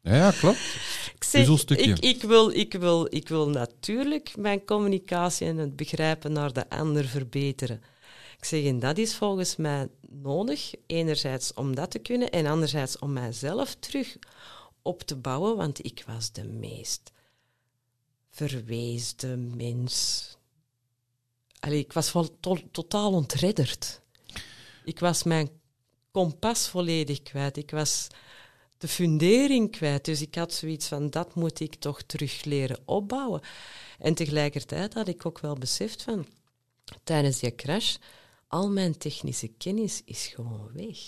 Ja, 0.00 0.14
ja 0.14 0.30
klopt. 0.30 0.58
Ik, 1.16 1.24
zeg, 1.24 1.48
ik, 1.66 1.98
ik, 1.98 2.22
wil, 2.22 2.50
ik, 2.50 2.72
wil, 2.72 3.06
ik 3.14 3.28
wil 3.28 3.48
natuurlijk 3.48 4.36
mijn 4.36 4.64
communicatie 4.64 5.46
en 5.46 5.56
het 5.56 5.76
begrijpen 5.76 6.32
naar 6.32 6.52
de 6.52 6.70
ander 6.70 7.04
verbeteren. 7.04 7.82
Zeg, 8.46 8.64
en 8.64 8.78
dat 8.78 8.98
is 8.98 9.14
volgens 9.14 9.56
mij 9.56 9.88
nodig, 10.08 10.74
enerzijds 10.86 11.54
om 11.54 11.74
dat 11.74 11.90
te 11.90 11.98
kunnen 11.98 12.30
en 12.30 12.46
anderzijds 12.46 12.98
om 12.98 13.12
mijzelf 13.12 13.74
terug 13.74 14.16
op 14.82 15.02
te 15.02 15.16
bouwen, 15.16 15.56
want 15.56 15.84
ik 15.84 16.04
was 16.06 16.32
de 16.32 16.44
meest 16.44 17.12
verweesde 18.30 19.36
mens. 19.36 20.24
Allee, 21.60 21.78
ik 21.78 21.92
was 21.92 22.12
to- 22.40 22.68
totaal 22.70 23.12
ontredderd. 23.12 24.00
Ik 24.84 24.98
was 24.98 25.22
mijn 25.22 25.50
kompas 26.10 26.68
volledig 26.68 27.22
kwijt. 27.22 27.56
Ik 27.56 27.70
was 27.70 28.06
de 28.78 28.88
fundering 28.88 29.70
kwijt. 29.70 30.04
Dus 30.04 30.20
ik 30.20 30.34
had 30.34 30.52
zoiets 30.52 30.88
van, 30.88 31.10
dat 31.10 31.34
moet 31.34 31.60
ik 31.60 31.74
toch 31.74 32.02
terug 32.02 32.44
leren 32.44 32.78
opbouwen. 32.84 33.40
En 33.98 34.14
tegelijkertijd 34.14 34.94
had 34.94 35.08
ik 35.08 35.26
ook 35.26 35.38
wel 35.38 35.54
beseft 35.54 36.02
van, 36.02 36.26
tijdens 37.04 37.38
die 37.38 37.54
crash, 37.54 37.96
al 38.48 38.70
mijn 38.70 38.98
technische 38.98 39.48
kennis 39.58 40.02
is 40.04 40.26
gewoon 40.34 40.70
weg. 40.74 40.98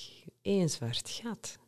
Eén 0.42 0.68
zwart 0.68 1.10
gat. 1.22 1.58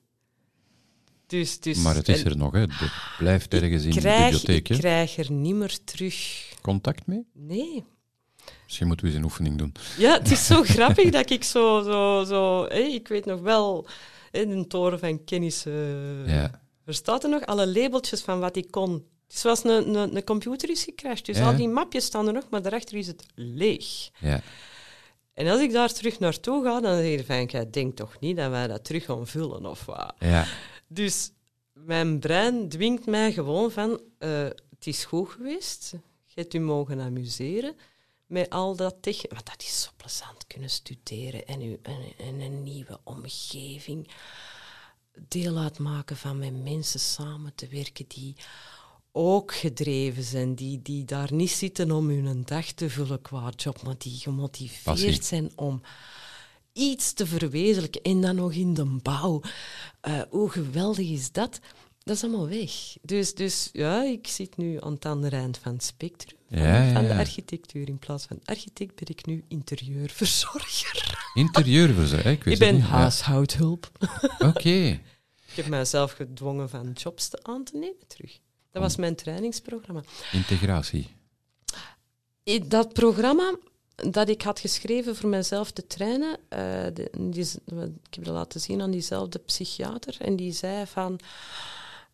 Dus, 1.26 1.60
dus, 1.60 1.78
Maar 1.78 1.94
het 1.94 2.08
is 2.08 2.24
er 2.24 2.36
nog, 2.36 2.52
hè. 2.52 2.60
Het 2.60 2.92
blijft 3.18 3.54
ergens 3.54 3.84
in 3.84 3.90
de 3.90 4.00
bibliotheek. 4.00 4.68
Ik 4.68 4.78
krijg 4.78 5.16
er 5.16 5.30
niet 5.32 5.54
meer 5.54 5.84
terug. 5.84 6.48
Contact 6.62 7.06
mee? 7.06 7.26
Nee. 7.32 7.84
Misschien 8.64 8.86
moeten 8.86 9.06
we 9.06 9.12
eens 9.12 9.20
een 9.20 9.26
oefening 9.26 9.58
doen. 9.58 9.74
Ja, 9.98 10.12
het 10.18 10.30
is 10.30 10.46
zo 10.46 10.62
grappig 10.74 11.10
dat 11.10 11.30
ik 11.30 11.44
zo... 11.44 11.82
zo, 11.82 12.24
zo 12.24 12.64
hé, 12.68 12.78
ik 12.80 13.08
weet 13.08 13.24
nog 13.24 13.40
wel, 13.40 13.86
in 14.30 14.50
een 14.50 14.68
toren 14.68 14.98
van 14.98 15.24
kennis... 15.24 15.66
eh, 15.66 16.26
Ja. 16.26 16.60
Er 16.84 17.28
nog? 17.28 17.46
Alle 17.46 17.66
labeltjes 17.66 18.20
van 18.20 18.40
wat 18.40 18.56
ik 18.56 18.70
kon. 18.70 18.92
Het 18.92 19.34
is 19.34 19.40
zoals 19.40 19.64
een, 19.64 19.94
een, 19.94 20.16
een 20.16 20.24
computer 20.24 20.70
is 20.70 20.84
gecrashed. 20.84 21.26
Dus 21.26 21.36
Ja. 21.38 21.46
al 21.50 21.56
die 21.56 21.68
mapjes 21.68 22.04
staan 22.04 22.26
er 22.26 22.32
nog, 22.32 22.46
maar 22.50 22.62
daarachter 22.62 22.96
is 22.98 23.06
het 23.06 23.26
leeg. 23.34 24.10
Ja. 24.18 24.42
En 25.40 25.48
als 25.48 25.60
ik 25.60 25.72
daar 25.72 25.92
terug 25.92 26.18
naartoe 26.18 26.64
ga, 26.64 26.80
dan 26.80 26.96
zeg 26.96 27.10
je 27.10 27.24
van, 27.24 27.44
jij 27.44 27.70
denkt 27.70 27.96
toch 27.96 28.20
niet 28.20 28.36
dat 28.36 28.50
wij 28.50 28.66
dat 28.66 28.84
terug 28.84 29.04
gaan 29.04 29.26
vullen 29.26 29.66
of 29.66 29.84
wat? 29.84 30.14
Ja. 30.18 30.46
Dus 30.86 31.30
mijn 31.72 32.18
brein 32.18 32.68
dwingt 32.68 33.06
mij 33.06 33.32
gewoon 33.32 33.70
van, 33.70 34.00
eh, 34.18 34.42
het 34.44 34.86
is 34.86 35.04
goed 35.04 35.28
geweest, 35.28 35.90
je 36.24 36.40
hebt 36.40 36.54
u 36.54 36.58
mogen 36.58 37.00
amuseren 37.00 37.76
met 38.26 38.50
al 38.50 38.76
dat 38.76 38.96
technisch. 39.00 39.32
Want 39.32 39.46
dat 39.46 39.62
is 39.62 39.82
zo 39.82 39.90
plezant 39.96 40.46
kunnen 40.46 40.70
studeren 40.70 41.46
en, 41.46 41.62
u, 41.62 41.78
en, 41.82 42.00
en 42.18 42.40
een 42.40 42.62
nieuwe 42.62 43.00
omgeving 43.04 44.08
deel 45.28 45.58
uitmaken 45.58 46.16
van 46.16 46.38
met 46.38 46.62
mensen 46.62 47.00
samen 47.00 47.54
te 47.54 47.68
werken 47.68 48.04
die 48.08 48.36
ook 49.12 49.54
gedreven 49.54 50.22
zijn, 50.22 50.54
die, 50.54 50.82
die 50.82 51.04
daar 51.04 51.32
niet 51.32 51.50
zitten 51.50 51.90
om 51.90 52.08
hun 52.08 52.42
dag 52.44 52.66
te 52.72 52.90
vullen 52.90 53.22
qua 53.22 53.52
job, 53.56 53.82
maar 53.82 53.94
die 53.98 54.18
gemotiveerd 54.18 54.82
Passie. 54.84 55.22
zijn 55.22 55.50
om 55.56 55.80
iets 56.72 57.12
te 57.12 57.26
verwezenlijken 57.26 58.02
en 58.02 58.20
dan 58.20 58.34
nog 58.34 58.52
in 58.52 58.74
de 58.74 58.84
bouw. 58.84 59.40
Eh, 60.00 60.20
hoe 60.30 60.50
geweldig 60.50 61.08
is 61.08 61.32
dat? 61.32 61.60
Dat 62.02 62.16
is 62.16 62.22
allemaal 62.22 62.48
weg. 62.48 62.70
Dus, 63.02 63.34
dus 63.34 63.68
ja, 63.72 64.02
ik 64.04 64.26
zit 64.26 64.56
nu 64.56 64.80
aan 64.80 64.92
het 64.92 65.04
andere 65.04 65.36
eind 65.36 65.58
van 65.58 65.72
het 65.72 65.84
spectrum 65.84 66.38
van, 66.48 66.58
Ja, 66.58 66.82
ja, 66.84 66.92
van 66.92 67.04
de 67.04 67.14
architectuur. 67.14 67.88
In 67.88 67.98
plaats 67.98 68.24
van 68.24 68.40
architect 68.44 68.94
ben 68.94 69.08
ik 69.08 69.26
nu 69.26 69.44
interieurverzorger. 69.48 71.30
Interieurverzorger? 71.34 72.30
Ik, 72.30 72.38
Ik 72.38 72.44
wist 72.44 72.58
ben 72.58 72.74
niet. 72.74 72.84
Huishoudhulp. 72.84 73.90
Oké. 74.38 75.00
Ik 75.50 75.56
heb 75.56 75.66
mijzelf 75.66 76.12
gedwongen 76.12 76.68
van 76.68 76.92
jobs 76.92 77.28
te 77.28 77.38
aan 77.42 77.64
te 77.64 77.76
nemen 77.76 78.06
terug. 78.06 78.38
Dat 78.70 78.82
was 78.82 78.96
mijn 78.96 79.14
trainingsprogramma. 79.14 80.02
Integratie. 80.32 81.08
Dat 82.68 82.92
programma 82.92 83.56
dat 83.94 84.28
ik 84.28 84.42
had 84.42 84.58
geschreven 84.60 85.16
voor 85.16 85.28
mezelf 85.30 85.70
te 85.70 85.86
trainen, 85.86 86.38
eh, 86.48 86.58
de- 86.94 87.10
die, 87.18 87.44
ik 88.08 88.14
heb 88.14 88.24
dat 88.24 88.34
laten 88.34 88.60
zien 88.60 88.82
aan 88.82 88.90
diezelfde 88.90 89.38
psychiater, 89.38 90.16
en 90.20 90.36
die 90.36 90.52
zei 90.52 90.86
van... 90.86 91.18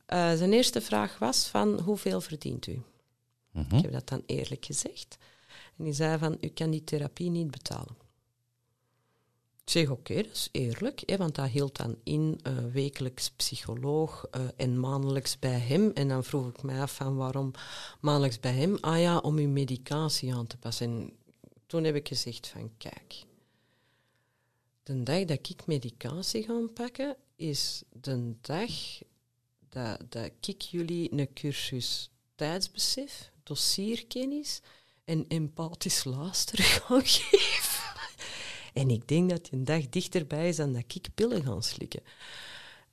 eh, 0.06 0.34
zijn 0.34 0.52
eerste 0.52 0.80
vraag 0.80 1.18
was 1.18 1.46
van, 1.46 1.80
hoeveel 1.80 2.20
verdient 2.20 2.66
u? 2.66 2.82
Mhm. 3.50 3.76
Ik 3.76 3.82
heb 3.82 3.92
dat 3.92 4.08
dan 4.08 4.22
eerlijk 4.26 4.64
gezegd. 4.64 5.16
En 5.78 5.84
die 5.84 5.92
zei 5.92 6.18
van, 6.18 6.36
u 6.40 6.48
kan 6.48 6.70
die 6.70 6.84
therapie 6.84 7.30
niet 7.30 7.50
betalen. 7.50 7.96
Ik 9.66 9.72
zeg, 9.72 9.90
oké, 9.90 10.14
dat 10.14 10.32
is 10.32 10.48
eerlijk, 10.52 11.02
hè, 11.06 11.16
want 11.16 11.34
dat 11.34 11.48
hield 11.48 11.76
dan 11.76 11.96
in 12.02 12.40
eh, 12.42 12.52
wekelijks 12.72 13.30
psycholoog 13.30 14.26
eh, 14.30 14.40
en 14.56 14.80
maandelijks 14.80 15.38
bij 15.38 15.58
hem. 15.58 15.90
En 15.90 16.08
dan 16.08 16.24
vroeg 16.24 16.48
ik 16.48 16.62
mij 16.62 16.80
af 16.80 16.94
van, 16.94 17.16
waarom 17.16 17.50
maandelijks 18.00 18.40
bij 18.40 18.52
hem? 18.52 18.76
Ah 18.80 19.00
ja, 19.00 19.18
om 19.18 19.36
uw 19.36 19.48
medicatie 19.48 20.34
aan 20.34 20.46
te 20.46 20.56
passen. 20.56 20.86
En 20.86 21.12
toen 21.66 21.84
heb 21.84 21.94
ik 21.94 22.08
gezegd 22.08 22.48
van, 22.48 22.70
kijk, 22.78 23.24
de 24.82 25.02
dag 25.02 25.24
dat 25.24 25.48
ik 25.48 25.66
medicatie 25.66 26.42
ga 26.42 26.66
pakken, 26.74 27.16
is 27.36 27.82
de 27.92 28.34
dag 28.40 28.70
dat, 29.68 30.00
dat 30.08 30.30
ik 30.40 30.62
jullie 30.62 31.12
een 31.12 31.32
cursus 31.32 32.10
tijdsbesef, 32.34 33.30
dossierkennis 33.42 34.60
en 35.04 35.24
empathisch 35.28 36.04
luisteren 36.04 36.64
ga 36.86 37.00
geven. 37.04 37.85
En 38.76 38.90
ik 38.90 39.08
denk 39.08 39.30
dat 39.30 39.44
die 39.44 39.52
een 39.52 39.64
dag 39.64 39.88
dichterbij 39.88 40.48
is 40.48 40.56
dan 40.56 40.72
dat 40.72 40.82
ik 40.94 41.08
pillen 41.14 41.42
ga 41.42 41.60
slikken. 41.60 42.02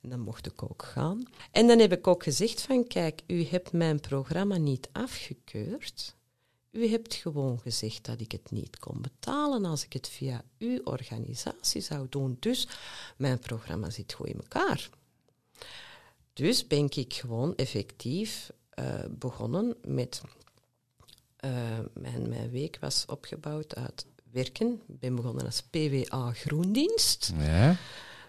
En 0.00 0.08
dan 0.08 0.20
mocht 0.20 0.46
ik 0.46 0.62
ook 0.62 0.82
gaan. 0.82 1.22
En 1.52 1.66
dan 1.66 1.78
heb 1.78 1.92
ik 1.92 2.06
ook 2.06 2.22
gezegd 2.22 2.62
van, 2.62 2.86
kijk, 2.86 3.20
u 3.26 3.44
hebt 3.44 3.72
mijn 3.72 4.00
programma 4.00 4.56
niet 4.56 4.88
afgekeurd. 4.92 6.14
U 6.70 6.88
hebt 6.88 7.14
gewoon 7.14 7.60
gezegd 7.60 8.04
dat 8.04 8.20
ik 8.20 8.32
het 8.32 8.50
niet 8.50 8.78
kon 8.78 9.00
betalen 9.00 9.64
als 9.64 9.84
ik 9.84 9.92
het 9.92 10.08
via 10.08 10.44
uw 10.58 10.80
organisatie 10.84 11.80
zou 11.80 12.06
doen. 12.08 12.36
Dus 12.40 12.68
mijn 13.16 13.38
programma 13.38 13.90
zit 13.90 14.12
goed 14.12 14.26
in 14.26 14.36
elkaar. 14.36 14.90
Dus 16.32 16.66
ben 16.66 16.90
ik 16.90 17.14
gewoon 17.14 17.56
effectief 17.56 18.50
eh, 18.70 19.04
begonnen 19.10 19.76
met... 19.86 20.20
eh, 21.36 21.78
mijn, 21.94 22.28
mijn 22.28 22.50
week 22.50 22.78
was 22.80 23.04
opgebouwd 23.06 23.74
uit 23.74 24.06
werken. 24.34 24.80
Ik 24.88 24.98
ben 24.98 25.14
begonnen 25.14 25.44
als 25.44 25.62
PWA 25.62 26.32
Groendienst. 26.32 27.32
Ja. 27.38 27.76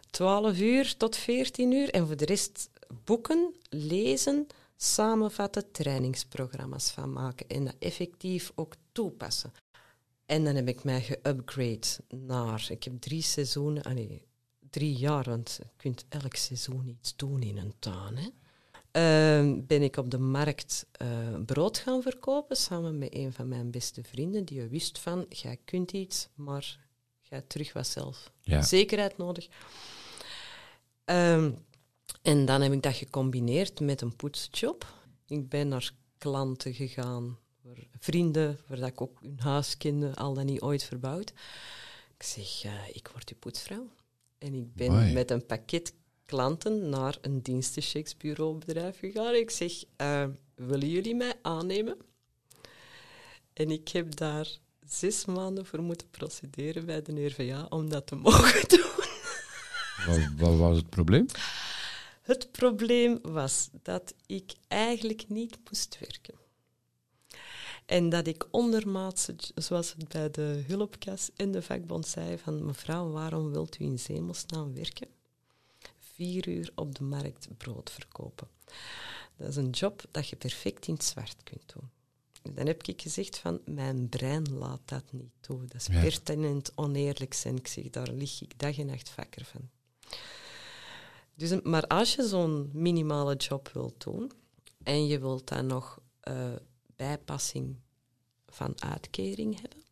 12 0.10 0.60
uur 0.60 0.98
tot 0.98 1.16
14 1.16 1.72
uur. 1.72 1.90
En 1.90 2.08
voor 2.08 2.18
de 2.18 2.26
rest 2.26 2.70
boeken, 3.04 3.54
lezen, 3.70 4.48
samenvatten, 4.76 5.72
trainingsprogramma's 5.72 6.92
van 6.92 7.14
maken. 7.14 7.48
En 7.48 7.66
dat 7.66 7.76
effectief 7.80 8.52
ook 8.56 8.76
toepassen. 8.92 9.52
En 10.26 10.44
dan 10.44 10.56
heb 10.56 10.68
ik 10.68 10.84
mij 10.84 11.02
geupgrade 11.02 11.88
naar... 12.10 12.66
Ik 12.70 12.84
heb 12.84 12.94
drie 13.00 13.22
seizoenen... 13.22 13.84
ah 13.84 13.94
nee, 13.94 14.28
drie 14.70 14.94
jaar, 14.94 15.24
want 15.24 15.60
je 15.62 15.68
kunt 15.78 16.06
elk 16.10 16.36
seizoen 16.36 16.88
iets 16.88 17.16
doen 17.16 17.42
in 17.42 17.58
een 17.58 17.74
tuin. 17.80 18.18
Hè. 18.18 18.30
Ehm, 18.96 19.60
ben 19.68 19.82
ik 19.82 19.98
op 19.98 20.12
de 20.12 20.18
markt 20.18 20.86
eh, 20.92 21.08
brood 21.46 21.78
gaan 21.78 22.02
verkopen, 22.02 22.56
samen 22.58 22.98
met 22.98 23.16
een 23.16 23.34
van 23.34 23.48
mijn 23.48 23.72
beste 23.72 24.04
vrienden, 24.04 24.46
die 24.46 24.62
wist 24.62 25.00
van, 25.00 25.26
jij 25.30 25.58
kunt 25.66 25.92
iets, 25.92 26.28
maar 26.36 26.80
jij 27.22 27.42
terug 27.42 27.74
wat 27.74 27.88
zelf 27.88 28.32
Ja. 28.42 28.62
zekerheid 28.62 29.18
nodig. 29.18 29.48
Ehm, 31.06 31.52
en 32.22 32.46
dan 32.46 32.62
heb 32.62 32.72
ik 32.72 32.82
dat 32.84 32.96
gecombineerd 32.96 33.80
met 33.80 34.02
een 34.02 34.16
poetsjob. 34.16 34.94
Ik 35.28 35.50
ben 35.50 35.68
naar 35.68 35.92
klanten 36.18 36.74
gegaan, 36.74 37.38
voor 37.62 37.78
vrienden, 38.00 38.60
waar 38.68 38.80
dat 38.80 38.90
ik 38.90 39.02
ook 39.02 39.20
hun 39.22 39.40
huis 39.40 39.78
kende, 39.78 40.16
al 40.16 40.34
dan 40.34 40.46
niet 40.46 40.62
ooit 40.62 40.84
verbouwd. 40.84 41.34
Ik 42.18 42.24
zeg, 42.24 42.66
ik 42.94 43.08
word 43.08 43.30
uw 43.30 43.38
poetsvrouw. 43.40 43.90
En 44.38 44.54
ik 44.54 44.74
ben 44.74 44.92
Mooi. 44.92 45.14
met 45.14 45.32
een 45.32 45.46
pakket 45.46 45.94
klanten 46.36 46.90
naar 46.90 47.18
een 47.22 47.42
dienstenchecksbureaubedrijf 47.42 49.00
gegaan. 49.00 49.34
Ik 49.36 49.50
zeg, 49.50 49.84
eh, 49.96 50.26
willen 50.56 50.90
jullie 50.90 51.16
mij 51.16 51.34
aannemen? 51.42 51.98
En 53.54 53.72
ik 53.72 53.88
heb 53.90 54.16
daar 54.16 54.48
zes 54.86 55.26
maanden 55.26 55.66
voor 55.66 55.82
moeten 55.82 56.10
procederen 56.10 56.86
bij 56.86 57.02
de 57.02 57.26
RVA 57.26 57.66
om 57.70 57.90
dat 57.90 58.08
te 58.08 58.16
mogen 58.26 58.70
doen. 58.70 59.06
Wat, 60.06 60.20
wat 60.38 60.58
was 60.58 60.78
het 60.78 60.90
probleem? 60.90 61.26
Het 62.22 62.52
probleem 62.52 63.20
was 63.22 63.70
dat 63.82 64.14
ik 64.26 64.54
eigenlijk 64.68 65.26
niet 65.28 65.58
moest 65.70 65.98
werken. 66.00 66.36
En 67.86 68.10
dat 68.10 68.28
ik 68.28 68.48
ondermaatse, 68.52 69.36
zoals 69.56 69.94
het 69.98 70.08
bij 70.08 70.30
de 70.30 70.64
hulpkas 70.68 71.30
en 71.36 71.52
de 71.52 71.62
vakbond 71.62 72.08
zei, 72.08 72.38
van 72.38 72.66
mevrouw, 72.66 73.12
waarom 73.12 73.52
wilt 73.52 73.80
u 73.80 73.86
in 73.86 74.00
Zemelsnaam 74.00 74.74
werken? 74.74 75.15
Vier 76.16 76.48
uur 76.48 76.72
op 76.76 76.96
de 76.96 77.04
markt 77.04 77.48
brood 77.58 77.90
verkopen. 77.92 78.48
Dat 79.38 79.48
is 79.50 79.56
een 79.56 79.70
job 79.70 80.04
dat 80.12 80.28
je 80.30 80.36
perfect 80.36 80.88
in 80.88 80.94
het 80.94 81.04
zwart 81.04 81.44
kunt 81.44 81.74
doen. 81.74 81.90
Dan 82.56 82.68
heb 82.68 82.84
ik 82.84 83.02
gezegd 83.02 83.38
van, 83.38 83.60
mijn 83.66 84.10
brein 84.10 84.54
laat 84.54 84.82
dat 84.86 85.04
niet 85.12 85.32
toe. 85.40 85.66
Dat 85.66 85.76
is 85.82 85.88
Ja. 85.88 86.02
pertinent 86.02 86.72
oneerlijk 86.76 87.34
zijn. 87.34 87.56
Ik 87.58 87.68
zeg, 87.68 87.90
daar 87.90 88.12
lig 88.12 88.42
ik 88.42 88.60
dag 88.60 88.78
en 88.78 88.86
nacht 88.86 89.10
vakker 89.10 89.46
van. 89.46 89.70
Dus, 91.36 91.62
maar 91.62 91.88
als 91.88 92.16
je 92.16 92.28
zo'n 92.28 92.70
minimale 92.74 93.36
job 93.36 93.70
wilt 93.74 94.04
doen 94.04 94.32
en 94.84 95.06
je 95.08 95.20
wilt 95.20 95.48
dan 95.48 95.66
nog 95.66 96.00
eh, 96.20 96.54
bijpassing 96.96 97.76
van 98.48 98.82
uitkering 98.82 99.62
hebben, 99.62 99.84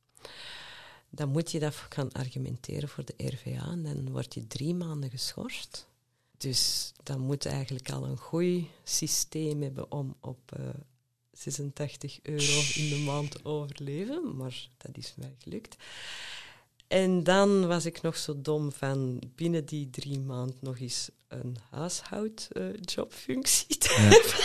dan 1.09 1.29
moet 1.29 1.51
je 1.51 1.59
dat 1.59 1.75
gaan 1.75 2.11
argumenteren 2.11 2.89
voor 2.89 3.05
de 3.05 3.13
RVA 3.17 3.71
en 3.71 3.83
dan 3.83 4.11
word 4.11 4.33
je 4.33 4.47
drie 4.47 4.75
maanden 4.75 5.09
geschorst. 5.09 5.87
Dus 6.43 6.91
dan 7.03 7.19
moet 7.19 7.43
je 7.43 7.49
eigenlijk 7.49 7.91
al 7.91 8.03
een 8.03 8.17
goed 8.17 8.63
systeem 8.83 9.61
hebben 9.61 9.91
om 9.91 10.15
op 10.21 10.39
eh, 10.57 10.65
86 11.31 12.19
euro 12.23 12.61
in 12.73 12.89
de 12.89 13.03
maand 13.05 13.45
overleven, 13.45 14.35
maar 14.35 14.67
dat 14.77 14.97
is 14.97 15.13
mij 15.17 15.35
gelukt. 15.39 15.75
En 16.87 17.23
dan 17.23 17.67
was 17.67 17.85
ik 17.85 18.01
nog 18.01 18.17
zo 18.17 18.41
dom 18.41 18.71
van 18.71 19.21
binnen 19.35 19.65
die 19.65 19.89
drie 19.89 20.19
maanden 20.19 20.57
nog 20.61 20.79
eens 20.79 21.09
een 21.27 21.57
huishoudjobfunctie 21.69 23.77
te 23.77 23.93
hebben. 23.99 24.39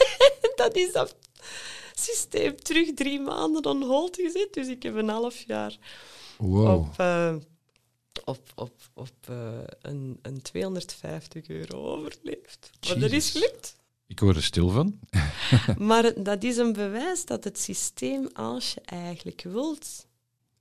dat 0.64 0.76
is 0.76 0.92
dat 0.92 1.16
systeem 1.94 2.56
terug 2.56 2.94
drie 2.94 3.20
maanden 3.20 3.64
on 3.64 3.82
hold 3.82 4.16
gezet. 4.16 4.52
Dus 4.52 4.68
ik 4.68 4.82
heb 4.82 4.94
een 4.94 5.08
half 5.08 5.42
jaar 5.46 5.78
Wow. 6.38 6.78
op, 6.78 6.98
eh, 6.98 7.34
op, 8.30 8.52
op, 8.54 8.72
op 8.94 9.12
eh, 9.28 9.58
een, 9.80 10.18
een 10.22 10.42
250 10.42 11.48
euro 11.48 11.84
overleefd. 11.84 12.70
Maar 12.88 12.98
dat 12.98 13.10
is 13.10 13.30
gelukt. 13.30 13.76
Ik 14.06 14.20
word 14.20 14.36
er 14.36 14.42
stil 14.42 14.68
van. 14.68 14.98
Maar 15.88 16.22
dat 16.22 16.42
is 16.42 16.56
een 16.56 16.72
bewijs 16.72 17.24
dat 17.24 17.44
het 17.44 17.58
systeem, 17.58 18.28
als 18.32 18.72
je 18.72 18.80
eigenlijk 18.80 19.42
wilt, 19.42 20.06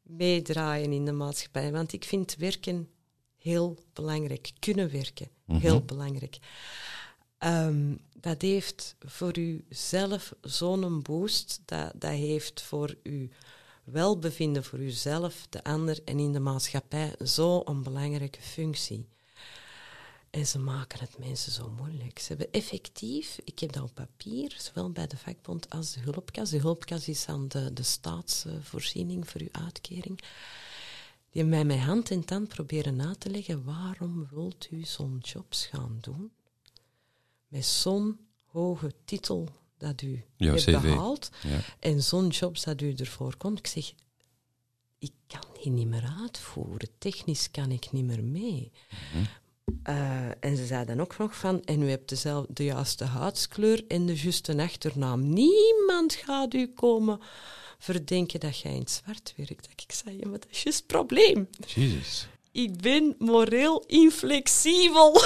meedraaien 0.01 0.91
in 0.91 1.05
de 1.05 1.11
maatschappij. 1.11 1.71
Want 1.71 1.93
ik 1.93 2.03
vind 2.03 2.35
werken 2.35 2.89
heel 3.37 3.77
belangrijk. 3.93 4.51
Kunnen 4.59 4.91
werken, 4.91 5.29
heel 5.45 5.81
belangrijk. 5.81 6.37
Ehm, 7.37 7.95
dat 8.13 8.41
heeft 8.41 8.95
voor 8.99 9.37
u 9.37 9.65
zelf 9.69 10.33
zo'n 10.41 11.01
boost. 11.01 11.61
Dat, 11.65 11.91
dat 11.95 12.11
heeft 12.11 12.61
voor 12.61 12.95
u 13.03 13.29
welbevinden, 13.91 14.63
voor 14.63 14.79
uzelf, 14.79 15.47
de 15.49 15.63
ander 15.63 15.99
en 16.05 16.19
in 16.19 16.33
de 16.33 16.39
maatschappij 16.39 17.15
zo'n 17.19 17.83
belangrijke 17.83 18.41
functie. 18.41 19.07
En 20.29 20.47
ze 20.47 20.59
maken 20.59 20.99
het 20.99 21.17
mensen 21.17 21.51
zo 21.51 21.73
moeilijk. 21.77 22.19
Ze 22.19 22.27
hebben 22.27 22.51
effectief, 22.51 23.39
ik 23.43 23.59
heb 23.59 23.71
dat 23.71 23.83
op 23.83 23.93
papier, 23.93 24.55
zowel 24.57 24.91
bij 24.91 25.07
de 25.07 25.17
vakbond 25.17 25.69
als 25.69 25.93
de 25.93 25.99
hulpkas. 25.99 26.49
De 26.49 26.59
hulpkas 26.59 27.07
is 27.07 27.25
aan 27.27 27.47
de, 27.47 27.73
de 27.73 27.83
staatsvoorziening 27.83 29.29
voor 29.29 29.41
uw 29.41 29.51
uitkering. 29.51 30.19
Die 31.31 31.43
mij 31.43 31.65
met 31.65 31.79
hand 31.79 32.11
en 32.11 32.25
tand 32.25 32.47
proberen 32.47 32.95
na 32.95 33.15
te 33.15 33.29
leggen 33.29 33.63
waarom 33.63 34.27
wilt 34.31 34.67
u 34.71 34.83
zo'n 34.83 35.17
jobs 35.21 35.65
gaan 35.65 35.97
doen 36.01 36.31
met 37.49 37.65
zo'n 37.65 38.19
hoge 38.45 38.93
titel 39.05 39.49
dat 39.79 40.01
u 40.01 40.23
Jouw 40.37 40.51
hebt 40.53 40.63
CV. 40.63 40.81
behaald 40.81 41.29
Ja. 41.41 41.59
en 41.79 42.03
zo'n 42.03 42.27
jobs 42.27 42.63
dat 42.63 42.81
u 42.81 42.93
ervoor 42.93 43.37
komt. 43.37 43.59
Ik 43.59 43.67
zeg, 43.67 43.93
ik 44.99 45.11
kan 45.27 45.43
die 45.63 45.71
niet 45.71 45.87
meer 45.87 46.13
uitvoeren. 46.21 46.89
Technisch 46.97 47.51
kan 47.51 47.71
ik 47.71 47.91
niet 47.91 48.05
meer 48.05 48.23
mee. 48.23 48.71
Eh, 49.83 50.27
en 50.39 50.57
ze 50.57 50.65
zei 50.65 50.85
dan 50.85 51.01
ook 51.01 51.17
nog 51.17 51.35
van, 51.35 51.63
en 51.63 51.81
u 51.81 51.89
hebt 51.89 52.09
dezelfde, 52.09 52.53
de 52.53 52.63
juiste 52.63 53.03
huidskleur 53.03 53.83
en 53.87 54.05
de 54.05 54.15
juiste 54.15 54.61
achternaam. 54.61 55.33
Niemand 55.33 56.13
gaat 56.13 56.53
u 56.53 56.67
komen 56.67 57.19
verdenken 57.79 58.39
dat 58.39 58.59
jij 58.59 58.73
in 58.73 58.79
het 58.79 58.91
zwart 58.91 59.33
werkt. 59.35 59.69
Dat 59.69 59.81
ik 59.85 59.91
zei, 59.91 60.17
ja, 60.17 60.27
maar 60.29 60.39
dat 60.39 60.49
is 60.49 60.63
juist 60.63 60.77
het 60.79 60.87
probleem. 60.87 61.49
Jezus. 61.67 62.27
Ik 62.51 62.81
ben 62.81 63.15
moreel 63.17 63.83
inflexibel. 63.87 65.21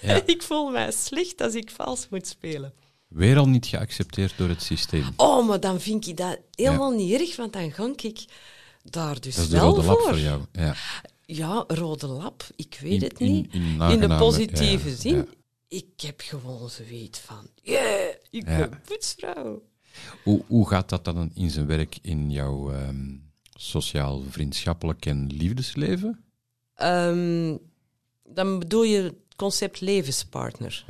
Ja. 0.00 0.22
ik 0.34 0.42
voel 0.42 0.70
mij 0.70 0.90
slecht 0.92 1.40
als 1.40 1.54
ik 1.54 1.70
vals 1.70 2.08
moet 2.08 2.26
spelen. 2.26 2.74
Weer 3.14 3.38
al 3.38 3.48
niet 3.48 3.66
geaccepteerd 3.66 4.34
door 4.36 4.48
het 4.48 4.62
systeem. 4.62 5.04
Oh, 5.16 5.46
maar 5.48 5.60
dan 5.60 5.80
vind 5.80 6.06
ik 6.06 6.16
dat 6.16 6.38
helemaal 6.50 6.90
niet 6.90 7.20
erg, 7.20 7.36
want 7.36 7.52
dan 7.52 7.72
ga 7.72 7.88
ik 8.02 8.24
daar 8.82 9.20
dus 9.20 9.34
Dat 9.34 9.44
is 9.44 9.50
de 9.50 9.56
wel 9.56 9.68
rode 9.74 9.82
lap 9.86 9.98
voor. 9.98 10.08
voor 10.08 10.18
jou. 10.20 10.42
Ja. 10.52 10.74
Ja, 11.26 11.64
rode 11.66 12.06
lap, 12.06 12.44
ik 12.56 12.78
weet 12.82 12.92
In- 13.02 13.08
het 13.08 13.18
niet. 13.18 13.52
in 13.54 13.62
In, 13.80 14.00
de 14.00 14.16
positieve 14.18 14.88
ja, 14.88 14.94
zin. 14.96 15.28
Ik 15.68 15.86
heb 15.96 16.20
gewoon 16.20 16.70
zoiets 16.70 17.18
van, 17.18 17.46
yeah, 17.62 18.14
ik 18.30 18.44
ben 18.44 18.80
poetsvrouw. 18.84 19.62
Hoe, 20.22 20.42
hoe 20.46 20.68
gaat 20.68 20.88
dat 20.88 21.04
dan 21.04 21.30
in 21.34 21.50
zijn 21.50 21.66
werk 21.66 21.98
in 22.02 22.30
jouw 22.30 22.72
ehm, 22.72 23.16
sociaal, 23.54 24.22
vriendschappelijk 24.28 25.06
en 25.06 25.26
liefdesleven? 25.32 26.24
Ehm, 26.74 27.56
dan 28.28 28.58
bedoel 28.58 28.82
je 28.82 29.02
het 29.02 29.14
concept 29.36 29.80
levenspartner. 29.80 30.84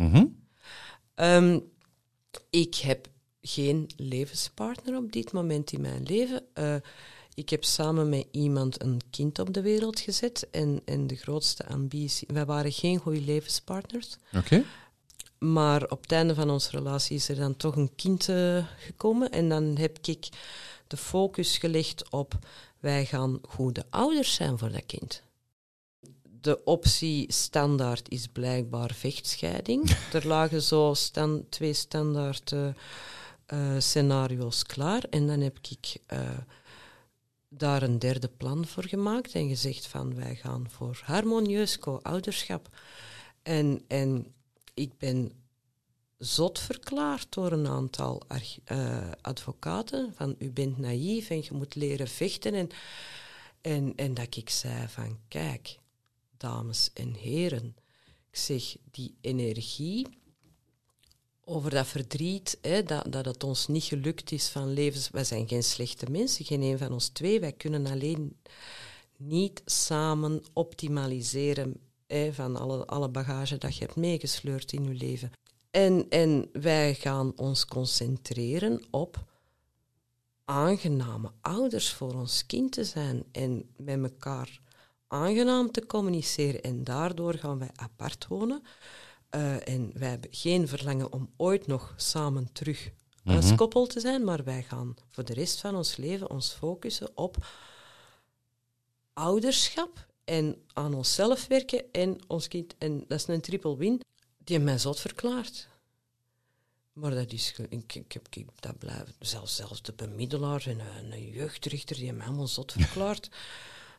Ehm, 1.15 1.59
ik 2.51 2.75
heb 2.75 3.09
geen 3.41 3.91
levenspartner 3.97 4.97
op 4.97 5.13
dit 5.13 5.33
moment 5.33 5.73
in 5.73 5.81
mijn 5.81 6.03
leven. 6.03 6.43
Eh, 6.53 6.75
ik 7.35 7.51
heb 7.51 7.65
samen 7.65 8.09
met 8.09 8.27
iemand 8.31 8.83
een 8.83 9.01
kind 9.11 9.39
op 9.39 9.55
de 9.55 9.63
wereld 9.63 10.01
gezet. 10.01 10.49
En, 10.51 10.81
en 10.85 11.07
de 11.07 11.17
grootste 11.17 11.67
ambitie... 11.67 12.29
Wij 12.33 12.45
waren 12.45 12.73
geen 12.73 12.99
goede 12.99 13.21
levenspartners. 13.21 14.17
Oké. 14.37 14.65
Maar 15.39 15.83
op 15.91 16.03
het 16.03 16.13
einde 16.13 16.35
van 16.35 16.51
onze 16.51 16.71
relatie 16.71 17.17
is 17.17 17.29
er 17.29 17.37
dan 17.37 17.57
toch 17.57 17.77
een 17.77 17.95
kind 17.97 18.29
eh, 18.29 18.67
gekomen. 18.79 19.31
En 19.31 19.49
dan 19.49 19.77
heb 19.77 19.99
ik 20.03 20.29
de 20.87 20.97
focus 20.97 21.59
gelegd 21.59 22.11
op... 22.11 22.39
Wij 22.81 23.07
gaan 23.07 23.39
goede 23.43 23.85
ouders 23.91 24.35
zijn 24.35 24.59
voor 24.59 24.73
dat 24.73 24.87
kind. 24.87 25.23
De 26.45 26.65
optie 26.65 27.33
standaard 27.33 28.09
is 28.09 28.27
blijkbaar 28.27 28.95
vechtscheiding. 28.95 29.91
er 30.13 30.27
lagen 30.27 30.63
zo 30.63 30.95
twee 31.49 31.73
standaard 31.73 32.53
eh, 32.53 32.69
eh, 33.47 33.81
scenario's 33.81 34.63
klaar. 34.63 35.03
En 35.11 35.27
dan 35.27 35.41
heb 35.41 35.59
ik 35.69 35.97
eh, 36.07 36.21
daar 37.49 37.83
een 37.83 37.99
derde 37.99 38.29
plan 38.29 38.67
voor 38.67 38.85
gemaakt 38.85 39.33
en 39.33 39.49
gezegd 39.49 39.87
van 39.87 40.15
wij 40.15 40.35
gaan 40.35 40.67
voor 40.71 41.01
harmonieus 41.05 41.79
co-ouderschap. 41.79 42.69
En, 43.43 43.85
en 43.89 44.35
ik 44.75 44.99
ben 44.99 45.33
zot 46.19 46.59
verklaard 46.59 47.27
door 47.33 47.53
een 47.53 47.69
aantal 47.69 48.23
advocaten 49.21 50.13
van 50.17 50.35
u 50.39 50.51
bent 50.51 50.79
naïef 50.79 51.31
en 51.31 51.43
je 51.43 51.53
moet 51.53 51.75
leren 51.75 52.09
vechten. 52.09 52.55
En, 52.55 52.69
en, 53.61 53.93
en 53.97 54.15
dat 54.15 54.37
ik 54.37 54.51
zei 54.51 54.89
van 54.89 55.19
kijk, 55.29 55.83
dames 56.45 56.91
en 56.95 57.15
heren, 57.15 57.77
ik 58.31 58.37
zeg 58.37 58.77
die 58.91 59.15
energie 59.21 60.07
over 61.45 61.71
dat 61.71 61.87
verdriet, 61.87 62.59
hè, 62.61 62.83
dat, 62.83 63.13
dat 63.13 63.25
het 63.25 63.45
ons 63.45 63.67
niet 63.67 63.85
gelukt 63.85 64.33
is 64.33 64.49
van 64.49 64.73
levens... 64.73 65.11
Wij 65.11 65.25
zijn 65.25 65.49
geen 65.49 65.63
slechte 65.63 66.11
mensen, 66.11 66.45
geen 66.45 66.63
een 66.63 66.79
van 66.79 66.93
ons 66.93 67.09
twee. 67.09 67.41
Wij 67.41 67.53
kunnen 67.53 67.87
alleen 67.87 68.37
niet 69.17 69.63
samen 69.65 70.43
optimaliseren 70.53 71.81
hè, 72.07 72.33
van 72.33 72.57
alle, 72.57 72.87
alle 72.87 73.09
bagage 73.09 73.59
dat 73.59 73.77
je 73.77 73.85
hebt 73.85 73.97
meegesleurd 73.97 74.73
in 74.73 74.85
je 74.85 74.95
leven. 74.95 75.31
En, 75.71 76.07
en 76.09 76.49
wij 76.53 76.95
gaan 76.95 77.33
ons 77.37 77.65
concentreren 77.65 78.83
op 78.91 79.25
aangename 80.45 81.33
ouders 81.41 81.93
voor 81.93 82.15
ons 82.15 82.47
kind 82.47 82.73
te 82.73 82.85
zijn 82.85 83.25
en 83.33 83.75
met 83.77 84.03
elkaar 84.03 84.61
aangenaam 85.15 85.71
te 85.71 85.87
communiceren. 85.87 86.63
En 86.63 86.85
daardoor 86.85 87.35
gaan 87.35 87.59
wij 87.59 87.71
apart 87.75 88.27
wonen. 88.27 88.63
Eh, 89.29 89.69
en 89.69 89.91
wij 89.95 90.09
hebben 90.09 90.31
geen 90.33 90.69
verlangen 90.69 91.13
om 91.13 91.31
ooit 91.37 91.67
nog 91.67 91.95
samen 91.97 92.53
terug 92.53 92.91
als 93.25 93.55
koppel 93.55 93.87
te 93.87 94.01
zijn, 94.01 94.25
maar 94.25 94.45
wij 94.45 94.63
gaan 94.63 94.95
voor 95.11 95.25
de 95.25 95.35
rest 95.35 95.61
van 95.61 95.77
ons 95.77 95.97
leven 95.97 96.31
ons 96.31 96.53
focussen 96.53 97.17
op 97.17 97.47
ouderschap 99.13 100.07
en 100.25 100.63
aan 100.73 100.95
onszelf 100.95 101.47
werken 101.47 101.85
en 101.93 102.19
ons 102.27 102.49
kind. 102.49 102.75
En 102.79 103.05
dat 103.09 103.19
is 103.19 103.27
een 103.27 103.41
triple 103.41 103.77
win. 103.77 104.01
Die 104.39 104.59
mij 104.59 104.79
zot 104.79 105.01
verklaard. 105.01 105.69
Maar 106.93 107.15
dat 107.15 107.33
is... 107.33 107.55
Ik, 107.69 107.95
ik 107.95 108.15
ik, 108.31 108.47
dat 108.61 108.79
blijft... 108.79 109.15
Zelfs, 109.19 109.57
zelfs 109.57 109.83
de 109.83 109.93
bemiddelaar 109.93 110.67
en 110.67 110.81
een, 110.81 111.13
een 111.13 111.31
jeugdrichter 111.31 111.97
die 111.97 112.13
mij 112.13 112.25
helemaal 112.25 112.47
zot 112.47 112.73
verklaard. 112.73 113.29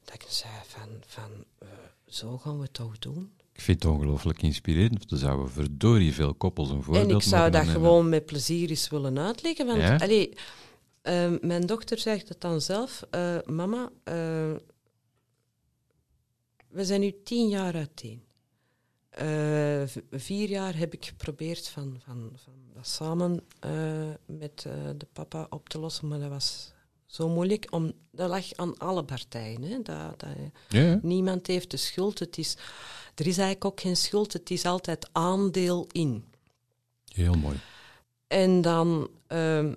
dat 0.06 0.14
ik 0.15 0.26
zei 0.27 0.52
van... 0.65 0.90
van 1.06 1.45
eh, 1.57 1.68
zo 2.07 2.38
gaan 2.38 2.56
we 2.57 2.64
het 2.64 2.73
toch 2.73 2.99
doen? 2.99 3.34
Ik 3.53 3.61
vind 3.61 3.84
het 3.84 3.91
ongelooflijk 3.91 4.41
inspirerend. 4.41 5.11
Er 5.11 5.18
zouden 5.18 5.52
verdorie 5.52 6.14
veel 6.14 6.34
koppels 6.34 6.69
een 6.69 6.84
voorbeeld 6.84 7.10
En 7.10 7.15
ik 7.15 7.22
zou 7.22 7.52
dat 7.52 7.61
nemen. 7.61 7.73
gewoon 7.76 8.10
met 8.10 8.26
plezier 8.26 8.69
eens 8.69 8.90
willen 8.90 9.19
uitleggen. 9.19 9.65
Want 9.65 9.82
Ja? 9.82 9.98
allee, 9.98 10.34
eh, 11.02 11.32
mijn 11.41 11.65
dochter 11.65 11.99
zegt 11.99 12.30
het 12.30 12.41
dan 12.41 12.61
zelf. 12.61 13.03
eh, 13.11 13.38
mama, 13.45 13.90
eh, 14.03 14.14
we 16.68 16.86
zijn 16.86 16.99
nu 17.02 17.15
tien 17.23 17.48
jaar 17.49 17.76
uiteen. 17.76 18.23
V- 19.88 19.98
vier 20.11 20.49
jaar 20.49 20.76
heb 20.77 20.94
ik 20.94 21.06
geprobeerd 21.06 21.68
van, 21.68 21.98
van, 22.03 22.32
van 22.36 22.53
dat 22.73 22.88
samen 22.88 23.44
met 24.26 24.61
de 24.98 25.07
papa 25.14 25.48
op 25.49 25.69
te 25.69 25.80
lossen, 25.80 26.07
maar 26.07 26.19
dat 26.19 26.30
was 26.30 26.73
zo 27.16 27.30
moeilijk. 27.30 27.68
Om, 27.70 27.94
dat 28.12 28.30
lag 28.30 28.54
aan 28.54 28.78
alle 28.78 29.04
partijen. 29.04 29.62
Hè. 29.62 29.82
Dat, 29.82 30.24
dat. 30.70 31.02
Niemand 31.02 31.48
heeft 31.48 31.72
de 31.72 31.78
schuld. 31.78 32.20
Het 32.20 32.38
is, 32.38 32.58
er 33.16 33.28
is 33.28 33.38
eigenlijk 33.38 33.66
ook 33.66 33.82
geen 33.82 33.96
schuld. 33.96 34.34
Het 34.34 34.50
is 34.50 34.66
altijd 34.66 35.10
aandeel 35.12 35.88
in. 35.92 36.26
heel 37.14 37.34
mooi. 37.34 37.60
En 38.28 38.62
dan 38.62 39.10
ehm, 39.28 39.74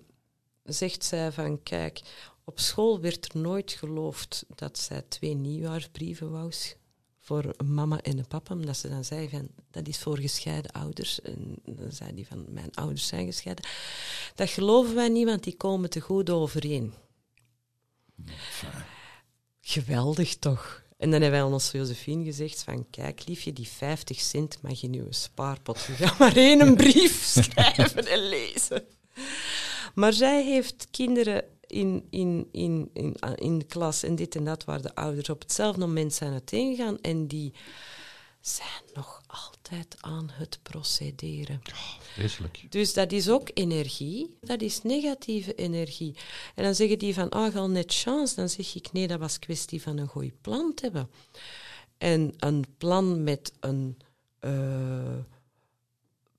zegt 0.65 1.05
zij 1.05 1.33
van, 1.33 1.63
kijk, 1.63 2.01
op 2.45 2.61
school 2.61 3.01
werd 3.01 3.33
er 3.33 3.41
nooit 3.41 3.73
geloofd 3.73 4.45
dat 4.55 4.79
zij 4.79 5.03
twee 5.09 5.35
nieuwjaarsbrieven 5.35 6.31
wou 6.31 6.53
voor 7.21 7.55
een 7.57 7.75
mama 7.75 8.01
en 8.01 8.19
een 8.19 8.27
papa, 8.27 8.55
omdat 8.55 8.77
ze 8.77 8.89
dan 8.89 9.05
zei 9.05 9.29
van, 9.29 9.49
dat 9.71 9.89
is 9.89 9.99
voor 9.99 10.19
gescheiden 10.19 10.71
ouders. 10.73 11.21
En 11.21 11.57
dan 11.65 11.93
zei 11.93 12.15
die 12.15 12.27
van, 12.27 12.45
mijn 12.49 12.75
ouders 12.75 13.07
zijn 13.07 13.27
gescheiden. 13.27 13.65
Dat 14.35 14.51
geloven 14.51 14.95
wij 14.95 15.09
niet, 15.09 15.27
want 15.27 15.45
die 15.45 15.57
komen 15.57 15.91
te 15.91 16.01
goed 16.01 16.31
overeen. 16.31 16.95
Geweldig 19.61 20.37
toch? 20.37 20.83
En 20.97 21.11
dan 21.11 21.21
hebben 21.21 21.39
wij 21.39 21.49
aan 21.49 21.53
onze 21.53 21.79
Josephine 21.79 22.25
gezegd 22.25 22.63
van, 22.63 22.87
kijk 22.91 23.27
liefje, 23.27 23.53
die 23.53 23.69
50 23.69 24.21
cent 24.21 24.59
mag 24.63 24.81
je 24.81 24.89
nu 24.89 25.01
een 25.01 25.15
spaarpot. 25.15 25.85
Je 25.85 25.93
gaat 25.93 26.19
maar 26.19 26.37
één 26.37 26.61
een 26.61 26.77
brief 26.77 27.23
schrijven 27.43 28.07
en 28.07 28.29
lezen. 28.29 28.85
Maar 29.95 30.13
zij 30.13 30.45
heeft 30.45 30.87
kinderen 30.91 31.45
in, 31.67 32.07
in, 32.11 32.49
in, 32.53 32.91
in, 32.93 33.17
in 33.35 33.59
de 33.59 33.65
klas 33.65 34.03
en 34.03 34.15
dit 34.15 34.37
en 34.37 34.45
dat, 34.45 34.65
waar 34.65 34.83
de 34.83 34.95
ouders 34.95 35.29
op 35.29 35.41
hetzelfde 35.41 35.81
moment 35.81 36.15
zijn 36.15 36.33
uiteengegaan 36.33 37.01
en 37.01 37.27
die 37.27 37.53
zijn 38.49 38.83
nog 38.95 39.23
altijd 39.27 39.97
aan 40.01 40.31
het 40.33 40.59
procederen. 40.63 41.61
Vreselijk. 42.01 42.67
Dus 42.69 42.95
dat 42.95 43.13
is 43.13 43.29
ook 43.29 43.51
energie, 43.55 44.37
dat 44.41 44.61
is 44.61 44.83
negatieve 44.83 45.55
energie. 45.55 46.15
En 46.55 46.65
dan 46.65 46.75
zeggen 46.75 46.99
die 46.99 47.15
van, 47.15 47.29
ah, 47.29 47.57
al 47.57 47.71
net 47.71 47.95
chance. 47.95 48.35
Dan 48.35 48.49
zeg 48.49 48.75
ik, 48.75 48.93
nee, 48.93 49.07
dat 49.07 49.19
was 49.19 49.39
kwestie 49.39 49.83
van 49.83 49.99
een 49.99 50.07
goed 50.07 50.41
plan 50.41 50.75
te 50.75 50.85
hebben. 50.85 51.11
En 51.99 52.35
een 52.37 52.65
plan 52.79 53.23
met 53.23 53.53
een 53.61 53.99
eh, 54.39 55.19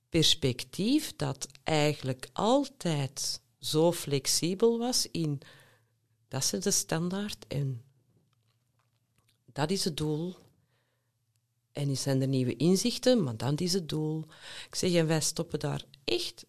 perspectief 0.10 1.16
dat 1.16 1.48
eigenlijk 1.64 2.30
altijd 2.34 3.42
zo 3.60 3.92
flexibel 3.92 4.78
was 4.78 5.08
in, 5.12 5.42
dat 6.28 6.54
is 6.54 6.64
de 6.64 6.72
standaard 6.72 7.46
en 7.48 7.82
dat 9.46 9.72
is 9.72 9.84
het 9.84 9.98
doel. 9.98 10.36
En 11.80 11.98
zijn 11.98 12.22
er 12.22 12.28
nieuwe 12.28 12.56
inzichten, 12.56 13.24
maar 13.24 13.38
dan 13.38 13.56
is 13.56 13.74
het 13.74 13.90
doel. 13.90 14.26
Ik 14.68 14.76
zeg, 14.76 14.94
en 14.94 15.08
wij 15.08 15.22
stoppen 15.22 15.60
daar 15.60 15.84
echt 16.06 16.46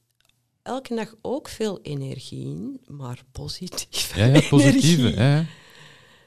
elke 0.63 0.95
dag 0.95 1.15
ook 1.23 1.49
veel 1.49 1.81
energie 1.83 2.45
in, 2.45 2.81
maar 2.87 3.23
positief. 3.33 4.17
Ja, 4.17 4.25
ja 4.25 4.41
positieve. 4.49 5.09
Ja. 5.09 5.45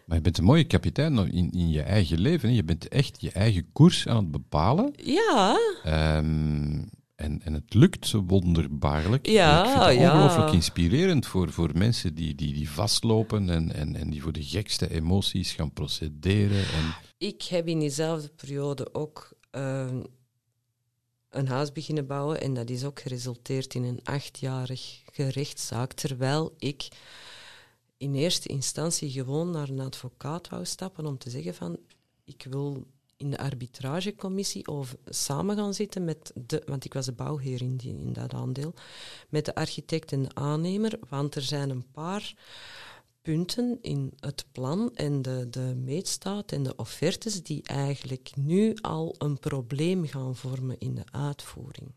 Maar 0.06 0.18
je 0.18 0.24
bent 0.24 0.38
een 0.38 0.44
mooie 0.44 0.64
kapitein 0.64 1.18
in, 1.32 1.52
in 1.52 1.70
je 1.70 1.82
eigen 1.82 2.20
leven. 2.20 2.50
Hè. 2.50 2.56
Je 2.56 2.64
bent 2.64 2.88
echt 2.88 3.22
je 3.22 3.32
eigen 3.32 3.72
koers 3.72 4.08
aan 4.08 4.18
het 4.18 4.32
bepalen. 4.32 4.94
Ja. 4.96 5.58
Um, 6.18 6.90
en, 7.24 7.42
en 7.44 7.54
het 7.54 7.74
lukt 7.74 8.12
wonderbaarlijk. 8.12 9.28
Ja, 9.28 9.64
ik 9.64 9.70
vind 9.70 9.86
het 9.86 9.96
ja. 9.96 10.14
ongelooflijk 10.14 10.54
inspirerend 10.54 11.26
voor, 11.26 11.52
voor 11.52 11.72
mensen 11.74 12.16
die, 12.16 12.36
die, 12.36 12.54
die 12.54 12.70
vastlopen 12.70 13.50
en, 13.50 13.74
en, 13.74 13.96
en 13.96 14.10
die 14.10 14.22
voor 14.22 14.32
de 14.32 14.44
gekste 14.44 14.90
emoties 14.90 15.52
gaan 15.52 15.74
procederen. 15.74 16.58
En... 16.58 16.96
Ik 17.18 17.44
heb 17.44 17.68
in 17.68 17.80
diezelfde 17.80 18.30
periode 18.30 18.94
ook 18.94 19.34
uh, 19.52 19.92
een 21.30 21.48
huis 21.48 21.72
beginnen 21.72 22.08
bouwen 22.08 22.42
en 22.42 22.54
dat 22.54 22.70
is 22.70 22.84
ook 22.84 23.00
geresulteerd 23.00 23.74
in 23.74 23.84
een 23.84 24.00
achtjarige 24.04 25.28
rechtszaak, 25.30 25.94
terwijl 25.94 26.54
ik 26.58 26.88
in 27.98 28.16
eerste 28.16 28.48
instantie 28.48 29.10
gewoon 29.10 29.52
naar 29.52 29.70
een 29.70 29.80
advocaat 29.80 30.50
wou 30.50 30.66
stappen 30.66 31.06
om 31.06 31.18
te 31.18 31.30
zeggen 31.30 31.54
van 31.54 31.78
ik 32.24 32.46
wil 32.50 32.88
in 33.18 33.30
de 33.30 33.38
arbitragecommissie 33.38 34.68
over 34.68 34.98
samen 35.06 35.56
gaan 35.56 35.74
zitten 35.74 36.04
met 36.04 36.32
de, 36.46 36.64
want 36.66 36.86
ik 36.86 36.94
was 36.94 37.06
de 37.06 37.12
bouwheer 37.12 37.62
in, 37.62 37.78
die, 37.78 37.98
in 37.98 38.14
dat 38.14 38.34
aandeel, 38.34 38.74
met 39.30 39.46
de 39.46 39.56
architect 39.56 40.12
en 40.12 40.24
de 40.24 40.36
aannemer, 40.36 41.00
want 41.10 41.36
er 41.36 41.42
zijn 41.42 41.70
een 41.70 41.92
paar 41.92 42.34
punten 43.22 43.78
in 43.82 44.14
het 44.20 44.46
plan 44.52 44.96
en 44.96 45.22
de, 45.22 45.48
de 45.50 45.76
meetstaat 45.76 46.52
en 46.52 46.64
de 46.64 46.76
offertes 46.76 47.44
die 47.44 47.64
eigenlijk 47.64 48.32
nu 48.36 48.76
al 48.82 49.16
een 49.18 49.40
probleem 49.40 50.08
gaan 50.08 50.36
vormen 50.36 50.80
in 50.80 50.96
de 50.96 51.06
uitvoering. 51.12 51.92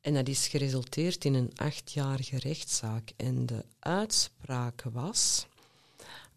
En 0.00 0.14
dat 0.14 0.28
is 0.28 0.48
geresulteerd 0.48 1.24
in 1.24 1.34
een 1.34 1.50
achtjarige 1.54 2.38
rechtszaak. 2.38 3.12
En 3.16 3.46
de 3.46 3.64
uitspraak 3.78 4.82
was 4.92 5.46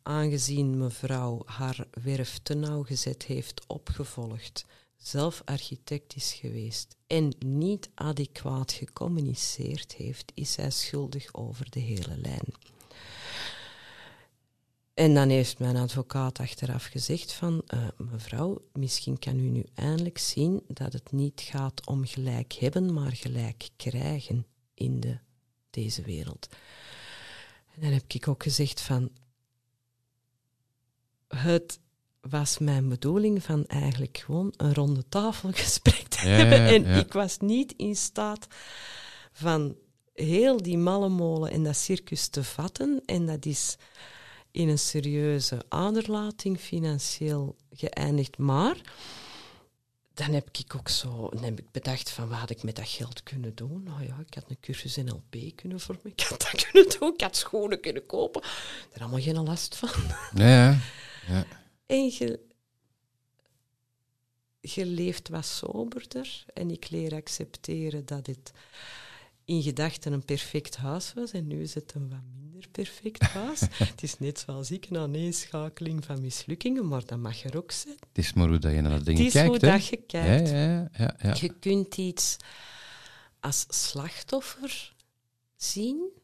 aangezien 0.03 0.77
mevrouw 0.77 1.41
haar 1.45 1.87
werf 2.03 2.39
te 2.43 2.53
nauwgezet 2.53 3.23
heeft 3.23 3.67
opgevolgd, 3.67 4.65
zelf 4.97 5.41
architect 5.45 6.15
is 6.15 6.33
geweest 6.33 6.95
en 7.07 7.33
niet 7.39 7.89
adequaat 7.93 8.71
gecommuniceerd 8.71 9.93
heeft, 9.93 10.31
is 10.35 10.51
zij 10.51 10.71
schuldig 10.71 11.33
over 11.33 11.69
de 11.69 11.79
hele 11.79 12.17
lijn. 12.17 12.53
En 14.93 15.13
dan 15.13 15.29
heeft 15.29 15.59
mijn 15.59 15.75
advocaat 15.75 16.39
achteraf 16.39 16.85
gezegd 16.85 17.33
van, 17.33 17.61
uh, 17.73 17.87
mevrouw, 17.97 18.61
misschien 18.73 19.19
kan 19.19 19.39
u 19.39 19.49
nu 19.49 19.63
eindelijk 19.73 20.17
zien 20.17 20.63
dat 20.67 20.93
het 20.93 21.11
niet 21.11 21.41
gaat 21.41 21.87
om 21.87 22.05
gelijk 22.05 22.53
hebben, 22.53 22.93
maar 22.93 23.11
gelijk 23.11 23.69
krijgen 23.75 24.45
in 24.73 24.99
de, 24.99 25.17
deze 25.69 26.01
wereld. 26.01 26.47
En 27.75 27.81
dan 27.81 27.91
heb 27.91 28.03
ik 28.07 28.27
ook 28.27 28.43
gezegd 28.43 28.81
van, 28.81 29.11
het 31.35 31.79
was 32.21 32.57
mijn 32.57 32.89
bedoeling 32.89 33.43
van 33.43 33.65
eigenlijk 33.65 34.17
gewoon 34.25 34.53
een 34.57 34.73
ronde 34.73 35.03
tafelgesprek 35.09 36.07
te 36.07 36.27
Ja, 36.27 36.35
hebben. 36.37 36.59
En 36.67 36.83
ja. 36.83 36.99
ik 36.99 37.13
was 37.13 37.37
niet 37.37 37.73
in 37.77 37.95
staat 37.95 38.47
van 39.31 39.75
heel 40.13 40.57
die 40.57 40.77
malle 40.77 41.09
molen 41.09 41.51
en 41.51 41.63
dat 41.63 41.77
circus 41.77 42.27
te 42.27 42.43
vatten. 42.43 43.01
En 43.05 43.25
dat 43.25 43.45
is 43.45 43.75
in 44.51 44.69
een 44.69 44.79
serieuze 44.79 45.61
aderlating 45.69 46.59
financieel 46.59 47.55
geëindigd. 47.71 48.37
Maar 48.37 48.77
dan 50.13 50.33
heb 50.33 50.49
ik 50.51 50.75
ook 50.75 50.89
zo 50.89 51.29
dan 51.33 51.43
heb 51.43 51.59
ik 51.59 51.71
bedacht 51.71 52.09
van 52.09 52.29
wat 52.29 52.37
had 52.37 52.49
ik 52.49 52.63
met 52.63 52.75
dat 52.75 52.87
geld 52.87 53.23
kunnen 53.23 53.55
doen. 53.55 53.83
Nou 53.83 54.05
ja, 54.05 54.15
ik 54.27 54.33
had 54.33 54.43
een 54.47 54.59
cursus 54.61 54.95
NLP 54.95 55.55
kunnen 55.55 55.79
vormen. 55.79 56.11
Ik 56.15 56.21
had 56.21 56.41
dat 56.41 56.65
kunnen 56.65 56.95
doen. 56.99 57.13
Ik 57.13 57.21
had 57.21 57.35
schoenen 57.35 57.81
kunnen 57.81 58.05
kopen. 58.05 58.41
Daar 58.91 59.01
allemaal 59.01 59.21
geen 59.21 59.43
last 59.43 59.75
van. 59.75 59.89
Ja, 60.33 60.47
ja. 60.47 60.77
Ja. 61.29 61.45
En 61.85 62.05
je, 62.05 62.39
je 64.61 64.85
leeft 64.85 65.29
wat 65.29 65.45
soberder. 65.45 66.45
En 66.53 66.71
ik 66.71 66.89
leer 66.89 67.13
accepteren 67.13 68.05
dat 68.05 68.27
het 68.27 68.51
in 69.45 69.61
gedachten 69.61 70.13
een 70.13 70.25
perfect 70.25 70.77
huis 70.77 71.13
was. 71.13 71.31
En 71.31 71.47
nu 71.47 71.61
is 71.61 71.73
het 71.73 71.93
een 71.95 72.09
wat 72.09 72.19
minder 72.35 72.69
perfect 72.71 73.21
huis. 73.21 73.59
het 73.93 74.03
is 74.03 74.19
net 74.19 74.39
zoals 74.39 74.71
ik, 74.71 74.85
een 74.89 74.97
aaneenschakeling 74.97 76.05
van 76.05 76.21
mislukkingen. 76.21 76.87
Maar 76.87 77.05
dat 77.05 77.19
mag 77.19 77.43
er 77.43 77.57
ook 77.57 77.71
zijn. 77.71 77.97
Het 78.07 78.17
is 78.17 78.33
maar 78.33 78.47
hoe 78.47 78.57
dat 78.57 78.71
je 78.71 78.81
naar 78.81 78.91
dat 78.91 79.05
ding 79.05 79.17
Het 79.17 79.27
is 79.27 79.33
kijkt. 79.33 79.47
hoe 79.47 79.59
dat 79.59 79.85
je 79.85 79.97
kijkt. 79.97 80.49
Ja, 80.49 80.57
ja, 80.57 80.89
ja, 80.97 81.15
ja. 81.21 81.35
Je 81.39 81.53
kunt 81.59 81.97
iets 81.97 82.37
als 83.39 83.65
slachtoffer 83.69 84.93
zien. 85.55 86.18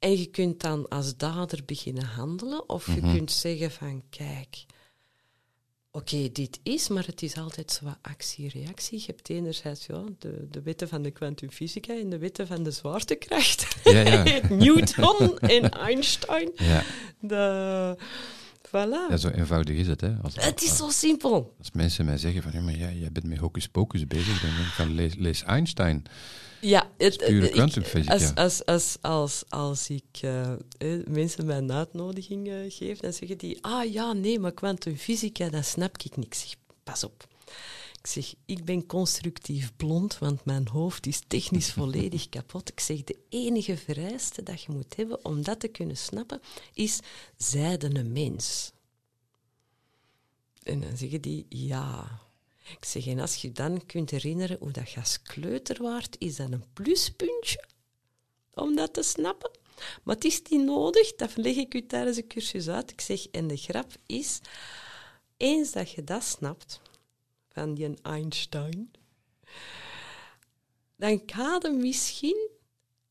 En 0.00 0.18
je 0.18 0.26
kunt 0.26 0.60
dan 0.60 0.88
als 0.88 1.16
dader 1.16 1.60
beginnen 1.66 2.04
handelen. 2.04 2.68
Of 2.68 2.86
je 2.86 3.00
Mhm. 3.00 3.14
kunt 3.16 3.32
zeggen 3.32 3.70
van, 3.70 4.02
kijk, 4.10 4.64
oké, 5.90 6.28
dit 6.32 6.60
is, 6.62 6.88
maar 6.88 7.06
het 7.06 7.22
is 7.22 7.36
altijd 7.36 7.72
zo 7.72 7.84
wat 7.84 7.98
actie-reactie. 8.02 8.98
Je 8.98 9.04
hebt 9.06 9.28
enerzijds 9.30 9.86
ja, 9.86 10.04
de, 10.18 10.46
de 10.50 10.62
wetten 10.62 10.88
van 10.88 11.02
de 11.02 11.10
kwantumfysica 11.10 11.94
en 11.94 12.08
de 12.10 12.18
wetten 12.18 12.46
van 12.46 12.62
de 12.62 12.70
zwaartekracht. 12.70 13.76
Ja, 13.84 14.00
ja. 14.00 14.40
Newton 14.54 15.38
en 15.38 15.70
Einstein. 15.70 16.50
Ja. 16.54 16.84
De, 17.20 17.96
voilà. 18.70 19.10
ja, 19.10 19.16
zo 19.16 19.28
eenvoudig 19.28 19.76
is 19.76 19.86
het. 19.86 20.00
Hè. 20.00 20.14
Als, 20.22 20.34
het 20.34 20.62
is 20.62 20.76
zo 20.76 20.88
simpel. 20.90 21.54
als 21.58 21.70
mensen 21.72 22.04
mij 22.04 22.18
zeggen 22.18 22.42
van, 22.42 22.52
ja, 22.52 22.60
maar 22.60 22.76
jij, 22.76 22.94
jij 22.96 23.12
bent 23.12 23.26
met 23.26 23.38
hocus 23.38 23.68
pocus 23.68 24.06
bezig, 24.06 24.40
dan 24.40 24.50
denk 24.50 24.66
ik 24.66 24.72
van, 24.72 24.94
lees, 24.94 25.14
lees 25.14 25.42
Einstein. 25.42 26.04
Ja, 26.60 26.88
het, 26.98 27.16
pure 27.16 27.46
ik- 27.46 27.52
kwantumfysica. 27.52 28.12
Als, 28.12 28.34
als, 28.34 28.66
als, 28.66 28.96
als, 29.00 29.44
als 29.48 29.88
ik 29.90 30.04
eh, 30.20 30.52
eh, 30.52 31.06
mensen 31.08 31.46
mijn 31.46 31.72
uitnodiging 31.72 32.48
eh, 32.48 32.54
geef, 32.68 32.98
dan 32.98 33.12
zeggen 33.12 33.38
die, 33.38 33.58
ah 33.60 33.92
ja, 33.92 34.12
nee, 34.12 34.38
maar 34.38 34.52
kwantumfysica, 34.52 35.48
dat 35.48 35.64
snap 35.64 35.98
ik 35.98 36.34
zeg, 36.34 36.54
pas 36.84 37.04
op. 37.04 37.28
Ik 38.02 38.06
zeg, 38.06 38.34
ik 38.44 38.64
ben 38.64 38.86
constructief 38.86 39.76
blond, 39.76 40.18
want 40.18 40.44
mijn 40.44 40.68
hoofd 40.68 41.06
is 41.06 41.22
technisch 41.26 41.72
volledig 41.78 42.28
kapot. 42.28 42.68
Ik 42.68 42.80
zeg, 42.80 43.04
de 43.04 43.18
enige 43.28 43.76
vereiste 43.76 44.42
dat 44.42 44.62
je 44.62 44.72
moet 44.72 44.96
hebben 44.96 45.24
om 45.24 45.42
dat 45.42 45.60
te 45.60 45.68
kunnen 45.68 45.96
snappen, 45.96 46.40
is 46.74 47.00
zijde 47.36 47.94
een 47.98 48.12
mens. 48.12 48.72
En 50.62 50.80
dan 50.80 50.96
zeggen 50.96 51.20
die, 51.20 51.46
ja. 51.48 52.20
Ik 52.78 52.84
zeg, 52.84 53.06
en 53.06 53.18
als 53.18 53.34
je 53.36 53.52
dan 53.52 53.86
kunt 53.86 54.10
herinneren 54.10 54.56
hoe 54.60 54.70
dat 54.70 54.94
als 54.96 55.22
kleuter 55.22 55.82
waart, 55.82 56.16
is 56.18 56.36
dat 56.36 56.52
een 56.52 56.72
pluspuntje 56.72 57.64
om 58.54 58.76
dat 58.76 58.94
te 58.94 59.02
snappen. 59.02 59.50
Maar 60.02 60.14
het 60.14 60.24
is 60.24 60.42
niet 60.48 60.64
nodig, 60.64 61.14
dat 61.14 61.36
leg 61.36 61.56
ik 61.56 61.74
u 61.74 61.86
tijdens 61.86 62.16
de 62.16 62.26
cursus 62.26 62.68
uit. 62.68 62.90
Ik 62.90 63.00
zeg, 63.00 63.26
en 63.26 63.46
de 63.46 63.56
grap 63.56 63.92
is, 64.06 64.40
eens 65.36 65.72
dat 65.72 65.90
je 65.90 66.04
dat 66.04 66.24
snapt, 66.24 66.80
van 67.60 67.74
die 67.74 67.94
Einstein, 68.02 68.90
dan 70.96 71.22
je 71.26 71.76
misschien 71.80 72.48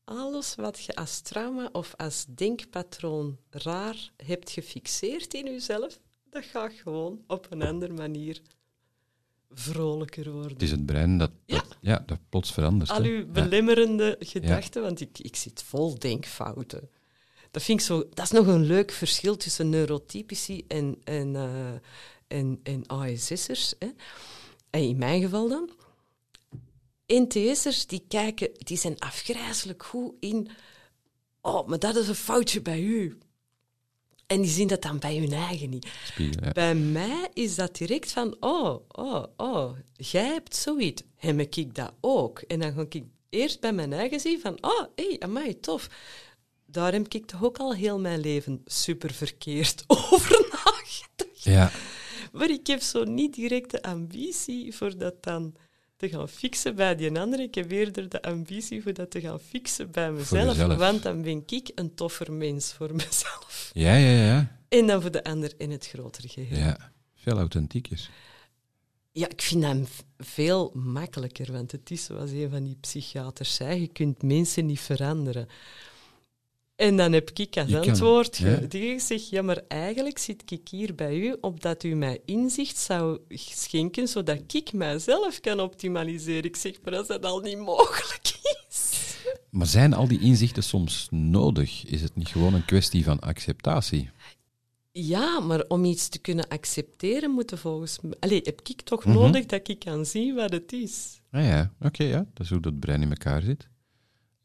alles 0.04 0.54
wat 0.54 0.84
je 0.84 0.94
als 0.94 1.20
trauma 1.20 1.68
of 1.72 1.94
als 1.96 2.26
denkpatroon 2.28 3.38
raar 3.50 4.10
hebt 4.16 4.50
gefixeerd 4.50 5.34
in 5.34 5.44
jezelf, 5.44 6.00
dat 6.30 6.44
gaat 6.44 6.72
gewoon 6.72 7.24
op 7.26 7.46
een 7.50 7.62
andere 7.62 7.92
manier 7.92 8.40
vrolijker 9.50 10.32
worden. 10.32 10.52
Het 10.52 10.62
is 10.62 10.70
het 10.70 10.86
brein 10.86 11.18
dat, 11.18 11.30
Ja. 11.46 11.56
dat, 11.56 11.76
ja, 11.80 12.02
dat 12.06 12.18
plots 12.28 12.52
verandert. 12.52 12.90
Al 12.90 13.02
uw 13.02 13.18
Ja. 13.18 13.24
belemmerende 13.24 14.16
gedachten, 14.18 14.82
want 14.82 15.00
ik, 15.00 15.18
ik 15.18 15.36
zit 15.36 15.62
vol 15.62 15.98
denkfouten. 15.98 16.90
Dat 17.50 17.62
vind 17.62 17.80
ik 17.80 17.86
zo... 17.86 18.08
Dat 18.08 18.24
is 18.24 18.30
nog 18.30 18.46
een 18.46 18.64
leuk 18.64 18.90
verschil 18.90 19.36
tussen 19.36 19.68
neurotypici 19.68 20.64
en, 20.68 20.98
en, 21.04 21.36
eh, 21.36 21.72
en, 22.38 22.60
en 22.62 22.86
ASS'ers. 22.86 23.74
En 24.70 24.82
in 24.82 24.98
mijn 24.98 25.22
geval 25.22 25.48
dan. 25.48 25.70
NTS'ers, 27.06 27.86
die 27.86 28.04
kijken... 28.08 28.50
Die 28.58 28.76
zijn 28.76 28.98
afgrijzelijk 28.98 29.82
goed 29.82 30.12
in... 30.20 30.48
Oh, 31.40 31.68
maar 31.68 31.78
dat 31.78 31.96
is 31.96 32.08
een 32.08 32.14
foutje 32.14 32.62
bij 32.62 32.80
u. 32.80 33.18
En 34.26 34.40
die 34.40 34.50
zien 34.50 34.68
dat 34.68 34.82
dan 34.82 34.98
bij 34.98 35.16
hun 35.16 35.32
eigen 35.32 35.70
niet. 35.70 35.86
Spiegel, 36.04 36.44
ja. 36.44 36.52
Bij 36.52 36.74
mij 36.74 37.28
is 37.32 37.54
dat 37.54 37.76
direct 37.76 38.12
van, 38.12 38.36
oh, 38.40 38.80
oh, 38.88 39.24
oh, 39.36 39.72
jij 39.96 40.26
hebt 40.26 40.56
zoiets. 40.56 41.02
Heb 41.16 41.40
ik 41.40 41.74
dat 41.74 41.92
ook? 42.00 42.38
En 42.38 42.60
dan 42.60 42.72
ga 42.72 42.80
ik 42.88 43.02
eerst 43.30 43.60
bij 43.60 43.72
mijn 43.72 43.92
eigen 43.92 44.20
zien 44.20 44.40
van, 44.40 44.58
oh, 44.60 44.84
hé, 44.94 45.06
hey, 45.06 45.16
amai, 45.20 45.60
tof. 45.60 45.88
Daar 46.66 46.92
heb 46.92 47.14
ik 47.14 47.26
toch 47.26 47.44
ook 47.44 47.58
al 47.58 47.74
heel 47.74 47.98
mijn 47.98 48.20
leven 48.20 48.62
super 48.64 49.12
verkeerd 49.12 49.84
over 50.10 50.48
nagedacht. 50.50 51.42
Ja, 51.42 51.70
Maar 52.32 52.50
ik 52.50 52.66
heb 52.66 52.80
zo 52.80 53.04
niet 53.04 53.34
direct 53.34 53.70
de 53.70 53.82
ambitie 53.82 54.74
voor 54.74 54.98
dat 54.98 55.22
dan 55.22 55.54
te 55.96 56.08
gaan 56.08 56.28
fixen 56.28 56.74
bij 56.74 56.96
die 56.96 57.18
andere. 57.18 57.42
Ik 57.42 57.54
heb 57.54 57.70
eerder 57.70 58.08
de 58.08 58.22
ambitie 58.22 58.82
voor 58.82 58.92
dat 58.92 59.10
te 59.10 59.20
gaan 59.20 59.40
fixen 59.40 59.90
bij 59.90 60.12
mezelf. 60.12 60.56
Want 60.76 61.02
dan 61.02 61.22
ben 61.22 61.42
ik 61.46 61.70
een 61.74 61.94
toffer 61.94 62.32
mens 62.32 62.72
voor 62.72 62.94
mezelf. 62.94 63.70
ja, 63.72 63.94
ja, 63.94 64.24
ja. 64.24 64.58
En 64.68 64.86
dan 64.86 65.00
voor 65.00 65.10
de 65.10 65.24
ander 65.24 65.52
in 65.56 65.70
het 65.70 65.86
grotere 65.86 66.28
geheel. 66.28 66.58
ja. 66.58 66.92
Veel 67.14 67.38
authentieker. 67.38 68.08
Ja, 69.12 69.28
ik 69.28 69.42
vind 69.42 69.62
dat 69.62 69.76
veel 70.18 70.70
makkelijker, 70.74 71.52
want 71.52 71.72
het 71.72 71.90
is 71.90 72.04
zoals 72.04 72.30
een 72.30 72.50
van 72.50 72.64
die 72.64 72.76
psychiaters 72.80 73.54
zei, 73.54 73.80
je 73.80 73.88
kunt 73.88 74.22
mensen 74.22 74.66
niet 74.66 74.80
veranderen. 74.80 75.48
En 76.80 76.96
dan 76.96 77.12
heb 77.12 77.30
ik 77.30 77.56
als 77.56 77.68
Je 77.68 77.80
antwoord 77.80 78.36
gezegd, 78.68 79.28
ja, 79.28 79.42
maar 79.42 79.62
eigenlijk 79.68 80.18
zit 80.18 80.42
ik 80.50 80.68
hier 80.68 80.94
bij 80.94 81.16
u 81.18 81.36
opdat 81.40 81.82
u 81.84 81.94
mij 81.94 82.20
inzicht 82.24 82.76
zou 82.76 83.18
schenken, 83.28 84.08
zodat 84.08 84.54
ik 84.54 84.72
mijzelf 84.72 85.40
kan 85.40 85.60
optimaliseren. 85.60 86.44
Ik 86.44 86.56
zeg, 86.56 86.74
maar 86.84 86.96
als 86.96 87.06
dat 87.06 87.24
al 87.24 87.40
niet 87.40 87.58
mogelijk 87.58 88.38
is. 88.68 88.92
Maar 89.50 89.66
zijn 89.66 89.94
al 89.94 90.08
die 90.08 90.20
inzichten 90.20 90.62
soms 90.62 91.06
nodig? 91.10 91.84
Is 91.86 92.02
het 92.02 92.16
niet 92.16 92.28
gewoon 92.28 92.54
een 92.54 92.64
kwestie 92.64 93.04
van 93.04 93.20
acceptatie? 93.20 94.10
Ja, 94.92 95.40
maar 95.40 95.64
om 95.68 95.84
iets 95.84 96.08
te 96.08 96.18
kunnen 96.18 96.48
accepteren, 96.48 97.30
moeten 97.30 97.58
volgens 97.58 98.00
mij... 98.00 98.16
Allee, 98.20 98.40
heb 98.44 98.60
ik 98.64 98.80
toch 98.80 99.04
Mhm. 99.04 99.14
nodig 99.14 99.46
dat 99.46 99.68
ik 99.68 99.78
kan 99.78 100.06
zien 100.06 100.34
wat 100.34 100.52
het 100.52 100.72
is. 100.72 101.20
Ah 101.30 101.44
ja, 101.44 101.72
oké, 101.80 102.04
ja. 102.04 102.26
Dat 102.34 102.44
is 102.46 102.50
hoe 102.50 102.60
dat 102.60 102.78
brein 102.80 103.02
in 103.02 103.08
elkaar 103.10 103.42
zit. 103.42 103.68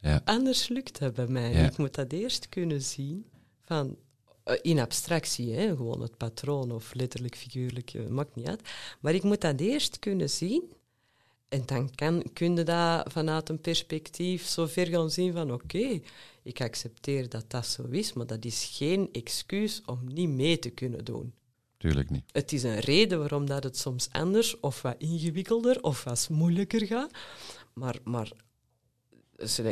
Ja, 0.06 0.22
Anders 0.26 0.68
lukt 0.68 1.00
dat 1.00 1.14
bij 1.14 1.28
mij. 1.28 1.52
Ja. 1.52 1.66
Ik 1.66 1.78
moet 1.78 1.96
dat 1.96 2.12
eerst 2.12 2.50
kunnen 2.50 2.82
zien 2.82 3.26
van, 3.62 3.98
eh, 4.44 4.56
in 4.62 4.80
abstractie, 4.80 5.54
hè, 5.54 5.76
gewoon 5.76 6.02
het 6.02 6.18
patroon 6.18 6.72
of 6.72 6.94
letterlijk, 6.94 7.36
figuurlijk, 7.36 7.94
eh, 7.94 8.08
maakt 8.08 8.36
niet 8.36 8.48
uit. 8.48 8.62
Maar 9.00 9.14
ik 9.14 9.24
moet 9.24 9.42
dat 9.42 9.60
eerst 9.60 10.00
kunnen 10.00 10.30
zien. 10.30 10.72
En 11.50 11.64
dan 11.66 11.96
kan, 11.96 12.24
kun 12.34 12.56
je 12.56 12.64
dat 12.64 13.12
vanuit 13.12 13.50
een 13.50 13.62
perspectief 13.62 14.46
zo 14.46 14.66
ver 14.66 14.88
gaan 14.88 15.12
zien 15.12 15.34
van 15.34 15.54
oké, 15.54 16.00
ik 16.44 16.62
accepteer 16.62 17.30
dat 17.30 17.46
dat 17.48 17.66
zo 17.66 17.84
is, 17.90 18.14
maar 18.14 18.28
dat 18.28 18.46
is 18.46 18.70
geen 18.74 19.10
excuus 19.12 19.82
om 19.86 20.00
niet 20.14 20.30
mee 20.30 20.60
te 20.60 20.70
kunnen 20.70 21.06
doen. 21.06 21.34
tuurlijk 21.78 22.10
niet. 22.10 22.24
Het 22.32 22.54
is 22.54 22.64
een 22.64 22.80
reden 22.80 23.20
waarom 23.20 23.46
dat 23.46 23.64
het 23.64 23.78
soms 23.78 24.08
anders 24.12 24.60
of 24.60 24.82
wat 24.82 24.96
ingewikkelder 24.98 25.82
of 25.82 26.04
wat 26.04 26.28
moeilijker 26.30 26.86
gaat. 26.86 27.12
Maar, 27.74 28.00
maar 28.04 28.32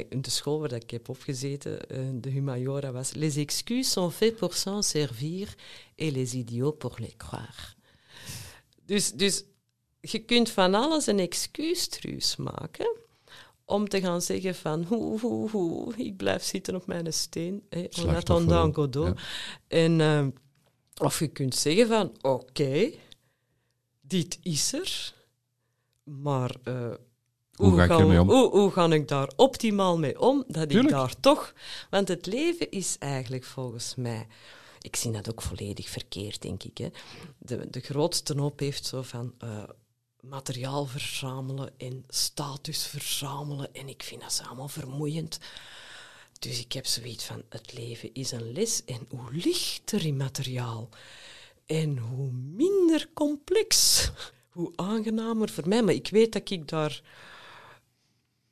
in 0.10 0.22
de 0.22 0.30
school 0.30 0.60
waar 0.60 0.73
ik 0.73 0.91
heb 0.91 1.10
opgezeten, 1.10 1.90
eh, 1.90 1.99
de 2.14 2.30
humaniora, 2.30 2.91
was 2.91 3.14
Les 3.14 3.35
excuses 3.35 3.91
sont 3.91 4.14
faits 4.14 4.40
pour 4.40 4.53
s'en 4.53 4.84
servir 4.84 5.56
et 5.95 6.11
les 6.11 6.34
idiots 6.34 6.77
pour 6.77 6.95
les 6.99 7.15
croire. 7.18 7.76
Dus, 8.85 9.11
dus 9.11 9.44
je 9.99 10.19
kunt 10.19 10.49
van 10.49 10.73
alles 10.73 11.07
een 11.07 11.19
excuustruus 11.19 12.35
maken 12.35 12.98
om 13.65 13.88
te 13.88 14.02
gaan 14.02 14.22
zeggen 14.22 14.56
van 14.56 14.84
hoe, 14.84 15.19
hoe, 15.19 15.49
hoe, 15.49 15.94
ik 15.95 16.18
blijf 16.18 16.44
zitten 16.44 16.76
op 16.76 16.88
mijn 16.88 17.14
steen. 17.14 17.64
Slachtoffer, 17.69 18.15
attendant 18.15 18.76
Godot. 18.76 19.06
ja. 19.06 19.23
En, 19.68 20.02
eh, 20.02 20.27
of 20.98 21.19
je 21.19 21.27
kunt 21.27 21.56
zeggen 21.56 21.88
van 21.88 22.18
oké, 22.22 22.91
dit 24.02 24.40
is 24.41 24.73
er, 24.73 25.14
maar 26.03 26.56
eh, 26.64 26.94
Hoe 27.53 27.75
ga 27.75 27.84
ik 27.84 27.89
gaan- 27.89 27.99
ermee 27.99 28.21
om? 28.21 28.30
Hoe, 28.30 28.49
hoe 28.49 28.71
ga 28.71 28.91
ik 28.91 29.07
daar 29.07 29.31
optimaal 29.35 29.97
mee 29.97 30.19
om? 30.19 30.43
Dat 30.47 30.71
ik 30.71 30.89
daar 30.89 31.19
toch... 31.19 31.53
Want 31.89 32.07
het 32.07 32.25
leven 32.25 32.71
is 32.71 32.95
eigenlijk 32.99 33.43
volgens 33.43 33.95
mij... 33.95 34.27
Ik 34.81 34.95
zie 34.95 35.11
dat 35.11 35.30
ook 35.30 35.41
volledig 35.41 35.89
verkeerd, 35.89 36.41
denk 36.41 36.63
ik. 36.63 36.77
Hè. 36.77 36.89
De, 37.38 37.69
de 37.69 37.80
grootste 37.80 38.39
hoop 38.39 38.59
heeft 38.59 38.85
zo 38.85 39.01
van 39.01 39.34
eh, 39.38 39.63
materiaal 40.19 40.85
verzamelen 40.85 41.73
en 41.77 42.03
status 42.07 42.85
verzamelen. 42.88 43.73
En 43.73 43.88
ik 43.88 44.03
vind 44.03 44.21
dat 44.21 44.41
allemaal 44.45 44.67
vermoeiend. 44.67 45.39
Dus 46.39 46.59
ik 46.59 46.71
heb 46.71 46.85
zoiets 46.85 47.25
van, 47.25 47.43
het 47.49 47.73
leven 47.73 48.13
is 48.13 48.31
een 48.31 48.51
les 48.51 48.85
en 48.85 49.05
hoe 49.09 49.31
lichter 49.31 50.05
in 50.05 50.17
materiaal 50.17 50.89
en 51.65 51.97
hoe 51.97 52.31
minder 52.31 53.09
complex, 53.13 54.09
hoe 54.49 54.71
aangenamer 54.75 55.49
voor 55.49 55.67
mij. 55.67 55.84
Maar 55.84 55.93
ik 55.93 56.09
weet 56.09 56.34
dat 56.34 56.49
ik 56.49 56.67
daar... 56.67 57.01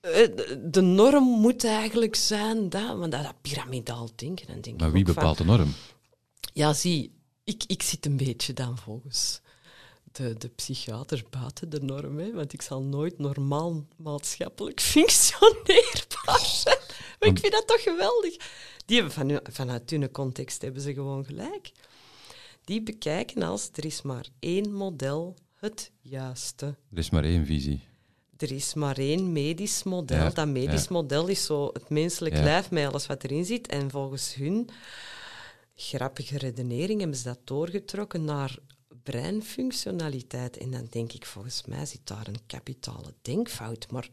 eh, 0.02 0.28
de- 0.72 0.82
norm 0.82 1.24
moet 1.24 1.64
eigenlijk 1.64 2.16
zijn, 2.16 2.70
dat, 2.70 2.98
want 2.98 3.12
dat, 3.12 3.24
dat 3.24 3.42
piramidaal 3.42 4.10
denken. 4.16 4.48
Dan 4.48 4.62
denk 4.62 4.80
Maar 4.80 4.92
wie 4.92 5.06
van, 5.06 5.14
bepaalt 5.14 5.38
de 5.38 5.44
norm? 5.46 5.74
ja, 6.54 6.74
zie, 6.74 7.14
ik, 7.44 7.64
ik 7.68 7.82
zit 7.82 8.06
een 8.06 8.18
beetje 8.18 8.54
dan 8.54 8.78
volgens 8.78 9.42
de, 10.12 10.36
de 10.38 10.48
psychiater 10.48 11.24
buiten 11.30 11.70
de 11.70 11.82
norm, 11.82 12.20
hè, 12.20 12.32
want 12.34 12.54
ik 12.54 12.62
zal 12.62 12.82
nooit 12.82 13.18
normaal 13.20 13.86
maatschappelijk 13.98 14.80
functioneerbaar 14.94 16.46
zijn. 16.46 16.80
Maar 17.20 17.30
ik 17.30 17.40
vind 17.40 17.52
dat 17.54 17.68
toch 17.68 17.82
geweldig. 17.84 18.36
Die 18.86 18.96
hebben 18.96 19.14
van, 19.14 19.40
vanuit 19.52 19.90
hun 19.90 20.12
context 20.12 20.62
hebben 20.62 20.82
ze 20.82 20.94
gewoon 20.94 21.26
gelijk. 21.26 21.72
Die 22.64 22.82
bekijken 22.84 23.42
als 23.44 23.70
er 23.74 23.86
is 23.86 24.02
maar 24.02 24.26
één 24.40 24.74
model 24.74 25.36
het 25.56 25.92
juiste. 26.02 26.66
Er 26.92 26.98
is 26.98 27.10
maar 27.10 27.24
één 27.24 27.46
visie. 27.46 27.84
Er 28.42 28.52
is 28.52 28.74
maar 28.74 28.98
één 28.98 29.32
medisch 29.32 29.84
model. 29.84 30.18
Ja, 30.18 30.30
dat 30.30 30.48
medisch 30.48 30.84
ja. 30.84 30.88
model 30.94 31.28
is 31.28 31.46
zo 31.46 31.70
het 31.74 31.90
menselijk 31.90 32.36
Ja. 32.36 32.44
lijf 32.44 32.72
met 32.72 32.88
alles 32.88 33.08
wat 33.08 33.24
erin 33.24 33.46
zit. 33.46 33.68
En 33.68 33.90
volgens 33.90 34.36
hun 34.36 34.70
grappige 35.76 36.38
redenering 36.38 37.00
hebben 37.00 37.18
ze 37.18 37.24
dat 37.24 37.40
doorgetrokken 37.44 38.26
naar 38.26 38.58
breinfunctionaliteit. 39.04 40.58
En 40.58 40.72
dan 40.72 40.88
denk 40.90 41.12
ik, 41.12 41.26
volgens 41.26 41.66
mij 41.66 41.86
zit 41.86 42.02
daar 42.08 42.28
een 42.28 42.46
kapitale 42.48 43.14
denkfout. 43.22 43.92
Maar 43.92 44.10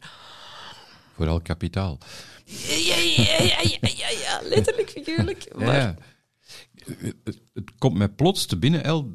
Vooral 1.15 1.41
kapitaal. 1.41 1.97
ja, 2.45 2.75
ja, 2.75 2.95
ja, 2.97 3.43
ja, 3.43 3.61
ja, 3.61 3.89
ja, 3.95 4.09
ja, 4.09 4.41
letterlijk, 4.43 4.89
figuurlijk. 4.89 5.55
Maar 5.55 5.75
Ja. 5.75 5.95
Het, 7.23 7.75
komt 7.77 7.97
mij 7.97 8.09
plots 8.09 8.45
te 8.45 8.57
binnen, 8.57 8.83
El. 8.83 9.11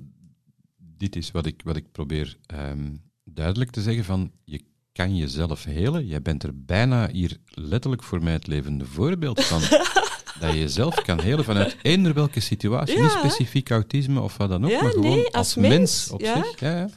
Dit 0.76 1.16
is 1.16 1.30
wat 1.30 1.46
ik, 1.46 1.60
wat 1.64 1.76
ik 1.76 1.92
probeer 1.92 2.38
ehm, 2.46 2.94
duidelijk 3.24 3.70
te 3.70 3.82
zeggen: 3.82 4.04
van 4.04 4.32
je 4.44 4.64
kan 4.94 5.16
jezelf 5.16 5.64
helen. 5.64 6.06
Jij 6.06 6.22
bent 6.22 6.42
er 6.42 6.50
bijna 6.54 7.08
hier 7.10 7.36
letterlijk 7.48 8.02
voor 8.02 8.22
mij 8.22 8.32
het 8.32 8.46
levende 8.46 8.84
voorbeeld 8.84 9.44
van. 9.44 9.60
dat 10.40 10.52
je 10.52 10.58
jezelf 10.58 11.02
kan 11.02 11.20
helen 11.20 11.44
vanuit 11.44 11.76
eender 11.82 12.14
welke 12.14 12.40
situatie. 12.40 12.96
Ja. 12.96 13.02
Niet 13.02 13.10
specifiek 13.10 13.70
autisme 13.70 14.20
of 14.20 14.36
wat 14.36 14.48
dan 14.48 14.64
ook, 14.64 14.70
Ja, 14.70 14.82
maar 14.82 14.92
gewoon 14.92 15.10
nee, 15.10 15.24
als, 15.24 15.34
als 15.34 15.54
mens, 15.54 15.72
mens, 15.72 16.10
op 16.10 16.20
ja. 16.20 16.34
zich. 16.34 16.60
Ja, 16.60 16.88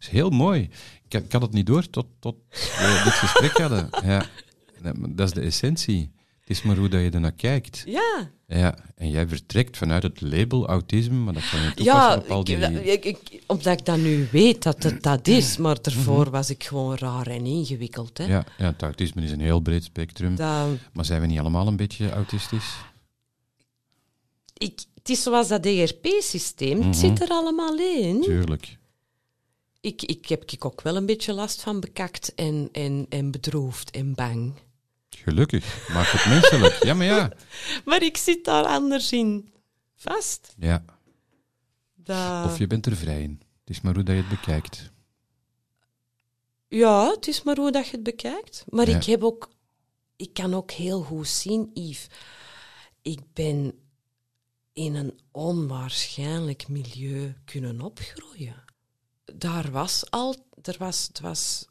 is 0.00 0.08
heel 0.08 0.30
mooi. 0.30 0.70
Ik, 1.08 1.22
ik 1.24 1.32
had 1.32 1.42
het 1.42 1.52
niet 1.52 1.66
door 1.66 1.90
tot, 1.90 2.06
tot 2.20 2.36
we 2.50 3.00
dit 3.04 3.12
gesprek 3.12 3.56
hadden. 3.58 3.88
Ja. 4.04 4.26
Dat 5.08 5.26
is 5.28 5.34
de 5.34 5.40
essentie. 5.40 6.10
Het 6.40 6.50
is 6.50 6.62
maar 6.62 6.76
hoe 6.76 6.88
dat 6.88 7.00
je 7.00 7.10
ernaar 7.10 7.32
kijkt. 7.32 7.82
ja, 7.86 8.30
Ja, 8.48 8.78
en 8.94 9.10
jij 9.10 9.28
vertrekt 9.28 9.76
vanuit 9.76 10.02
het 10.02 10.20
label 10.20 10.66
autisme, 10.68 11.14
maar 11.16 11.34
dat 11.34 11.48
kan 11.50 11.60
je 11.60 11.74
toepassen 11.74 11.94
ja 11.94 12.16
op 12.16 12.30
al 12.30 12.44
die... 12.44 12.56
ik, 12.56 13.04
ik, 13.04 13.04
ik- 13.30 13.42
omdat 13.46 13.78
ik 13.78 13.84
dat 13.86 13.96
nu 13.98 14.28
weet 14.32 14.62
dat 14.62 14.82
het 14.82 15.02
dat 15.02 15.26
is. 15.28 15.56
Maar 15.56 15.82
daarvoor 15.82 16.30
was 16.30 16.50
ik 16.50 16.64
gewoon 16.64 16.96
raar 16.96 17.26
en 17.26 17.46
ingewikkeld. 17.46 18.18
Hè. 18.18 18.24
ja, 18.24 18.44
ja, 18.58 18.64
het 18.66 18.82
autisme 18.82 19.22
is 19.22 19.30
een 19.30 19.40
heel 19.40 19.60
breed 19.60 19.84
spectrum. 19.84 20.36
Dat, 20.36 20.68
Maar 20.92 21.04
zijn 21.04 21.20
we 21.20 21.26
niet 21.26 21.38
allemaal 21.38 21.66
een 21.66 21.76
beetje 21.76 22.10
autistisch? 22.10 22.74
ik, 24.56 24.80
het 24.94 25.08
is 25.08 25.22
zoals 25.22 25.48
dat 25.48 25.66
ERP-systeem. 25.66 26.76
Het 26.78 26.86
Mhm. 26.86 26.94
zit 26.98 27.20
er 27.22 27.28
allemaal 27.28 27.78
in. 27.78 28.20
Tuurlijk. 28.22 28.76
Ik, 29.80 30.02
ik 30.02 30.26
heb 30.28 30.50
ik 30.50 30.64
ook 30.64 30.82
wel 30.82 30.96
een 30.96 31.06
beetje 31.06 31.32
last 31.32 31.62
van 31.62 31.80
bekakt 31.80 32.34
en, 32.34 32.68
en, 32.72 33.06
en 33.08 33.30
bedroefd 33.30 33.90
en 33.90 34.14
bang. 34.14 34.52
Gelukkig. 35.26 35.88
Maakt 35.88 36.12
het 36.12 36.26
menselijk. 36.26 36.84
Ja, 36.84 36.94
maar 36.94 37.06
ja. 37.06 37.30
Maar 37.84 38.02
ik 38.02 38.16
zit 38.16 38.44
daar 38.44 38.64
anders 38.64 39.12
in 39.12 39.52
vast. 39.96 40.54
Ja, 40.58 40.84
Dat, 41.94 42.44
Of 42.44 42.58
je 42.58 42.66
bent 42.66 42.86
er 42.86 42.96
vrij 42.96 43.22
in. 43.22 43.40
Het 43.60 43.70
is 43.76 43.80
maar 43.80 43.94
hoe 43.94 44.02
dat 44.02 44.14
je 44.14 44.20
het 44.20 44.30
bekijkt. 44.30 44.90
Ja, 46.68 47.10
het 47.10 47.26
is 47.28 47.42
maar 47.42 47.56
hoe 47.56 47.70
dat 47.72 47.84
je 47.86 47.90
het 47.92 48.02
bekijkt. 48.02 48.64
Maar 48.68 48.88
Ja. 48.88 48.96
ik 48.96 49.04
heb 49.04 49.22
ook... 49.22 49.50
Ik 50.16 50.32
kan 50.32 50.54
ook 50.54 50.70
heel 50.70 51.02
goed 51.02 51.28
zien, 51.28 51.70
Yves. 51.74 52.06
Ik 53.02 53.20
ben 53.32 53.72
in 54.72 54.94
een 54.94 55.18
onwaarschijnlijk 55.30 56.68
milieu 56.68 57.34
kunnen 57.44 57.80
opgroeien. 57.80 58.64
Daar 59.24 59.70
was 59.70 60.10
al... 60.10 60.34
Er 60.62 60.76
was, 60.78 61.08
er 61.12 61.22
was 61.22 61.66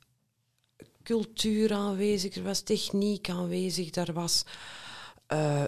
cultuur 1.05 1.73
aanwezig, 1.73 2.35
er 2.35 2.43
was 2.43 2.61
techniek 2.61 3.29
aanwezig, 3.29 3.95
er 3.95 4.13
was... 4.13 4.43
eh, 5.27 5.63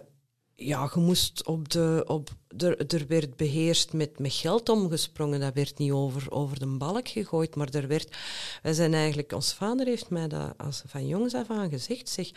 ja, 0.55 0.91
je 0.93 0.99
moest 0.99 1.45
op 1.45 1.69
de... 1.69 2.03
Op, 2.07 2.29
er, 2.57 2.93
er 2.93 3.07
werd 3.07 3.35
beheerst 3.35 3.93
met, 3.93 4.19
met 4.19 4.33
geld 4.33 4.69
omgesprongen. 4.69 5.39
Dat 5.39 5.53
werd 5.53 5.77
niet 5.77 5.91
over, 5.91 6.31
over 6.31 6.59
de 6.59 6.77
balk 6.77 7.07
gegooid, 7.07 7.55
maar 7.55 7.69
er 7.69 7.87
werd... 7.87 8.17
Wij 8.61 8.73
zijn 8.73 8.93
eigenlijk... 8.93 9.31
Ons 9.31 9.53
vader 9.53 9.85
heeft 9.85 10.09
mij 10.09 10.27
dat 10.27 10.53
als, 10.57 10.83
van 10.85 11.07
jongs 11.07 11.33
af 11.33 11.49
aan 11.49 11.69
gezegd, 11.69 12.09
zeg... 12.09 12.31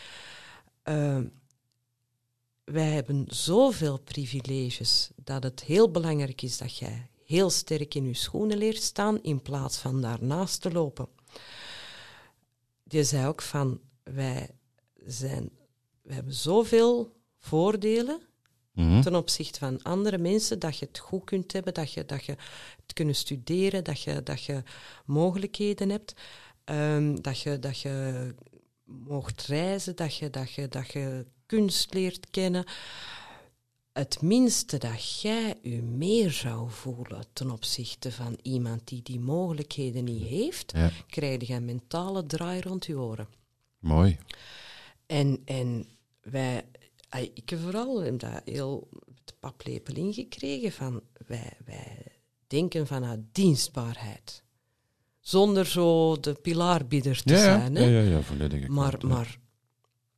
eh, 0.82 1.18
wij 2.64 2.90
hebben 2.90 3.24
zoveel 3.28 3.98
privileges 3.98 5.10
dat 5.16 5.42
het 5.42 5.64
heel 5.64 5.90
belangrijk 5.90 6.42
is 6.42 6.58
dat 6.58 6.76
jij 6.76 7.08
heel 7.24 7.50
sterk 7.50 7.94
in 7.94 8.06
je 8.06 8.14
schoenen 8.14 8.58
leert 8.58 8.82
staan 8.82 9.22
in 9.22 9.42
plaats 9.42 9.78
van 9.78 10.00
daarnaast 10.00 10.60
te 10.60 10.72
lopen. 10.72 11.08
Die 12.90 13.04
zei 13.04 13.26
ook 13.26 13.42
van, 13.42 13.80
wij, 14.02 14.50
zijn, 15.06 15.50
wij 16.02 16.14
hebben 16.14 16.34
zoveel 16.34 17.16
voordelen 17.38 18.20
Mhm. 18.72 19.00
ten 19.00 19.14
opzichte 19.14 19.58
van 19.58 19.82
andere 19.82 20.18
mensen, 20.18 20.58
dat 20.58 20.78
je 20.78 20.86
het 20.86 20.98
goed 20.98 21.24
kunt 21.24 21.52
hebben, 21.52 21.74
dat 21.74 21.92
je, 21.92 22.06
dat 22.06 22.24
je 22.24 22.32
het 22.82 22.92
kunnen 22.92 23.14
studeren, 23.14 23.84
dat 23.84 24.02
je, 24.02 24.22
dat 24.22 24.44
je 24.44 24.62
mogelijkheden 25.04 25.90
hebt, 25.90 26.14
ehm, 26.64 27.16
dat, 27.20 27.40
je, 27.40 27.58
dat 27.58 27.80
je 27.80 28.34
mocht 28.84 29.46
reizen, 29.46 29.96
dat 29.96 30.16
je, 30.16 30.30
dat, 30.30 30.52
je, 30.52 30.68
dat 30.68 30.92
je 30.92 31.26
kunst 31.46 31.94
leert 31.94 32.30
kennen. 32.30 32.64
Het 33.92 34.22
minste 34.22 34.78
dat 34.78 35.20
jij 35.20 35.58
je 35.62 35.82
meer 35.82 36.30
zou 36.30 36.70
voelen 36.70 37.24
ten 37.32 37.50
opzichte 37.50 38.12
van 38.12 38.38
iemand 38.42 38.88
die 38.88 39.02
die 39.02 39.20
mogelijkheden 39.20 40.04
niet 40.04 40.22
heeft, 40.26 40.72
Ja, 40.74 40.90
krijg 41.06 41.46
je 41.46 41.54
een 41.54 41.64
mentale 41.64 42.26
draai 42.26 42.60
rond 42.60 42.86
je 42.86 42.98
oren. 42.98 43.28
mooi. 43.78 44.18
En, 45.06 45.42
en 45.44 45.86
wij, 46.20 46.64
ik 47.34 47.50
heb 47.50 47.60
vooral 47.60 48.00
heb 48.02 48.18
dat 48.18 48.40
heel 48.44 48.88
de 49.24 49.32
paplepel 49.40 49.94
ingekregen 49.94 50.72
van 50.72 51.02
wij, 51.26 51.52
wij 51.64 52.06
denken 52.46 52.86
vanuit 52.86 53.20
dienstbaarheid. 53.32 54.42
Zonder 55.20 55.66
zo 55.66 56.20
de 56.20 56.34
pilaarbidder 56.34 57.22
te 57.22 57.32
Ja, 57.32 57.38
zijn. 57.40 57.74
ja, 57.74 57.80
Hè? 57.80 57.86
ja, 57.86 58.00
ja, 58.00 58.22
volledig. 58.22 58.68
maar, 58.68 59.06
maar 59.06 59.38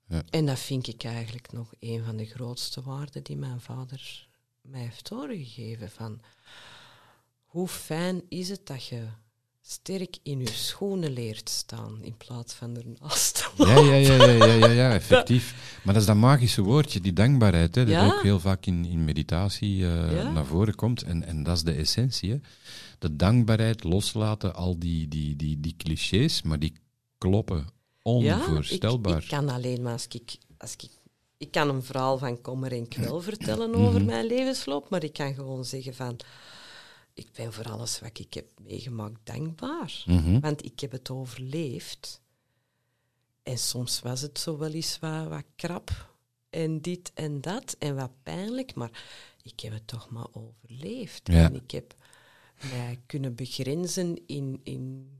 Ja. 0.08 0.22
en 0.30 0.46
dat 0.46 0.58
vind 0.58 0.86
ik 0.88 1.04
eigenlijk 1.04 1.52
nog 1.52 1.72
een 1.80 2.04
van 2.04 2.16
de 2.16 2.26
grootste 2.26 2.82
waarden 2.82 3.22
die 3.22 3.36
mijn 3.36 3.60
vader 3.60 4.28
mij 4.60 4.80
heeft 4.80 5.08
doorgegeven. 5.08 5.90
Van 5.90 6.20
hoe 7.44 7.68
fijn 7.68 8.22
is 8.28 8.48
het 8.48 8.66
dat 8.66 8.86
je 8.86 9.06
sterk 9.64 10.16
in 10.22 10.38
je 10.40 10.50
schoenen 10.50 11.12
leert 11.12 11.48
staan 11.48 12.02
in 12.02 12.16
plaats 12.16 12.54
van 12.54 12.76
ernaast 12.76 13.34
te 13.34 13.64
Ja, 13.64 13.78
ja, 13.78 13.94
ja, 13.94 14.24
ja, 14.24 14.44
ja, 14.46 14.54
ja, 14.54 14.66
ja, 14.66 14.92
effectief. 15.00 15.78
Maar 15.84 15.92
dat 15.94 16.02
is 16.02 16.08
dat 16.08 16.16
magische 16.16 16.62
woordje, 16.62 17.00
die 17.00 17.12
dankbaarheid, 17.12 17.74
hè, 17.74 17.84
dat 17.84 17.94
Ja. 17.94 18.06
ook 18.06 18.22
heel 18.22 18.40
vaak 18.40 18.66
in, 18.66 18.84
in 18.84 19.04
meditatie 19.04 19.86
eh, 19.86 20.12
Ja. 20.16 20.30
naar 20.30 20.46
voren 20.46 20.74
komt. 20.74 21.02
En, 21.02 21.24
en 21.24 21.42
dat 21.42 21.56
is 21.56 21.62
de 21.62 21.72
essentie. 21.72 22.30
Hè. 22.30 22.38
De 22.98 23.16
dankbaarheid, 23.16 23.84
loslaten, 23.84 24.54
al 24.54 24.78
die, 24.78 25.08
die, 25.08 25.36
die, 25.36 25.60
die 25.60 25.74
clichés, 25.76 26.42
maar 26.42 26.58
die 26.58 26.72
kloppen 27.18 27.66
onvoorstelbaar. 28.02 29.16
Ik, 29.16 29.22
ik 29.22 29.28
kan 29.28 29.48
alleen 29.48 29.82
maar 29.82 29.92
als 29.92 30.06
ik, 30.08 30.36
als 30.58 30.72
ik... 30.72 30.82
Ik 31.36 31.50
kan 31.50 31.68
een 31.68 31.82
verhaal 31.82 32.18
van 32.18 32.40
kommer 32.40 32.72
en 32.72 32.88
kwel 32.88 33.20
vertellen 33.20 33.74
over 33.74 33.98
Mhm. 34.00 34.04
mijn 34.04 34.26
levensloop, 34.26 34.88
maar 34.90 35.04
ik 35.04 35.12
kan 35.12 35.34
gewoon 35.34 35.64
zeggen 35.64 35.94
van... 35.94 36.16
Ik 37.14 37.32
ben 37.32 37.52
voor 37.52 37.64
alles 37.70 38.00
wat 38.00 38.18
ik 38.18 38.34
heb 38.34 38.46
meegemaakt 38.62 39.20
dankbaar. 39.24 40.02
Mhm. 40.06 40.40
Want 40.40 40.64
ik 40.64 40.80
heb 40.80 40.90
het 40.92 41.10
overleefd. 41.10 42.20
En 43.42 43.58
soms 43.58 44.00
was 44.00 44.20
het 44.20 44.38
zo 44.38 44.58
wel 44.58 44.70
eens 44.72 44.98
wat, 44.98 45.28
wat 45.28 45.44
krap 45.56 46.10
en 46.50 46.80
dit 46.80 47.10
en 47.14 47.40
dat 47.40 47.76
en 47.78 47.94
wat 47.96 48.10
pijnlijk, 48.22 48.74
maar 48.74 48.90
ik 49.42 49.60
heb 49.60 49.72
het 49.72 49.86
toch 49.86 50.10
maar 50.10 50.26
overleefd. 50.32 51.20
Ja. 51.28 51.44
En 51.44 51.54
ik 51.54 51.70
heb 51.70 51.94
mij 52.70 53.00
kunnen 53.06 53.34
begrenzen 53.34 54.26
in... 54.26 54.60
in 54.62 55.10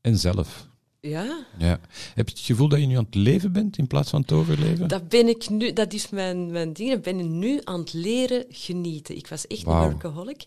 En 0.00 0.18
zelf. 0.18 0.68
Ja, 1.10 1.46
Ja. 1.58 1.80
Heb 2.14 2.28
je 2.28 2.34
het 2.34 2.44
gevoel 2.44 2.68
dat 2.68 2.80
je 2.80 2.86
nu 2.86 2.96
aan 2.96 3.04
het 3.04 3.14
leven 3.14 3.52
bent 3.52 3.78
in 3.78 3.86
plaats 3.86 4.10
van 4.10 4.20
het 4.20 4.32
overleven? 4.32 4.88
Dat 4.88 5.08
ben 5.08 5.28
ik 5.28 5.48
nu, 5.50 5.72
dat 5.72 5.92
is 5.92 6.08
mijn, 6.10 6.50
mijn 6.50 6.72
ding. 6.72 6.92
Ik 6.92 7.02
ben 7.02 7.38
nu 7.38 7.60
aan 7.64 7.80
het 7.80 7.92
leren 7.92 8.44
genieten. 8.48 9.16
Ik 9.16 9.26
was 9.26 9.46
echt 9.46 9.66
een 9.66 9.72
workaholic. 9.80 10.44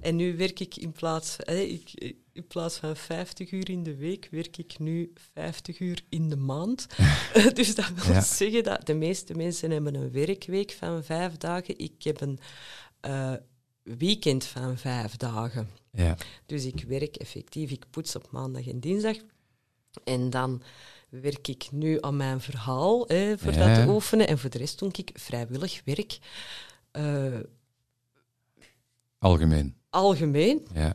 En 0.00 0.16
nu 0.16 0.36
werk 0.36 0.60
ik 0.60 0.76
in 0.76 0.92
plaats, 0.92 1.36
hè, 1.38 1.56
ik, 1.58 2.14
in 2.32 2.46
plaats 2.46 2.76
van 2.76 2.96
50 2.96 3.50
uur 3.50 3.70
in 3.70 3.82
de 3.82 3.96
week, 3.96 4.28
werk 4.30 4.56
ik 4.56 4.78
nu 4.78 5.12
50 5.34 5.80
uur 5.80 6.02
in 6.08 6.28
de 6.28 6.36
maand. 6.36 6.86
dus 7.54 7.74
dat 7.74 7.90
wil 7.94 8.14
Ja. 8.14 8.20
zeggen 8.20 8.64
dat 8.64 8.86
de 8.86 8.94
meeste 8.94 9.34
mensen 9.34 9.70
hebben 9.70 9.94
een 9.94 10.10
werkweek 10.12 10.70
van 10.78 11.04
vijf 11.04 11.36
dagen. 11.36 11.78
Ik 11.78 12.02
heb 12.02 12.20
een 12.20 12.38
eh, 13.00 13.32
weekend 13.82 14.44
van 14.44 14.78
vijf 14.78 15.16
dagen. 15.16 15.68
Ja. 15.92 16.16
Dus 16.46 16.64
ik 16.64 16.84
werk 16.88 17.16
effectief, 17.16 17.70
ik 17.70 17.84
poets 17.90 18.16
op 18.16 18.28
maandag 18.30 18.66
en 18.68 18.80
dinsdag. 18.80 19.16
En 20.04 20.30
dan 20.30 20.62
werk 21.08 21.48
ik 21.48 21.68
nu 21.70 21.98
aan 22.00 22.16
mijn 22.16 22.40
verhaal 22.40 23.04
hè, 23.06 23.38
voor 23.38 23.52
Ja. 23.52 23.66
dat 23.74 23.84
te 23.86 23.92
oefenen. 23.92 24.28
En 24.28 24.38
voor 24.38 24.50
de 24.50 24.58
rest 24.58 24.78
doe 24.78 24.88
ik 24.92 25.10
vrijwillig 25.14 25.80
werk. 25.84 26.18
eh, 26.90 27.38
Algemeen. 29.18 29.76
algemeen. 29.90 30.66
Ja. 30.74 30.94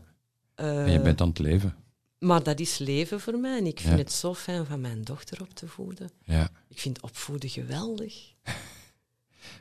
eh, 0.56 0.84
En 0.86 0.92
je 0.92 1.00
bent 1.02 1.22
aan 1.22 1.28
het 1.30 1.40
leven. 1.40 1.76
Maar 2.20 2.44
dat 2.44 2.60
is 2.60 2.78
leven 2.78 3.20
voor 3.20 3.38
mij. 3.40 3.58
En 3.58 3.66
ik 3.66 3.80
vind 3.80 3.92
Ja. 3.94 3.98
het 4.00 4.12
zo 4.12 4.34
fijn 4.34 4.66
van 4.66 4.82
mijn 4.82 5.04
dochter 5.04 5.42
op 5.42 5.54
te 5.54 5.68
voeden. 5.68 6.10
Ja. 6.24 6.50
Ik 6.68 6.80
vind 6.80 7.02
opvoeden 7.02 7.50
geweldig. 7.50 8.34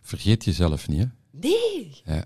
Vergeet 0.02 0.44
jezelf 0.44 0.88
niet, 0.88 0.98
hè. 1.00 1.06
Nee! 1.30 2.00
Ja. 2.04 2.24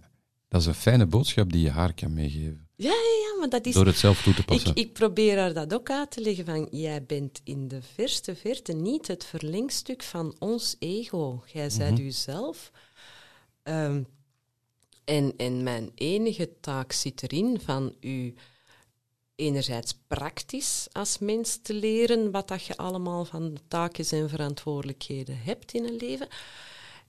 Dat 0.49 0.61
is 0.61 0.67
een 0.67 0.75
fijne 0.75 1.07
boodschap 1.07 1.53
die 1.53 1.63
je 1.63 1.71
haar 1.71 1.95
kan 1.95 2.13
meegeven. 2.15 2.69
Ja, 2.83 2.91
ja, 2.91 3.29
ja, 3.33 3.39
maar 3.39 3.49
dat 3.49 3.67
is... 3.67 3.75
Door 3.75 3.87
het 3.87 3.97
zelf 3.97 4.23
toe 4.23 4.35
te 4.35 4.45
passen. 4.45 4.71
Ik, 4.71 4.77
ik 4.77 4.93
probeer 4.93 5.39
haar 5.39 5.53
dat 5.55 5.75
ook 5.75 5.91
uit 5.91 6.11
te 6.11 6.21
leggen 6.21 6.45
van, 6.45 6.69
jij 6.71 7.05
bent 7.05 7.41
in 7.45 7.69
de 7.69 7.83
verste 7.95 8.37
verte 8.37 8.73
niet 8.73 9.07
het 9.07 9.25
verlengstuk 9.25 10.03
van 10.03 10.37
ons 10.39 10.77
ego. 10.79 11.43
Jij 11.53 11.71
zijt 11.71 11.93
Mhm. 11.93 12.03
uzelf. 12.07 12.71
Ehm, 13.63 14.03
en, 15.05 15.35
en 15.37 15.63
mijn 15.63 15.91
enige 15.95 16.51
taak 16.61 16.93
zit 16.93 17.23
erin 17.23 17.61
van 17.61 17.95
u 18.01 18.35
enerzijds 19.35 19.95
praktisch 20.07 20.89
als 20.93 21.19
mens 21.19 21.59
te 21.63 21.75
leren 21.75 22.31
wat 22.31 22.49
dat 22.49 22.65
je 22.65 22.77
allemaal 22.77 23.25
van 23.25 23.59
taken 23.69 24.05
en 24.11 24.29
verantwoordelijkheden 24.29 25.39
hebt 25.39 25.73
in 25.73 25.85
een 25.85 25.97
leven. 25.97 26.29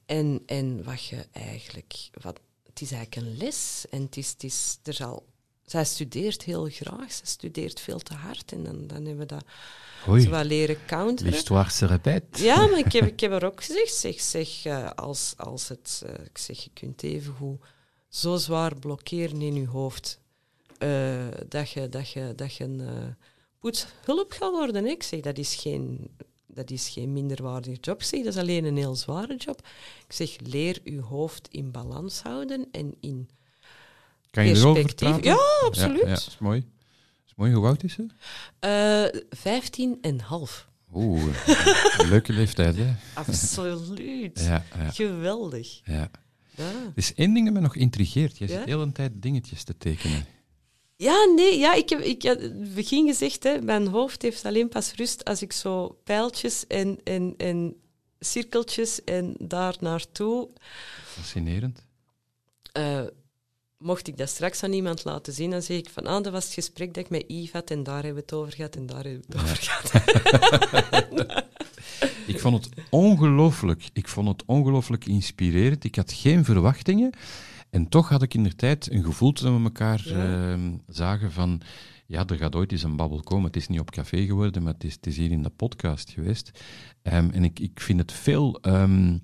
En, 0.05 0.43
en 0.45 0.83
wat 0.83 1.05
je 1.05 1.25
eigenlijk... 1.31 2.09
Wat, 2.21 2.39
het 2.63 2.81
is 2.81 2.91
eigenlijk 2.91 3.27
een 3.27 3.37
les. 3.37 3.85
En 3.89 4.01
het 4.01 4.17
is, 4.17 4.29
het 4.29 4.43
is, 4.43 4.77
er 4.83 4.93
zal, 4.93 5.25
zij 5.65 5.85
studeert 5.85 6.43
heel 6.43 6.69
graag. 6.69 7.11
Ze 7.11 7.25
studeert 7.25 7.79
veel 7.79 7.99
te 7.99 8.13
hard. 8.13 8.51
En 8.51 8.63
dan, 8.63 8.87
dan 8.87 9.05
hebben 9.05 9.17
we 9.17 9.25
dat 9.25 9.45
Oei, 10.07 10.43
leren 10.43 10.77
counteren. 10.85 11.31
l'histoire 11.31 11.69
se 11.69 11.85
répète. 11.85 12.43
Ja, 12.43 12.67
maar 12.67 12.79
ik 12.79 12.91
heb, 12.91 13.03
ik 13.13 13.19
heb 13.19 13.31
er 13.31 13.45
ook 13.45 13.63
gezegd, 13.63 13.93
zeg, 13.93 14.21
zeg 14.21 14.65
eh, 14.65 14.89
als, 14.91 15.33
als 15.37 15.67
het, 15.67 16.03
eh, 16.05 16.25
ik 16.25 16.37
zeg, 16.37 16.63
je 16.63 16.69
kunt 16.73 17.03
even 17.03 17.33
goed 17.33 17.59
zo 18.13 18.37
zwaar 18.37 18.75
blokkeren 18.79 19.41
in 19.41 19.55
je 19.55 19.67
hoofd, 19.67 20.19
eh, 20.77 21.27
dat 21.47 21.69
je, 21.69 21.89
dat 21.89 22.09
je, 22.09 22.33
dat 22.35 22.55
je 22.55 22.63
een 22.63 22.79
eh, 22.79 23.07
poetshulp 23.59 24.31
gaat 24.31 24.51
worden. 24.51 24.83
hè. 24.83 24.89
Ik 24.89 25.03
zeg, 25.03 25.19
dat 25.19 25.37
is 25.37 25.55
geen, 25.55 26.09
dat 26.47 26.69
is 26.71 26.89
geen 26.89 27.13
minderwaardige 27.13 27.77
job. 27.81 27.99
Ik 27.99 28.05
zeg, 28.05 28.23
dat 28.23 28.33
is 28.33 28.39
alleen 28.39 28.65
een 28.65 28.77
heel 28.77 28.95
zware 28.95 29.35
job. 29.35 29.67
Ik 30.07 30.13
zeg, 30.13 30.35
leer 30.39 30.79
je 30.83 31.01
hoofd 31.01 31.47
in 31.51 31.71
balans 31.71 32.21
houden 32.21 32.67
en 32.71 32.95
in 32.99 33.29
Kan 34.33 34.45
je 34.47 34.55
erover 34.55 34.93
praten? 34.95 35.23
Ja, 35.23 35.37
absoluut. 35.65 36.01
Ja, 36.01 36.07
ja, 36.07 36.13
is 36.13 36.37
mooi. 36.39 36.65
Is 37.25 37.33
mooi. 37.35 37.53
Hoe 37.53 37.65
oud 37.65 37.83
is 37.83 37.93
ze? 37.93 38.05
Eh, 38.59 39.21
Vijftien 39.29 39.97
en 40.01 40.19
half. 40.19 40.67
Oeh, 40.93 41.23
een 41.97 42.09
leuke 42.09 42.33
leeftijd, 42.33 42.75
hè? 42.77 42.93
Absoluut. 43.21 44.39
Ja, 44.39 44.65
ja, 44.77 44.89
Geweldig. 44.89 45.81
ja. 45.85 46.09
Ja. 46.55 46.71
Is 46.95 47.13
één 47.13 47.33
ding 47.33 47.45
dat 47.45 47.53
me 47.53 47.59
nog 47.59 47.75
intrigeert. 47.75 48.37
Je 48.37 48.47
Ja? 48.47 48.53
zit 48.57 48.65
de 48.65 48.71
hele 48.71 48.91
tijd 48.91 49.11
dingetjes 49.15 49.63
te 49.63 49.77
tekenen. 49.77 50.25
Ja, 50.95 51.25
nee, 51.35 51.57
ja, 51.59 51.73
ik 51.73 51.89
heb, 51.89 51.99
ik 51.99 52.23
had 52.23 52.41
het 52.41 52.73
begin 52.75 53.07
gezegd, 53.07 53.43
hè, 53.43 53.61
mijn 53.61 53.87
hoofd 53.87 54.21
heeft 54.21 54.45
alleen 54.45 54.69
pas 54.69 54.93
rust 54.93 55.25
als 55.25 55.41
ik 55.41 55.51
zo 55.53 55.97
pijltjes 56.03 56.67
en, 56.67 56.99
en, 57.03 57.33
en 57.37 57.75
cirkeltjes 58.19 59.03
en 59.03 59.35
daar 59.39 59.75
naartoe. 59.79 60.49
Fascinerend. 61.03 61.85
eh, 62.71 63.01
mocht 63.83 64.07
ik 64.07 64.17
dat 64.17 64.29
straks 64.29 64.63
aan 64.63 64.73
iemand 64.73 65.03
laten 65.03 65.33
zien, 65.33 65.49
dan 65.49 65.61
zeg 65.61 65.77
ik 65.77 65.89
van, 65.89 66.05
ah, 66.05 66.23
dat 66.23 66.31
was 66.31 66.43
het 66.43 66.53
gesprek 66.53 66.93
dat 66.93 67.03
ik 67.03 67.09
met 67.09 67.23
Yves 67.27 67.51
had 67.51 67.71
en 67.71 67.83
daar 67.83 68.03
hebben 68.03 68.13
we 68.13 68.19
het 68.19 68.33
over 68.33 68.53
gehad 68.53 68.75
en 68.75 68.85
daar 68.85 69.03
hebben 69.03 69.23
we 69.27 69.37
het 69.37 69.43
over 69.43 69.57
gehad. 69.61 69.91
Ik 72.27 72.39
vond 72.39 72.65
het 72.65 72.75
ongelooflijk. 72.89 73.89
Ik 73.93 74.07
vond 74.07 74.27
het 74.27 74.43
ongelooflijk 74.45 75.05
inspirerend. 75.05 75.83
Ik 75.83 75.95
had 75.95 76.11
geen 76.11 76.45
verwachtingen. 76.45 77.13
En 77.69 77.89
toch 77.89 78.09
had 78.09 78.21
ik 78.21 78.33
in 78.33 78.43
de 78.43 78.55
tijd 78.55 78.91
een 78.91 79.03
gevoel 79.03 79.31
toen 79.31 79.57
we 79.57 79.63
elkaar 79.63 80.05
ehm, 80.05 80.71
zagen 80.87 81.31
van... 81.31 81.61
Ja, 82.05 82.25
er 82.27 82.37
gaat 82.37 82.55
ooit 82.55 82.71
eens 82.71 82.83
een 82.83 82.95
babbel 82.95 83.19
komen. 83.19 83.45
Het 83.45 83.55
is 83.55 83.67
niet 83.67 83.79
op 83.79 83.91
café 83.91 84.25
geworden, 84.25 84.63
maar 84.63 84.73
het 84.73 84.83
is, 84.83 84.93
het 84.93 85.07
is 85.07 85.17
hier 85.17 85.31
in 85.31 85.43
de 85.43 85.49
podcast 85.49 86.11
geweest. 86.11 86.51
Ehm, 87.01 87.29
en 87.29 87.43
ik, 87.43 87.59
ik 87.59 87.79
vind 87.79 87.99
het 87.99 88.11
veel 88.11 88.59
ehm, 88.61 89.17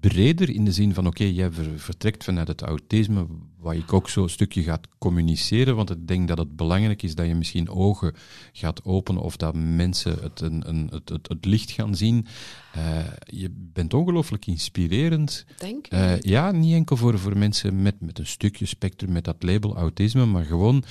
breder 0.00 0.50
in 0.50 0.64
de 0.64 0.72
zin 0.72 0.94
van... 0.94 1.06
Oké, 1.06 1.24
jij 1.24 1.50
ver- 1.50 1.78
vertrekt 1.78 2.24
vanuit 2.24 2.48
het 2.48 2.62
autisme, 2.62 3.26
wat 3.64 3.74
ik 3.74 3.92
ook 3.92 4.08
zo'n 4.08 4.28
stukje 4.28 4.62
gaat 4.62 4.88
communiceren. 4.98 5.76
Want 5.76 5.90
ik 5.90 6.06
denk 6.06 6.28
dat 6.28 6.38
het 6.38 6.56
belangrijk 6.56 7.02
is 7.02 7.14
dat 7.14 7.26
je 7.26 7.34
misschien 7.34 7.68
ogen 7.68 8.14
gaat 8.52 8.84
openen 8.84 9.22
of 9.22 9.36
dat 9.36 9.54
mensen 9.54 10.18
het, 10.22 10.40
een, 10.40 10.68
een, 10.68 10.88
het, 10.90 11.08
het, 11.08 11.28
het 11.28 11.44
licht 11.44 11.70
gaan 11.70 11.94
zien. 11.94 12.26
Eh, 12.72 12.98
je 13.24 13.50
bent 13.72 13.94
ongelooflijk 13.94 14.46
inspirerend. 14.46 15.44
Dank 15.56 15.86
u. 15.86 15.96
Eh, 15.96 16.20
ja, 16.20 16.50
niet 16.50 16.74
enkel 16.74 16.96
voor, 16.96 17.18
voor 17.18 17.38
mensen 17.38 17.82
met, 17.82 18.00
met 18.00 18.18
een 18.18 18.26
stukje 18.26 18.66
spectrum, 18.66 19.12
met 19.12 19.24
dat 19.24 19.42
label 19.42 19.76
autisme, 19.76 20.26
maar 20.26 20.44
gewoon 20.44 20.84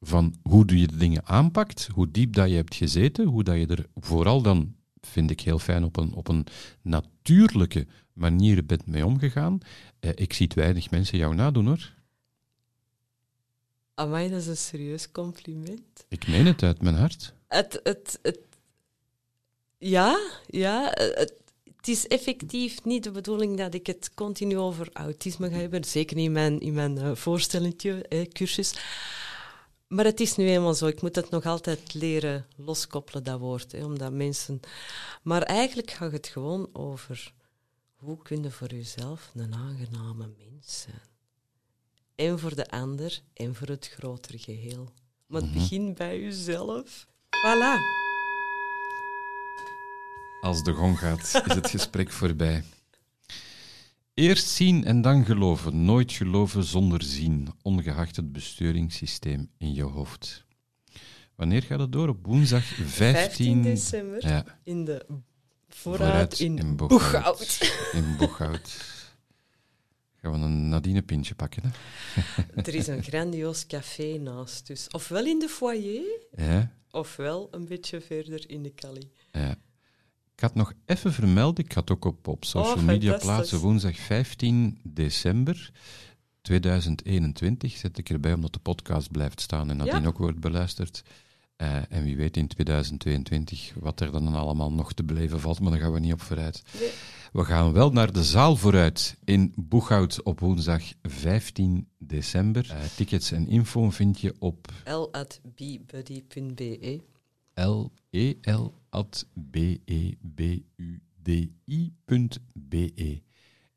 van 0.00 0.34
hoe 0.42 0.78
je 0.78 0.86
de 0.86 0.96
dingen 0.96 1.26
aanpakt, 1.26 1.88
hoe 1.92 2.10
diep 2.10 2.32
dat 2.32 2.48
je 2.48 2.54
hebt 2.54 2.74
gezeten, 2.74 3.26
hoe 3.26 3.44
dat 3.44 3.56
je 3.56 3.66
er 3.66 3.86
vooral 3.94 4.42
dan, 4.42 4.74
vind 5.00 5.30
ik 5.30 5.40
heel 5.40 5.58
fijn, 5.58 5.84
op 5.84 5.96
een, 5.96 6.12
op 6.12 6.28
een 6.28 6.46
natuurlijke 6.82 7.86
manier 8.12 8.66
bent 8.66 8.86
mee 8.86 9.06
omgegaan. 9.06 9.58
Eh, 10.00 10.10
ik 10.14 10.32
zie 10.32 10.46
het 10.46 10.54
weinig 10.54 10.90
mensen 10.90 11.18
jou 11.18 11.34
nadoen 11.34 11.66
hoor. 11.66 11.96
Amai, 13.98 14.28
dat 14.28 14.40
is 14.40 14.46
een 14.46 14.56
serieus 14.56 15.10
compliment. 15.10 16.04
Ik 16.08 16.28
meen 16.28 16.46
het 16.46 16.62
uit 16.62 16.82
mijn 16.82 16.94
hart. 16.94 17.32
Het, 17.48 17.80
het, 17.82 18.18
het, 18.22 18.38
ja, 19.78 20.18
ja. 20.46 20.90
Het, 20.94 21.34
het 21.76 21.88
is 21.88 22.06
effectief 22.06 22.84
niet 22.84 23.04
de 23.04 23.10
bedoeling 23.10 23.56
dat 23.56 23.74
ik 23.74 23.86
het 23.86 24.14
continu 24.14 24.58
over 24.58 24.88
autisme 24.92 25.50
ga 25.50 25.56
hebben. 25.56 25.84
Zeker 25.84 26.16
niet 26.16 26.24
in 26.24 26.32
mijn, 26.32 26.60
in 26.60 26.74
mijn 26.74 26.98
eh, 26.98 27.10
eh, 28.08 28.28
cursus. 28.28 28.74
Maar 29.86 30.04
het 30.04 30.20
is 30.20 30.36
nu 30.36 30.48
eenmaal 30.48 30.74
zo. 30.74 30.86
Ik 30.86 31.02
moet 31.02 31.16
het 31.16 31.30
nog 31.30 31.44
altijd 31.44 31.94
leren 31.94 32.46
loskoppelen, 32.56 33.24
dat 33.24 33.38
woord. 33.38 33.72
Hè, 33.72 33.84
omdat 33.84 34.12
mensen... 34.12 34.60
Maar 35.22 35.42
eigenlijk 35.42 35.90
gaat 35.90 36.12
het 36.12 36.26
gewoon 36.26 36.68
over 36.72 37.32
hoe 37.94 38.22
kun 38.22 38.42
je 38.42 38.50
voor 38.50 38.70
jezelf 38.70 39.30
een 39.34 39.54
aangename 39.54 40.30
mens 40.38 40.80
zijn. 40.80 41.17
En 42.18 42.38
voor 42.38 42.54
de 42.54 42.70
ander 42.70 43.20
en 43.34 43.54
voor 43.54 43.66
het 43.66 43.88
grotere 43.88 44.38
geheel. 44.38 44.88
Maar 45.26 45.40
het 45.40 45.52
begint 45.52 45.94
bij 45.94 46.20
jezelf. 46.20 47.06
Voilà. 47.24 47.78
Als 50.40 50.62
de 50.62 50.72
gong 50.72 50.98
gaat, 50.98 51.20
is 51.20 51.54
het 51.54 51.70
gesprek 51.70 52.10
voorbij. 52.10 52.64
Eerst 54.14 54.46
zien 54.46 54.84
en 54.84 55.02
dan 55.02 55.24
geloven. 55.24 55.84
Nooit 55.84 56.12
geloven 56.12 56.64
zonder 56.64 57.02
zien, 57.02 57.48
ongeacht 57.62 58.16
het 58.16 58.32
besturingssysteem 58.32 59.50
in 59.58 59.74
je 59.74 59.82
hoofd. 59.82 60.44
Wanneer 61.34 61.62
gaat 61.62 61.80
het 61.80 61.92
door? 61.92 62.08
Op 62.08 62.26
woensdag 62.26 62.64
15, 62.64 62.90
15 62.90 63.62
december 63.62 64.28
Ja, 64.28 64.44
in 64.62 64.84
de 64.84 65.06
vooruit, 65.68 66.38
vooruit 66.38 66.40
in. 66.40 66.76
Boeghout. 66.76 67.74
In 67.92 68.16
Boeghout. 68.16 68.96
Gaan 70.22 70.32
we 70.32 70.38
een 70.38 70.68
Nadine 70.68 71.02
pintje 71.02 71.34
pakken, 71.34 71.62
hè? 71.62 71.70
er 72.62 72.74
is 72.74 72.86
een 72.86 73.02
grandioos 73.02 73.66
café 73.66 74.18
naast. 74.18 74.66
Dus 74.66 74.86
ofwel 74.90 75.24
in 75.26 75.38
de 75.38 75.48
foyer, 75.48 76.20
Ja, 76.36 76.72
ofwel 76.90 77.48
een 77.50 77.66
beetje 77.66 78.00
verder 78.00 78.50
in 78.50 78.62
de 78.62 78.74
Cali. 78.74 79.10
ja. 79.32 79.56
Ik 80.34 80.44
had 80.44 80.54
nog 80.54 80.72
even 80.86 81.12
vermeld, 81.12 81.58
ik 81.58 81.72
had 81.72 81.90
ook 81.90 82.04
op, 82.04 82.28
op 82.28 82.44
social 82.44 82.74
Oh, 82.76 82.82
media 82.82 83.16
plaatsen 83.16 83.58
woensdag 83.58 83.96
15 83.96 84.80
december 84.82 85.70
2021. 86.42 87.76
Zet 87.76 87.98
ik 87.98 88.08
erbij 88.10 88.32
omdat 88.32 88.52
de 88.52 88.58
podcast 88.58 89.10
blijft 89.10 89.40
staan 89.40 89.70
en 89.70 89.76
nadien 89.76 90.00
Ja. 90.02 90.06
ook 90.06 90.18
wordt 90.18 90.40
beluisterd. 90.40 91.02
Eh, 91.56 91.76
en 91.92 92.02
wie 92.04 92.16
weet 92.16 92.36
in 92.36 92.46
2022 92.48 93.72
wat 93.80 94.00
er 94.00 94.10
dan 94.12 94.34
allemaal 94.34 94.72
nog 94.72 94.92
te 94.92 95.04
beleven 95.04 95.40
valt, 95.40 95.60
maar 95.60 95.70
daar 95.70 95.80
gaan 95.80 95.92
we 95.92 96.00
niet 96.00 96.12
op 96.12 96.22
vooruit. 96.22 96.62
Nee. 96.80 96.90
We 97.32 97.44
gaan 97.44 97.72
wel 97.72 97.90
naar 97.90 98.12
de 98.12 98.24
zaal 98.24 98.56
vooruit 98.56 99.16
in 99.24 99.52
Boeghout 99.56 100.22
op 100.22 100.40
woensdag 100.40 100.82
15 101.02 101.88
december. 101.98 102.70
Eh, 102.70 102.76
tickets 102.96 103.32
en 103.32 103.48
info 103.48 103.90
vind 103.90 104.20
je 104.20 104.34
op 104.38 104.68
l.bbuddy.be. 104.84 105.96
L-E-L 107.54 108.74
at 108.90 109.26
E 109.34 109.40
B-E-B-U-D-I.be. 109.50 110.72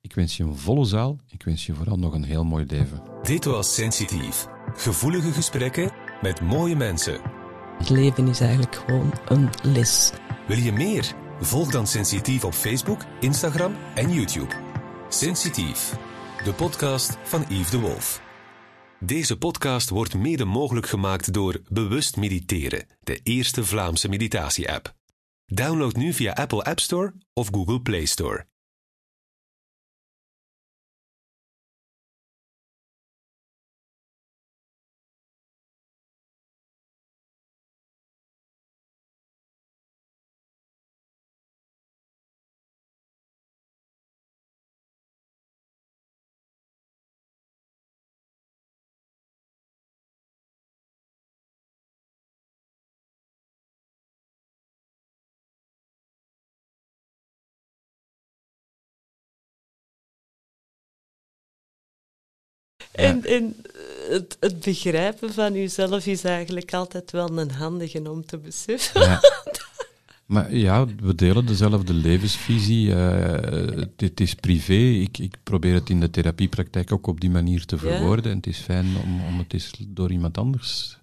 Ik 0.01 0.13
wens 0.13 0.37
je 0.37 0.43
een 0.43 0.57
volle 0.57 0.85
zaal. 0.85 1.19
Ik 1.27 1.43
wens 1.43 1.65
je 1.65 1.73
vooral 1.73 1.97
nog 1.97 2.13
een 2.13 2.23
heel 2.23 2.43
mooi 2.43 2.65
leven. 2.65 3.01
Dit 3.21 3.45
was 3.45 3.73
Sensitief. 3.73 4.47
Gevoelige 4.73 5.31
gesprekken 5.31 5.91
met 6.21 6.41
mooie 6.41 6.75
mensen. 6.75 7.21
Het 7.77 7.89
leven 7.89 8.27
is 8.27 8.39
eigenlijk 8.39 8.75
gewoon 8.75 9.13
een 9.27 9.49
les. 9.63 10.11
Wil 10.47 10.57
je 10.57 10.71
meer? 10.71 11.20
Volg 11.43 11.71
dan 11.71 11.87
Sensitief 11.87 12.43
op 12.43 12.53
Facebook, 12.53 13.05
Instagram 13.19 13.75
en 13.95 14.13
YouTube. 14.13 14.55
Sensitief, 15.09 15.93
de 16.43 16.53
podcast 16.53 17.17
van 17.23 17.45
Yves 17.49 17.69
de 17.69 17.79
Wolf. 17.79 18.21
Deze 18.99 19.37
podcast 19.37 19.89
wordt 19.89 20.15
mede 20.15 20.45
mogelijk 20.45 20.87
gemaakt 20.87 21.33
door 21.33 21.61
Bewust 21.69 22.17
Mediteren, 22.17 22.87
de 22.99 23.19
eerste 23.23 23.65
Vlaamse 23.65 24.09
meditatie-app. 24.09 24.93
Download 25.45 25.95
nu 25.95 26.13
via 26.13 26.33
Apple 26.33 26.63
App 26.63 26.79
Store 26.79 27.13
of 27.33 27.47
Google 27.51 27.81
Play 27.81 28.05
Store. 28.05 28.45
En, 63.01 63.25
en 63.25 63.55
eh, 63.63 64.11
het, 64.11 64.37
het 64.39 64.59
begrijpen 64.59 65.33
van 65.33 65.53
jezelf 65.53 66.05
is 66.05 66.23
eigenlijk 66.23 66.73
altijd 66.73 67.11
wel 67.11 67.37
een 67.39 67.51
handige 67.51 68.11
om 68.11 68.25
te 68.25 68.37
beseffen. 68.37 69.01
Ja. 69.01 69.19
Maar 70.31 70.55
ja, 70.55 70.85
we 71.01 71.15
delen 71.15 71.45
dezelfde 71.45 71.93
levensvisie. 71.93 72.93
eh, 72.93 73.83
het, 73.97 74.19
is 74.19 74.33
privé. 74.35 74.73
Ik, 74.73 75.17
ik 75.17 75.35
probeer 75.43 75.73
het 75.73 75.89
in 75.89 75.99
de 75.99 76.09
therapiepraktijk 76.09 76.91
ook 76.91 77.07
op 77.07 77.21
die 77.21 77.29
manier 77.29 77.65
te 77.65 77.77
verwoorden. 77.77 78.31
En 78.31 78.37
het 78.37 78.47
is 78.47 78.57
fijn 78.57 78.85
om, 79.03 79.25
om 79.25 79.37
het 79.37 79.53
eens 79.53 79.71
door 79.87 80.11
iemand 80.11 80.37
anders 80.37 80.97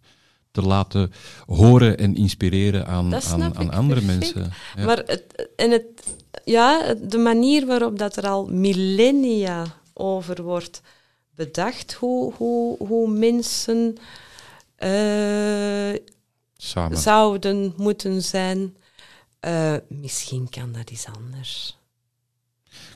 te 0.51 0.63
laten 0.63 1.13
horen 1.47 1.99
en 1.99 2.17
inspireren 2.17 2.87
aan, 2.87 3.15
aan, 3.15 3.71
andere 3.71 4.01
perfect. 4.01 4.35
mensen. 4.35 4.53
Ja. 4.77 4.85
Maar 4.85 5.03
het, 5.07 5.51
en 5.57 5.71
het, 5.71 5.85
ja, 6.45 6.95
de 6.95 7.19
manier 7.19 7.67
waarop 7.67 7.99
dat 7.99 8.17
er 8.17 8.27
al 8.27 8.47
millennia 8.47 9.65
over 9.93 10.43
wordt 10.43 10.81
bedacht, 11.39 11.93
hoe, 11.93 12.33
hoe, 12.35 12.77
hoe 12.87 13.11
mensen 13.11 13.97
eh, 14.77 16.01
Samen. 16.57 16.99
zouden 16.99 17.73
moeten 17.77 18.23
zijn, 18.23 18.77
eh, 19.41 19.75
misschien 19.89 20.49
kan 20.49 20.73
dat 20.73 20.91
iets 20.91 21.07
anders. 21.07 21.79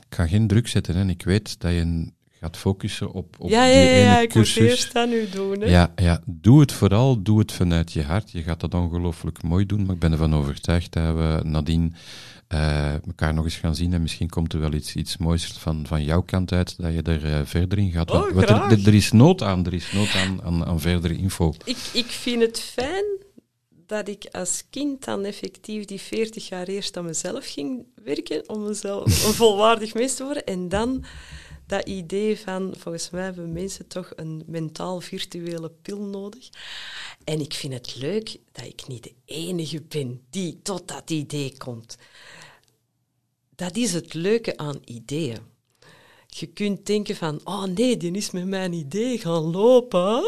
Ik 0.09 0.19
ga 0.19 0.27
geen 0.27 0.47
druk 0.47 0.67
zetten. 0.67 0.95
Hè. 0.95 1.05
Ik 1.05 1.23
weet 1.23 1.59
dat 1.59 1.71
je 1.71 2.11
gaat 2.39 2.57
focussen 2.57 3.11
op, 3.11 3.35
op 3.39 3.49
ja, 3.49 3.65
die 3.65 3.73
ja, 3.75 3.81
ja, 3.81 3.95
ja, 3.95 4.19
ik 4.19 4.35
moet 4.35 4.55
eerst 4.55 4.95
aan 4.95 5.11
u 5.11 5.29
doen. 5.29 5.59
Hè. 5.59 5.65
Ja, 5.65 5.93
ja, 5.95 6.21
doe 6.25 6.59
het 6.59 6.71
vooral, 6.71 7.21
doe 7.21 7.39
het 7.39 7.51
vanuit 7.51 7.93
je 7.93 8.03
hart. 8.03 8.31
Je 8.31 8.43
gaat 8.43 8.59
dat 8.59 8.73
ongelooflijk 8.73 9.43
mooi 9.43 9.65
doen, 9.65 9.85
maar 9.85 9.93
ik 9.93 9.99
ben 9.99 10.11
ervan 10.11 10.35
overtuigd 10.35 10.93
dat 10.93 11.15
we 11.15 11.39
nadien 11.43 11.95
eh, 12.47 12.93
elkaar 12.93 13.33
nog 13.33 13.43
eens 13.43 13.55
gaan 13.55 13.75
zien 13.75 13.93
en 13.93 14.01
misschien 14.01 14.29
komt 14.29 14.53
er 14.53 14.59
wel 14.59 14.73
iets, 14.73 14.95
iets 14.95 15.17
moois 15.17 15.45
van, 15.45 15.87
van 15.87 16.03
jouw 16.03 16.21
kant 16.21 16.51
uit, 16.51 16.77
dat 16.77 16.93
je 16.93 17.01
er 17.01 17.25
eh, 17.25 17.39
verder 17.43 17.77
in 17.77 17.91
gaat. 17.91 18.11
Oh, 18.11 18.37
graag. 18.37 18.71
er, 18.71 18.79
er, 18.79 18.87
er 18.87 18.93
is 18.93 19.11
nood 19.11 19.41
aan, 19.41 19.65
er 19.65 19.73
is 19.73 19.91
nood 19.91 20.13
aan, 20.15 20.43
aan, 20.43 20.65
aan 20.65 20.79
verdere 20.79 21.15
info. 21.15 21.53
Ik, 21.63 21.77
ik 21.93 22.05
vind 22.05 22.41
het 22.41 22.59
fijn 22.59 23.05
dat 23.87 24.07
ik 24.07 24.25
als 24.31 24.63
kind 24.69 25.05
dan 25.05 25.23
effectief 25.25 25.85
die 25.85 26.01
40 26.01 26.47
jaar 26.47 26.67
eerst 26.67 26.97
aan 26.97 27.05
mezelf 27.05 27.51
ging 27.51 27.85
werken, 28.03 28.49
om 28.49 28.63
mezelf 28.63 29.05
een 29.05 29.33
volwaardig 29.33 29.93
mens 29.93 30.15
te 30.15 30.23
worden, 30.23 30.43
en 30.43 30.69
dan 30.69 31.03
dat 31.77 31.87
idee 31.87 32.39
van, 32.39 32.73
volgens 32.77 33.09
mij 33.09 33.23
hebben 33.23 33.51
mensen 33.51 33.87
toch 33.87 34.11
een 34.15 34.43
mentaal 34.45 35.01
virtuele 35.01 35.71
pil 35.81 35.99
nodig. 35.99 36.49
En 37.23 37.39
ik 37.39 37.53
vind 37.53 37.73
het 37.73 37.95
leuk 37.95 38.37
dat 38.51 38.65
ik 38.65 38.87
niet 38.87 39.03
de 39.03 39.13
enige 39.25 39.81
ben 39.81 40.21
die 40.29 40.59
tot 40.61 40.87
dat 40.87 41.09
idee 41.09 41.57
komt. 41.57 41.97
Dat 43.55 43.75
is 43.75 43.93
het 43.93 44.13
leuke 44.13 44.57
aan 44.57 44.79
ideeën. 44.85 45.39
Je 46.27 46.45
kunt 46.45 46.85
denken 46.85 47.15
van, 47.15 47.39
oh 47.43 47.63
nee, 47.63 47.97
die 47.97 48.11
is 48.11 48.31
met 48.31 48.45
mijn 48.45 48.73
idee 48.73 49.17
gaan 49.17 49.51
lopen. 49.51 50.23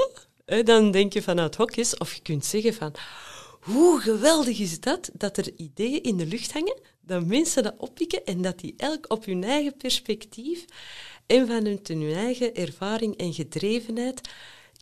Dan 0.63 0.91
denk 0.91 1.13
je 1.13 1.21
vanuit 1.21 1.55
hokjes. 1.55 1.97
Of 1.97 2.13
je 2.13 2.21
kunt 2.21 2.45
zeggen 2.45 2.73
van, 2.73 2.93
hoe 3.59 3.99
geweldig 3.99 4.59
is 4.59 4.79
dat, 4.79 5.09
dat 5.13 5.37
er 5.37 5.53
ideeën 5.55 6.03
in 6.03 6.17
de 6.17 6.25
lucht 6.25 6.53
hangen, 6.53 6.79
dat 7.01 7.25
mensen 7.25 7.63
dat 7.63 7.75
oppikken 7.77 8.25
en 8.25 8.41
dat 8.41 8.59
die 8.59 8.73
elk 8.77 9.11
op 9.11 9.25
hun 9.25 9.43
eigen 9.43 9.77
perspectief 9.77 10.65
en 11.25 11.47
vanuit 11.47 11.87
hun 11.87 12.13
eigen 12.13 12.55
ervaring 12.55 13.15
en 13.15 13.33
gedrevenheid 13.33 14.21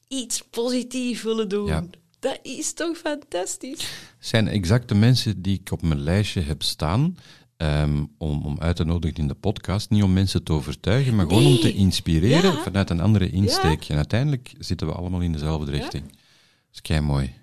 iets 0.07 0.41
positiefs 0.49 1.23
willen 1.23 1.49
doen. 1.49 1.93
Dat 2.19 2.39
is 2.41 2.73
toch 2.73 2.97
fantastisch? 2.97 3.91
zijn 4.19 4.47
exact 4.47 4.87
de 4.87 4.95
mensen 4.95 5.41
die 5.41 5.59
ik 5.59 5.71
op 5.71 5.81
mijn 5.81 5.99
lijstje 5.99 6.41
heb 6.41 6.63
staan. 6.63 7.17
Ehm, 7.57 8.03
om, 8.17 8.45
om 8.45 8.59
uit 8.59 8.75
te 8.75 8.83
nodigen 8.83 9.17
in 9.17 9.27
de 9.27 9.33
podcast. 9.33 9.89
Niet 9.89 10.03
om 10.03 10.13
mensen 10.13 10.43
te 10.43 10.53
overtuigen, 10.53 11.15
maar 11.15 11.27
gewoon 11.27 11.45
om 11.45 11.59
te 11.59 11.73
inspireren 11.73 12.53
vanuit 12.53 12.89
een 12.89 12.99
andere 12.99 13.29
insteek. 13.29 13.89
En 13.89 13.95
uiteindelijk 13.95 14.53
zitten 14.59 14.87
we 14.87 14.93
allemaal 14.93 15.21
in 15.21 15.31
dezelfde 15.31 15.71
richting. 15.71 16.03
Dat 16.07 16.17
is 16.71 16.81
kei 16.81 17.01
mooi. 17.01 17.33